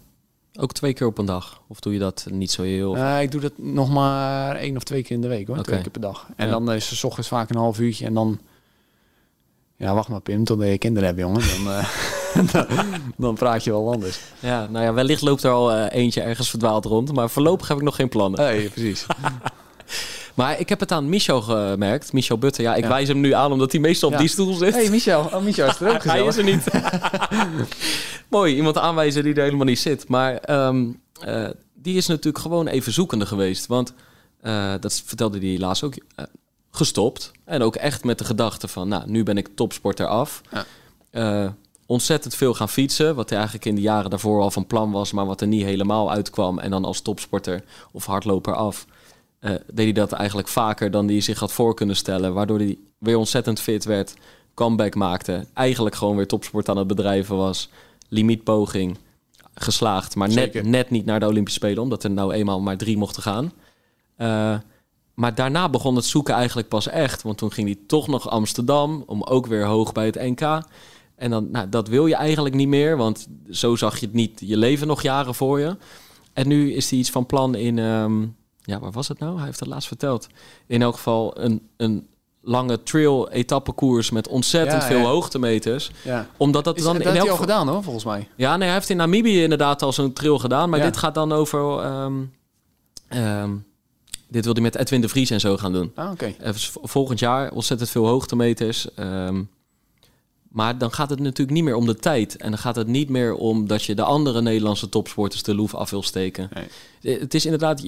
Ook 0.61 0.73
twee 0.73 0.93
keer 0.93 1.07
op 1.07 1.19
een 1.19 1.27
dag? 1.27 1.63
Of 1.67 1.81
doe 1.81 1.93
je 1.93 1.99
dat 1.99 2.27
niet 2.31 2.51
zo 2.51 2.63
heel? 2.63 2.97
Uh, 2.97 3.23
ik 3.23 3.31
doe 3.31 3.41
dat 3.41 3.53
nog 3.57 3.91
maar 3.91 4.57
één 4.57 4.77
of 4.77 4.83
twee 4.83 5.03
keer 5.03 5.17
in 5.17 5.23
de 5.23 5.29
week 5.29 5.47
hoor. 5.47 5.57
Okay. 5.57 5.65
Twee 5.65 5.83
keer 5.83 5.91
per 5.91 6.01
dag. 6.01 6.29
En 6.37 6.47
ja. 6.47 6.53
dan 6.53 6.73
is 6.73 6.91
het 6.91 6.99
s 6.99 7.05
ochtends 7.05 7.29
vaak 7.29 7.51
een 7.51 7.57
half 7.57 7.79
uurtje. 7.79 8.07
En 8.07 8.15
dan... 8.15 8.39
Ja, 9.77 9.95
wacht 9.95 10.09
maar 10.09 10.21
Pim, 10.21 10.45
tot 10.45 10.63
je 10.63 10.79
kinderen 10.79 11.09
hebt 11.09 11.21
jongen. 11.21 11.65
Dan, 11.65 11.75
dan, 13.17 13.35
praat 13.35 13.65
je 13.65 13.71
wel 13.71 13.93
anders. 13.93 14.19
Ja, 14.41 14.67
nou 14.71 14.85
ja, 14.85 14.93
wellicht 14.93 15.23
loopt 15.23 15.43
er 15.43 15.51
al 15.51 15.73
uh, 15.77 15.85
eentje 15.91 16.21
ergens 16.21 16.51
verdwaald 16.51 16.85
rond. 16.85 17.13
Maar 17.13 17.31
voorlopig 17.31 17.69
heb 17.69 17.77
ik 17.77 17.83
nog 17.83 17.97
geen 17.97 18.09
plannen. 18.09 18.41
Nee, 18.41 18.69
precies. 18.69 19.07
Maar 20.35 20.61
ik 20.61 20.69
heb 20.69 20.81
het 20.81 20.93
aan 20.93 21.09
Michel 21.09 21.41
gemerkt. 21.43 22.13
Michel 22.13 22.39
Butter. 22.39 22.63
Ja, 22.63 22.75
ik 22.75 22.83
Ja. 22.83 22.89
wijs 22.89 23.09
hem 23.09 23.21
nu 23.21 23.33
aan 23.33 23.53
omdat 23.53 23.73
hij 23.73 23.81
meestal 23.81 24.09
Ja. 24.09 24.15
op 24.15 24.21
die 24.21 24.31
stoel 24.31 24.55
zit. 24.55 24.75
Hey 24.75 24.91
Michel, 24.91 25.21
oh 25.21 25.43
Michel 25.43 25.69
is 25.69 25.79
er 25.81 25.95
ook 25.95 26.05
Hij 26.05 26.25
is 26.25 26.37
er 26.37 26.45
niet. 26.45 26.65
Mooi, 28.29 28.55
iemand 28.57 28.79
aanwijzen 28.79 29.23
die 29.23 29.35
er 29.35 29.43
helemaal 29.43 29.65
niet 29.67 29.79
zit. 29.79 30.09
Maar 30.09 30.37
ehm, 30.37 30.87
eh, 31.21 31.49
die 31.75 31.97
is 31.97 32.07
natuurlijk 32.07 32.39
gewoon 32.39 32.67
even 32.67 32.93
zoekende 32.93 33.27
geweest. 33.27 33.67
Want 33.67 33.93
eh, 34.41 34.73
dat 34.81 35.03
vertelde 35.07 35.39
hij 35.39 35.59
laatst 35.59 35.83
ook. 35.83 35.95
eh, 36.15 36.25
gestopt. 36.71 37.31
En 37.45 37.63
ook 37.63 37.77
echt 37.77 38.05
met 38.05 38.19
de 38.19 38.25
gedachte 38.25 38.69
van, 38.69 38.89
nou, 38.89 39.03
nu 39.07 39.23
ben 39.23 39.37
ik 39.37 39.49
topsporter 39.55 40.07
af. 40.07 40.41
Ja. 41.13 41.55
Ontzettend 41.91 42.35
veel 42.35 42.55
gaan 42.55 42.69
fietsen. 42.69 43.15
Wat 43.15 43.29
hij 43.29 43.39
eigenlijk 43.39 43.69
in 43.69 43.75
de 43.75 43.81
jaren 43.81 44.11
daarvoor 44.11 44.41
al 44.41 44.51
van 44.51 44.67
plan 44.67 44.91
was, 44.91 45.13
maar 45.13 45.27
wat 45.27 45.41
er 45.41 45.47
niet 45.47 45.63
helemaal 45.65 46.11
uitkwam. 46.11 46.59
En 46.59 46.71
dan 46.71 46.85
als 46.85 47.01
topsporter 47.01 47.65
of 47.93 48.07
hardloper 48.07 48.55
af. 48.55 48.87
eh, 49.39 49.51
deed 49.51 49.85
hij 49.85 49.93
dat 49.93 50.13
eigenlijk 50.13 50.49
vaker 50.49 50.91
dan 50.91 51.09
hij 51.09 51.21
zich 51.21 51.39
had 51.39 51.53
voor 51.53 51.75
kunnen 51.75 51.97
stellen. 51.97 52.35
Waardoor 52.35 52.59
hij 52.59 52.79
weer 52.99 53.17
ontzettend 53.17 53.61
fit 53.61 53.85
werd. 53.85 54.15
Comeback 54.55 54.95
maakte. 54.95 55.47
Eigenlijk 55.55 55.95
gewoon 55.95 56.17
weer 56.17 56.27
topsport 56.27 56.69
aan 56.69 56.77
het 56.77 56.87
bedrijven 56.87 57.37
was. 57.37 57.69
Limietpoging. 58.09 58.99
Geslaagd. 59.55 60.17
Maar 60.17 60.29
net, 60.29 60.37
Zeker. 60.37 60.67
net 60.67 60.91
niet 60.91 61.05
naar 61.05 61.21
de 61.21 61.27
Olympische 61.27 61.59
Spelen. 61.59 61.83
Omdat 61.83 62.05
er 62.05 62.11
nou 62.11 62.33
eenmaal 62.33 62.61
maar 62.61 62.77
drie 62.77 62.97
mochten 62.97 63.23
gaan. 63.23 63.53
Eh, 64.17 64.55
maar 65.15 65.35
daarna 65.35 65.69
begon 65.69 65.97
het 65.97 66.05
zoeken 66.05 66.35
eigenlijk 66.35 66.69
pas 66.69 66.89
echt. 66.89 67.23
Want 67.23 67.39
toen 67.39 67.53
ging 67.53 67.67
hij 67.69 67.79
toch 67.87 68.07
nog 68.09 68.31
Amsterdam. 68.31 69.03
Om 69.07 69.23
ook 69.23 69.47
weer 69.47 69.65
hoog 69.65 69.93
bij 69.93 70.07
het 70.07 70.15
NK. 70.21 70.61
En 71.19 71.31
dan, 71.31 71.51
nou, 71.51 71.69
dat 71.69 71.89
wil 71.89 72.07
je 72.07 72.15
eigenlijk 72.15 72.55
niet 72.55 72.69
meer. 72.69 72.97
Want 72.97 73.27
zo 73.51 73.77
zag 73.77 73.99
je 73.99 74.07
het 74.07 74.15
niet 74.15 74.41
je 74.45 74.57
leven 74.57 74.87
nog 74.87 75.03
jaren 75.03 75.35
voor 75.35 75.61
je. 75.61 75.77
En 76.33 76.49
nu 76.49 76.73
is 76.73 76.91
hij 76.91 76.99
iets 76.99 77.11
van 77.11 77.27
plan 77.27 77.55
in... 77.55 77.79
ehm, 77.79 78.23
ja, 78.63 78.79
waar 78.79 78.93
was 78.93 79.09
het 79.09 79.19
nou? 79.19 79.37
Hij 79.37 79.45
heeft 79.45 79.61
het 79.61 79.69
laatst 79.69 79.89
verteld. 79.89 80.27
In 80.67 80.83
elk 80.83 80.95
geval 80.95 81.41
een, 81.41 81.69
een 81.77 82.07
lange 82.43 82.83
trail 82.83 83.29
etappekoers 83.31 84.11
met 84.11 84.29
ontzettend 84.29 84.83
Ja, 84.83 84.89
veel 84.89 85.07
hoogtemeters. 85.07 85.91
Ja. 86.05 86.27
Omdat 86.37 86.65
dat 86.65 86.77
Is, 86.77 86.83
dan 86.83 86.93
dat 86.93 87.03
in 87.03 87.09
heeft 87.09 87.19
elk 87.21 87.29
hij 87.29 87.37
al 87.37 87.43
geval... 87.45 87.57
gedaan 87.57 87.75
hoor, 87.75 87.83
volgens 87.83 88.05
mij. 88.05 88.29
Ja, 88.37 88.57
nee, 88.57 88.67
hij 88.67 88.77
heeft 88.77 88.91
in 88.91 88.97
Namibië 88.97 89.43
inderdaad 89.43 89.83
al 89.83 89.93
zo'n 89.93 90.13
trail 90.13 90.39
gedaan. 90.39 90.71
Maar 90.71 90.81
dit 90.81 90.97
gaat 90.97 91.15
dan 91.15 91.33
over... 91.33 91.79
ehm, 91.79 92.15
ehm, 93.09 93.51
dit 94.29 94.45
wil 94.45 94.53
hij 94.53 94.63
met 94.63 94.77
Edwin 94.77 95.01
de 95.01 95.09
Vries 95.09 95.31
en 95.31 95.41
zo 95.41 95.57
gaan 95.57 95.73
doen. 95.73 95.93
Ah, 95.95 96.11
oké. 96.11 96.35
Eh, 96.39 96.53
volgend 96.83 97.19
jaar 97.19 97.53
ontzettend 97.53 97.91
veel 97.91 98.07
hoogtemeters. 98.07 98.95
ehm, 98.95 99.43
maar 100.49 100.79
dan 100.79 100.93
gaat 100.93 101.11
het 101.11 101.21
natuurlijk 101.21 101.57
niet 101.57 101.65
meer 101.65 101.75
om 101.75 101.87
de 101.87 101.97
tijd. 101.97 102.37
En 102.37 102.51
dan 102.51 102.59
gaat 102.59 102.77
het 102.77 102.87
niet 102.87 103.09
meer 103.09 103.35
om 103.35 103.67
dat 103.67 103.85
je 103.85 103.95
de 103.95 104.03
andere 104.03 104.43
Nederlandse 104.43 104.89
topsporters 104.89 105.43
de 105.43 105.55
loef 105.55 105.75
af 105.75 105.91
wil 105.91 106.03
steken. 106.03 106.51
Nee. 106.55 107.15
Eh, 107.15 107.21
Het 107.21 107.35
is 107.35 107.45
inderdaad, 107.45 107.83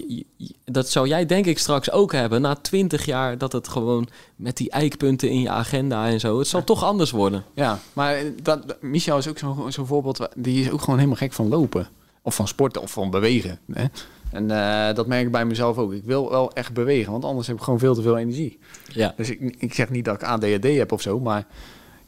dat 0.64 0.88
zou 0.90 1.08
jij 1.08 1.26
denk 1.26 1.46
ik 1.46 1.58
straks 1.58 1.90
ook 1.90 2.12
hebben. 2.12 2.40
Na 2.40 2.54
twintig 2.54 3.04
jaar 3.04 3.38
dat 3.38 3.52
het 3.52 3.68
gewoon 3.68 4.08
met 4.36 4.56
die 4.56 4.70
eikpunten 4.70 5.30
in 5.30 5.40
je 5.40 5.48
agenda 5.50 6.06
en 6.06 6.20
zo. 6.20 6.38
Het 6.38 6.48
zal 6.48 6.64
toch 6.64 6.84
anders 6.84 7.10
worden. 7.10 7.44
Ja, 7.54 7.78
maar 7.92 8.22
dat, 8.42 8.76
Michel 8.80 9.18
is 9.18 9.28
ook 9.28 9.38
zo'n 9.68 9.86
voorbeeld. 9.86 10.28
Die 10.36 10.60
is 10.60 10.70
ook 10.70 10.80
gewoon 10.80 10.96
helemaal 10.96 11.18
gek 11.18 11.32
van 11.32 11.48
lopen. 11.48 11.88
Of 12.22 12.34
van 12.34 12.48
sporten 12.48 12.82
of 12.82 12.90
van 12.90 13.10
bewegen. 13.10 13.58
Hè? 13.72 13.84
En 14.30 14.50
eh, 14.50 14.94
dat 14.94 15.06
merk 15.06 15.26
ik 15.26 15.32
bij 15.32 15.44
mezelf 15.44 15.78
ook. 15.78 15.92
Ik 15.92 16.04
wil 16.04 16.30
wel 16.30 16.52
echt 16.52 16.72
bewegen, 16.72 17.12
want 17.12 17.24
anders 17.24 17.46
heb 17.46 17.56
ik 17.56 17.62
gewoon 17.62 17.78
veel 17.78 17.94
te 17.94 18.02
veel 18.02 18.18
energie. 18.18 18.58
Ja. 18.92 19.14
Dus 19.16 19.30
ik, 19.30 19.54
ik 19.58 19.74
zeg 19.74 19.90
niet 19.90 20.04
dat 20.04 20.14
ik 20.14 20.22
ADHD 20.22 20.64
heb 20.76 20.92
of 20.92 21.00
zo, 21.02 21.20
maar 21.20 21.46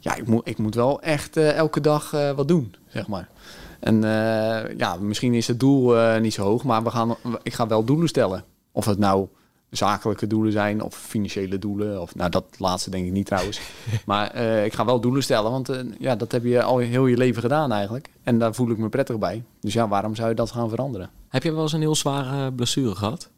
ja, 0.03 0.15
ik, 0.15 0.27
moet, 0.27 0.47
ik 0.47 0.57
moet 0.57 0.75
wel 0.75 1.01
echt 1.01 1.37
eh, 1.37 1.55
elke 1.55 1.81
dag 1.81 2.13
eh, 2.13 2.31
wat 2.31 2.47
doen, 2.47 2.75
zeg 2.87 3.07
maar. 3.07 3.29
En 3.79 4.03
eh, 4.03 4.77
ja, 4.77 4.95
misschien 4.95 5.33
is 5.33 5.47
het 5.47 5.59
doel 5.59 6.19
niet 6.19 6.33
zo 6.33 6.43
hoog, 6.43 6.63
maar 6.63 6.83
we 6.83 6.89
gaan, 6.89 7.15
ik 7.43 7.53
ga 7.53 7.67
wel 7.67 7.83
doelen 7.83 8.07
stellen. 8.07 8.43
Of 8.71 8.85
het 8.85 8.99
nou 8.99 9.27
zakelijke 9.69 10.27
doelen 10.27 10.51
zijn 10.51 10.81
of 10.81 10.95
financiële 10.95 11.59
doelen. 11.59 12.01
Of, 12.01 12.15
nou, 12.15 12.29
dat 12.29 12.45
laatste 12.57 12.89
denk 12.89 13.05
ik 13.05 13.11
niet 13.11 13.25
trouwens. 13.25 13.61
maar 14.05 14.35
ik 14.65 14.73
ga 14.73 14.85
wel 14.85 14.99
doelen 14.99 15.23
stellen, 15.23 15.51
want 15.51 15.69
ja, 15.99 16.15
dat 16.15 16.31
heb 16.31 16.43
je 16.43 16.63
al 16.63 16.77
heel 16.77 17.05
je 17.05 17.17
leven 17.17 17.41
gedaan 17.41 17.71
eigenlijk. 17.71 18.09
En 18.23 18.39
daar 18.39 18.53
voel 18.53 18.69
ik 18.69 18.77
me 18.77 18.89
prettig 18.89 19.17
bij. 19.17 19.43
Dus 19.59 19.73
ja, 19.73 19.87
waarom 19.87 20.15
zou 20.15 20.29
je 20.29 20.35
dat 20.35 20.51
gaan 20.51 20.69
veranderen? 20.69 21.09
Heb 21.27 21.43
je 21.43 21.53
wel 21.53 21.61
eens 21.61 21.73
een 21.73 21.79
heel 21.79 21.95
zware 21.95 22.53
blessure 22.53 22.95
gehad? 22.95 23.29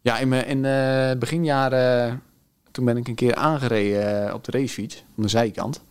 Ja, 0.00 0.18
in, 0.18 0.28
mijn, 0.28 0.46
in 0.46 1.18
beginjaren, 1.18 2.22
toen 2.70 2.84
ben 2.84 2.96
ik 2.96 3.08
een 3.08 3.14
keer 3.14 3.34
aangereden 3.34 4.34
op 4.34 4.44
de 4.44 4.50
racefiets, 4.50 5.04
aan 5.16 5.22
de 5.22 5.28
zijkant. 5.28 5.82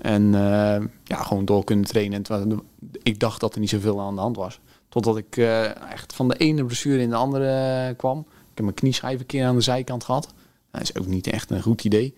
En 0.00 0.34
eh, 0.34 0.84
ja, 1.04 1.22
gewoon 1.22 1.44
door 1.44 1.64
kunnen 1.64 1.84
trainen. 1.84 2.22
En 2.22 2.62
ik 3.02 3.20
dacht 3.20 3.40
dat 3.40 3.54
er 3.54 3.60
niet 3.60 3.68
zoveel 3.68 4.00
aan 4.00 4.14
de 4.14 4.20
hand 4.20 4.36
was. 4.36 4.60
Totdat 4.88 5.16
ik 5.16 5.36
eh, 5.36 5.92
echt 5.92 6.14
van 6.14 6.28
de 6.28 6.36
ene 6.36 6.64
blessure 6.64 7.00
in 7.00 7.10
de 7.10 7.16
andere 7.16 7.48
eh, 7.88 7.96
kwam. 7.96 8.18
Ik 8.18 8.54
heb 8.54 8.64
mijn 8.64 8.74
knieschijf 8.74 9.20
een 9.20 9.26
keer 9.26 9.46
aan 9.46 9.54
de 9.54 9.60
zijkant 9.60 10.04
gehad. 10.04 10.28
Dat 10.70 10.82
is 10.82 10.96
ook 10.96 11.06
niet 11.06 11.26
echt 11.26 11.50
een 11.50 11.62
goed 11.62 11.84
idee. 11.84 12.14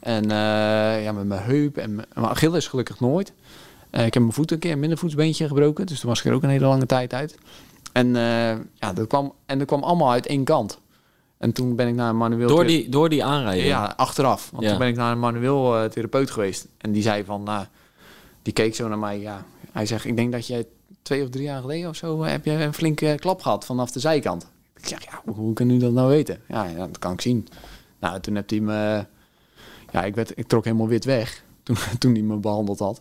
En 0.00 0.28
ja, 1.02 1.12
met 1.12 1.26
mijn 1.26 1.42
heup 1.42 1.76
en 1.76 1.94
mijn, 1.94 2.08
mijn 2.14 2.26
Achilles 2.26 2.66
gelukkig 2.66 3.00
nooit. 3.00 3.32
Ik 3.90 4.14
heb 4.14 4.18
mijn 4.18 4.32
voet 4.32 4.50
een 4.50 4.58
keer, 4.58 4.72
een 4.72 4.78
middenvoetsbeentje 4.78 5.46
gebroken. 5.46 5.86
Dus 5.86 6.00
toen 6.00 6.08
was 6.08 6.18
ik 6.18 6.24
er 6.24 6.32
ook 6.32 6.42
een 6.42 6.48
hele 6.48 6.66
lange 6.66 6.86
tijd 6.86 7.12
uit. 7.12 7.38
En, 7.92 8.14
ja, 8.74 8.92
dat 8.94 9.06
kwam, 9.06 9.32
en 9.46 9.58
dat 9.58 9.66
kwam 9.66 9.82
allemaal 9.82 10.10
uit 10.10 10.26
één 10.26 10.44
kant. 10.44 10.78
En 11.44 11.52
toen 11.52 11.76
ben 11.76 11.88
ik 11.88 11.94
naar 11.94 12.08
een 12.10 12.16
manueel... 12.16 12.48
Door 12.48 12.66
die, 12.66 12.88
door 12.88 13.08
die 13.08 13.24
aanrijding? 13.24 13.66
Ja, 13.66 13.92
achteraf. 13.96 14.50
Want 14.50 14.62
Ja. 14.62 14.68
toen 14.70 14.78
ben 14.78 14.88
ik 14.88 14.96
naar 14.96 15.12
een 15.12 15.18
manueel 15.18 15.76
eh, 15.78 15.84
therapeut 15.84 16.30
geweest. 16.30 16.66
En 16.78 16.92
die 16.92 17.02
zei 17.02 17.24
van... 17.24 17.42
nou, 17.42 17.64
die 18.42 18.52
keek 18.52 18.74
zo 18.74 18.88
naar 18.88 18.98
mij. 18.98 19.20
Ja. 19.20 19.44
Hij 19.72 19.86
zegt, 19.86 20.04
ik 20.04 20.16
denk 20.16 20.32
dat 20.32 20.46
jij 20.46 20.66
twee 21.02 21.22
of 21.22 21.28
drie 21.28 21.44
jaar 21.44 21.60
geleden 21.60 21.88
of 21.88 21.96
zo... 21.96 22.22
eh, 22.22 22.30
heb 22.30 22.44
je 22.44 22.50
een 22.50 22.74
flinke 22.74 23.14
klap 23.20 23.42
gehad 23.42 23.64
vanaf 23.64 23.90
de 23.90 24.00
zijkant. 24.00 24.50
Ik 24.76 24.86
zeg, 24.86 25.04
ja, 25.04 25.20
hoe, 25.24 25.34
hoe 25.34 25.52
kan 25.52 25.70
u 25.70 25.78
dat 25.78 25.92
nou 25.92 26.08
weten? 26.08 26.40
Ja, 26.48 26.64
ja, 26.64 26.76
dat 26.86 26.98
kan 26.98 27.12
ik 27.12 27.20
zien. 27.20 27.48
Nou, 27.98 28.20
toen 28.20 28.34
heb 28.34 28.50
hij 28.50 28.60
me... 28.60 29.06
Ja, 29.92 30.04
ik, 30.04 30.14
werd, 30.14 30.38
ik 30.38 30.46
trok 30.46 30.64
helemaal 30.64 30.88
wit 30.88 31.04
weg. 31.04 31.42
Toen, 31.62 31.76
toen 31.98 32.12
hij 32.12 32.22
me 32.22 32.36
behandeld 32.36 32.78
had. 32.78 33.00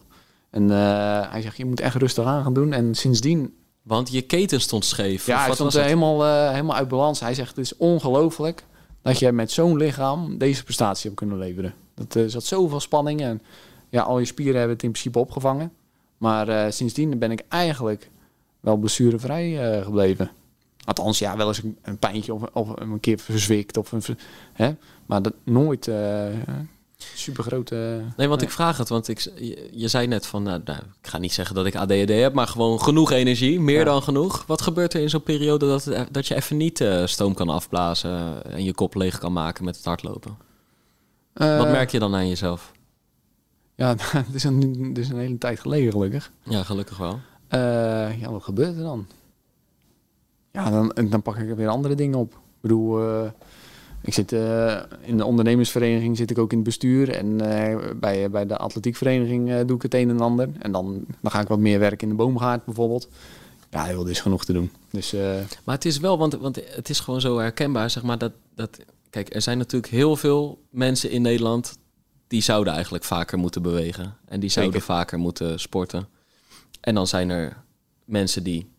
En 0.50 0.72
eh, 0.72 1.32
hij 1.32 1.42
zegt, 1.42 1.58
je 1.58 1.66
moet 1.66 1.80
echt 1.80 1.96
rustig 1.96 2.26
aan 2.26 2.44
gaan 2.44 2.54
doen. 2.54 2.74
En 2.74 2.96
sindsdien 2.96 3.54
Want 3.84 4.12
je 4.12 4.22
keten 4.22 4.62
stond 4.62 4.86
scheef. 4.86 5.26
ja, 5.26 5.38
hij 5.38 5.48
wat 5.48 5.56
stond 5.56 5.74
eh, 5.74 5.78
het? 5.78 5.86
helemaal, 5.86 6.26
eh, 6.26 6.50
helemaal 6.50 6.76
uit 6.76 6.88
balans. 6.88 7.20
Hij 7.20 7.34
zegt, 7.34 7.50
het 7.50 7.66
is 7.66 7.78
ongelooflijk 7.78 8.66
dat 9.02 9.20
je 9.20 9.32
met 9.32 9.52
zo'n 9.52 9.78
lichaam 9.78 10.38
deze 10.38 10.64
prestatie 10.64 11.06
hebt 11.06 11.16
kunnen 11.16 11.38
leveren. 11.38 11.74
Dat, 11.96 12.16
er 12.16 12.30
zat 12.30 12.44
zoveel 12.44 12.80
spanning 12.80 13.22
en 13.22 13.42
ja, 13.90 14.02
al 14.02 14.20
je 14.20 14.26
spieren 14.26 14.56
hebben 14.56 14.74
het 14.76 14.84
in 14.84 14.92
principe 14.92 15.20
opgevangen. 15.20 15.74
Maar 16.18 16.48
eh, 16.48 16.72
sindsdien 16.72 17.20
ben 17.20 17.32
ik 17.32 17.44
eigenlijk 17.50 18.10
wel 18.60 18.78
blessurevrij 18.78 19.78
eh, 19.78 19.84
gebleven. 19.84 20.32
Althans, 20.86 21.20
ja, 21.20 21.38
wel 21.38 21.48
eens 21.48 21.64
een, 21.64 21.78
een 21.82 21.98
pijntje 21.98 22.34
of, 22.34 22.42
of 22.54 22.70
een 22.76 23.00
keer 23.00 23.20
verzwikt. 23.20 23.78
Of 23.78 23.92
een, 23.92 24.04
hè? 24.54 24.76
Maar 25.06 25.22
dat 25.22 25.34
nooit 25.44 25.88
eh 25.88 26.28
super 27.16 27.44
grote... 27.44 28.02
Nee, 28.18 28.28
want 28.28 28.42
ik 28.42 28.50
vraag 28.50 28.78
het, 28.78 28.90
want 28.90 29.08
ik, 29.08 29.20
je, 29.20 29.70
je 29.72 29.88
zei 29.88 30.08
net 30.08 30.26
van, 30.26 30.44
nou, 30.44 30.62
nou, 30.66 30.80
ik 31.02 31.08
ga 31.08 31.18
niet 31.18 31.34
zeggen 31.34 31.56
dat 31.56 31.66
ik 31.66 31.76
ADHD 31.76 32.10
heb, 32.10 32.34
maar 32.34 32.48
gewoon 32.48 32.82
genoeg 32.82 33.12
energie, 33.12 33.60
meer 33.60 33.78
Ja. 33.78 33.84
dan 33.84 34.04
genoeg. 34.04 34.44
Wat 34.48 34.62
gebeurt 34.62 34.94
er 34.94 35.02
in 35.02 35.10
zo'n 35.10 35.24
periode 35.24 35.68
dat, 35.68 35.84
het- 35.86 36.14
dat 36.14 36.28
je 36.28 36.36
even 36.36 36.58
niet 36.58 36.82
eh, 36.82 37.06
stoom 37.06 37.34
kan 37.34 37.50
afblazen 37.50 38.44
en 38.46 38.64
je 38.64 38.74
kop 38.74 38.96
leeg 38.96 39.18
kan 39.18 39.34
maken 39.34 39.66
met 39.66 39.76
het 39.76 39.86
hardlopen? 39.86 40.38
Wat 41.34 41.48
Eh, 41.48 41.72
merk 41.72 41.90
je 41.92 42.00
dan 42.00 42.16
aan 42.16 42.28
jezelf? 42.28 42.72
Ja, 43.76 43.96
het 44.28 44.34
is, 44.34 44.44
een, 44.44 44.86
het 44.88 44.98
is 44.98 45.10
een 45.10 45.18
hele 45.20 45.38
tijd 45.38 45.60
geleden 45.60 45.92
gelukkig. 45.92 46.32
Ja, 46.44 46.64
gelukkig 46.64 46.98
wel. 46.98 47.20
Eh, 47.48 48.20
ja, 48.22 48.32
wat 48.32 48.44
gebeurt 48.44 48.76
er 48.78 48.84
dan? 48.84 49.08
Ja, 50.52 50.70
dan, 50.70 51.08
dan 51.10 51.22
pak 51.22 51.38
ik 51.38 51.56
weer 51.56 51.68
andere 51.68 51.96
dingen 51.96 52.20
op. 52.20 52.34
Ik 52.34 52.40
bedoel, 52.62 53.00
eh, 53.02 53.30
ik 54.04 54.14
zit 54.14 54.32
eh, 54.32 54.82
in 55.02 55.18
de 55.18 55.26
ondernemersvereniging 55.26 56.18
zit 56.18 56.32
ik 56.32 56.38
ook 56.38 56.52
in 56.52 56.58
het 56.58 56.66
bestuur. 56.66 57.10
En 57.10 57.42
eh, 57.42 57.92
bij, 57.96 58.30
bij 58.30 58.46
de 58.46 58.58
atletiekvereniging 58.58 59.52
eh, 59.52 59.60
doe 59.66 59.76
ik 59.76 59.82
het 59.82 59.94
een 59.94 60.10
en 60.10 60.20
ander. 60.20 60.50
En 60.60 60.72
dan, 60.72 61.06
dan 61.22 61.32
ga 61.32 61.42
ik 61.42 61.48
wat 61.48 61.60
meer 61.60 61.80
werken 61.80 62.10
in 62.10 62.10
de 62.10 62.24
boomgaard 62.24 62.66
bijvoorbeeld. 62.66 63.10
Ja, 63.74 63.84
heel, 63.84 64.04
er 64.04 64.10
is 64.10 64.20
genoeg 64.20 64.46
te 64.46 64.54
doen. 64.54 64.72
Dus 64.92 65.14
eh, 65.14 65.36
Maar 65.64 65.76
het 65.76 65.86
is 65.86 65.98
wel, 65.98 66.18
want, 66.18 66.34
want 66.34 66.62
het 66.76 66.90
is 66.90 67.00
gewoon 67.00 67.22
zo 67.22 67.38
herkenbaar, 67.38 67.90
zeg 67.90 68.04
maar, 68.04 68.18
dat, 68.18 68.32
dat... 68.56 68.80
Kijk, 69.10 69.36
er 69.36 69.42
zijn 69.42 69.58
natuurlijk 69.58 69.94
heel 69.94 70.16
veel 70.16 70.62
mensen 70.70 71.12
in 71.12 71.22
Nederland 71.22 71.78
die 72.28 72.42
zouden 72.42 72.74
eigenlijk 72.74 73.04
vaker 73.04 73.38
moeten 73.38 73.62
bewegen. 73.62 74.18
En 74.26 74.40
die 74.40 74.50
zouden 74.50 74.74
Zeker. 74.74 74.96
vaker 74.96 75.20
moeten 75.20 75.60
sporten. 75.60 76.08
En 76.82 76.96
dan 76.96 77.08
zijn 77.08 77.30
er 77.30 77.64
mensen 78.06 78.44
die, 78.44 78.70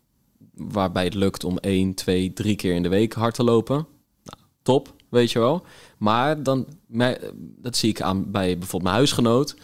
waarbij 0.53 1.03
het 1.03 1.13
lukt 1.13 1.43
om 1.43 1.57
één, 1.57 1.93
twee, 1.93 2.33
drie 2.33 2.55
keer 2.55 2.75
in 2.75 2.83
de 2.83 2.89
week 2.89 3.13
hard 3.13 3.35
te 3.35 3.43
lopen. 3.43 3.75
Nou, 4.23 4.39
top, 4.61 4.94
weet 5.15 5.31
je 5.31 5.39
wel. 5.39 5.63
Maar 5.97 6.43
dan, 6.43 6.65
dat 7.61 7.77
zie 7.77 7.89
ik 7.89 8.01
aan 8.01 8.31
bij 8.31 8.47
bijvoorbeeld 8.57 8.83
mijn 8.83 8.95
huisgenoot. 8.95 9.55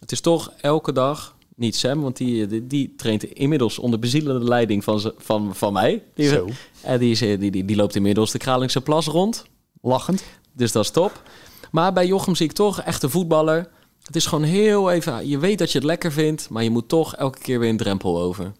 Het 0.00 0.12
is 0.12 0.20
toch 0.20 0.52
elke 0.60 0.92
dag, 0.92 1.36
niet 1.56 1.76
Sam, 1.76 2.00
want 2.00 2.16
die, 2.16 2.46
die, 2.46 2.66
die 2.66 2.94
traint 2.96 3.24
inmiddels 3.24 3.78
onder 3.78 3.98
bezielende 3.98 4.44
leiding 4.44 4.84
van, 4.84 5.00
ze- 5.00 5.14
van, 5.18 5.54
van 5.54 5.72
mij. 5.72 6.02
Die, 6.14 6.28
Zo. 6.28 6.48
En 6.82 6.98
die, 6.98 7.10
is, 7.10 7.20
eh, 7.22 7.38
die, 7.40 7.50
die, 7.50 7.64
die 7.64 7.76
loopt 7.76 7.96
inmiddels 7.96 8.30
de 8.30 8.38
Kralingse 8.38 8.80
Plas 8.80 9.06
rond. 9.06 9.44
lachend. 9.82 10.22
Dus 10.52 10.72
dat 10.72 10.84
is 10.84 10.90
top. 10.90 11.22
Maar 11.70 11.92
bij 11.92 12.06
Jochem 12.06 12.34
zie 12.34 12.46
ik 12.46 12.52
toch 12.52 12.80
echt 12.80 13.02
een 13.02 13.10
voetballer. 13.10 13.68
Het 14.02 14.16
is 14.16 14.26
gewoon 14.26 14.44
heel 14.44 14.90
even... 14.90 15.28
Je 15.28 15.38
weet 15.38 15.58
dat 15.58 15.72
je 15.72 15.78
het 15.78 15.86
lekker 15.86 16.12
vindt, 16.12 16.48
maar 16.50 16.62
je 16.62 16.70
moet 16.70 16.88
toch 16.88 17.16
elke 17.16 17.38
keer 17.38 17.58
weer 17.58 17.68
een 17.68 17.76
drempel 17.76 18.20
over. 18.20 18.52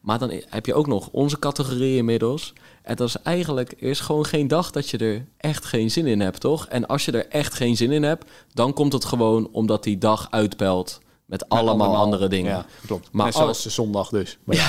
Maar 0.00 0.18
dan 0.18 0.32
heb 0.48 0.66
je 0.66 0.74
ook 0.74 0.86
nog 0.86 1.08
onze 1.12 1.38
categorie 1.38 1.96
inmiddels. 1.96 2.52
En 2.88 2.96
dat 2.96 3.08
is 3.08 3.16
eigenlijk 3.22 3.70
er 3.72 3.88
is 3.88 4.00
gewoon 4.00 4.24
geen 4.26 4.48
dag 4.48 4.70
dat 4.70 4.88
je 4.90 4.98
er 4.98 5.26
echt 5.36 5.64
geen 5.64 5.90
zin 5.90 6.06
in 6.06 6.20
hebt, 6.20 6.40
toch? 6.40 6.66
En 6.66 6.86
als 6.86 7.04
je 7.04 7.12
er 7.12 7.26
echt 7.28 7.54
geen 7.54 7.76
zin 7.76 7.90
in 7.92 8.02
hebt, 8.02 8.30
dan 8.52 8.72
komt 8.72 8.92
het 8.92 9.04
gewoon 9.04 9.48
omdat 9.52 9.82
die 9.82 9.98
dag 9.98 10.26
uitpelt 10.30 11.00
met 11.24 11.48
allemaal, 11.48 11.96
andere 11.96 12.28
dingen. 12.28 12.50
Ja, 12.52 12.66
klopt. 12.86 13.08
Maar 13.12 13.24
Maar 13.24 13.34
al- 13.34 13.40
zoals 13.40 13.62
de 13.62 13.70
zondag 13.70 14.08
dus. 14.08 14.38
Ja, 14.46 14.62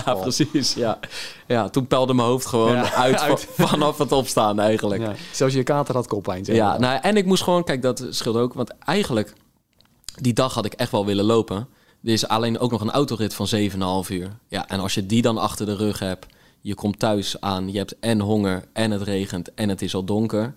geval. 0.00 0.20
precies. 0.28 0.74
Ja. 0.74 0.98
ja, 1.46 1.68
toen 1.68 1.86
pelde 1.86 2.14
mijn 2.14 2.28
hoofd 2.28 2.46
gewoon 2.46 2.72
Ja, 2.74 2.92
uit, 2.92 3.20
uit. 3.28 3.46
van- 3.50 3.68
vanaf 3.68 3.98
het 3.98 4.12
opstaan 4.12 4.58
eigenlijk. 4.60 5.02
Ja. 5.02 5.12
Zelfs 5.32 5.54
je 5.54 5.62
kater 5.62 5.94
had 5.94 6.06
koppijn. 6.06 6.42
Ja, 6.46 6.78
nou, 6.78 6.98
en 7.02 7.16
ik 7.16 7.24
moest 7.26 7.42
gewoon, 7.42 7.64
kijk, 7.64 7.82
dat 7.82 8.06
scheelt 8.10 8.36
ook. 8.36 8.54
Want 8.54 8.74
eigenlijk, 8.78 9.32
die 10.14 10.32
dag 10.32 10.54
had 10.54 10.64
ik 10.64 10.72
echt 10.72 10.90
wel 10.90 11.06
willen 11.06 11.24
lopen. 11.24 11.56
Er 12.04 12.12
is 12.12 12.28
alleen 12.28 12.58
ook 12.58 12.70
nog 12.70 12.80
een 12.80 12.90
autorit 12.90 13.34
van 13.34 13.46
7,5 14.04 14.10
uur. 14.10 14.30
Ja, 14.48 14.68
en 14.68 14.80
als 14.80 14.94
je 14.94 15.06
die 15.06 15.22
dan 15.22 15.38
achter 15.38 15.66
de 15.66 15.76
rug 15.76 15.98
hebt, 15.98 16.26
je 16.60 16.74
komt 16.74 16.98
thuis 16.98 17.40
aan, 17.40 17.72
je 17.72 17.78
hebt 17.78 17.98
en 17.98 18.20
honger, 18.20 18.64
en 18.72 18.90
het 18.90 19.02
regent, 19.02 19.54
en 19.54 19.68
het 19.68 19.82
is 19.82 19.94
al 19.94 20.04
donker. 20.04 20.54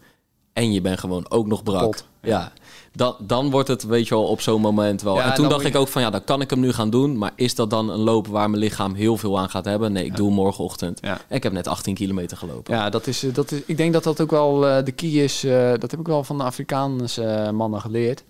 En 0.54 0.72
je 0.74 0.82
bent 0.82 1.00
gewoon 1.00 1.26
ook 1.30 1.48
nog 1.48 1.64
brak. 1.64 1.80
Kapot, 1.80 2.06
Ja, 2.22 2.52
dan, 2.92 3.16
dan 3.20 3.50
wordt 3.52 3.68
het, 3.68 3.84
weet 3.84 4.08
je 4.08 4.16
wel, 4.16 4.24
op 4.24 4.42
zo'n 4.42 4.62
moment 4.62 5.02
wel. 5.02 5.16
Ja, 5.16 5.26
en 5.30 5.34
toen 5.34 5.50
dacht 5.50 5.66
ik 5.66 5.76
ook 5.76 5.88
van, 5.88 6.02
ja, 6.02 6.10
dan 6.10 6.24
kan 6.24 6.42
ik 6.42 6.50
hem 6.50 6.60
nu 6.60 6.72
gaan 6.74 6.90
doen. 6.90 7.18
Maar 7.18 7.32
is 7.36 7.56
dat 7.56 7.70
dan 7.70 7.90
een 7.90 8.00
loop 8.00 8.28
waar 8.28 8.50
mijn 8.50 8.62
lichaam 8.62 8.94
heel 8.94 9.18
veel 9.18 9.40
aan 9.40 9.50
gaat 9.50 9.66
hebben? 9.66 9.92
Nee, 9.92 10.06
ik 10.06 10.16
doe 10.16 10.32
morgenochtend. 10.32 11.00
En 11.00 11.18
ik 11.30 11.44
heb 11.44 11.52
net 11.52 11.68
18 11.68 11.94
kilometer 11.94 12.38
gelopen. 12.38 12.74
Ja, 12.76 12.90
dat 12.90 13.08
is, 13.08 13.20
dat 13.34 13.52
is, 13.52 13.62
ik 13.66 13.78
denk 13.78 13.94
dat 13.94 14.04
dat 14.04 14.22
ook 14.22 14.32
wel 14.32 14.68
eh, 14.68 14.84
de 14.86 14.92
key 14.92 15.10
is. 15.10 15.44
eh, 15.44 15.72
dat 15.80 15.92
heb 15.92 16.00
ik 16.00 16.08
wel 16.08 16.24
van 16.24 16.38
de 16.38 16.44
Afrikaanse 16.44 17.24
eh, 17.24 17.50
mannen 17.52 17.82
geleerd. 17.82 18.24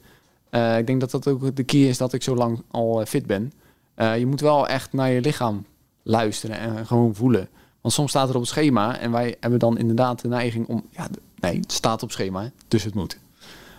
Ik 0.78 0.88
denk 0.88 1.00
dat 1.00 1.12
dat 1.12 1.28
ook 1.28 1.56
de 1.56 1.64
key 1.64 1.80
is 1.88 1.98
dat 1.98 2.14
ik 2.14 2.24
zo 2.24 2.36
lang 2.36 2.64
al 2.72 3.06
fit 3.06 3.26
ben. 3.26 3.54
Je 3.96 4.26
moet 4.26 4.42
wel 4.42 4.68
echt 4.68 4.94
naar 4.94 5.10
je 5.12 5.22
lichaam 5.22 5.66
luisteren 6.04 6.58
en 6.58 6.86
gewoon 6.86 7.16
voelen. 7.16 7.50
Want 7.84 7.96
soms 7.96 8.10
staat 8.10 8.30
er 8.30 8.36
op 8.36 8.42
het 8.42 8.50
schema 8.50 8.98
en 8.98 9.12
wij 9.12 9.36
hebben 9.40 9.60
dan 9.60 9.78
inderdaad 9.78 10.22
de 10.22 10.28
neiging 10.28 10.68
om... 10.68 10.84
Ja, 10.90 11.08
nee, 11.40 11.60
het 11.60 11.72
staat 11.72 12.04
op 12.04 12.12
schema, 12.12 12.52
dus 12.68 12.84
het 12.84 12.94
moet. 12.94 13.18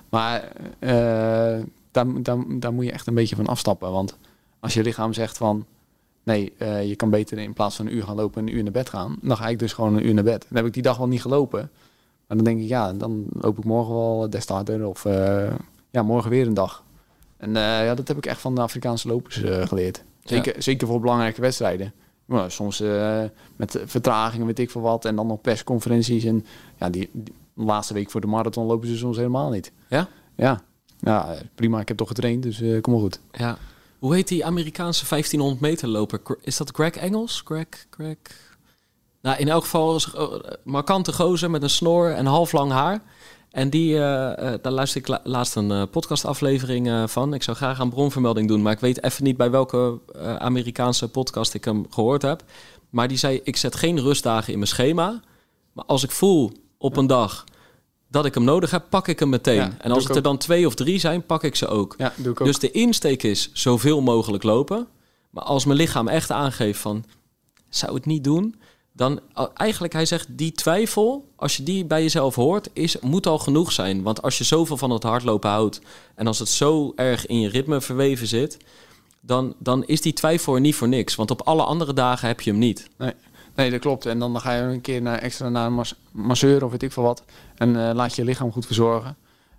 Maar 0.09 0.53
eh, 0.79 1.63
daar, 1.91 2.23
daar, 2.23 2.39
daar 2.49 2.73
moet 2.73 2.85
je 2.85 2.93
echt 2.93 3.07
een 3.07 3.15
beetje 3.15 3.37
van 3.37 3.47
afstappen. 3.47 3.93
Want 3.93 4.17
als 4.61 4.75
je 4.75 4.83
lichaam 4.83 5.13
zegt 5.13 5.37
van... 5.37 5.65
Nee, 6.23 6.53
eh, 6.59 6.89
je 6.89 6.97
kan 6.97 7.11
beter 7.11 7.39
in 7.39 7.53
plaats 7.53 7.77
van 7.77 7.87
een 7.87 7.95
uur 7.95 8.03
gaan 8.03 8.17
lopen 8.17 8.43
een 8.43 8.55
uur 8.55 8.63
naar 8.63 8.73
bed 8.73 8.89
gaan. 8.89 9.17
Dan 9.23 9.37
ga 9.37 9.49
ik 9.49 9.59
dus 9.59 9.73
gewoon 9.73 9.97
een 9.97 10.07
uur 10.07 10.15
naar 10.15 10.25
bed. 10.25 10.47
Dan 10.49 10.57
heb 10.57 10.67
ik 10.67 10.73
die 10.73 10.83
dag 10.83 10.97
wel 10.97 11.09
niet 11.09 11.23
gelopen. 11.23 11.71
Maar 12.27 12.37
dan 12.37 12.45
denk 12.45 12.61
ik, 12.61 12.69
ja, 12.69 12.93
dan 12.93 13.27
loop 13.33 13.59
ik 13.59 13.65
morgen 13.65 13.95
wel 13.95 14.31
des 14.31 14.45
te 14.45 14.53
harder. 14.53 14.87
Of 14.87 15.05
eh, 15.05 15.53
ja, 15.91 16.03
morgen 16.03 16.31
weer 16.31 16.47
een 16.47 16.55
dag. 16.55 16.85
En 17.37 17.57
eh, 17.57 17.63
ja, 17.63 17.95
dat 17.95 18.09
heb 18.09 18.17
ik 18.17 18.27
echt 18.27 18.41
van 18.41 18.55
de 18.55 18.61
Afrikaanse 18.61 19.09
lopers 19.09 19.43
eh, 19.43 19.67
geleerd. 19.67 20.03
Zeker, 20.25 20.63
zeker 20.63 20.87
voor 20.87 21.01
belangrijke 21.01 21.41
wedstrijden. 21.41 21.93
Maar 22.25 22.51
soms 22.51 22.81
eh, 22.81 23.23
met 23.57 23.83
vertragingen, 23.85 24.47
weet 24.47 24.59
ik 24.59 24.71
veel 24.71 24.81
wat. 24.81 25.05
En 25.05 25.17
dan 25.17 25.27
nog 25.27 25.41
persconferenties. 25.41 26.25
En 26.25 26.47
ja, 26.79 26.91
die, 26.91 27.11
die 27.13 27.35
laatste 27.55 27.95
week 27.95 28.11
voor 28.11 28.21
de 28.21 28.27
marathon 28.27 28.67
lopen 28.67 28.89
ze 28.89 28.97
soms 28.97 29.17
helemaal 29.17 29.51
niet. 29.51 29.73
Ja? 29.89 30.09
Ja, 30.37 30.63
ja 30.99 31.35
prima. 31.55 31.81
Ik 31.81 31.89
heb 31.89 31.97
toch 31.97 32.09
getraind, 32.09 32.43
dus 32.43 32.61
eh, 32.61 32.81
kom 32.81 32.93
maar 32.93 33.03
goed. 33.03 33.21
Ja. 33.33 33.59
Hoe 33.99 34.15
heet 34.15 34.29
die 34.29 34.45
Amerikaanse 34.45 35.09
1500 35.09 35.61
meter 35.61 35.89
loper? 35.89 36.21
Is 36.41 36.57
dat 36.57 36.71
Greg 36.71 36.97
Engels? 36.97 37.43
Greg, 37.45 37.67
Greg... 37.91 38.17
Nou, 39.21 39.39
in 39.39 39.49
elk 39.49 39.63
geval 39.63 39.97
is 39.97 40.09
een 40.15 40.43
markante 40.65 41.13
gozer 41.13 41.51
met 41.51 41.63
een 41.63 41.71
snor 41.71 42.13
en 42.13 42.27
half 42.27 42.53
lang 42.53 42.73
haar. 42.73 43.03
En 43.55 43.71
die, 43.71 43.95
eh, 43.97 44.53
eh, 44.53 44.59
daar 44.63 44.73
luister 44.73 45.01
ik 45.01 45.09
la- 45.09 45.21
laatst 45.25 45.57
een 45.57 45.71
eh, 45.71 45.83
podcastaflevering 45.91 47.11
van. 47.11 47.35
Ik 47.35 47.43
zou 47.43 47.57
graag 47.57 47.79
een 47.79 47.89
bronvermelding 47.91 48.49
doen, 48.49 48.63
maar 48.63 48.73
ik 48.73 48.79
weet 48.81 49.03
even 49.03 49.25
niet 49.25 49.37
bij 49.37 49.51
welke 49.51 49.99
Amerikaanse 50.39 51.09
podcast 51.09 51.55
ik 51.55 51.65
hem 51.65 51.87
gehoord 51.91 52.23
heb. 52.23 52.43
Maar 52.91 53.09
die 53.09 53.17
zei, 53.17 53.41
ik 53.45 53.57
zet 53.57 53.75
geen 53.77 54.01
rustdagen 54.01 54.53
in 54.53 54.59
mijn 54.59 54.71
schema. 54.71 55.21
Maar 55.73 55.85
als 55.85 56.03
ik 56.05 56.11
voel 56.11 56.53
op 56.79 56.97
een 56.97 57.07
dag 57.07 57.45
dat 58.09 58.25
ik 58.25 58.35
hem 58.35 58.45
nodig 58.45 58.71
heb, 58.71 58.85
pak 58.91 59.09
ik 59.09 59.19
hem 59.19 59.29
meteen. 59.29 59.55
Ja, 59.55 59.73
en 59.79 59.91
als 59.91 60.03
het 60.03 60.13
er 60.13 60.19
ook. 60.19 60.25
dan 60.25 60.39
twee 60.39 60.67
of 60.67 60.75
drie 60.75 60.99
zijn, 60.99 61.27
pak 61.27 61.43
ik 61.45 61.57
ze 61.57 61.67
ook. 61.67 61.95
Ja, 61.99 62.13
doe 62.17 62.33
ik 62.33 62.41
ook. 62.41 62.47
Dus 62.47 62.59
de 62.59 62.71
insteek 62.71 63.23
is 63.23 63.51
zoveel 63.53 64.01
mogelijk 64.01 64.43
lopen. 64.43 64.87
Maar 65.31 65.45
als 65.45 65.65
mijn 65.65 65.79
lichaam 65.79 66.09
echt 66.09 66.31
aangeeft 66.31 66.81
van, 66.81 67.05
zou 67.69 67.95
het 67.95 68.07
niet 68.07 68.25
doen? 68.25 68.55
Dan 68.97 69.21
eigenlijk, 69.55 69.93
hij 69.93 70.07
zegt, 70.07 70.27
die 70.31 70.53
twijfel, 70.53 71.29
als 71.37 71.57
je 71.57 71.63
die 71.63 71.85
bij 71.85 72.03
jezelf 72.03 72.35
hoort, 72.35 72.69
is, 72.73 72.99
moet 73.01 73.27
al 73.27 73.39
genoeg 73.39 73.73
zijn. 73.73 74.03
Want 74.03 74.23
als 74.23 74.39
je 74.39 74.45
zoveel 74.45 74.77
van 74.77 74.91
het 74.91 75.03
hardlopen 75.03 75.51
houdt 75.51 75.81
en 76.15 76.27
als 76.27 76.39
het 76.39 76.49
zo 76.49 76.93
erg 76.97 77.27
in 77.27 77.41
je 77.41 77.49
ritme 77.49 77.81
verweven 77.81 78.27
zit, 78.27 78.57
dan, 79.21 79.55
dan 79.59 79.85
is 79.85 80.01
die 80.01 80.13
twijfel 80.13 80.55
er 80.55 80.61
niet 80.61 80.75
voor 80.75 80.89
niks. 80.89 81.15
Want 81.15 81.31
op 81.31 81.43
alle 81.43 81.63
andere 81.63 81.93
dagen 81.93 82.29
heb 82.29 82.41
je 82.41 82.51
hem 82.51 82.59
niet. 82.59 82.89
Nee, 82.99 83.13
nee, 83.55 83.71
dat 83.71 83.81
klopt. 83.81 84.07
En 84.07 84.19
dan 84.19 84.41
ga 84.41 84.55
je 84.55 84.63
een 84.63 84.81
keer 84.81 85.03
naar, 85.03 85.19
extra 85.19 85.49
naar 85.49 85.67
een 85.67 85.75
mas- 85.75 85.95
masseur 86.11 86.65
of 86.65 86.71
weet 86.71 86.83
ik 86.83 86.93
veel 86.93 87.03
wat. 87.03 87.23
En 87.55 87.89
eh, 87.89 87.95
laat 87.95 88.15
je 88.15 88.23
je 88.23 88.29
lichaam 88.29 88.53
goed 88.53 88.67
verzorgen. 88.67 89.17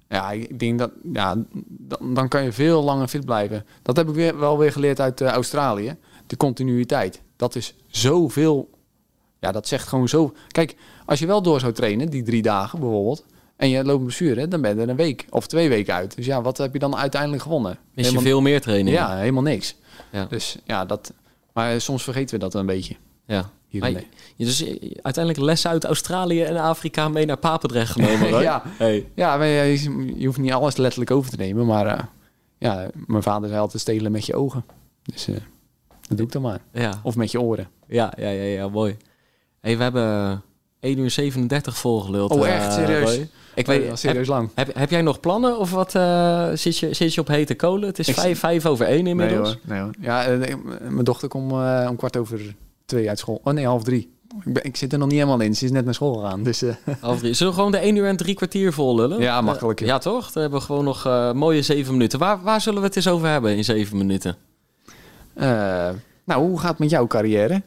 Ja, 0.10 0.32
ik 0.32 0.60
denk 0.60 0.80
dat 0.80 0.92
ja, 1.14 1.36
dan, 1.68 2.14
dan 2.14 2.28
kan 2.28 2.44
je 2.44 2.52
veel 2.52 2.84
langer 2.84 3.08
fit 3.08 3.26
blijven. 3.26 3.66
Dat 3.82 3.96
heb 3.96 4.10
ik 4.10 4.16
weer, 4.16 4.40
wel 4.40 4.58
weer 4.58 4.72
geleerd 4.72 5.00
uit 5.00 5.22
eh, 5.22 5.28
Australië. 5.28 5.96
De 6.28 6.38
continuïteit. 6.38 7.22
Dat 7.36 7.56
is 7.56 7.74
zoveel. 7.88 8.70
Ja, 9.46 9.52
dat 9.52 9.68
zegt 9.68 9.88
gewoon 9.88 10.08
zo. 10.10 10.34
Kijk, 10.48 10.76
als 11.06 11.20
je 11.20 11.26
wel 11.26 11.42
door 11.42 11.60
zou 11.60 11.74
trainen, 11.74 12.10
die 12.10 12.24
drie 12.24 12.42
dagen 12.42 12.80
bijvoorbeeld. 12.80 13.26
En 13.56 13.70
je 13.70 13.84
loopt 13.84 14.04
blessure, 14.04 14.48
dan 14.48 14.62
ben 14.62 14.76
je 14.76 14.82
er 14.82 14.90
een 14.90 14.96
week 14.96 15.26
of 15.30 15.48
twee 15.48 15.70
weken 15.70 15.94
uit. 15.94 16.16
Dus 16.16 16.26
ja, 16.26 16.42
wat 16.42 16.58
heb 16.58 16.74
je 16.74 16.80
dan 16.80 16.96
uiteindelijk 16.96 17.42
gewonnen? 17.42 17.78
Mis 17.94 18.06
je 18.06 18.20
veel 18.20 18.42
meer 18.42 18.62
training. 18.62 18.96
Ja, 18.96 19.18
helemaal 19.18 19.44
niks. 19.44 19.76
Ja. 20.12 20.26
Dus 20.26 20.58
ja, 20.64 20.86
dat. 20.86 21.14
Maar 21.54 21.82
soms 21.82 22.04
vergeten 22.04 22.36
we 22.36 22.42
dat 22.42 22.54
een 22.54 22.66
beetje. 22.66 22.96
ja. 23.26 23.50
Dus 24.38 24.58
je- 24.60 25.00
uiteindelijk 25.02 25.44
lessen 25.46 25.70
uit 25.70 25.84
Australië 25.86 26.42
en 26.44 26.58
Afrika 26.58 27.08
mee 27.10 27.26
naar 27.26 27.38
Papendrecht 27.38 27.92
genomen. 27.92 28.42
Ja. 28.42 28.64
Hey. 28.66 29.10
Ja, 29.16 29.38
maar 29.38 29.48
je, 29.48 29.84
je 30.20 30.26
hoeft 30.26 30.38
niet 30.38 30.52
alles 30.54 30.76
letterlijk 30.78 31.12
over 31.12 31.30
te 31.32 31.38
nemen. 31.38 31.66
Maar 31.66 31.88
eh, 31.88 32.04
ja, 32.58 32.88
mijn 33.08 33.24
vader 33.24 33.48
zei 33.50 33.62
altijd 33.62 33.82
stelen 33.82 34.12
met 34.12 34.26
je 34.26 34.36
ogen. 34.36 34.66
Dus 35.04 35.28
eh, 35.28 35.36
dat 36.08 36.18
doe 36.18 36.26
ik 36.26 36.32
dan 36.32 36.42
maar. 36.42 36.60
Ja. 36.74 37.00
Of 37.04 37.16
met 37.16 37.32
je 37.32 37.42
oren. 37.42 37.68
Ja, 37.88 38.14
ja, 38.18 38.30
ja, 38.30 38.44
ja, 38.44 38.68
mooi. 38.70 38.98
Hey, 39.66 39.78
we 39.78 39.84
hebben 39.84 40.42
1 40.80 40.98
uur 40.98 41.12
37 41.12 41.78
volgeluld. 41.78 42.32
Oh, 42.32 42.48
eh, 42.48 42.56
echt? 42.56 42.74
Serieus? 42.74 43.16
Ik 43.16 43.66
weet 43.66 43.66
weet, 43.66 43.88
wel 43.88 43.96
serieus 43.96 44.28
lang. 44.28 44.50
Heb, 44.56 44.76
heb, 44.76 44.90
jij 44.90 45.02
nog 45.02 45.20
plannen 45.20 45.60
of 45.60 45.72
wat? 45.72 45.96
eh, 45.96 46.50
zit, 46.54 46.78
je, 46.78 46.94
zit 46.94 47.14
je 47.14 47.22
op 47.22 47.28
hete 47.28 47.56
kolen? 47.56 47.88
Het 47.88 48.00
is 48.00 48.08
Ik- 48.08 48.16
vijf, 48.16 48.40
vijf 48.40 48.66
over 48.66 48.86
één 48.86 49.04
Nee 49.04 49.12
inmiddels. 49.12 49.48
hoor, 49.48 49.58
nee 49.64 49.80
hoor. 49.80 49.94
Ja, 50.00 50.26
eh, 50.26 50.38
nee, 50.38 50.56
mijn 50.90 51.04
dochter 51.04 51.28
komt 51.28 51.52
om 51.90 51.96
kwart 51.96 52.18
over 52.18 52.56
twee 52.86 53.10
uit 53.10 53.20
school. 53.20 53.42
Oh 53.44 53.54
nee, 53.54 53.66
half 53.66 53.84
drie. 53.84 54.14
Ik, 54.46 54.54
ben, 54.54 54.64
ik 54.64 54.76
zit 54.76 54.94
er 54.94 55.00
nog 55.00 55.08
niet 55.08 55.18
helemaal 55.18 55.40
in. 55.40 55.56
Ze 55.56 55.66
is 55.66 55.72
net 55.72 55.86
naar 55.86 55.94
school 55.94 56.14
gegaan. 56.14 56.44
Dus 56.44 56.64
Half 57.02 57.20
drie. 57.20 57.34
Zullen 57.34 57.54
we 57.54 57.60
gewoon 57.60 57.74
de 57.74 57.78
1 57.78 57.96
uur 57.96 58.08
en 58.08 58.18
drie 58.18 58.36
kwartier 58.36 58.74
vol 58.74 58.96
lullen? 58.96 59.20
Ja, 59.20 59.42
makkelijk, 59.42 59.80
ja. 59.80 59.86
ja, 59.86 59.98
toch? 59.98 60.32
Dan 60.32 60.42
hebben 60.42 60.60
we 60.60 60.66
gewoon 60.66 60.84
nog 60.84 61.04
mooie 61.34 61.62
zeven 61.62 61.94
minuten. 61.94 62.20
Waar, 62.20 62.42
waar 62.42 62.62
zullen 62.62 62.80
we 62.80 62.88
het 62.88 62.96
eens 62.96 63.08
over 63.08 63.28
hebben 63.28 63.56
in 63.56 63.64
zeven 63.64 63.98
minuten? 63.98 64.36
nou, 66.26 66.48
hoe 66.48 66.60
gaat 66.60 66.70
het 66.70 66.80
met 66.80 66.90
jouw 66.90 67.08
carrière? 67.08 67.62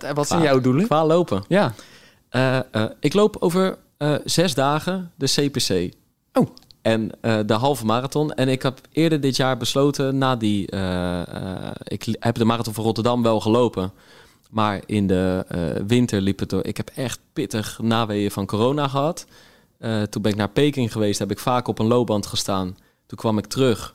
Wat, 0.00 0.10
eh, 0.10 0.14
wat 0.14 0.28
zijn 0.28 0.42
jouw 0.42 0.60
doelen? 0.60 0.86
Qua 0.86 1.06
lopen. 1.06 1.44
Ja. 1.48 1.74
Eh, 2.28 2.56
eh, 2.56 2.84
ik 3.00 3.14
loop 3.14 3.36
over 3.38 3.78
zes 4.24 4.54
dagen 4.54 5.12
de 5.14 5.26
CPC. 5.26 5.94
Oh. 6.32 6.48
En 6.82 7.10
de 7.20 7.54
halve 7.54 7.84
marathon. 7.84 8.32
En 8.32 8.48
ik 8.48 8.62
heb 8.62 8.80
eerder 8.92 9.20
dit 9.20 9.36
jaar 9.36 9.56
besloten, 9.56 10.18
na 10.18 10.36
die... 10.36 10.62
ik 11.84 12.16
heb 12.18 12.34
de 12.34 12.44
marathon 12.44 12.74
van 12.74 12.84
Rotterdam 12.84 13.22
wel 13.22 13.40
gelopen. 13.40 13.92
Maar 14.50 14.80
in 14.86 15.06
de 15.06 15.44
winter 15.86 16.20
liep 16.20 16.38
het 16.38 16.50
door... 16.50 16.64
Ik 16.64 16.76
heb 16.76 16.90
echt 16.94 17.18
pittig 17.32 17.78
naweeën 17.82 18.30
van 18.30 18.46
corona 18.46 18.88
gehad. 18.88 19.26
Eh, 19.84 20.02
toen 20.02 20.22
ben 20.22 20.30
ik 20.30 20.36
naar 20.38 20.48
Peking 20.48 20.92
geweest. 20.92 21.18
Heb 21.18 21.30
ik 21.30 21.38
vaak 21.38 21.68
op 21.68 21.78
een 21.78 21.86
loopband 21.86 22.26
gestaan. 22.26 22.76
Toen 23.06 23.18
kwam 23.18 23.38
ik 23.38 23.46
terug. 23.46 23.94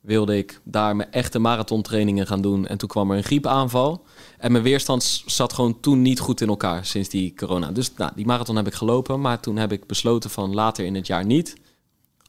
Wilde 0.00 0.36
ik 0.36 0.60
daar 0.64 0.96
mijn 0.96 1.12
echte 1.12 1.38
marathontrainingen 1.38 2.26
gaan 2.26 2.40
doen. 2.40 2.66
En 2.66 2.78
toen 2.78 2.88
kwam 2.88 3.10
er 3.10 3.16
een 3.16 3.24
griepaanval. 3.24 4.04
En 4.38 4.52
mijn 4.52 4.64
weerstand 4.64 5.22
zat 5.26 5.52
gewoon 5.52 5.80
toen 5.80 6.02
niet 6.02 6.20
goed 6.20 6.40
in 6.40 6.48
elkaar 6.48 6.84
sinds 6.84 7.08
die 7.08 7.34
corona. 7.36 7.72
Dus 7.72 7.94
nou, 7.94 8.12
die 8.14 8.26
marathon 8.26 8.56
heb 8.56 8.66
ik 8.66 8.74
gelopen. 8.74 9.20
Maar 9.20 9.40
toen 9.40 9.56
heb 9.56 9.72
ik 9.72 9.86
besloten 9.86 10.30
van 10.30 10.54
later 10.54 10.84
in 10.84 10.94
het 10.94 11.06
jaar 11.06 11.24
niet. 11.24 11.56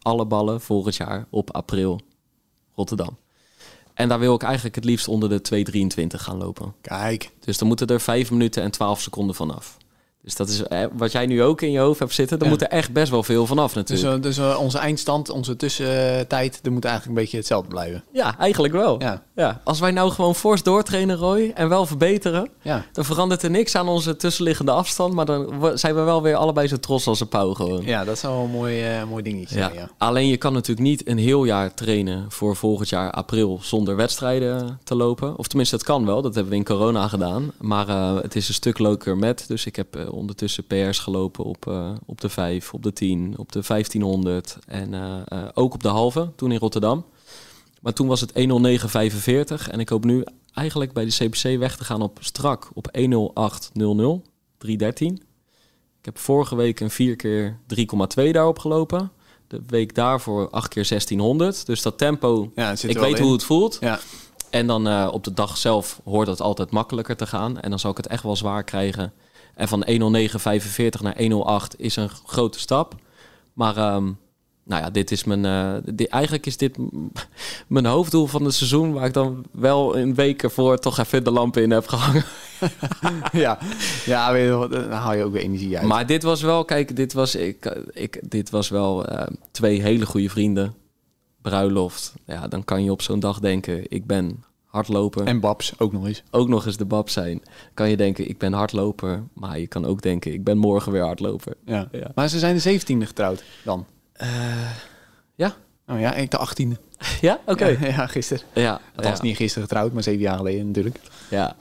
Alle 0.01 0.25
ballen 0.25 0.61
volgend 0.61 0.95
jaar 0.95 1.27
op 1.29 1.51
april 1.53 1.99
Rotterdam. 2.75 3.17
En 3.93 4.09
daar 4.09 4.19
wil 4.19 4.35
ik 4.35 4.43
eigenlijk 4.43 4.75
het 4.75 4.83
liefst 4.83 5.07
onder 5.07 5.29
de 5.29 5.63
2.23 6.01 6.07
gaan 6.07 6.37
lopen. 6.37 6.73
Kijk. 6.81 7.31
Dus 7.39 7.57
dan 7.57 7.67
moeten 7.67 7.87
er 7.87 8.01
5 8.01 8.31
minuten 8.31 8.63
en 8.63 8.71
12 8.71 9.01
seconden 9.01 9.35
vanaf. 9.35 9.77
Dus 10.29 10.37
dat 10.37 10.49
is 10.49 10.63
eh, 10.63 10.85
wat 10.93 11.11
jij 11.11 11.25
nu 11.25 11.43
ook 11.43 11.61
in 11.61 11.71
je 11.71 11.79
hoofd 11.79 11.99
hebt 11.99 12.13
zitten. 12.13 12.39
Daar 12.39 12.47
Ja. 12.47 12.53
moet 12.53 12.63
er 12.63 12.69
echt 12.69 12.91
best 12.91 13.11
wel 13.11 13.23
veel 13.23 13.45
vanaf 13.45 13.73
Dus, 13.73 13.75
natuurlijk. 13.75 14.15
eh, 14.17 14.21
dus 14.21 14.37
eh, 14.37 14.59
onze 14.59 14.77
eindstand, 14.77 15.29
onze 15.29 15.55
tussentijd, 15.55 16.59
dat 16.61 16.73
moet 16.73 16.85
eigenlijk 16.85 17.17
een 17.17 17.23
beetje 17.23 17.37
hetzelfde 17.37 17.69
blijven. 17.69 18.03
ja, 18.11 18.37
eigenlijk 18.37 18.73
wel. 18.73 19.01
Ja. 19.01 19.23
Ja, 19.35 19.61
Als 19.63 19.79
wij 19.79 19.91
nou 19.91 20.11
gewoon 20.11 20.35
fors 20.35 20.63
doortrainen, 20.63 21.15
Roy, 21.15 21.51
en 21.55 21.69
wel 21.69 21.85
verbeteren... 21.85 22.49
ja. 22.61 22.85
dan 22.91 23.05
verandert 23.05 23.43
er 23.43 23.49
niks 23.49 23.75
aan 23.75 23.87
onze 23.87 24.15
tussenliggende 24.15 24.71
afstand... 24.71 25.13
maar 25.13 25.25
dan 25.25 25.71
zijn 25.77 25.95
we 25.95 26.01
wel 26.01 26.21
weer 26.21 26.35
allebei 26.35 26.67
zo 26.67 26.77
trots 26.77 27.07
als 27.07 27.19
een 27.19 27.27
pauw 27.27 27.53
gewoon. 27.53 27.81
ja 27.85 28.03
dat 28.03 28.17
zou 28.19 28.33
wel 28.35 28.43
een 28.43 28.51
mooi, 28.51 28.83
mooi 29.09 29.23
dingetje 29.23 29.57
Ja. 29.57 29.65
zijn. 29.67 29.79
Ja. 29.79 29.89
Alleen 29.97 30.27
je 30.27 30.37
kan 30.37 30.53
natuurlijk 30.53 30.87
niet 30.87 31.07
een 31.07 31.17
heel 31.17 31.43
jaar 31.45 31.73
trainen 31.73 32.25
voor 32.29 32.55
volgend 32.55 32.89
jaar 32.89 33.11
april 33.11 33.59
zonder 33.61 33.95
wedstrijden 33.95 34.79
te 34.83 34.95
lopen. 34.95 35.37
Of 35.37 35.47
tenminste, 35.47 35.75
het 35.75 35.83
kan 35.85 36.05
wel. 36.05 36.21
Dat 36.21 36.33
hebben 36.33 36.51
we 36.51 36.57
in 36.59 36.65
corona 36.65 37.07
gedaan. 37.07 37.51
Maar 37.59 37.87
het 38.21 38.35
is 38.35 38.47
een 38.47 38.53
stuk 38.53 38.79
leuker 38.79 39.17
met. 39.17 39.43
Dus 39.47 39.65
ik 39.65 39.75
heb 39.75 39.87
ondertussen 40.19 40.67
PR's 40.67 40.99
gelopen 40.99 41.43
op, 41.43 41.67
eh, 41.67 41.91
op 42.05 42.21
de 42.21 42.29
5, 42.29 42.73
op 42.73 42.83
de 42.83 42.93
10, 42.93 43.33
op 43.37 43.51
de 43.51 43.61
1500 43.61 44.57
en 44.67 44.93
eh, 44.93 45.21
eh, 45.25 45.49
ook 45.53 45.73
op 45.73 45.83
de 45.83 45.87
halve, 45.87 46.31
toen 46.35 46.51
in 46.51 46.59
Rotterdam. 46.59 47.05
Maar 47.81 47.93
toen 47.93 48.07
was 48.07 48.21
het 48.21 48.33
10945 48.33 49.69
en 49.69 49.79
ik 49.79 49.89
hoop 49.89 50.03
nu 50.03 50.23
eigenlijk 50.53 50.93
bij 50.93 51.05
de 51.05 51.11
CPC 51.11 51.59
weg 51.59 51.77
te 51.77 51.83
gaan 51.83 52.01
op 52.01 52.17
strak 52.21 52.69
op 52.73 52.87
10800, 52.91 54.25
313. 54.57 55.13
Ik 55.99 56.05
heb 56.05 56.17
vorige 56.17 56.55
week 56.55 56.79
een 56.79 56.89
4 56.89 57.15
keer 57.15 57.59
3,2 57.67 58.31
daarop 58.31 58.59
gelopen. 58.59 59.11
De 59.47 59.61
week 59.67 59.95
daarvoor 59.95 60.49
8 60.49 60.67
keer 60.67 60.85
1600. 60.87 61.65
Dus 61.65 61.81
dat 61.81 61.97
tempo, 61.97 62.51
Ja, 62.55 62.71
ik 62.71 62.97
weet 62.97 63.17
in. 63.17 63.23
hoe 63.23 63.31
het 63.31 63.43
voelt. 63.43 63.77
Ja. 63.79 63.99
En 64.49 64.67
dan 64.67 65.11
op 65.11 65.23
de 65.23 65.33
dag 65.33 65.57
zelf 65.57 66.01
hoort 66.03 66.27
het 66.27 66.41
altijd 66.41 66.71
makkelijker 66.71 67.15
te 67.15 67.27
gaan. 67.27 67.59
En 67.59 67.69
dan 67.69 67.79
zal 67.79 67.91
ik 67.91 67.97
het 67.97 68.07
echt 68.07 68.23
wel 68.23 68.35
zwaar 68.35 68.63
krijgen. 68.63 69.13
En 69.59 69.67
van 69.67 69.85
109,45 69.87 71.01
naar 71.01 71.17
108 71.17 71.79
is 71.79 71.95
een 71.95 72.09
grote 72.09 72.59
stap. 72.59 72.95
Maar 73.53 73.77
ehm, 73.77 74.11
nou 74.63 74.81
ja, 74.83 74.89
dit 74.89 75.11
is 75.11 75.23
mijn. 75.23 75.45
eh, 75.45 76.05
eigenlijk 76.09 76.45
is 76.45 76.57
dit 76.57 76.77
mijn 77.67 77.85
hoofddoel 77.85 78.27
van 78.27 78.45
het 78.45 78.53
seizoen. 78.53 78.93
Waar 78.93 79.05
ik 79.05 79.13
dan 79.13 79.45
wel 79.51 79.97
een 79.97 80.15
week 80.15 80.43
ervoor 80.43 80.77
toch 80.77 80.97
even 80.97 81.23
de 81.23 81.31
lampen 81.31 81.61
in 81.61 81.71
heb 81.71 81.87
gehangen. 81.87 82.23
ja, 83.31 83.57
ja 84.05 84.31
weet 84.31 84.45
je 84.45 84.67
dan 84.69 84.91
haal 84.91 85.13
je 85.13 85.23
ook 85.23 85.33
weer 85.33 85.41
energie 85.41 85.77
uit. 85.77 85.87
Maar 85.87 86.05
dit 86.05 86.23
was 86.23 86.41
wel, 86.41 86.65
kijk, 86.65 86.95
dit 86.95 87.13
was, 87.13 87.35
ik, 87.35 87.75
ik, 87.91 88.19
dit 88.29 88.49
was 88.49 88.69
wel 88.69 89.05
eh, 89.05 89.27
twee 89.51 89.81
hele 89.81 90.05
goede 90.05 90.29
vrienden. 90.29 90.73
Bruiloft. 91.41 92.13
Ja, 92.25 92.47
dan 92.47 92.63
kan 92.63 92.83
je 92.83 92.91
op 92.91 93.01
zo'n 93.01 93.19
dag 93.19 93.39
denken, 93.39 93.91
ik 93.91 94.05
ben 94.05 94.43
hardloper. 94.69 95.25
En 95.25 95.39
Babs 95.39 95.73
ook 95.79 95.91
nog 95.91 96.07
eens. 96.07 96.23
ook 96.31 96.47
nog 96.47 96.65
eens 96.65 96.77
de 96.77 96.85
bab 96.85 97.09
zijn. 97.09 97.41
Kan 97.73 97.89
je 97.89 97.97
denken, 97.97 98.29
ik 98.29 98.37
ben 98.37 98.53
hardloper. 98.53 99.23
Maar 99.33 99.59
je 99.59 99.67
kan 99.67 99.85
ook 99.85 100.01
denken, 100.01 100.33
ik 100.33 100.43
ben 100.43 100.57
morgen 100.57 100.91
weer 100.91 101.03
hardloper. 101.03 101.53
Ja. 101.65 101.87
Ja. 101.91 102.11
Maar 102.15 102.27
ze 102.27 102.39
zijn 102.39 102.55
de 102.57 102.79
17e 102.79 103.07
getrouwd 103.07 103.43
dan. 103.63 103.85
ja? 105.35 105.55
Oh 105.87 105.99
ja, 105.99 106.13
ik 106.13 106.31
de 106.31 106.37
18e. 106.37 106.79
Ja? 107.21 107.39
Oké. 107.45 107.65
Ja, 107.65 107.87
ja, 107.87 108.07
gisteren. 108.07 108.43
Ja, 108.53 108.81
Althans, 108.95 109.17
ja, 109.17 109.23
niet 109.23 109.35
gisteren 109.35 109.67
getrouwd, 109.67 109.93
maar 109.93 110.03
zeven 110.03 110.21
jaar 110.21 110.37
geleden 110.37 110.67
natuurlijk. 110.67 110.99
ja. 111.29 111.55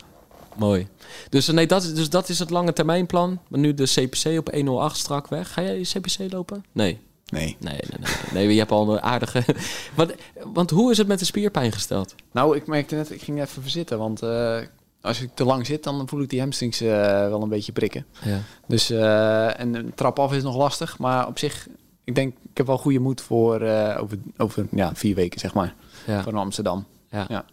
Mooi. 0.57 0.87
Dus, 1.29 1.49
eh, 1.49 1.55
nee, 1.55 1.67
dat, 1.67 1.83
is- 1.83 1.95
dus 1.95 2.11
dat 2.11 2.29
is 2.29 2.39
het 2.39 2.51
lange 2.51 2.73
termijnplan. 2.73 3.39
Maar 3.49 3.61
nu 3.61 3.75
de 3.75 3.85
CPC 3.85 4.39
op 4.39 4.51
108 4.53 4.97
strak 4.97 5.29
weg. 5.29 5.53
Ga 5.53 5.63
jij 5.63 5.79
je 5.79 5.85
CPC 5.85 6.33
lopen? 6.33 6.65
Nee. 6.73 6.99
Nee. 7.33 7.57
Nee, 7.59 7.73
nee, 7.73 7.99
nee. 8.01 8.11
nee 8.33 8.53
je 8.53 8.59
hebt 8.59 8.71
al 8.71 8.93
een 8.93 9.03
aardige... 9.03 9.45
want, 9.97 10.15
want 10.53 10.71
hoe 10.71 10.91
is 10.91 10.99
het 10.99 11.07
met 11.07 11.19
de 11.19 11.25
spierpijn 11.25 11.73
gesteld? 11.73 12.15
Nou, 12.33 12.57
ik 12.57 12.67
merkte 12.67 12.95
net, 12.95 13.11
ik 13.11 13.23
ging 13.23 13.41
even 13.41 13.63
verzitten. 13.63 13.99
Want 13.99 14.23
eh, 14.23 14.59
als 15.01 15.21
ik 15.21 15.31
te 15.35 15.45
lang 15.45 15.67
zit, 15.67 15.85
dan 15.85 16.09
voel 16.09 16.23
ik 16.23 16.29
die 16.29 16.41
hamstrings 16.41 16.81
eh, 16.81 16.89
wel 17.29 17.43
een 17.43 17.49
beetje 17.49 17.73
prikken. 17.73 18.07
Ja. 18.25 18.41
Dus, 18.67 18.91
eh, 18.91 19.61
en 19.61 19.75
een 19.75 19.95
trap 19.95 20.19
af 20.19 20.33
is 20.33 20.43
nog 20.43 20.57
lastig. 20.57 20.99
Maar 20.99 21.27
op 21.27 21.39
zich, 21.39 21.69
ik 22.05 22.15
denk, 22.15 22.35
ik 22.51 22.57
heb 22.57 22.67
wel 22.67 22.79
goede 22.79 22.99
moed 22.99 23.21
voor 23.21 23.55
over, 23.99 24.19
over 24.37 24.67
ja, 24.71 24.95
vier 24.95 25.15
weken, 25.15 25.41
zeg 25.41 25.55
maar. 25.55 25.75
Ja. 26.07 26.23
Van 26.23 26.35
Amsterdam. 26.35 26.87
Ja. 27.11 27.27
Ja. 27.29 27.45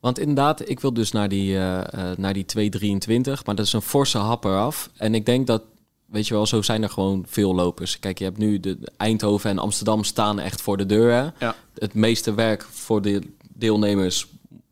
Want 0.00 0.18
inderdaad, 0.18 0.68
ik 0.68 0.80
wil 0.80 0.92
dus 0.92 1.12
naar 1.12 1.28
die, 1.28 1.58
eh, 1.58 2.10
naar 2.16 2.32
die 2.32 2.44
223, 2.44 3.46
maar 3.46 3.54
dat 3.54 3.66
is 3.66 3.72
een 3.72 3.82
forse 3.82 4.18
happer 4.18 4.56
af. 4.56 4.90
En 4.96 5.14
ik 5.14 5.26
denk 5.26 5.46
dat, 5.46 5.62
weet 6.10 6.26
je 6.28 6.34
wel, 6.34 6.46
zo 6.46 6.62
zijn 6.62 6.82
er 6.82 6.90
gewoon 6.90 7.24
veel 7.28 7.54
lopers. 7.54 7.98
Kijk, 7.98 8.18
je 8.18 8.24
hebt 8.24 8.38
nu 8.38 8.60
de 8.60 8.78
Eindhoven 8.96 9.50
en 9.50 9.58
Amsterdam 9.58 10.04
staan 10.04 10.38
echt 10.38 10.60
voor 10.62 10.76
de 10.76 10.86
deur. 10.86 11.12
Hè? 11.12 11.46
Ja. 11.46 11.54
Het 11.74 11.94
meeste 11.94 12.34
werk 12.34 12.62
voor 12.62 13.02
de 13.02 13.22
deelnemers 13.54 14.26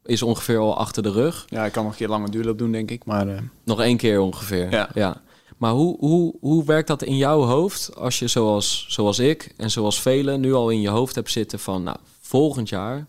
is 0.05 0.23
ongeveer 0.23 0.59
al 0.59 0.77
achter 0.77 1.03
de 1.03 1.11
rug. 1.11 1.47
ja, 1.49 1.65
ik 1.65 1.73
kan 1.73 1.83
nog 1.83 1.93
een 1.93 1.99
keer 1.99 2.09
lange 2.09 2.31
duurloop 2.31 2.59
doen, 2.59 2.73
denk 2.73 2.91
ik. 2.91 3.05
Maar 3.05 3.29
eh, 3.29 3.39
Nog 3.65 3.81
één 3.81 3.97
keer 3.97 4.21
ongeveer. 4.21 4.89
Ja. 4.95 5.23
Maar 5.57 5.73
hoe, 5.73 5.97
hoe, 5.99 6.35
hoe 6.41 6.65
werkt 6.65 6.89
dat 6.89 7.03
in 7.03 7.17
jouw 7.17 7.41
hoofd 7.43 7.97
als 7.97 8.19
je 8.19 8.29
zoals, 8.29 8.87
zoals 8.89 9.19
ik 9.19 9.55
en 9.57 9.71
zoals 9.71 10.01
velen 10.01 10.41
nu 10.41 10.55
al 10.55 10.71
in 10.71 10.81
je 10.81 10.89
hoofd 10.89 11.15
hebt 11.15 11.31
zitten 11.31 11.59
van 11.59 11.83
nou, 11.83 11.97
volgend 12.21 12.69
jaar, 12.69 13.07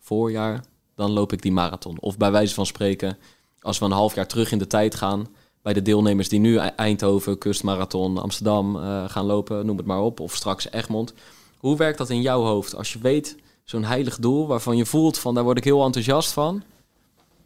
voorjaar, 0.00 0.64
dan 0.94 1.10
loop 1.10 1.32
ik 1.32 1.42
die 1.42 1.52
marathon. 1.52 2.00
Of 2.00 2.16
bij 2.16 2.30
wijze 2.30 2.54
van 2.54 2.66
spreken, 2.66 3.18
als 3.60 3.78
we 3.78 3.84
een 3.84 3.90
half 3.90 4.14
jaar 4.14 4.26
terug 4.26 4.52
in 4.52 4.58
de 4.58 4.66
tijd 4.66 4.94
gaan, 4.94 5.26
bij 5.62 5.72
de 5.72 5.82
deelnemers 5.82 6.28
die 6.28 6.40
nu 6.40 6.56
E- 6.56 6.72
Eindhoven, 6.76 7.38
Kustmarathon, 7.38 8.18
Amsterdam 8.18 8.76
eh, 8.76 9.04
gaan 9.08 9.24
lopen, 9.24 9.66
noem 9.66 9.76
het 9.76 9.86
maar 9.86 10.00
op, 10.00 10.20
of 10.20 10.34
straks 10.34 10.70
Egmond. 10.70 11.14
Hoe 11.58 11.76
werkt 11.76 11.98
dat 11.98 12.10
in 12.10 12.20
jouw 12.20 12.42
hoofd 12.42 12.76
als 12.76 12.92
je 12.92 12.98
weet 12.98 13.36
zo'n 13.64 13.84
heilig 13.84 14.18
doel 14.18 14.46
waarvan 14.46 14.76
je 14.76 14.86
voelt 14.86 15.18
van 15.18 15.34
daar 15.34 15.44
word 15.44 15.58
ik 15.58 15.64
heel 15.64 15.84
enthousiast 15.84 16.32
van? 16.32 16.62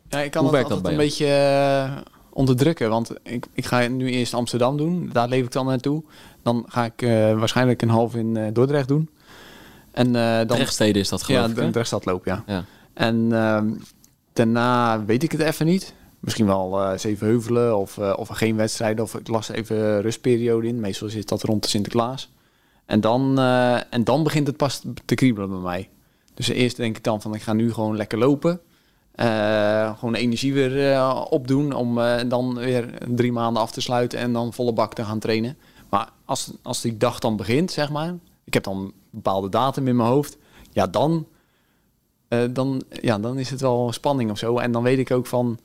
Ja, 0.09 0.19
ik 0.19 0.31
kan 0.31 0.43
Hoe 0.43 0.53
werkt 0.53 0.69
dat 0.69 0.83
bij 0.83 0.93
een 0.93 0.99
beetje 0.99 1.27
eh, 1.27 1.97
onderdrukken. 2.31 2.89
Want 2.89 3.11
ik, 3.23 3.47
ik 3.53 3.67
ga 3.67 3.87
nu 3.89 4.11
eerst 4.11 4.35
Amsterdam 4.35 4.77
doen. 4.77 5.11
Daar 5.13 5.29
leef 5.29 5.45
ik 5.45 5.53
dan 5.53 5.67
naartoe. 5.67 6.03
Dan 6.43 6.65
ga 6.69 6.85
ik 6.85 7.03
eh, 7.03 7.39
waarschijnlijk 7.39 7.83
een 7.83 7.89
half 7.89 8.15
in 8.15 8.53
Dordrecht 8.53 8.89
doen. 8.89 9.11
En 9.91 10.13
dan... 10.47 10.57
Rechtsteden 10.57 11.03
is 11.03 11.09
dat 11.09 11.23
geloof 11.23 11.47
ja, 11.47 11.51
ik, 11.51 11.57
hè? 11.57 11.71
Drechtstad 11.71 12.05
loop, 12.05 12.25
ja. 12.25 12.45
Ja. 12.47 12.65
En 12.95 13.29
ehm, 13.33 13.71
daarna 14.33 15.05
weet 15.05 15.23
ik 15.23 15.33
het 15.33 15.41
even 15.41 15.67
niet. 15.67 15.95
Misschien 16.21 16.47
wel 16.47 16.81
eh 16.81 16.99
Zevenheuvelen 16.99 17.77
of, 17.77 17.99
eh, 17.99 18.13
of 18.17 18.29
geen 18.29 18.57
wedstrijden. 18.57 19.05
Of 19.05 19.15
ik 19.15 19.29
las 19.29 19.49
even 19.49 20.01
rustperiode 20.01 20.67
in. 20.67 20.81
Meestal 20.81 21.09
zit 21.09 21.29
dat 21.29 21.43
rond 21.43 21.63
de 21.63 21.69
Sinterklaas. 21.69 22.31
En 22.85 23.01
dan, 23.01 23.39
eh, 23.39 23.95
en 23.95 24.05
dan 24.05 24.23
begint 24.23 24.47
het 24.47 24.57
pas 24.57 24.83
te 25.05 25.15
kriebelen 25.15 25.49
bij 25.49 25.59
mij. 25.59 25.89
Dus 26.35 26.49
eerst 26.49 26.77
denk 26.77 26.97
ik 26.97 27.05
dan 27.05 27.23
van 27.23 27.35
ik 27.35 27.43
ga 27.43 27.53
nu 27.53 27.73
gewoon 27.73 27.97
lekker 27.97 28.19
lopen. 28.19 28.61
Gewoon 29.99 30.15
energie 30.15 30.53
weer 30.53 31.03
opdoen 31.29 31.73
om 31.73 31.95
dan 32.29 32.55
weer 32.55 32.99
drie 33.09 33.33
maanden 33.33 33.63
af 33.63 33.71
te 33.71 33.81
sluiten 33.81 34.19
en 34.19 34.33
dan 34.33 34.53
volle 34.53 34.73
bak 34.73 34.95
te 34.95 35.05
gaan 35.05 35.19
trainen. 35.19 35.57
Maar 35.89 36.09
als, 36.25 36.53
als 36.63 36.81
die 36.81 36.97
dag 36.97 37.19
dan 37.19 37.37
begint, 37.37 37.71
zeg 37.71 37.91
maar, 37.91 38.15
ik 38.45 38.55
heb 38.55 38.63
dan 38.63 38.77
een 38.79 38.93
bepaalde 39.11 39.49
datum 39.49 39.89
in 39.89 39.97
mijn 39.97 40.09
hoofd, 40.09 40.39
ja 40.73 40.87
dan, 40.87 41.27
dan, 42.51 42.83
ja, 42.89 43.19
dan 43.19 43.39
is 43.39 43.51
het 43.51 43.61
wel 43.61 43.93
spanning 43.93 44.31
of 44.31 44.39
zo. 44.39 44.59
En 44.59 44.73
dan 44.73 44.83
weet 44.83 44.99
ik 44.99 45.11
ook 45.11 45.27
van, 45.27 45.59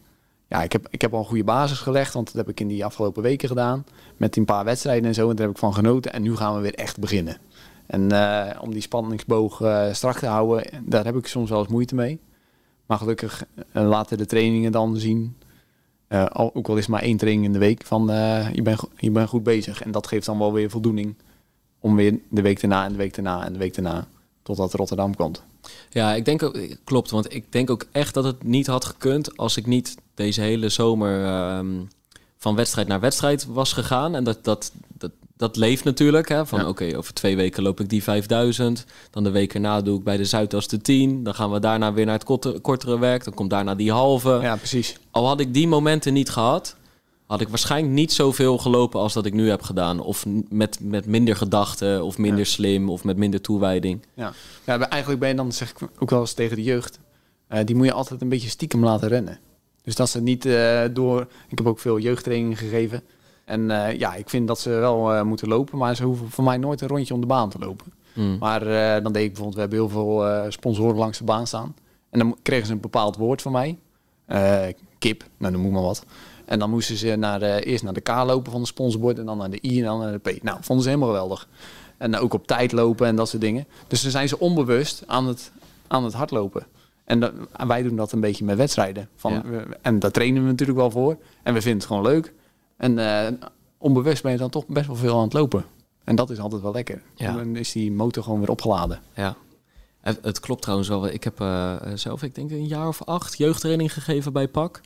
ja, 0.51 0.63
ik 0.63 0.71
heb, 0.71 0.87
ik 0.89 1.01
heb 1.01 1.13
al 1.13 1.19
een 1.19 1.25
goede 1.25 1.43
basis 1.43 1.79
gelegd, 1.79 2.13
want 2.13 2.25
dat 2.25 2.35
heb 2.35 2.49
ik 2.49 2.59
in 2.59 2.67
die 2.67 2.85
afgelopen 2.85 3.23
weken 3.23 3.47
gedaan. 3.47 3.85
Met 4.17 4.37
een 4.37 4.45
paar 4.45 4.65
wedstrijden 4.65 5.05
en 5.05 5.13
zo, 5.13 5.29
en 5.29 5.35
daar 5.35 5.45
heb 5.45 5.55
ik 5.55 5.61
van 5.61 5.73
genoten. 5.73 6.13
En 6.13 6.21
nu 6.21 6.35
gaan 6.35 6.55
we 6.55 6.61
weer 6.61 6.75
echt 6.75 6.99
beginnen. 6.99 7.37
En 7.85 8.11
eh, 8.11 8.61
om 8.61 8.71
die 8.71 8.81
spanningsboog 8.81 9.61
eh, 9.61 9.93
strak 9.93 10.17
te 10.17 10.25
houden, 10.25 10.83
daar 10.83 11.05
heb 11.05 11.15
ik 11.15 11.27
soms 11.27 11.49
wel 11.49 11.59
eens 11.59 11.67
moeite 11.67 11.95
mee. 11.95 12.19
Maar 12.85 12.97
gelukkig 12.97 13.45
eh, 13.71 13.87
laten 13.87 14.17
de 14.17 14.25
trainingen 14.25 14.71
dan 14.71 14.97
zien, 14.97 15.37
ook 16.33 16.67
al 16.67 16.77
is 16.77 16.87
maar 16.87 17.01
één 17.01 17.17
training 17.17 17.45
in 17.45 17.53
de 17.53 17.59
week, 17.59 17.85
van 17.85 18.05
je, 18.53 18.61
bent, 18.63 18.81
je 18.97 19.11
bent 19.11 19.29
goed 19.29 19.43
bezig. 19.43 19.81
En 19.81 19.91
dat 19.91 20.07
geeft 20.07 20.25
dan 20.25 20.37
wel 20.37 20.53
weer 20.53 20.69
voldoening 20.69 21.15
om 21.79 21.95
weer 21.95 22.19
de 22.29 22.41
week 22.41 22.61
daarna 22.61 22.85
en 22.85 22.91
de 22.91 22.97
week 22.97 23.15
daarna 23.15 23.45
en 23.45 23.53
de 23.53 23.59
week 23.59 23.73
daarna, 23.73 24.07
totdat 24.43 24.73
Rotterdam 24.73 25.15
komt. 25.15 25.43
Ja, 25.89 26.13
ik 26.13 26.25
denk 26.25 26.43
ook, 26.43 26.59
klopt. 26.83 27.11
Want 27.11 27.33
ik 27.33 27.51
denk 27.51 27.69
ook 27.69 27.85
echt 27.91 28.13
dat 28.13 28.23
het 28.23 28.43
niet 28.43 28.67
had 28.67 28.85
gekund 28.85 29.37
als 29.37 29.57
ik 29.57 29.65
niet 29.65 29.95
deze 30.21 30.41
hele 30.41 30.69
zomer 30.69 31.25
ehm, 31.25 31.67
van 32.37 32.55
wedstrijd 32.55 32.87
naar 32.87 32.99
wedstrijd 32.99 33.45
was 33.45 33.73
gegaan. 33.73 34.15
En 34.15 34.23
dat, 34.23 34.43
dat, 34.43 34.71
dat, 34.97 35.11
dat 35.37 35.55
leeft 35.55 35.83
natuurlijk. 35.83 36.29
Hè? 36.29 36.45
Van 36.45 36.59
Ja. 36.59 36.67
oké, 36.67 36.97
over 36.97 37.13
twee 37.13 37.35
weken 37.35 37.63
loop 37.63 37.79
ik 37.79 37.89
die 37.89 38.03
5000. 38.03 38.85
Dan 39.11 39.23
de 39.23 39.29
week 39.31 39.53
erna 39.53 39.81
doe 39.81 39.97
ik 39.97 40.03
bij 40.03 40.17
de 40.17 40.25
Zuidas 40.25 40.67
de 40.67 40.81
10. 40.81 41.23
Dan 41.23 41.33
gaan 41.35 41.51
we 41.51 41.59
daarna 41.59 41.93
weer 41.93 42.05
naar 42.05 42.13
het 42.13 42.23
korte, 42.23 42.59
kortere 42.61 42.99
werk. 42.99 43.23
Dan 43.23 43.33
komt 43.33 43.49
daarna 43.49 43.75
die 43.75 43.91
halve. 43.91 44.39
Ja, 44.41 44.55
precies. 44.55 44.95
Al 45.11 45.27
had 45.27 45.39
ik 45.39 45.53
die 45.53 45.67
momenten 45.67 46.13
niet 46.13 46.29
gehad, 46.29 46.75
had 47.27 47.41
ik 47.41 47.47
waarschijnlijk 47.49 47.93
niet 47.93 48.13
zoveel 48.13 48.57
gelopen 48.57 48.99
als 48.99 49.13
dat 49.13 49.25
ik 49.25 49.33
nu 49.33 49.49
heb 49.49 49.61
gedaan. 49.61 49.99
Of 49.99 50.25
met, 50.49 50.77
met 50.81 51.05
minder 51.05 51.35
gedachten, 51.35 52.03
of 52.03 52.17
minder 52.17 52.39
Ja. 52.39 52.45
slim, 52.45 52.89
of 52.89 53.03
met 53.03 53.17
minder 53.17 53.41
toewijding. 53.41 54.05
Ja. 54.13 54.33
ja, 54.65 54.79
eigenlijk 54.89 55.19
ben 55.21 55.29
je 55.29 55.35
dan, 55.35 55.51
zeg 55.51 55.69
ik 55.69 55.77
ook 55.99 56.09
wel 56.09 56.19
eens 56.19 56.33
tegen 56.33 56.55
de 56.55 56.63
jeugd, 56.63 56.99
eh, 57.47 57.65
die 57.65 57.75
moet 57.75 57.85
je 57.85 57.93
altijd 57.93 58.21
een 58.21 58.29
beetje 58.29 58.49
stiekem 58.49 58.83
laten 58.83 59.07
rennen. 59.07 59.39
Dus 59.83 59.95
dat 59.95 60.09
ze 60.09 60.21
niet 60.21 60.45
eh, 60.45 60.81
door... 60.91 61.27
Ik 61.47 61.57
heb 61.57 61.67
ook 61.67 61.79
veel 61.79 61.99
jeugdtrainingen 61.99 62.57
gegeven. 62.57 63.03
En 63.45 63.71
eh, 63.71 63.99
ja, 63.99 64.13
ik 64.13 64.29
vind 64.29 64.47
dat 64.47 64.59
ze 64.59 64.69
wel 64.69 65.13
eh, 65.13 65.21
moeten 65.21 65.47
lopen, 65.47 65.77
maar 65.77 65.95
ze 65.95 66.03
hoeven 66.03 66.29
voor 66.29 66.43
mij 66.43 66.57
nooit 66.57 66.81
een 66.81 66.87
rondje 66.87 67.13
om 67.13 67.21
de 67.21 67.27
baan 67.27 67.49
te 67.49 67.59
lopen. 67.59 67.93
Mm. 68.13 68.37
Maar 68.39 68.63
dan 69.03 69.13
deed 69.13 69.23
ik 69.23 69.33
bijvoorbeeld, 69.33 69.53
we 69.53 69.59
hebben 69.59 69.79
heel 69.79 69.89
veel 69.89 70.51
sponsoren 70.51 70.97
langs 70.97 71.17
de 71.17 71.23
baan 71.23 71.47
staan. 71.47 71.75
En 72.09 72.19
dan 72.19 72.37
kregen 72.41 72.65
ze 72.65 72.73
een 72.73 72.79
bepaald 72.79 73.15
woord 73.17 73.41
van 73.41 73.51
mij. 73.51 73.77
Kip, 74.97 75.23
nou 75.37 75.51
dan 75.51 75.61
moet 75.61 75.71
maar 75.71 75.81
wat. 75.81 76.05
En 76.45 76.59
dan 76.59 76.69
moesten 76.69 76.95
ze 76.95 77.15
naar, 77.15 77.41
eerst 77.41 77.83
naar 77.83 77.93
de 77.93 78.01
K 78.01 78.09
lopen 78.09 78.51
van 78.51 78.61
de 78.61 78.67
sponsorbord 78.67 79.19
en 79.19 79.25
dan 79.25 79.37
naar 79.37 79.49
de 79.49 79.59
I 79.61 79.79
en 79.79 79.85
dan 79.85 79.99
naar 79.99 80.11
de 80.11 80.31
P. 80.31 80.43
Nou, 80.43 80.57
vonden 80.61 80.83
ze 80.83 80.89
helemaal 80.89 81.11
geweldig. 81.13 81.47
En 81.97 82.17
ook 82.17 82.33
op 82.33 82.47
tijd 82.47 82.71
lopen 82.71 83.07
en 83.07 83.15
dat 83.15 83.29
soort 83.29 83.41
dingen. 83.41 83.67
Dus 83.87 84.01
dan 84.01 84.11
zijn 84.11 84.27
ze 84.27 84.39
onbewust 84.39 85.03
aan 85.07 85.27
het, 85.27 85.51
aan 85.87 86.03
het 86.03 86.13
hardlopen. 86.13 86.65
En 87.11 87.19
dat- 87.19 87.33
wij 87.67 87.81
doen 87.83 87.95
dat 87.95 88.11
een 88.11 88.19
beetje 88.19 88.45
met 88.45 88.57
wedstrijden. 88.57 89.09
Van, 89.15 89.33
Ja. 89.33 89.41
we- 89.45 89.77
en 89.81 89.99
daar 89.99 90.11
trainen 90.11 90.43
we 90.43 90.49
natuurlijk 90.49 90.79
wel 90.79 90.91
voor. 90.91 91.17
En 91.43 91.53
we 91.53 91.61
vinden 91.61 91.79
het 91.79 91.87
gewoon 91.87 92.03
leuk. 92.03 92.33
En 92.77 92.99
eh, 92.99 93.31
onbewust 93.77 94.23
ben 94.23 94.31
je 94.31 94.37
dan 94.37 94.49
toch 94.49 94.67
best 94.67 94.87
wel 94.87 94.95
veel 94.95 95.15
aan 95.17 95.23
het 95.23 95.33
lopen. 95.33 95.65
En 96.03 96.15
dat 96.15 96.29
is 96.29 96.39
altijd 96.39 96.61
wel 96.61 96.71
lekker. 96.71 97.01
Ja. 97.15 97.33
Dan 97.33 97.55
is 97.55 97.71
die 97.71 97.91
motor 97.91 98.23
gewoon 98.23 98.39
weer 98.39 98.49
opgeladen. 98.49 98.99
Ja. 99.15 99.35
Het, 100.01 100.19
het 100.21 100.39
klopt 100.39 100.61
trouwens 100.61 100.89
wel. 100.89 101.07
Ik 101.07 101.23
heb 101.23 101.39
eh, 101.41 101.75
zelf, 101.95 102.23
ik 102.23 102.35
denk 102.35 102.51
een 102.51 102.67
jaar 102.67 102.87
of 102.87 103.03
acht 103.03 103.37
jeugdtraining 103.37 103.93
gegeven 103.93 104.33
bij 104.33 104.47
PAK. 104.47 104.81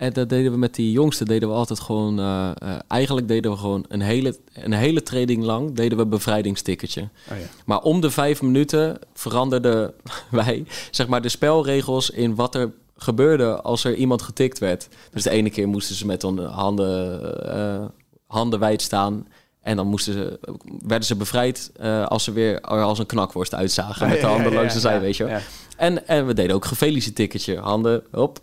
En 0.00 0.12
dat 0.12 0.28
deden 0.28 0.52
we 0.52 0.58
met 0.58 0.74
die 0.74 0.92
jongsten, 0.92 1.26
deden 1.26 1.48
we 1.48 1.54
altijd 1.54 1.80
gewoon... 1.80 2.18
eh, 2.18 2.50
eh, 2.58 2.78
eigenlijk 2.88 3.28
deden 3.28 3.50
we 3.50 3.56
gewoon 3.56 3.84
een 3.88 4.00
hele, 4.00 4.36
een 4.52 4.72
hele 4.72 5.02
training 5.02 5.42
lang, 5.42 5.74
deden 5.74 5.96
we 5.96 6.02
een 6.04 6.08
bevrijdingstikkertje. 6.08 7.00
Oh 7.00 7.38
ja. 7.38 7.44
Maar 7.64 7.80
om 7.80 8.00
de 8.00 8.10
vijf 8.10 8.42
minuten 8.42 8.98
veranderden 9.14 9.92
wij 10.30 10.64
zeg 10.90 11.08
maar, 11.08 11.22
de 11.22 11.28
spelregels 11.28 12.10
in 12.10 12.34
wat 12.34 12.54
er 12.54 12.72
gebeurde 12.96 13.62
als 13.62 13.84
er 13.84 13.94
iemand 13.94 14.22
getikt 14.22 14.58
werd. 14.58 14.88
Dus 15.10 15.22
de 15.22 15.30
ene 15.30 15.50
keer 15.50 15.68
moesten 15.68 15.94
ze 15.94 16.06
met 16.06 16.22
hun 16.22 16.38
handen, 16.38 17.22
eh, 17.54 17.84
handen 18.26 18.58
wijd 18.58 18.82
staan. 18.82 19.26
En 19.62 19.76
dan 19.76 19.86
moesten 19.86 20.12
ze, 20.12 20.38
werden 20.86 21.06
ze 21.06 21.16
bevrijd 21.16 21.72
als 22.06 22.24
ze 22.24 22.32
weer 22.32 22.54
er 22.54 22.82
als 22.82 22.98
een 22.98 23.06
knakworst 23.06 23.54
uitzagen. 23.54 24.08
Met 24.08 24.20
de 24.20 24.26
handen 24.26 24.52
langs 24.52 24.74
de 24.74 24.80
zij, 24.80 25.00
weet 25.00 25.16
je. 25.16 25.24
Ja. 25.24 25.40
En, 25.76 26.06
en 26.06 26.26
we 26.26 26.34
deden 26.34 26.56
ook 26.56 26.64
gefeliciteertje. 26.64 27.58
Handen, 27.58 28.02
hop, 28.10 28.40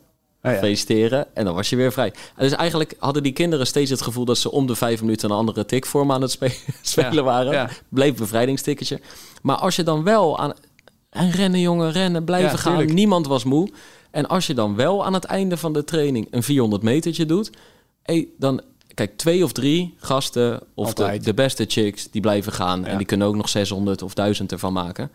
Oh 0.48 0.54
ja. 0.54 0.60
feliciteren. 0.60 1.36
En 1.36 1.46
dan 1.46 1.56
was 1.56 1.70
je 1.70 1.76
weer 1.76 1.92
vrij. 1.92 2.14
En 2.36 2.44
dus 2.44 2.52
eigenlijk 2.52 2.96
hadden 3.00 3.24
die 3.24 3.32
kinderen 3.32 3.68
steeds 3.68 3.90
het 3.90 4.02
gevoel 4.02 4.26
dat 4.26 4.38
ze 4.38 4.52
om 4.52 4.68
de 4.68 4.76
vijf 4.76 5.02
minuten 5.02 5.30
een 5.30 5.36
andere 5.38 5.66
tikvorm 5.66 6.12
aan 6.12 6.22
het 6.22 6.32
spe- 6.32 6.56
spelen 6.82 7.14
Ja, 7.14 7.24
waren. 7.24 7.52
ja. 7.52 7.70
Bleef 7.90 8.16
bevrijdingstikketje. 8.16 9.00
Maar 9.42 9.56
als 9.56 9.76
je 9.76 9.84
dan 9.84 10.04
wel 10.04 10.40
aan... 10.40 10.54
En 11.10 11.32
rennen 11.32 11.60
jongen, 11.60 11.92
rennen, 11.92 12.24
blijven 12.24 12.58
gaan. 12.58 12.72
tuurlijk. 12.72 12.94
Niemand 12.94 13.28
was 13.28 13.44
moe. 13.44 13.70
En 14.12 14.28
als 14.28 14.48
je 14.48 14.54
dan 14.54 14.76
wel 14.76 15.06
aan 15.06 15.14
het 15.14 15.24
einde 15.24 15.58
van 15.58 15.74
de 15.74 15.84
training 15.84 16.28
een 16.32 16.44
400 16.44 16.84
metertje 16.84 17.26
doet... 17.26 17.50
Hey, 18.04 18.28
dan... 18.38 18.62
Kijk, 18.94 19.18
twee 19.18 19.44
of 19.44 19.52
drie 19.52 19.96
gasten 19.98 20.60
of 20.74 20.94
de, 20.94 21.34
beste 21.34 21.66
chicks, 21.68 22.12
die 22.12 22.22
blijven 22.22 22.52
gaan. 22.52 22.80
Ja. 22.80 22.86
En 22.86 22.98
die 22.98 23.06
kunnen 23.06 23.28
ook 23.28 23.36
nog 23.36 23.50
600 23.50 24.02
of 24.02 24.14
1000 24.14 24.52
ervan 24.52 24.74
maken. 24.74 25.12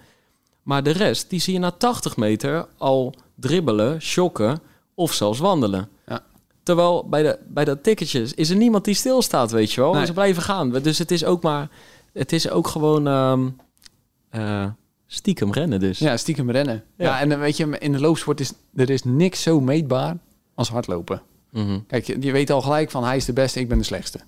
Maar 0.62 0.82
de 0.82 0.90
rest, 0.90 1.30
die 1.30 1.40
zie 1.40 1.52
je 1.52 1.58
na 1.58 1.70
80 1.70 2.16
meter 2.16 2.66
al 2.78 3.14
dribbelen, 3.34 4.02
shocken 4.02 4.60
of 5.02 5.12
zelfs 5.12 5.38
wandelen. 5.38 5.88
Ja. 6.06 6.20
Terwijl 6.62 7.06
bij, 7.08 7.22
de, 7.22 7.38
bij 7.48 7.64
dat 7.64 7.82
ticketje 7.82 8.32
is 8.34 8.50
er 8.50 8.56
niemand 8.56 8.84
die 8.84 8.94
stilstaat, 8.94 9.50
weet 9.50 9.72
je 9.72 9.80
wel. 9.80 9.94
Nee. 9.94 10.06
Ze 10.06 10.12
blijven 10.12 10.42
gaan. 10.42 10.70
Dus 10.70 10.98
het 10.98 11.10
is 11.10 11.24
ook 11.24 11.42
maar... 11.42 11.68
Het 12.12 12.32
is 12.32 12.50
ook 12.50 12.66
gewoon 12.66 13.06
ehm, 13.06 13.48
eh, 14.30 14.66
stiekem 15.06 15.52
rennen 15.52 15.80
dus. 15.80 15.98
Ja, 15.98 16.16
stiekem 16.16 16.50
rennen. 16.50 16.84
Ja. 16.96 17.04
Ja. 17.04 17.20
en 17.20 17.28
dan 17.28 17.38
weet 17.38 17.56
je, 17.56 17.78
in 17.78 17.92
de 17.92 18.00
loopsport 18.00 18.40
is 18.40 18.52
er 18.74 18.90
is 18.90 19.04
niks 19.04 19.42
zo 19.42 19.60
meetbaar 19.60 20.16
als 20.54 20.68
hardlopen. 20.68 21.22
Mhm. 21.50 21.78
Kijk, 21.86 22.06
je, 22.06 22.16
je 22.20 22.32
weet 22.32 22.50
al 22.50 22.62
gelijk 22.62 22.90
van 22.90 23.04
hij 23.04 23.16
is 23.16 23.24
de 23.24 23.32
beste, 23.32 23.60
ik 23.60 23.68
ben 23.68 23.78
de 23.78 23.84
slechtste. 23.84 24.20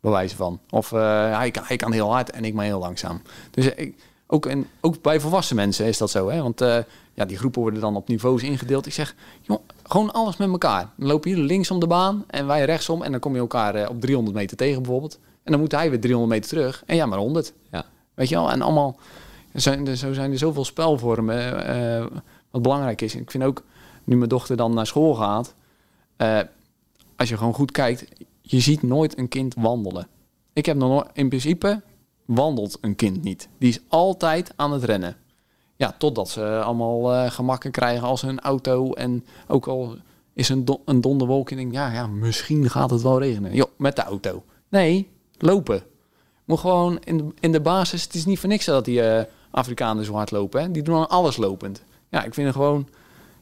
Bij 0.00 0.10
wijze 0.10 0.36
van. 0.36 0.60
Of 0.70 0.92
eh, 0.92 1.36
hij, 1.36 1.50
kan, 1.50 1.62
hij 1.66 1.76
kan 1.76 1.92
heel 1.92 2.12
hard 2.12 2.30
en 2.30 2.44
ik 2.44 2.54
maar 2.54 2.64
heel 2.64 2.78
langzaam. 2.78 3.22
Dus 3.50 3.66
ik, 3.66 3.94
ook, 4.34 4.46
en, 4.46 4.66
ook 4.80 5.02
bij 5.02 5.20
volwassen 5.20 5.56
mensen 5.56 5.86
is 5.86 5.98
dat 5.98 6.10
zo. 6.10 6.28
Hè? 6.28 6.42
Want 6.42 6.60
eh, 6.60 6.78
ja, 7.14 7.24
die 7.24 7.36
groepen 7.36 7.60
worden 7.60 7.80
dan 7.80 7.96
op 7.96 8.08
niveaus 8.08 8.42
ingedeeld. 8.42 8.86
Ik 8.86 8.92
zeg, 8.92 9.14
joh, 9.42 9.58
gewoon 9.82 10.12
alles 10.12 10.36
met 10.36 10.48
elkaar. 10.48 10.90
Dan 10.96 11.08
lopen 11.08 11.30
jullie 11.30 11.44
links 11.44 11.70
om 11.70 11.80
de 11.80 11.86
baan 11.86 12.24
en 12.26 12.46
wij 12.46 12.64
rechtsom. 12.64 13.02
En 13.02 13.10
dan 13.10 13.20
kom 13.20 13.34
je 13.34 13.40
elkaar 13.40 13.74
eh, 13.74 13.90
op 13.90 14.00
300 14.00 14.36
meter 14.36 14.56
tegen 14.56 14.82
bijvoorbeeld. 14.82 15.18
En 15.42 15.52
dan 15.52 15.60
moet 15.60 15.72
hij 15.72 15.90
weer 15.90 16.00
300 16.00 16.32
meter 16.32 16.50
terug. 16.50 16.82
En 16.86 16.96
ja, 16.96 17.06
maar 17.06 17.18
100. 17.18 17.52
Ja. 17.70 17.84
Weet 18.14 18.28
je 18.28 18.34
wel? 18.34 18.50
En 18.50 18.62
allemaal... 18.62 18.96
Zijn, 19.52 19.86
er, 19.86 19.96
zo 19.96 20.12
zijn 20.12 20.32
er 20.32 20.38
zoveel 20.38 20.64
spelvormen. 20.64 21.66
eh, 21.66 22.06
wat 22.50 22.62
belangrijk 22.62 23.00
is. 23.00 23.14
Ik 23.14 23.30
vind 23.30 23.44
ook, 23.44 23.62
nu 24.04 24.16
mijn 24.16 24.28
dochter 24.28 24.56
dan 24.56 24.74
naar 24.74 24.86
school 24.86 25.14
gaat... 25.14 25.54
als 27.16 27.28
je 27.28 27.36
gewoon 27.36 27.54
goed 27.54 27.70
kijkt, 27.70 28.04
je 28.40 28.60
ziet 28.60 28.82
nooit 28.82 29.18
een 29.18 29.28
kind 29.28 29.54
wandelen. 29.58 30.08
Ik 30.52 30.66
heb 30.66 30.76
nog 30.76 30.88
nooit, 30.88 31.08
in 31.12 31.28
principe 31.28 31.80
wandelt 32.24 32.78
een 32.80 32.96
kind 32.96 33.22
niet. 33.22 33.48
Die 33.58 33.68
is 33.68 33.80
altijd 33.88 34.52
aan 34.56 34.72
het 34.72 34.84
rennen. 34.84 35.16
Ja, 35.76 35.94
totdat 35.98 36.28
ze 36.28 36.60
allemaal 36.62 37.12
eh, 37.14 37.30
gemakken 37.30 37.70
krijgen 37.70 38.06
als 38.06 38.22
hun 38.22 38.40
auto. 38.40 38.92
En 38.92 39.24
ook 39.48 39.66
al 39.66 39.96
is 40.32 40.48
een, 40.48 40.64
do- 40.64 40.82
een 40.84 41.00
donderwolk 41.00 41.50
en 41.50 41.72
ja, 41.72 41.92
ja, 41.92 42.06
misschien 42.06 42.70
gaat 42.70 42.90
het 42.90 43.02
wel 43.02 43.18
regenen. 43.18 43.54
Jo, 43.54 43.66
met 43.76 43.96
de 43.96 44.02
auto. 44.02 44.42
Nee, 44.68 45.08
lopen. 45.38 45.82
Moet 46.44 46.58
gewoon 46.58 46.98
in 46.98 47.16
de, 47.16 47.24
in 47.40 47.52
de 47.52 47.60
basis, 47.60 48.02
het 48.02 48.14
is 48.14 48.24
niet 48.24 48.38
voor 48.38 48.48
niks 48.48 48.64
dat 48.64 48.84
die 48.84 49.02
eh, 49.02 49.24
Afrikanen 49.50 50.04
zo 50.04 50.12
hard 50.14 50.30
lopen. 50.30 50.62
Hè? 50.62 50.70
Die 50.70 50.82
doen 50.82 50.96
aan 50.96 51.08
alles 51.08 51.36
lopend. 51.36 51.82
Ja, 52.10 52.24
ik 52.24 52.34
vind 52.34 52.46
het 52.46 52.56
gewoon, 52.56 52.88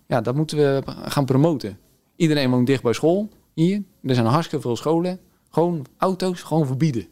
ja, 0.07 0.21
dat 0.21 0.35
moeten 0.35 0.57
we 0.59 0.83
gaan 0.87 1.25
promoten. 1.25 1.79
Iedereen 2.17 2.51
woont 2.51 2.67
dicht 2.67 2.83
bij 2.83 2.93
school. 2.93 3.29
Hier, 3.55 3.83
er 4.03 4.15
zijn 4.15 4.27
hartstikke 4.27 4.65
veel 4.65 4.77
scholen. 4.77 5.21
Gewoon 5.51 5.87
auto's, 5.97 6.43
gewoon 6.43 6.67
verbieden. 6.67 7.07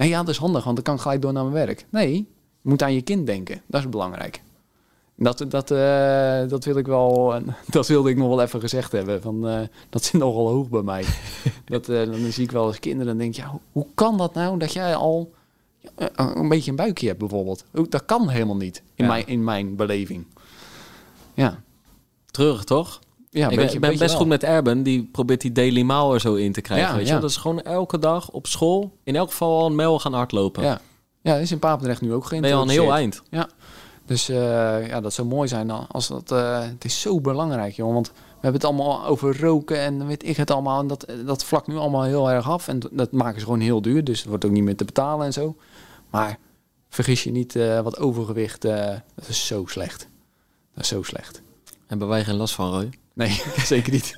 Nee, 0.00 0.08
ja, 0.08 0.18
dat 0.18 0.28
is 0.28 0.36
handig, 0.36 0.64
want 0.64 0.76
dan 0.76 0.84
kan 0.84 0.94
ik 0.94 1.00
gelijk 1.00 1.22
door 1.22 1.32
naar 1.32 1.42
mijn 1.44 1.66
werk. 1.66 1.86
Nee, 1.90 2.14
je 2.14 2.24
moet 2.62 2.82
aan 2.82 2.94
je 2.94 3.02
kind 3.02 3.26
denken. 3.26 3.62
Dat 3.66 3.80
is 3.80 3.88
belangrijk. 3.88 4.42
Dat, 5.16 5.44
dat, 5.48 5.70
eh, 5.70 6.48
dat, 6.48 6.64
wil 6.64 6.76
ik 6.76 6.86
wel, 6.86 7.34
dat 7.70 7.86
wilde 7.86 8.10
ik 8.10 8.16
nog 8.16 8.28
wel 8.28 8.42
even 8.42 8.60
gezegd 8.60 8.92
hebben. 8.92 9.22
Van, 9.22 9.48
eh, 9.48 9.60
dat 9.90 10.04
zit 10.04 10.20
nogal 10.20 10.48
hoog 10.48 10.68
bij 10.68 10.82
mij. 10.82 11.04
dat, 11.64 11.88
eh, 11.88 12.04
dan 12.06 12.32
zie 12.32 12.44
ik 12.44 12.50
wel 12.50 12.66
eens 12.66 12.78
kinderen 12.80 13.12
en 13.12 13.18
denk 13.18 13.34
ja, 13.34 13.46
hoe, 13.46 13.60
hoe 13.72 13.86
kan 13.94 14.16
dat 14.18 14.34
nou 14.34 14.58
dat 14.58 14.72
jij 14.72 14.94
al 14.94 15.32
een 16.16 16.48
beetje 16.48 16.70
een 16.70 16.76
buikje 16.76 17.06
hebt 17.06 17.18
bijvoorbeeld? 17.18 17.64
Dat 17.88 18.04
kan 18.04 18.28
helemaal 18.28 18.56
niet 18.56 18.82
in, 18.94 19.04
Ja. 19.04 19.10
mijn, 19.10 19.26
in 19.26 19.44
mijn 19.44 19.76
beleving. 19.76 20.24
Ja, 21.34 21.62
Terug, 22.30 22.64
toch? 22.64 23.00
Ja 23.30 23.48
ik 23.48 23.80
ben, 23.80 23.98
best 23.98 24.14
goed 24.14 24.26
met 24.26 24.42
Erben. 24.42 24.82
Die 24.82 25.08
probeert 25.12 25.40
die 25.40 25.52
Daily 25.52 25.82
Maal 25.82 26.14
er 26.14 26.20
zo 26.20 26.34
in 26.34 26.52
te 26.52 26.60
krijgen. 26.60 26.88
Ja, 26.88 26.96
weet 26.96 27.06
je? 27.06 27.12
ja. 27.14 27.20
Dat 27.20 27.30
is 27.30 27.36
gewoon 27.36 27.62
elke 27.62 27.98
dag 27.98 28.30
op 28.30 28.46
school. 28.46 28.96
In 29.04 29.16
elk 29.16 29.30
geval 29.30 29.60
al 29.60 29.66
een 29.66 29.74
mijl 29.74 29.98
gaan 29.98 30.12
hardlopen. 30.12 30.62
Ja, 30.62 30.80
ja 31.20 31.34
is 31.34 31.52
in 31.52 31.58
Papendrecht 31.58 32.00
nu 32.00 32.12
ook 32.12 32.24
geen. 32.24 32.40
Ben 32.40 32.50
je 32.50 32.56
al 32.56 32.62
een 32.62 32.68
heel 32.68 32.92
eind. 32.94 33.22
Dus 34.06 34.28
eh, 34.28 34.86
ja, 34.86 35.00
dat 35.00 35.12
zou 35.12 35.28
mooi 35.28 35.48
zijn 35.48 35.70
als 35.70 36.08
dat. 36.08 36.32
eh, 36.32 36.60
het 36.62 36.84
is 36.84 37.00
zo 37.00 37.20
belangrijk, 37.20 37.74
joh. 37.74 37.92
Want 37.92 38.12
we 38.14 38.46
hebben 38.46 38.60
het 38.60 38.64
allemaal 38.64 39.06
over 39.06 39.40
roken 39.40 39.78
en 39.78 40.06
weet 40.06 40.28
ik 40.28 40.36
het 40.36 40.50
allemaal. 40.50 40.80
En 40.80 40.86
dat, 40.86 41.06
dat 41.26 41.44
vlakt 41.44 41.66
nu 41.66 41.76
allemaal 41.76 42.02
heel 42.02 42.30
erg 42.30 42.50
af. 42.50 42.68
En 42.68 42.80
dat 42.90 43.12
maken 43.12 43.38
ze 43.38 43.44
gewoon 43.44 43.60
heel 43.60 43.82
duur. 43.82 44.04
Dus 44.04 44.18
het 44.18 44.28
wordt 44.28 44.44
ook 44.44 44.50
niet 44.50 44.62
meer 44.62 44.76
te 44.76 44.84
betalen 44.84 45.26
en 45.26 45.32
zo. 45.32 45.56
Maar 46.10 46.38
vergis 46.88 47.24
je 47.24 47.30
niet, 47.30 47.56
eh, 47.56 47.80
wat 47.80 47.98
overgewicht, 47.98 48.64
eh, 48.64 48.86
dat 49.14 49.28
is 49.28 49.46
zo 49.46 49.66
slecht. 49.66 50.08
Dat 50.74 50.82
is 50.84 50.88
zo 50.88 51.02
slecht. 51.02 51.42
Hebben 51.86 52.08
wij 52.08 52.24
geen 52.24 52.36
last 52.36 52.54
van, 52.54 52.70
Roy? 52.70 52.90
Nee, 53.20 53.42
zeker 53.74 53.92
niet. 53.92 54.14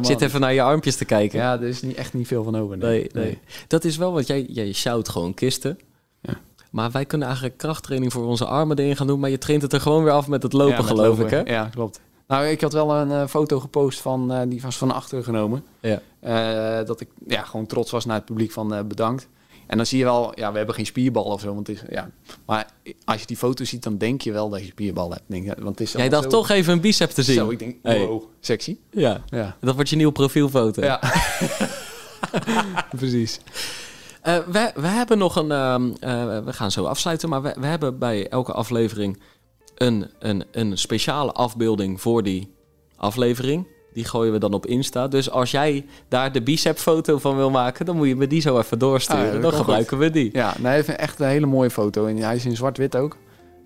Zit 0.00 0.20
even 0.20 0.40
naar 0.40 0.52
je 0.52 0.62
armpjes 0.62 0.96
te 0.96 1.04
kijken. 1.04 1.38
Ja, 1.38 1.52
er 1.52 1.62
is 1.62 1.82
niet, 1.82 1.96
echt 1.96 2.14
niet 2.14 2.26
veel 2.26 2.44
van 2.44 2.56
over. 2.56 2.76
Nee, 2.76 3.10
nee. 3.12 3.38
Dat 3.66 3.84
is 3.84 3.96
wel 3.96 4.12
wat 4.12 4.26
jij, 4.26 4.42
jij 4.48 4.72
sjouwt 4.72 5.08
gewoon 5.08 5.34
kisten. 5.34 5.78
Ja. 6.20 6.34
Maar 6.70 6.90
wij 6.90 7.04
kunnen 7.04 7.26
eigenlijk 7.26 7.58
krachttraining 7.58 8.12
voor 8.12 8.24
onze 8.24 8.44
armen 8.44 8.78
erin 8.78 8.96
gaan 8.96 9.06
doen. 9.06 9.20
Maar 9.20 9.30
je 9.30 9.38
traint 9.38 9.62
het 9.62 9.72
er 9.72 9.80
gewoon 9.80 10.04
weer 10.04 10.12
af 10.12 10.28
met 10.28 10.42
het 10.42 10.52
lopen, 10.52 10.72
Ja, 10.72 10.76
met 10.76 10.86
geloof 10.86 11.18
lopen. 11.18 11.38
ik, 11.38 11.46
hè? 11.46 11.52
Ja, 11.54 11.68
klopt. 11.68 12.00
Nou, 12.26 12.46
ik 12.46 12.60
had 12.60 12.72
wel 12.72 12.94
een 12.94 13.10
eh, 13.10 13.26
foto 13.26 13.60
gepost 13.60 14.00
van, 14.00 14.32
eh, 14.32 14.40
die 14.48 14.60
was 14.60 14.76
van 14.76 14.90
achter 14.90 15.24
genomen. 15.24 15.64
Ja. 15.80 16.00
Eh, 16.20 16.86
dat 16.86 17.00
ik 17.00 17.08
ja, 17.26 17.42
gewoon 17.42 17.66
trots 17.66 17.90
was 17.90 18.04
naar 18.04 18.16
het 18.16 18.24
publiek 18.24 18.52
van 18.52 18.84
bedankt. 18.88 19.28
En 19.66 19.76
dan 19.76 19.86
zie 19.86 19.98
je 19.98 20.04
wel, 20.04 20.32
ja, 20.38 20.50
we 20.50 20.56
hebben 20.56 20.74
geen 20.74 20.86
spierbal 20.86 21.24
of 21.24 21.40
zo. 21.40 21.54
Want 21.54 21.66
het 21.66 21.76
is, 21.76 21.82
ja. 21.88 22.10
Maar 22.46 22.66
als 23.04 23.20
je 23.20 23.26
die 23.26 23.36
foto 23.36 23.64
ziet, 23.64 23.82
dan 23.82 23.98
denk 23.98 24.20
je 24.20 24.32
wel 24.32 24.48
dat 24.48 24.60
je 24.60 24.66
spierbal 24.66 25.10
hebt. 25.10 25.22
Denk, 25.26 25.44
je, 25.44 25.54
want 25.58 25.78
het 25.78 25.80
is 25.88 25.92
Jij 25.92 26.08
dacht 26.08 26.22
zo, 26.22 26.28
toch 26.28 26.48
even 26.48 26.72
een 26.72 26.80
bicep 26.80 27.10
te 27.10 27.22
zien. 27.22 27.34
Zo, 27.34 27.50
ik 27.50 27.58
denk, 27.58 27.76
Hey. 27.82 28.06
wow, 28.06 28.22
sexy. 28.40 28.76
Ja, 28.90 29.22
Ja, 29.28 29.56
dat 29.60 29.74
wordt 29.74 29.90
je 29.90 29.96
nieuwe 29.96 30.12
profielfoto. 30.12 30.82
ja. 30.82 31.00
precies. 32.96 33.40
Eh, 34.22 34.38
we, 34.38 34.70
we 34.74 34.86
hebben 34.86 35.18
nog 35.18 35.36
een. 35.36 35.50
ehm, 35.50 35.90
eh, 36.00 36.44
we 36.44 36.52
gaan 36.52 36.70
zo 36.70 36.84
afsluiten, 36.84 37.28
maar 37.28 37.42
we, 37.42 37.54
we 37.58 37.66
hebben 37.66 37.98
bij 37.98 38.28
elke 38.28 38.52
aflevering 38.52 39.20
een, 39.74 40.10
een, 40.18 40.44
een 40.52 40.78
speciale 40.78 41.32
afbeelding 41.32 42.00
voor 42.00 42.22
die 42.22 42.54
aflevering. 42.96 43.66
Die 43.96 44.04
gooien 44.04 44.32
we 44.32 44.38
dan 44.38 44.52
op 44.52 44.66
Insta. 44.66 45.08
Dus 45.08 45.30
als 45.30 45.50
jij 45.50 45.84
daar 46.08 46.32
de 46.32 46.42
bicep-foto 46.42 47.18
van 47.18 47.36
wil 47.36 47.50
maken, 47.50 47.86
dan 47.86 47.96
moet 47.96 48.06
je 48.08 48.16
me 48.16 48.26
die 48.26 48.40
zo 48.40 48.58
even 48.58 48.78
doorsturen. 48.78 49.24
Ah, 49.36 49.42
dan 49.42 49.52
gebruiken 49.52 49.98
we 49.98 50.10
die. 50.10 50.30
Ja, 50.32 50.54
nee, 50.58 50.76
even 50.76 50.98
echt 50.98 51.20
een 51.20 51.26
hele 51.28 51.46
mooie 51.46 51.70
foto. 51.70 52.06
En 52.06 52.16
hij 52.16 52.34
is 52.36 52.44
in 52.44 52.56
zwart-wit 52.56 52.96
ook. 52.96 53.16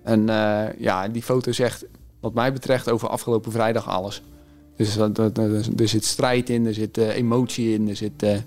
En 0.03 0.29
eh, 0.29 0.63
ja, 0.79 1.07
die 1.07 1.21
foto 1.23 1.51
zegt, 1.51 1.85
wat 2.19 2.33
mij 2.33 2.53
betreft, 2.53 2.89
over 2.89 3.09
afgelopen 3.09 3.51
vrijdag 3.51 3.89
alles. 3.89 4.21
Dus 4.77 4.95
dat, 4.95 5.15
dat- 5.15 5.35
dat- 5.35 5.69
er 5.79 5.87
zit 5.87 6.05
strijd 6.05 6.49
in, 6.49 6.65
er 6.65 6.73
zit 6.73 6.97
eh, 6.97 7.15
emotie 7.15 7.73
in, 7.73 7.89
er 7.89 7.95
zit... 7.95 8.23
eh, 8.23 8.37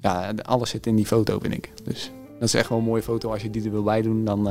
ja, 0.00 0.32
alles 0.42 0.70
zit 0.70 0.86
in 0.86 0.96
die 0.96 1.06
foto, 1.06 1.38
vind 1.38 1.54
ik. 1.54 1.70
Dus 1.84 2.10
dat 2.38 2.48
is 2.48 2.54
echt 2.54 2.68
wel 2.68 2.78
een 2.78 2.84
mooie 2.84 3.02
foto. 3.02 3.30
Als 3.30 3.42
je 3.42 3.50
die 3.50 3.64
er 3.64 3.70
wil 3.70 3.82
bij 3.82 4.02
doen, 4.02 4.24
dan 4.24 4.48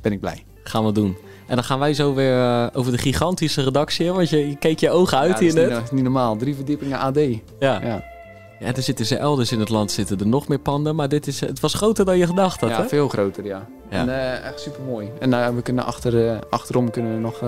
ben 0.00 0.12
ik 0.12 0.20
blij. 0.20 0.44
Gaan 0.68 0.84
we 0.84 0.92
doen. 0.92 1.16
En 1.46 1.54
dan 1.54 1.64
gaan 1.64 1.78
wij 1.78 1.94
zo 1.94 2.14
weer 2.14 2.40
eh, 2.40 2.66
over 2.72 2.92
de 2.92 2.98
gigantische 2.98 3.62
redactie. 3.62 4.12
Want 4.12 4.28
je, 4.28 4.48
je 4.48 4.56
keek 4.56 4.78
je 4.78 4.90
ogen 4.90 5.18
uit 5.18 5.32
ja, 5.32 5.38
hier 5.38 5.54
net. 5.54 5.64
niet, 5.64 5.74
dat 5.74 5.82
is 5.82 5.90
niet 5.90 6.02
normaal. 6.02 6.36
Drie 6.36 6.54
verdiepingen 6.54 6.98
AD. 6.98 7.16
Ja. 7.16 7.40
Ja. 7.58 8.04
Ja, 8.60 8.74
er 8.74 8.82
zitten 8.82 9.06
ze 9.06 9.16
elders 9.16 9.52
in 9.52 9.60
het 9.60 9.68
land 9.68 9.90
zitten 9.90 10.18
er 10.18 10.26
nog 10.26 10.48
meer 10.48 10.58
panden, 10.58 10.94
maar 10.94 11.08
dit 11.08 11.26
is, 11.26 11.40
het 11.40 11.60
was 11.60 11.74
groter 11.74 12.04
dan 12.04 12.18
je 12.18 12.26
gedacht 12.26 12.60
had, 12.60 12.70
ja, 12.70 12.76
hè? 12.82 12.88
veel 12.88 13.08
groter, 13.08 13.44
ja. 13.44 13.66
Ja. 13.90 14.00
En 14.00 14.08
eh, 14.08 14.46
echt 14.46 14.60
super 14.60 14.82
mooi. 14.82 15.10
En 15.18 15.32
eh, 15.32 15.48
we 15.48 15.62
kunnen 15.62 15.84
achter, 15.84 16.38
achterom 16.50 16.90
kunnen 16.90 17.14
we 17.14 17.20
nog 17.20 17.38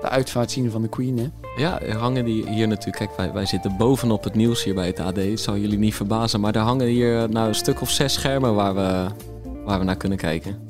de 0.00 0.08
uitvaart 0.08 0.50
zien 0.50 0.70
van 0.70 0.82
de 0.82 0.88
Queen. 0.88 1.18
Hè? 1.18 1.26
Ja, 1.56 1.80
er 1.80 1.96
hangen 1.96 2.24
die 2.24 2.48
hier 2.48 2.68
natuurlijk. 2.68 2.96
Kijk, 2.96 3.16
wij, 3.16 3.32
wij 3.32 3.46
zitten 3.46 3.76
bovenop 3.76 4.24
het 4.24 4.34
nieuws 4.34 4.64
hier 4.64 4.74
bij 4.74 4.86
het 4.86 5.00
AD. 5.00 5.16
Het 5.16 5.40
zal 5.40 5.56
jullie 5.56 5.78
niet 5.78 5.94
verbazen. 5.94 6.40
Maar 6.40 6.54
er 6.54 6.60
hangen 6.60 6.86
hier 6.86 7.28
nou, 7.30 7.48
een 7.48 7.54
stuk 7.54 7.80
of 7.80 7.90
zes 7.90 8.12
schermen 8.12 8.54
waar 8.54 8.74
we, 8.74 9.06
waar 9.64 9.78
we 9.78 9.84
naar 9.84 9.96
kunnen 9.96 10.18
kijken. 10.18 10.67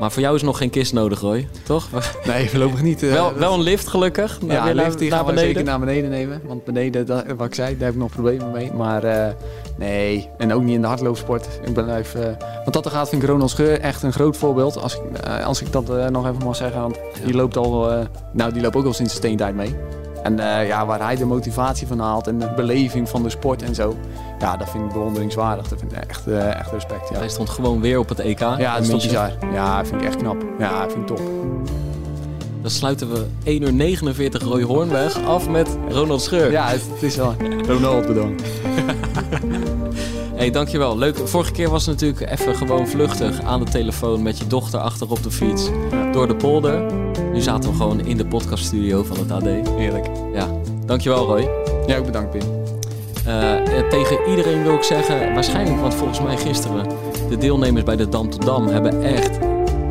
Maar 0.00 0.12
voor 0.12 0.22
jou 0.22 0.34
is 0.34 0.42
nog 0.42 0.58
geen 0.58 0.70
kist 0.70 0.92
nodig, 0.92 1.20
Roy. 1.20 1.48
Toch? 1.62 1.88
Nee, 2.26 2.50
voorlopig 2.50 2.82
niet. 2.82 3.02
eh, 3.02 3.12
wel, 3.12 3.34
wel 3.34 3.54
een 3.54 3.60
lift, 3.60 3.88
gelukkig. 3.88 4.42
Naar, 4.42 4.56
ja, 4.56 4.64
weer 4.64 4.74
lift 4.74 4.98
die 4.98 5.10
gaan 5.10 5.26
we 5.26 5.38
zeker 5.38 5.64
naar 5.64 5.78
beneden 5.78 6.10
nemen. 6.10 6.40
Want 6.46 6.64
beneden, 6.64 7.06
dat, 7.06 7.24
wat 7.36 7.46
ik 7.46 7.54
zei, 7.54 7.76
daar 7.76 7.84
heb 7.84 7.94
ik 7.94 8.00
nog 8.00 8.10
problemen 8.10 8.50
mee. 8.50 8.72
Maar 8.72 9.04
eh, 9.04 9.32
nee, 9.78 10.28
en 10.38 10.52
ook 10.52 10.62
niet 10.62 10.74
in 10.74 10.80
de 10.80 10.86
hardloopsport. 10.86 11.48
Ik 11.64 11.72
blijf, 11.72 12.14
eh 12.14 12.22
want 12.56 12.72
dat 12.72 12.84
er 12.84 12.90
gaat 12.90 13.08
vind 13.08 13.22
ik 13.22 13.28
Ronald 13.28 13.50
Scheur 13.50 13.80
echt 13.80 14.02
een 14.02 14.12
groot 14.12 14.36
voorbeeld. 14.36 14.82
Als 14.82 14.94
ik, 14.94 15.28
als 15.44 15.60
ik 15.60 15.72
dat 15.72 16.10
nog 16.10 16.24
even 16.26 16.44
mag 16.44 16.56
zeggen. 16.56 16.80
Want 16.80 16.96
die 17.24 17.34
loopt 17.34 17.56
al, 17.56 17.88
nou 18.32 18.52
die 18.52 18.62
loopt 18.62 18.76
ook 18.76 18.84
al 18.84 18.92
sinds 18.92 19.12
de 19.12 19.18
steentijd 19.18 19.54
mee. 19.54 19.74
En 20.24 20.38
eh, 20.38 20.66
ja, 20.66 20.86
waar 20.86 21.00
hij 21.00 21.16
de 21.16 21.24
motivatie 21.24 21.86
van 21.86 21.98
haalt 21.98 22.26
en 22.26 22.38
de 22.38 22.52
beleving 22.56 23.08
van 23.08 23.22
de 23.22 23.30
sport 23.30 23.62
en 23.62 23.74
zo. 23.74 23.96
Ja, 24.38 24.56
dat 24.56 24.70
vind 24.70 24.84
ik 24.84 24.92
bewonderingswaardig. 24.92 25.68
Dat 25.68 25.78
vind 25.78 25.92
ik 25.92 25.98
echt, 26.08 26.26
eh, 26.26 26.58
echt 26.58 26.70
respect. 26.72 27.08
Ja, 27.08 27.18
Hij 27.18 27.28
stond 27.28 27.48
gewoon 27.50 27.80
weer 27.80 27.98
op 27.98 28.08
het 28.08 28.18
EK. 28.18 28.38
ja 28.38 28.74
dat 28.78 28.82
is 28.88 29.02
bizar. 29.02 29.30
Ja, 29.52 29.84
vind 29.84 30.00
ik 30.00 30.06
echt 30.06 30.16
knap. 30.16 30.36
Ja, 30.58 30.88
vind 30.88 31.10
ik 31.10 31.16
top. 31.16 31.20
Dan 32.62 32.70
sluiten 32.70 33.12
we 33.12 33.26
1 33.44 33.62
uur 33.62 33.72
49 33.72 34.42
Roy 34.42 34.62
Hoornweg 34.62 35.24
af 35.24 35.48
met 35.48 35.68
Ronald 35.88 36.22
Scheur. 36.22 36.50
Ja, 36.50 36.66
het, 36.68 36.82
het 36.92 37.02
is 37.02 37.16
wel. 37.16 37.34
Ronald 37.68 38.06
bedankt. 38.06 38.42
Hey, 40.36 40.50
dankjewel. 40.50 40.98
Leuk. 40.98 41.16
Vorige 41.24 41.52
keer 41.52 41.70
was 41.70 41.86
het 41.86 42.00
natuurlijk 42.00 42.30
even 42.30 42.56
gewoon 42.56 42.88
vluchtig 42.88 43.42
aan 43.42 43.64
de 43.64 43.70
telefoon 43.70 44.22
met 44.22 44.38
je 44.38 44.46
dochter 44.46 44.80
achter 44.80 45.10
op 45.10 45.22
de 45.22 45.30
fiets 45.30 45.68
door 46.12 46.28
de 46.28 46.36
polder. 46.36 46.92
Nu 47.32 47.40
zaten 47.40 47.70
we 47.70 47.76
gewoon 47.76 48.00
in 48.00 48.16
de 48.16 48.26
podcaststudio 48.26 49.02
van 49.02 49.16
het 49.18 49.30
AD. 49.30 49.68
Heerlijk. 49.76 50.06
Ja, 50.32 50.48
dankjewel 50.86 51.26
Roy. 51.26 51.48
Ja, 51.86 51.96
ook 51.96 52.04
bedankt 52.04 52.30
Pim. 52.30 52.42
Eh, 53.26 53.78
eh, 53.78 53.88
tegen 53.88 54.18
iedereen 54.28 54.62
wil 54.62 54.74
ik 54.74 54.82
zeggen, 54.82 55.34
waarschijnlijk, 55.34 55.80
want 55.80 55.94
volgens 55.94 56.20
mij 56.20 56.36
gisteren, 56.36 56.86
de 57.28 57.36
deelnemers 57.36 57.84
bij 57.84 57.96
de 57.96 58.08
Dam 58.08 58.30
tot 58.30 58.44
Dam 58.44 58.66
hebben 58.66 59.02
echt 59.02 59.38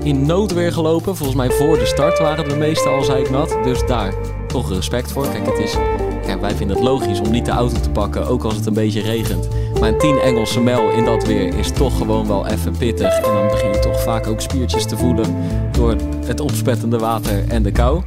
in 0.03 0.26
noodweer 0.26 0.72
gelopen. 0.72 1.15
Volgens 1.15 1.38
mij 1.38 1.49
voor 1.49 1.78
de 1.78 1.86
start 1.86 2.20
waren 2.20 2.49
de 2.49 2.56
meeste 2.56 2.90
al 2.90 3.03
zeiknat. 3.03 3.57
Dus 3.64 3.86
daar 3.86 4.14
toch 4.48 4.74
respect 4.74 5.11
voor. 5.11 5.28
Kijk, 5.28 5.45
het 5.45 5.60
is, 5.60 5.78
kijk, 6.26 6.41
wij 6.41 6.56
vinden 6.56 6.76
het 6.76 6.86
logisch 6.86 7.20
om 7.20 7.32
niet 7.32 7.45
de 7.45 7.52
auto 7.52 7.80
te 7.80 7.90
pakken, 7.90 8.28
ook 8.28 8.44
als 8.44 8.56
het 8.56 8.65
een 8.65 8.74
beetje 8.74 9.02
regent. 9.02 9.48
Een 9.84 9.97
10 9.97 10.19
Engelse 10.19 10.61
mijl 10.61 10.89
in 10.89 11.05
dat 11.05 11.26
weer 11.26 11.57
is 11.57 11.72
toch 11.72 11.97
gewoon 11.97 12.27
wel 12.27 12.47
even 12.47 12.77
pittig. 12.77 13.18
En 13.18 13.34
dan 13.34 13.47
begin 13.47 13.72
je 13.72 13.80
toch 13.80 14.01
vaak 14.01 14.27
ook 14.27 14.41
spiertjes 14.41 14.85
te 14.85 14.97
voelen 14.97 15.35
door 15.72 15.95
het 16.26 16.39
opspettende 16.39 16.97
water 16.97 17.47
en 17.47 17.64
de 17.64 17.72
kou. 17.72 18.03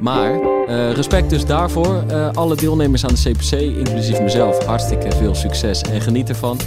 Maar 0.00 0.40
eh, 0.66 0.92
respect 0.92 1.30
dus 1.30 1.46
daarvoor. 1.46 2.04
Eh, 2.08 2.30
alle 2.32 2.56
deelnemers 2.56 3.04
aan 3.04 3.14
de 3.14 3.30
CPC, 3.30 3.52
inclusief 3.52 4.20
mezelf, 4.20 4.64
hartstikke 4.64 5.16
veel 5.16 5.34
succes 5.34 5.80
en 5.80 6.00
geniet 6.00 6.28
ervan. 6.28 6.58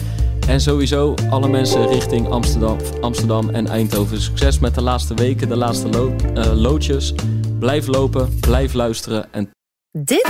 En 0.48 0.62
sowieso 0.62 1.14
alle 1.30 1.48
mensen 1.48 1.88
richting 1.88 2.30
Amsterdam, 2.30 2.78
Amsterdam 3.02 3.50
en 3.50 3.68
Eindhoven. 3.68 4.22
Succes 4.22 4.60
met 4.60 4.76
de 4.76 4.82
laatste 4.82 5.14
weken, 5.14 5.50
de 5.50 5.58
laatste 5.58 5.90
eh, 6.34 6.52
loodjes. 6.54 7.14
Blijf 7.60 7.88
lopen, 7.88 8.40
blijf 8.40 8.74
luisteren 8.74 9.34
en 9.34 9.50
Dit 9.92 10.30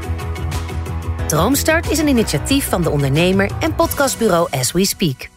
Droomstart 1.31 1.91
is 1.91 1.99
een 1.99 2.07
initiatief 2.07 2.69
van 2.69 2.81
de 2.81 2.89
ondernemer 2.89 3.51
en 3.59 3.75
podcastbureau 3.75 4.47
As 4.51 4.71
We 4.71 4.85
Speak. 4.85 5.29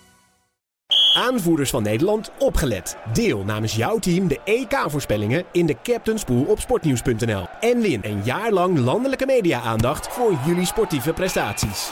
Aanvoerders 1.16 1.70
van 1.70 1.82
Nederland, 1.82 2.30
opgelet. 2.38 2.96
Deel 3.12 3.44
namens 3.44 3.76
jouw 3.76 3.98
team 3.98 4.28
de 4.28 4.40
EK-voorspellingen 4.44 5.44
in 5.52 5.66
de 5.66 5.76
Captain's 5.82 6.24
Pool 6.24 6.44
op 6.44 6.60
sportnieuws.nl. 6.60 7.46
En 7.60 7.80
win 7.80 8.00
een 8.02 8.20
jaar 8.24 8.52
lang 8.52 8.78
landelijke 8.78 9.26
media-aandacht 9.26 10.08
voor 10.08 10.38
jullie 10.46 10.66
sportieve 10.66 11.12
prestaties. 11.12 11.90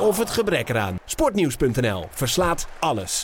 Of 0.00 0.18
het 0.18 0.30
gebrek 0.30 0.68
eraan. 0.68 0.96
Sportnieuws.nl 1.04 2.06
verslaat 2.10 2.66
alles. 2.78 3.18